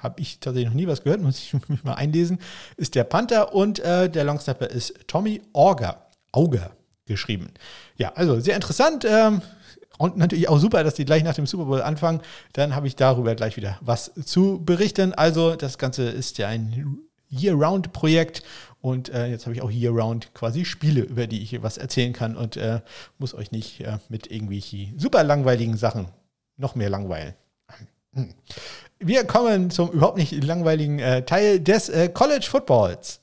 habe 0.06 0.22
ich 0.22 0.40
tatsächlich 0.40 0.70
noch 0.70 0.76
nie 0.76 0.88
was 0.88 1.04
gehört, 1.04 1.22
muss 1.24 1.38
ich 1.40 1.54
mich 1.68 1.84
mal 1.84 1.96
einlesen, 1.96 2.40
ist 2.78 2.96
der 2.96 3.04
Panther 3.04 3.54
und 3.54 3.80
äh, 3.80 4.10
der 4.10 4.24
Longsnapper 4.24 4.68
ist 4.68 4.94
Tommy 5.08 5.42
Auger. 5.54 6.08
Auger 6.32 6.72
geschrieben. 7.06 7.52
Ja, 7.98 8.14
also 8.16 8.40
sehr 8.40 8.56
interessant. 8.56 9.06
Ähm, 9.06 9.42
und 9.98 10.18
natürlich 10.18 10.50
auch 10.50 10.60
super, 10.60 10.84
dass 10.84 10.96
die 10.96 11.06
gleich 11.06 11.24
nach 11.24 11.36
dem 11.36 11.46
Super 11.46 11.66
Bowl 11.66 11.82
anfangen. 11.82 12.22
Dann 12.54 12.76
habe 12.76 12.88
ich 12.88 12.96
darüber 12.96 13.36
gleich 13.36 13.56
wieder 13.56 13.78
was 13.82 14.12
zu 14.26 14.62
berichten. 14.64 15.14
Also 15.14 15.56
das 15.56 15.78
Ganze 15.78 16.10
ist 16.10 16.38
ja 16.38 16.48
ein 16.48 17.00
Year-Round-Projekt 17.30 18.44
und 18.82 19.10
äh, 19.10 19.28
jetzt 19.28 19.46
habe 19.46 19.56
ich 19.56 19.62
auch 19.62 19.72
Year-Round 19.72 20.34
quasi 20.34 20.66
Spiele, 20.66 21.02
über 21.02 21.28
die 21.28 21.42
ich 21.42 21.62
was 21.64 21.78
erzählen 21.78 22.14
kann 22.14 22.36
und 22.36 22.58
äh, 22.58 22.82
muss 23.18 23.34
euch 23.34 23.52
nicht 23.52 23.82
äh, 23.82 23.98
mit 24.10 24.30
irgendwelchen 24.30 25.00
super 25.00 25.24
langweiligen 25.24 25.78
Sachen 25.78 26.10
noch 26.58 26.76
mehr 26.76 26.90
langweilen. 26.90 27.34
Hm. 28.14 28.34
Wir 29.00 29.26
kommen 29.26 29.72
zum 29.72 29.92
überhaupt 29.92 30.18
nicht 30.18 30.42
langweiligen 30.42 31.00
äh, 31.00 31.26
Teil 31.26 31.60
des 31.60 31.90
äh, 31.90 32.08
College 32.08 32.48
Footballs. 32.50 33.20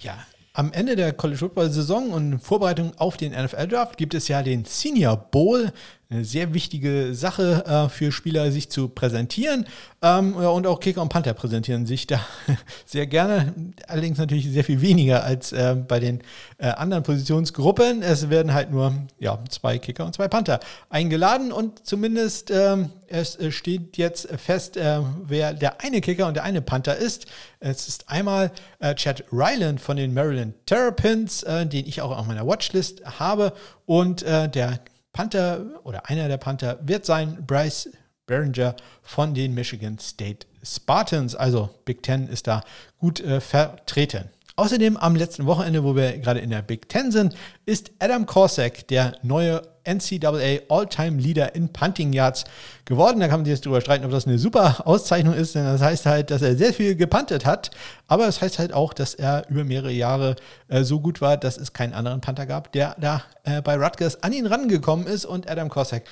Ja, 0.00 0.18
am 0.52 0.70
Ende 0.74 0.96
der 0.96 1.14
College 1.14 1.38
Football 1.38 1.70
Saison 1.70 2.10
und 2.10 2.40
Vorbereitung 2.40 2.92
auf 2.98 3.16
den 3.16 3.32
NFL 3.32 3.68
Draft 3.68 3.96
gibt 3.96 4.12
es 4.12 4.28
ja 4.28 4.42
den 4.42 4.66
Senior 4.66 5.16
Bowl, 5.16 5.72
sehr 6.10 6.52
wichtige 6.52 7.14
Sache 7.14 7.64
äh, 7.66 7.88
für 7.88 8.10
Spieler, 8.10 8.50
sich 8.50 8.68
zu 8.68 8.88
präsentieren. 8.88 9.64
Ähm, 10.02 10.34
und 10.34 10.66
auch 10.66 10.80
Kicker 10.80 11.02
und 11.02 11.08
Panther 11.08 11.34
präsentieren 11.34 11.86
sich 11.86 12.06
da 12.06 12.20
sehr 12.86 13.06
gerne, 13.06 13.54
allerdings 13.86 14.18
natürlich 14.18 14.50
sehr 14.50 14.64
viel 14.64 14.80
weniger 14.80 15.22
als 15.22 15.52
äh, 15.52 15.76
bei 15.76 16.00
den 16.00 16.20
äh, 16.58 16.66
anderen 16.66 17.04
Positionsgruppen. 17.04 18.02
Es 18.02 18.28
werden 18.28 18.52
halt 18.52 18.72
nur 18.72 18.92
ja, 19.20 19.38
zwei 19.50 19.78
Kicker 19.78 20.04
und 20.04 20.14
zwei 20.14 20.26
Panther 20.26 20.58
eingeladen 20.88 21.52
und 21.52 21.86
zumindest 21.86 22.50
ähm, 22.50 22.90
es 23.06 23.38
steht 23.50 23.96
jetzt 23.96 24.28
fest, 24.38 24.76
äh, 24.76 25.00
wer 25.24 25.52
der 25.52 25.80
eine 25.80 26.00
Kicker 26.00 26.26
und 26.26 26.34
der 26.34 26.44
eine 26.44 26.62
Panther 26.62 26.96
ist. 26.96 27.26
Es 27.58 27.88
ist 27.88 28.08
einmal 28.08 28.52
äh, 28.78 28.94
Chad 28.94 29.24
Ryland 29.32 29.80
von 29.80 29.96
den 29.96 30.14
Maryland 30.14 30.54
Terrapins, 30.66 31.42
äh, 31.42 31.66
den 31.66 31.86
ich 31.86 32.02
auch 32.02 32.16
auf 32.16 32.26
meiner 32.26 32.46
Watchlist 32.46 33.04
habe 33.18 33.52
und 33.86 34.22
der 34.22 34.78
Panther 35.12 35.80
oder 35.84 36.08
einer 36.08 36.28
der 36.28 36.38
Panther 36.38 36.78
wird 36.82 37.04
sein 37.04 37.44
Bryce 37.46 37.90
Behringer 38.26 38.76
von 39.02 39.34
den 39.34 39.54
Michigan 39.54 39.98
State 39.98 40.46
Spartans. 40.62 41.34
Also 41.34 41.70
Big 41.84 42.02
Ten 42.02 42.28
ist 42.28 42.46
da 42.46 42.62
gut 42.98 43.20
äh, 43.20 43.40
vertreten. 43.40 44.30
Außerdem 44.56 44.96
am 44.96 45.16
letzten 45.16 45.46
Wochenende, 45.46 45.84
wo 45.84 45.96
wir 45.96 46.18
gerade 46.18 46.40
in 46.40 46.50
der 46.50 46.62
Big 46.62 46.88
Ten 46.88 47.10
sind, 47.10 47.34
ist 47.66 47.90
Adam 47.98 48.26
Korsak 48.26 48.88
der 48.88 49.14
neue 49.22 49.62
NCAA 49.84 50.60
All-Time 50.68 51.20
Leader 51.20 51.54
in 51.54 51.68
Punting 51.68 52.12
Yards 52.12 52.44
geworden. 52.84 53.20
Da 53.20 53.28
kann 53.28 53.40
man 53.40 53.44
sich 53.44 53.52
jetzt 53.52 53.64
drüber 53.64 53.80
streiten, 53.80 54.04
ob 54.04 54.10
das 54.10 54.26
eine 54.26 54.38
super 54.38 54.86
Auszeichnung 54.86 55.34
ist, 55.34 55.54
denn 55.54 55.64
das 55.64 55.80
heißt 55.80 56.06
halt, 56.06 56.30
dass 56.30 56.42
er 56.42 56.56
sehr 56.56 56.74
viel 56.74 56.96
gepantet 56.96 57.46
hat. 57.46 57.70
Aber 58.06 58.26
es 58.26 58.36
das 58.36 58.42
heißt 58.42 58.58
halt 58.58 58.72
auch, 58.72 58.92
dass 58.92 59.14
er 59.14 59.48
über 59.48 59.64
mehrere 59.64 59.92
Jahre 59.92 60.36
äh, 60.68 60.84
so 60.84 61.00
gut 61.00 61.20
war, 61.20 61.36
dass 61.36 61.56
es 61.56 61.72
keinen 61.72 61.94
anderen 61.94 62.20
Panther 62.20 62.46
gab, 62.46 62.72
der 62.72 62.96
da 63.00 63.22
äh, 63.44 63.62
bei 63.62 63.76
Rutgers 63.76 64.22
an 64.22 64.32
ihn 64.32 64.46
rangekommen 64.46 65.06
ist. 65.06 65.24
Und 65.24 65.50
Adam 65.50 65.68
Korsak, 65.68 66.04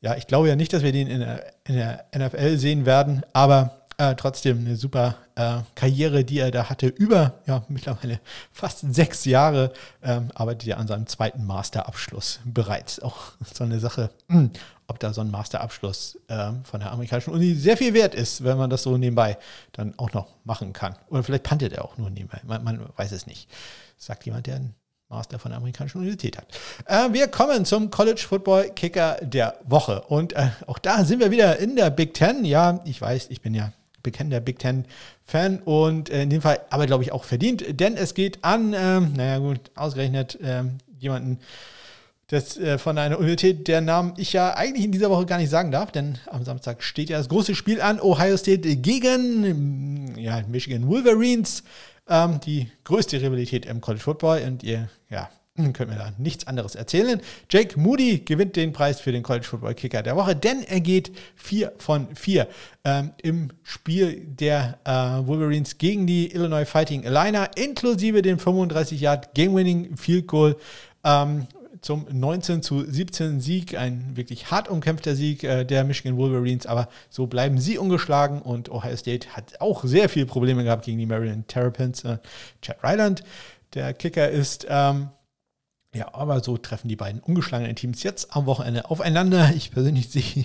ja, 0.00 0.16
ich 0.16 0.26
glaube 0.26 0.48
ja 0.48 0.56
nicht, 0.56 0.72
dass 0.72 0.82
wir 0.82 0.92
den 0.92 1.06
in 1.06 1.20
der, 1.20 1.44
in 1.64 1.76
der 1.76 2.04
NFL 2.16 2.58
sehen 2.58 2.86
werden, 2.86 3.22
aber 3.32 3.83
äh, 3.98 4.14
trotzdem 4.14 4.60
eine 4.60 4.76
super 4.76 5.16
äh, 5.34 5.58
Karriere, 5.74 6.24
die 6.24 6.38
er 6.38 6.50
da 6.50 6.68
hatte, 6.68 6.86
über 6.88 7.34
ja, 7.46 7.64
mittlerweile 7.68 8.20
fast 8.52 8.80
sechs 8.94 9.24
Jahre, 9.24 9.72
ähm, 10.02 10.30
arbeitet 10.34 10.68
er 10.68 10.78
an 10.78 10.86
seinem 10.86 11.06
zweiten 11.06 11.44
Masterabschluss 11.44 12.40
bereits. 12.44 13.00
Auch 13.00 13.32
so 13.52 13.64
eine 13.64 13.80
Sache, 13.80 14.10
mh, 14.28 14.36
hm, 14.38 14.50
ob 14.86 14.98
da 14.98 15.12
so 15.12 15.20
ein 15.20 15.30
Masterabschluss 15.30 16.18
äh, 16.28 16.52
von 16.64 16.80
der 16.80 16.92
amerikanischen 16.92 17.32
Uni 17.32 17.54
sehr 17.54 17.76
viel 17.76 17.94
wert 17.94 18.14
ist, 18.14 18.44
wenn 18.44 18.58
man 18.58 18.70
das 18.70 18.82
so 18.82 18.96
nebenbei 18.96 19.38
dann 19.72 19.98
auch 19.98 20.12
noch 20.12 20.28
machen 20.44 20.72
kann. 20.72 20.96
Oder 21.08 21.22
vielleicht 21.22 21.44
pantet 21.44 21.72
er 21.72 21.84
auch 21.84 21.96
nur 21.96 22.10
nebenbei, 22.10 22.40
man, 22.44 22.62
man 22.64 22.80
weiß 22.96 23.12
es 23.12 23.26
nicht. 23.26 23.48
Sagt 23.96 24.26
jemand, 24.26 24.46
der 24.46 24.56
einen 24.56 24.74
Master 25.08 25.38
von 25.38 25.50
der 25.50 25.58
amerikanischen 25.58 25.98
Universität 25.98 26.36
hat. 26.36 26.46
Äh, 26.86 27.12
wir 27.12 27.28
kommen 27.28 27.64
zum 27.64 27.90
College 27.90 28.24
Football 28.26 28.70
Kicker 28.70 29.18
der 29.22 29.56
Woche. 29.64 30.00
Und 30.02 30.32
äh, 30.32 30.48
auch 30.66 30.78
da 30.78 31.04
sind 31.04 31.20
wir 31.20 31.30
wieder 31.30 31.58
in 31.58 31.76
der 31.76 31.90
Big 31.90 32.14
Ten. 32.14 32.44
Ja, 32.44 32.80
ich 32.84 33.00
weiß, 33.00 33.26
ich 33.30 33.40
bin 33.40 33.54
ja 33.54 33.72
bekennender 34.04 34.38
Big 34.38 34.60
Ten-Fan 34.60 35.58
und 35.64 36.10
äh, 36.10 36.22
in 36.22 36.30
dem 36.30 36.42
Fall 36.42 36.60
aber, 36.70 36.86
glaube 36.86 37.02
ich, 37.02 37.10
auch 37.10 37.24
verdient, 37.24 37.80
denn 37.80 37.96
es 37.96 38.14
geht 38.14 38.44
an, 38.44 38.72
ähm, 38.78 39.14
naja, 39.16 39.38
gut, 39.38 39.72
ausgerechnet 39.74 40.38
ähm, 40.40 40.78
jemanden, 41.00 41.40
das 42.28 42.56
äh, 42.56 42.78
von 42.78 42.96
einer 42.96 43.18
Universität, 43.18 43.68
der 43.68 43.80
Namen 43.80 44.14
ich 44.16 44.32
ja 44.32 44.54
eigentlich 44.54 44.84
in 44.84 44.92
dieser 44.92 45.10
Woche 45.10 45.26
gar 45.26 45.38
nicht 45.38 45.50
sagen 45.50 45.70
darf, 45.70 45.92
denn 45.92 46.18
am 46.26 46.44
Samstag 46.44 46.82
steht 46.82 47.10
ja 47.10 47.18
das 47.18 47.28
große 47.28 47.54
Spiel 47.54 47.80
an, 47.80 48.00
Ohio 48.00 48.36
State 48.36 48.76
gegen 48.76 50.14
ja, 50.16 50.42
Michigan 50.48 50.86
Wolverines, 50.86 51.64
ähm, 52.08 52.40
die 52.40 52.70
größte 52.84 53.20
Rivalität 53.20 53.66
im 53.66 53.80
College 53.80 54.02
Football 54.02 54.42
und 54.46 54.62
ihr, 54.62 54.88
ja, 55.10 55.28
können 55.56 55.90
wir 55.90 55.98
da 55.98 56.12
nichts 56.18 56.48
anderes 56.48 56.74
erzählen. 56.74 57.20
Jake 57.48 57.78
Moody 57.78 58.18
gewinnt 58.24 58.56
den 58.56 58.72
Preis 58.72 59.00
für 59.00 59.12
den 59.12 59.22
College 59.22 59.46
Football 59.46 59.74
Kicker 59.74 60.02
der 60.02 60.16
Woche, 60.16 60.34
denn 60.34 60.64
er 60.64 60.80
geht 60.80 61.12
4 61.36 61.72
von 61.78 62.08
4 62.16 62.48
ähm, 62.84 63.12
im 63.22 63.50
Spiel 63.62 64.20
der 64.26 64.80
äh, 64.84 65.26
Wolverines 65.26 65.78
gegen 65.78 66.08
die 66.08 66.32
Illinois 66.34 66.64
Fighting 66.64 67.04
Illini, 67.04 67.38
inklusive 67.54 68.20
dem 68.22 68.40
35 68.40 69.00
Yard 69.00 69.32
Game-Winning 69.34 69.96
Field 69.96 70.26
Goal. 70.26 70.56
Ähm, 71.04 71.46
zum 71.82 72.06
19 72.10 72.62
zu 72.62 72.82
17 72.84 73.40
Sieg, 73.40 73.76
ein 73.78 74.16
wirklich 74.16 74.50
hart 74.50 74.68
umkämpfter 74.68 75.14
Sieg 75.14 75.44
äh, 75.44 75.64
der 75.64 75.84
Michigan 75.84 76.16
Wolverines, 76.16 76.66
aber 76.66 76.88
so 77.10 77.26
bleiben 77.28 77.60
sie 77.60 77.78
ungeschlagen 77.78 78.42
und 78.42 78.70
Ohio 78.70 78.96
State 78.96 79.28
hat 79.36 79.60
auch 79.60 79.84
sehr 79.84 80.08
viele 80.08 80.26
Probleme 80.26 80.64
gehabt 80.64 80.86
gegen 80.86 80.98
die 80.98 81.06
Maryland 81.06 81.46
Terrapins. 81.46 82.02
Äh, 82.02 82.18
Chad 82.60 82.78
Ryland, 82.82 83.22
der 83.74 83.92
Kicker 83.92 84.30
ist 84.30 84.66
ähm, 84.68 85.10
ja, 85.94 86.12
aber 86.12 86.42
so 86.42 86.56
treffen 86.56 86.88
die 86.88 86.96
beiden 86.96 87.20
ungeschlagenen 87.20 87.76
Teams 87.76 88.02
jetzt 88.02 88.36
am 88.36 88.46
Wochenende 88.46 88.90
aufeinander. 88.90 89.52
Ich 89.54 89.70
persönlich 89.70 90.08
sehe, 90.10 90.44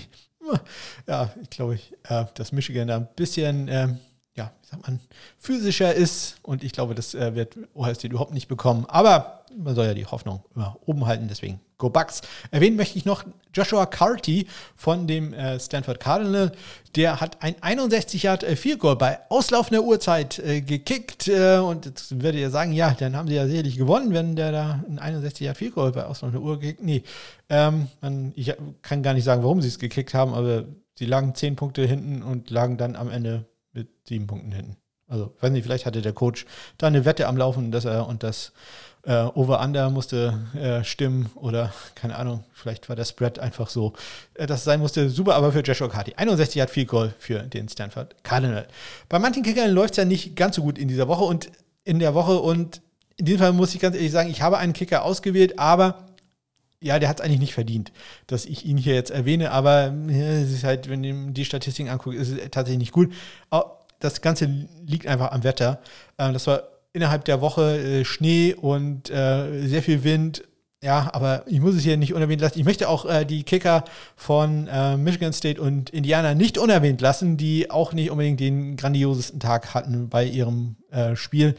ja, 1.07 1.31
ich 1.41 1.49
glaube, 1.49 1.79
äh, 2.03 2.25
dass 2.35 2.51
Michigan 2.51 2.87
da 2.87 2.97
ein 2.97 3.07
bisschen, 3.15 3.67
ähm, 3.67 3.99
ja, 4.35 4.51
wie 4.61 4.67
sagt 4.67 4.87
man, 4.87 4.99
physischer 5.37 5.93
ist 5.93 6.37
und 6.43 6.63
ich 6.63 6.71
glaube, 6.71 6.95
das 6.95 7.15
äh, 7.15 7.35
wird 7.35 7.57
Ohio 7.73 7.93
State 7.93 8.13
überhaupt 8.13 8.33
nicht 8.33 8.47
bekommen. 8.47 8.85
Aber 8.87 9.43
man 9.57 9.75
soll 9.75 9.87
ja 9.87 9.93
die 9.93 10.05
Hoffnung 10.05 10.43
immer 10.55 10.77
oben 10.85 11.05
halten, 11.05 11.27
deswegen 11.27 11.59
Go 11.79 11.89
Bucks. 11.89 12.21
Erwähnen 12.51 12.75
möchte 12.75 12.97
ich 12.97 13.05
noch 13.05 13.23
Joshua 13.53 13.85
Carty 13.85 14.47
von 14.75 15.07
dem 15.07 15.33
äh, 15.33 15.59
Stanford 15.59 15.99
Cardinal. 15.99 16.51
Der 16.95 17.21
hat 17.21 17.41
ein 17.41 17.55
61 17.61 18.23
Yard 18.23 18.43
äh, 18.43 18.55
Field 18.57 18.79
Goal 18.79 18.97
bei 18.97 19.19
auslaufender 19.29 19.83
Uhrzeit 19.83 20.39
äh, 20.39 20.61
gekickt. 20.61 21.29
Und 21.29 21.85
jetzt 21.85 22.21
werdet 22.21 22.41
ihr 22.41 22.49
sagen, 22.49 22.73
ja, 22.73 22.91
dann 22.91 23.15
haben 23.15 23.29
sie 23.29 23.35
ja 23.35 23.47
sicherlich 23.47 23.77
gewonnen, 23.77 24.13
wenn 24.13 24.35
der 24.35 24.51
da 24.51 24.83
ein 24.87 24.99
61 24.99 25.45
Yard 25.45 25.57
Field 25.57 25.73
Goal 25.73 25.91
bei 25.93 26.05
auslaufender 26.05 26.43
Uhr 26.43 26.59
gekickt. 26.59 26.83
Nee, 26.83 27.03
ähm, 27.49 27.87
ich 28.35 28.53
kann 28.81 29.01
gar 29.01 29.13
nicht 29.13 29.23
sagen, 29.23 29.41
warum 29.41 29.61
sie 29.61 29.69
es 29.69 29.79
gekickt 29.79 30.13
haben, 30.13 30.33
aber 30.33 30.65
sie 30.95 31.05
lagen 31.05 31.33
10 31.33 31.55
Punkte 31.55 31.85
hinten 31.85 32.21
und 32.21 32.49
lagen 32.49 32.77
dann 32.77 32.97
am 32.97 33.09
Ende 33.09 33.45
mit 33.71 33.87
7 34.05 34.27
Punkten 34.27 34.51
hinten. 34.51 34.75
Also, 35.07 35.33
weiß 35.39 35.51
nicht, 35.51 35.63
vielleicht 35.63 35.85
hatte 35.85 36.01
der 36.01 36.13
Coach 36.13 36.45
da 36.77 36.87
eine 36.87 37.03
Wette 37.03 37.27
am 37.27 37.37
Laufen, 37.37 37.71
dass 37.71 37.85
er 37.85 38.07
und 38.07 38.21
das 38.21 38.51
äh, 39.03 39.23
Over-Under 39.23 39.89
musste 39.89 40.39
äh, 40.55 40.83
stimmen 40.83 41.29
oder 41.35 41.73
keine 41.95 42.15
Ahnung, 42.17 42.43
vielleicht 42.53 42.89
war 42.89 42.95
der 42.95 43.05
Spread 43.05 43.39
einfach 43.39 43.69
so, 43.69 43.93
äh, 44.33 44.45
dass 44.45 44.59
es 44.59 44.65
sein 44.65 44.79
musste. 44.79 45.09
Super, 45.09 45.35
aber 45.35 45.51
für 45.51 45.61
Joshua 45.61 45.87
Carty. 45.87 46.13
61 46.15 46.61
hat 46.61 46.69
viel 46.69 46.85
Goal 46.85 47.13
für 47.17 47.39
den 47.39 47.69
Stanford 47.69 48.15
Cardinal. 48.23 48.67
Bei 49.07 49.19
manchen 49.19 49.43
Kickern 49.43 49.71
läuft 49.71 49.91
es 49.91 49.97
ja 49.97 50.05
nicht 50.05 50.35
ganz 50.35 50.57
so 50.57 50.61
gut 50.61 50.77
in 50.77 50.87
dieser 50.87 51.07
Woche 51.07 51.23
und 51.23 51.49
in 51.85 51.99
der 51.99 52.13
Woche 52.13 52.39
und 52.39 52.81
in 53.15 53.25
diesem 53.25 53.39
Fall 53.39 53.53
muss 53.53 53.73
ich 53.73 53.81
ganz 53.81 53.95
ehrlich 53.95 54.11
sagen, 54.11 54.29
ich 54.29 54.41
habe 54.41 54.57
einen 54.57 54.73
Kicker 54.73 55.03
ausgewählt, 55.03 55.59
aber 55.59 56.05
ja, 56.81 56.99
der 56.99 57.09
hat 57.09 57.19
es 57.19 57.25
eigentlich 57.25 57.39
nicht 57.39 57.53
verdient, 57.53 57.91
dass 58.27 58.45
ich 58.45 58.65
ihn 58.65 58.77
hier 58.77 58.93
jetzt 58.93 59.11
erwähne, 59.11 59.51
aber 59.51 59.93
ja, 60.07 60.25
es 60.25 60.51
ist 60.51 60.63
halt, 60.63 60.89
wenn 60.89 61.03
ihr 61.03 61.13
die 61.31 61.43
Statistiken 61.43 61.89
anguckt, 61.89 62.15
ist 62.15 62.29
es 62.29 62.39
tatsächlich 62.51 62.79
nicht 62.79 62.93
gut. 62.93 63.13
Das 63.99 64.21
Ganze 64.21 64.45
liegt 64.85 65.07
einfach 65.07 65.31
am 65.31 65.43
Wetter. 65.43 65.81
Ähm, 66.17 66.31
das 66.31 66.47
war 66.47 66.63
innerhalb 66.93 67.25
der 67.25 67.41
Woche 67.41 67.77
äh, 67.77 68.05
Schnee 68.05 68.53
und 68.53 69.09
äh, 69.09 69.67
sehr 69.67 69.83
viel 69.83 70.03
Wind. 70.03 70.43
Ja, 70.81 71.09
aber 71.11 71.43
ich 71.45 71.59
muss 71.59 71.75
es 71.75 71.83
hier 71.83 71.97
nicht 71.97 72.13
unerwähnt 72.13 72.41
lassen. 72.41 72.57
Ich 72.57 72.65
möchte 72.65 72.87
auch 72.87 73.05
äh, 73.05 73.25
die 73.25 73.43
Kicker 73.43 73.83
von 74.15 74.67
äh, 74.67 74.95
Michigan 74.95 75.33
State 75.33 75.61
und 75.61 75.89
Indiana 75.89 76.33
nicht 76.35 76.57
unerwähnt 76.57 77.01
lassen, 77.01 77.35
die 77.35 77.69
auch 77.69 77.91
nicht 77.91 78.11
unbedingt 78.11 78.39
den 78.39 78.77
grandiosesten 78.77 79.41
Tag 79.41 79.73
hatten 79.73 80.07
bei 80.07 80.23
ihrem 80.23 80.77
äh, 80.89 81.17
Spiel 81.17 81.57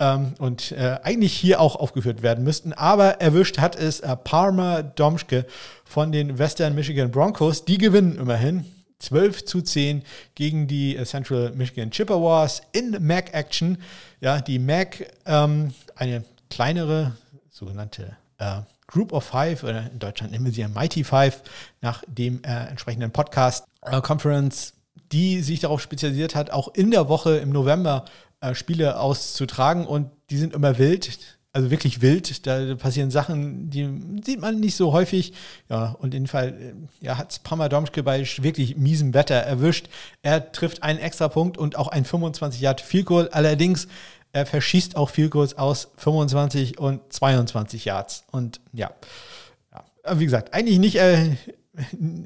ähm, 0.00 0.34
und 0.40 0.72
äh, 0.72 0.98
eigentlich 1.04 1.32
hier 1.32 1.60
auch 1.60 1.76
aufgeführt 1.76 2.22
werden 2.22 2.42
müssten. 2.42 2.72
Aber 2.72 3.20
erwischt 3.20 3.58
hat 3.58 3.76
es 3.76 4.02
Parma 4.24 4.82
Domschke 4.82 5.46
von 5.84 6.10
den 6.10 6.38
Western 6.40 6.74
Michigan 6.74 7.12
Broncos. 7.12 7.64
Die 7.64 7.78
gewinnen 7.78 8.18
immerhin 8.18 8.64
12 8.98 9.44
zu 9.44 9.62
10 9.62 10.02
gegen 10.34 10.66
die 10.66 10.96
äh, 10.96 11.04
Central 11.04 11.52
Michigan 11.52 11.90
Chippewas 11.90 12.62
in 12.72 12.96
MAC 13.00 13.34
Action. 13.34 13.78
Ja, 14.20 14.40
die 14.40 14.58
MAC, 14.58 15.12
ähm, 15.26 15.72
eine 15.94 16.24
kleinere 16.50 17.16
sogenannte 17.50 18.16
äh, 18.38 18.60
Group 18.86 19.12
of 19.12 19.24
Five, 19.24 19.64
oder 19.64 19.90
in 19.90 19.98
Deutschland 19.98 20.32
nennen 20.32 20.44
wir 20.44 20.52
sie 20.52 20.60
ja 20.60 20.68
Mighty 20.68 21.04
Five, 21.04 21.42
nach 21.80 22.02
dem 22.06 22.42
äh, 22.44 22.68
entsprechenden 22.68 23.10
Podcast 23.10 23.64
äh, 23.82 24.00
Conference, 24.00 24.74
die 25.12 25.42
sich 25.42 25.60
darauf 25.60 25.80
spezialisiert 25.80 26.34
hat, 26.34 26.50
auch 26.50 26.68
in 26.74 26.90
der 26.90 27.08
Woche 27.08 27.36
im 27.36 27.50
November 27.50 28.04
äh, 28.40 28.54
Spiele 28.54 29.00
auszutragen 29.00 29.86
und 29.86 30.10
die 30.30 30.36
sind 30.36 30.54
immer 30.54 30.78
wild 30.78 31.35
also 31.56 31.70
wirklich 31.70 32.02
wild. 32.02 32.46
Da 32.46 32.74
passieren 32.74 33.10
Sachen, 33.10 33.70
die 33.70 33.88
sieht 34.22 34.40
man 34.40 34.60
nicht 34.60 34.76
so 34.76 34.92
häufig. 34.92 35.32
Ja, 35.70 35.96
und 35.98 36.14
in 36.14 36.24
dem 36.24 36.28
Fall 36.28 36.74
ja, 37.00 37.16
hat 37.16 37.32
es 37.32 37.38
Pamadomschke 37.38 38.02
bei 38.02 38.26
wirklich 38.38 38.76
miesem 38.76 39.14
Wetter 39.14 39.36
erwischt. 39.36 39.88
Er 40.22 40.52
trifft 40.52 40.82
einen 40.82 40.98
extra 40.98 41.28
Punkt 41.28 41.56
und 41.56 41.76
auch 41.76 41.88
ein 41.88 42.04
25 42.04 42.60
Yard 42.60 42.82
Field 42.82 43.06
Goal. 43.06 43.28
Allerdings, 43.32 43.88
er 44.32 44.44
verschießt 44.44 44.96
auch 44.96 45.08
Field 45.08 45.30
Goals 45.30 45.56
aus 45.56 45.88
25 45.96 46.78
und 46.78 47.00
22 47.10 47.86
Yards. 47.86 48.24
Und 48.30 48.60
ja, 48.74 48.90
ja. 49.72 50.18
wie 50.20 50.26
gesagt, 50.26 50.52
eigentlich 50.52 50.78
nicht 50.78 50.96
äh, 50.96 51.36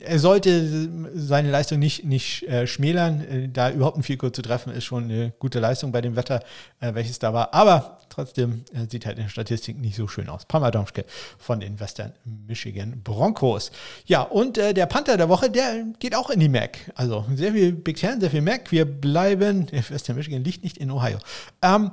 er 0.00 0.18
sollte 0.18 0.88
seine 1.14 1.50
Leistung 1.50 1.78
nicht, 1.78 2.04
nicht 2.04 2.44
äh, 2.44 2.66
schmälern. 2.66 3.20
Äh, 3.20 3.48
da 3.48 3.70
überhaupt 3.70 3.96
ein 3.96 4.02
Vielkurs 4.02 4.32
zu 4.32 4.42
treffen, 4.42 4.72
ist 4.72 4.84
schon 4.84 5.04
eine 5.04 5.32
gute 5.38 5.58
Leistung 5.58 5.92
bei 5.92 6.00
dem 6.00 6.16
Wetter, 6.16 6.42
äh, 6.80 6.94
welches 6.94 7.18
da 7.18 7.32
war. 7.32 7.52
Aber 7.52 7.98
trotzdem 8.08 8.64
äh, 8.72 8.88
sieht 8.88 9.06
halt 9.06 9.18
in 9.18 9.24
der 9.24 9.30
Statistik 9.30 9.78
nicht 9.78 9.96
so 9.96 10.06
schön 10.06 10.28
aus. 10.28 10.44
Pamadomschke 10.44 11.04
von 11.38 11.60
den 11.60 11.80
Western 11.80 12.12
Michigan 12.46 13.00
Broncos. 13.02 13.72
Ja, 14.06 14.22
und 14.22 14.56
äh, 14.58 14.72
der 14.72 14.86
Panther 14.86 15.16
der 15.16 15.28
Woche, 15.28 15.50
der 15.50 15.84
geht 15.98 16.14
auch 16.14 16.30
in 16.30 16.40
die 16.40 16.48
MAC. 16.48 16.90
Also 16.94 17.24
sehr 17.34 17.52
viel 17.52 17.72
Big 17.72 17.96
Ten, 17.96 18.20
sehr 18.20 18.30
viel 18.30 18.42
MAC. 18.42 18.70
Wir 18.70 18.84
bleiben, 18.84 19.66
Western 19.88 20.16
Michigan 20.16 20.44
liegt 20.44 20.62
nicht 20.62 20.78
in 20.78 20.90
Ohio. 20.90 21.18
Ähm, 21.62 21.90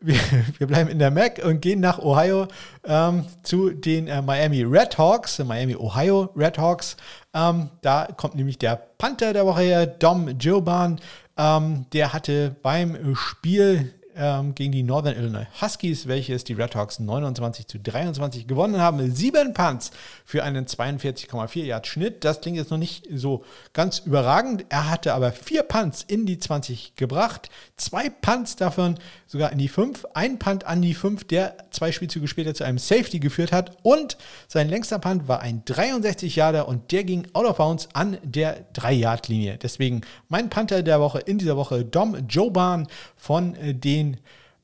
wir, 0.00 0.16
wir, 0.58 0.66
bleiben 0.66 0.90
in 0.90 0.98
der 0.98 1.10
MAC 1.10 1.42
und 1.44 1.60
gehen 1.60 1.80
nach 1.80 1.98
Ohio 1.98 2.46
ähm, 2.84 3.24
zu 3.42 3.70
den 3.70 4.08
äh, 4.08 4.22
Miami 4.22 4.62
Redhawks, 4.62 5.38
Miami 5.40 5.76
Ohio 5.76 6.30
Redhawks. 6.36 6.96
Ähm, 7.34 7.70
da 7.82 8.08
kommt 8.16 8.34
nämlich 8.34 8.58
der 8.58 8.76
Panther 8.76 9.32
der 9.32 9.46
Woche 9.46 9.62
her, 9.62 9.86
Dom 9.86 10.28
Joban. 10.38 11.00
Ähm, 11.36 11.86
der 11.92 12.12
hatte 12.12 12.56
beim 12.62 13.14
Spiel 13.14 13.94
ähm, 14.18 14.54
gegen 14.54 14.72
die 14.72 14.82
Northern 14.82 15.16
Illinois 15.16 15.46
Huskies, 15.62 16.08
welches 16.08 16.44
die 16.44 16.54
Redhawks 16.54 16.98
29 16.98 17.66
zu 17.66 17.78
23 17.78 18.46
gewonnen 18.46 18.80
haben. 18.80 19.14
Sieben 19.14 19.54
Punts 19.54 19.92
für 20.24 20.42
einen 20.42 20.66
42,4 20.66 21.64
Yard 21.64 21.86
Schnitt. 21.86 22.24
Das 22.24 22.40
klingt 22.40 22.56
jetzt 22.56 22.70
noch 22.70 22.78
nicht 22.78 23.06
so 23.14 23.44
ganz 23.72 24.00
überragend. 24.00 24.66
Er 24.68 24.90
hatte 24.90 25.14
aber 25.14 25.32
vier 25.32 25.62
Punts 25.62 26.04
in 26.06 26.26
die 26.26 26.38
20 26.38 26.96
gebracht. 26.96 27.48
Zwei 27.76 28.10
Punts 28.10 28.56
davon 28.56 28.96
sogar 29.26 29.52
in 29.52 29.58
die 29.58 29.68
5. 29.68 30.06
Ein 30.14 30.38
Punt 30.38 30.66
an 30.66 30.82
die 30.82 30.94
5, 30.94 31.24
der 31.24 31.56
zwei 31.70 31.92
Spielzüge 31.92 32.26
später 32.26 32.54
zu 32.54 32.64
einem 32.64 32.78
Safety 32.78 33.20
geführt 33.20 33.52
hat. 33.52 33.76
Und 33.82 34.16
sein 34.48 34.68
längster 34.68 34.98
Punt 34.98 35.28
war 35.28 35.40
ein 35.40 35.62
63 35.64 36.34
Yarder 36.34 36.66
und 36.66 36.90
der 36.90 37.04
ging 37.04 37.26
out 37.34 37.46
of 37.46 37.58
bounds 37.58 37.88
an 37.92 38.18
der 38.22 38.72
3-Yard-Linie. 38.72 39.58
Deswegen 39.58 40.00
mein 40.28 40.50
Panther 40.50 40.82
der 40.82 41.00
Woche 41.00 41.20
in 41.20 41.38
dieser 41.38 41.56
Woche 41.56 41.84
Dom 41.84 42.16
Joban 42.28 42.88
von 43.16 43.54
den 43.62 44.07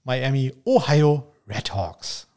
Miami, 0.05 0.53
Ohio 0.65 1.33
Redhawks. 1.49 2.29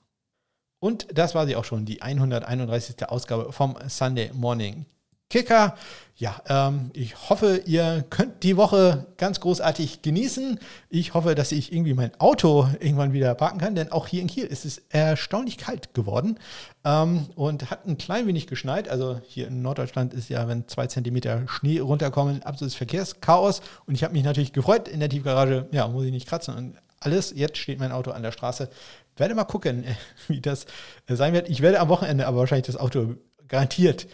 Und 0.79 1.07
das 1.17 1.33
war 1.33 1.47
sie 1.47 1.55
auch 1.55 1.65
schon, 1.65 1.85
die 1.85 2.01
131. 2.01 3.09
Ausgabe 3.09 3.51
vom 3.51 3.77
Sunday 3.87 4.31
Morning 4.33 4.85
Kicker. 5.29 5.75
Ja, 6.15 6.41
ähm, 6.47 6.89
ich 6.93 7.29
hoffe, 7.29 7.61
ihr 7.65 8.03
könnt 8.09 8.41
die 8.43 8.57
Woche 8.57 9.05
ganz 9.17 9.39
großartig 9.39 10.01
genießen. 10.01 10.59
Ich 10.89 11.13
hoffe, 11.13 11.35
dass 11.35 11.51
ich 11.51 11.71
irgendwie 11.71 11.93
mein 11.93 12.17
Auto 12.19 12.67
irgendwann 12.79 13.13
wieder 13.13 13.35
parken 13.35 13.59
kann, 13.59 13.75
denn 13.75 13.91
auch 13.91 14.07
hier 14.07 14.21
in 14.21 14.27
Kiel 14.27 14.45
ist 14.45 14.65
es 14.65 14.81
erstaunlich 14.89 15.57
kalt 15.57 15.93
geworden 15.93 16.39
ähm, 16.85 17.27
und 17.35 17.69
hat 17.69 17.85
ein 17.85 17.97
klein 17.97 18.25
wenig 18.25 18.47
geschneit. 18.47 18.87
Also 18.87 19.19
hier 19.27 19.47
in 19.47 19.61
Norddeutschland 19.61 20.13
ist 20.13 20.29
ja, 20.29 20.47
wenn 20.47 20.67
zwei 20.67 20.87
Zentimeter 20.87 21.43
Schnee 21.47 21.79
runterkommen, 21.79 22.41
absolutes 22.43 22.75
Verkehrschaos. 22.75 23.61
Und 23.85 23.93
ich 23.93 24.03
habe 24.03 24.13
mich 24.13 24.23
natürlich 24.23 24.53
gefreut 24.53 24.87
in 24.87 25.01
der 25.01 25.09
Tiefgarage. 25.09 25.67
Ja, 25.71 25.87
muss 25.87 26.05
ich 26.05 26.11
nicht 26.11 26.27
kratzen 26.27 26.55
und 26.55 26.77
alles. 26.99 27.33
Jetzt 27.35 27.57
steht 27.57 27.79
mein 27.79 27.91
Auto 27.91 28.11
an 28.11 28.23
der 28.23 28.31
Straße. 28.31 28.69
Werde 29.15 29.35
mal 29.35 29.45
gucken, 29.45 29.85
wie 30.27 30.41
das 30.41 30.65
sein 31.07 31.33
wird. 31.33 31.49
Ich 31.49 31.61
werde 31.61 31.79
am 31.79 31.89
Wochenende 31.89 32.27
aber 32.27 32.37
wahrscheinlich 32.37 32.67
das 32.67 32.77
Auto 32.77 33.15
garantiert 33.47 34.07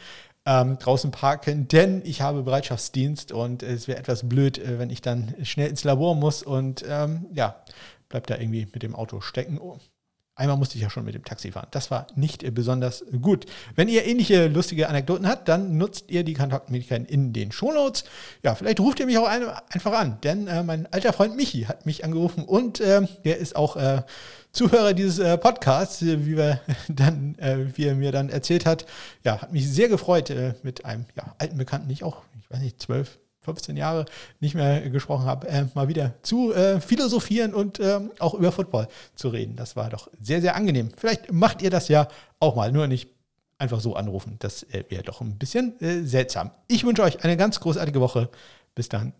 ähm, 0.45 0.77
draußen 0.77 1.11
parken, 1.11 1.67
denn 1.67 2.01
ich 2.03 2.21
habe 2.21 2.43
Bereitschaftsdienst 2.43 3.31
und 3.31 3.63
es 3.63 3.87
wäre 3.87 3.99
etwas 3.99 4.27
blöd, 4.27 4.57
äh, 4.57 4.77
wenn 4.77 4.89
ich 4.89 5.01
dann 5.01 5.35
schnell 5.43 5.69
ins 5.69 5.83
Labor 5.83 6.15
muss 6.15 6.43
und 6.43 6.83
ähm, 6.87 7.27
ja, 7.33 7.63
bleibt 8.09 8.29
da 8.29 8.37
irgendwie 8.37 8.67
mit 8.71 8.83
dem 8.83 8.95
Auto 8.95 9.21
stecken. 9.21 9.57
Oh. 9.57 9.79
Einmal 10.35 10.57
musste 10.57 10.77
ich 10.77 10.81
ja 10.81 10.89
schon 10.89 11.05
mit 11.05 11.13
dem 11.13 11.23
Taxi 11.23 11.51
fahren. 11.51 11.67
Das 11.69 11.91
war 11.91 12.07
nicht 12.15 12.41
äh, 12.41 12.49
besonders 12.49 13.05
gut. 13.21 13.45
Wenn 13.75 13.87
ihr 13.87 14.05
ähnliche 14.05 14.47
lustige 14.47 14.89
Anekdoten 14.89 15.27
habt, 15.27 15.47
dann 15.47 15.77
nutzt 15.77 16.09
ihr 16.09 16.23
die 16.23 16.33
Kontaktmöglichkeiten 16.33 17.05
in 17.05 17.33
den 17.33 17.51
Shownotes. 17.51 18.03
Ja, 18.41 18.55
vielleicht 18.55 18.79
ruft 18.79 18.99
ihr 18.99 19.05
mich 19.05 19.19
auch 19.19 19.27
ein, 19.27 19.43
einfach 19.69 19.93
an, 19.93 20.17
denn 20.23 20.47
äh, 20.47 20.63
mein 20.63 20.91
alter 20.91 21.13
Freund 21.13 21.35
Michi 21.35 21.65
hat 21.65 21.85
mich 21.85 22.03
angerufen 22.03 22.45
und 22.45 22.79
äh, 22.79 23.01
der 23.23 23.37
ist 23.37 23.55
auch 23.55 23.75
äh, 23.75 24.01
Zuhörer 24.51 24.95
dieses 24.95 25.19
äh, 25.19 25.37
Podcasts, 25.37 26.01
äh, 26.01 26.25
wie, 26.25 26.35
wir 26.35 26.61
dann, 26.89 27.35
wie 27.75 27.85
er 27.85 27.93
mir 27.93 28.11
dann 28.11 28.29
erzählt 28.29 28.65
hat. 28.65 28.87
Ja, 29.23 29.39
hat 29.39 29.53
mich 29.53 29.69
sehr 29.69 29.87
gefreut, 29.87 30.33
mit 30.63 30.85
einem 30.85 31.05
ja, 31.15 31.35
alten 31.37 31.57
Bekannten, 31.57 31.87
nicht 31.87 32.03
auch, 32.03 32.23
ich 32.39 32.49
weiß 32.49 32.59
nicht, 32.59 32.81
zwölf, 32.81 33.19
15 33.43 33.77
Jahre 33.77 34.05
nicht 34.39 34.55
mehr 34.55 34.89
gesprochen 34.89 35.25
habe, 35.25 35.47
äh, 35.47 35.65
mal 35.73 35.87
wieder 35.87 36.13
zu 36.23 36.53
äh, 36.53 36.79
philosophieren 36.81 37.53
und 37.53 37.79
äh, 37.79 37.99
auch 38.19 38.33
über 38.33 38.51
Football 38.51 38.87
zu 39.15 39.29
reden. 39.29 39.55
Das 39.55 39.75
war 39.75 39.89
doch 39.89 40.09
sehr, 40.19 40.41
sehr 40.41 40.55
angenehm. 40.55 40.89
Vielleicht 40.95 41.31
macht 41.31 41.61
ihr 41.61 41.69
das 41.69 41.87
ja 41.87 42.07
auch 42.39 42.55
mal, 42.55 42.71
nur 42.71 42.87
nicht 42.87 43.09
einfach 43.57 43.79
so 43.79 43.95
anrufen. 43.95 44.37
Das 44.39 44.63
äh, 44.63 44.83
wäre 44.89 45.03
doch 45.03 45.21
ein 45.21 45.37
bisschen 45.37 45.79
äh, 45.81 46.03
seltsam. 46.03 46.51
Ich 46.67 46.85
wünsche 46.85 47.03
euch 47.03 47.23
eine 47.23 47.37
ganz 47.37 47.59
großartige 47.59 48.01
Woche. 48.01 48.29
Bis 48.75 48.89
dann. 48.89 49.13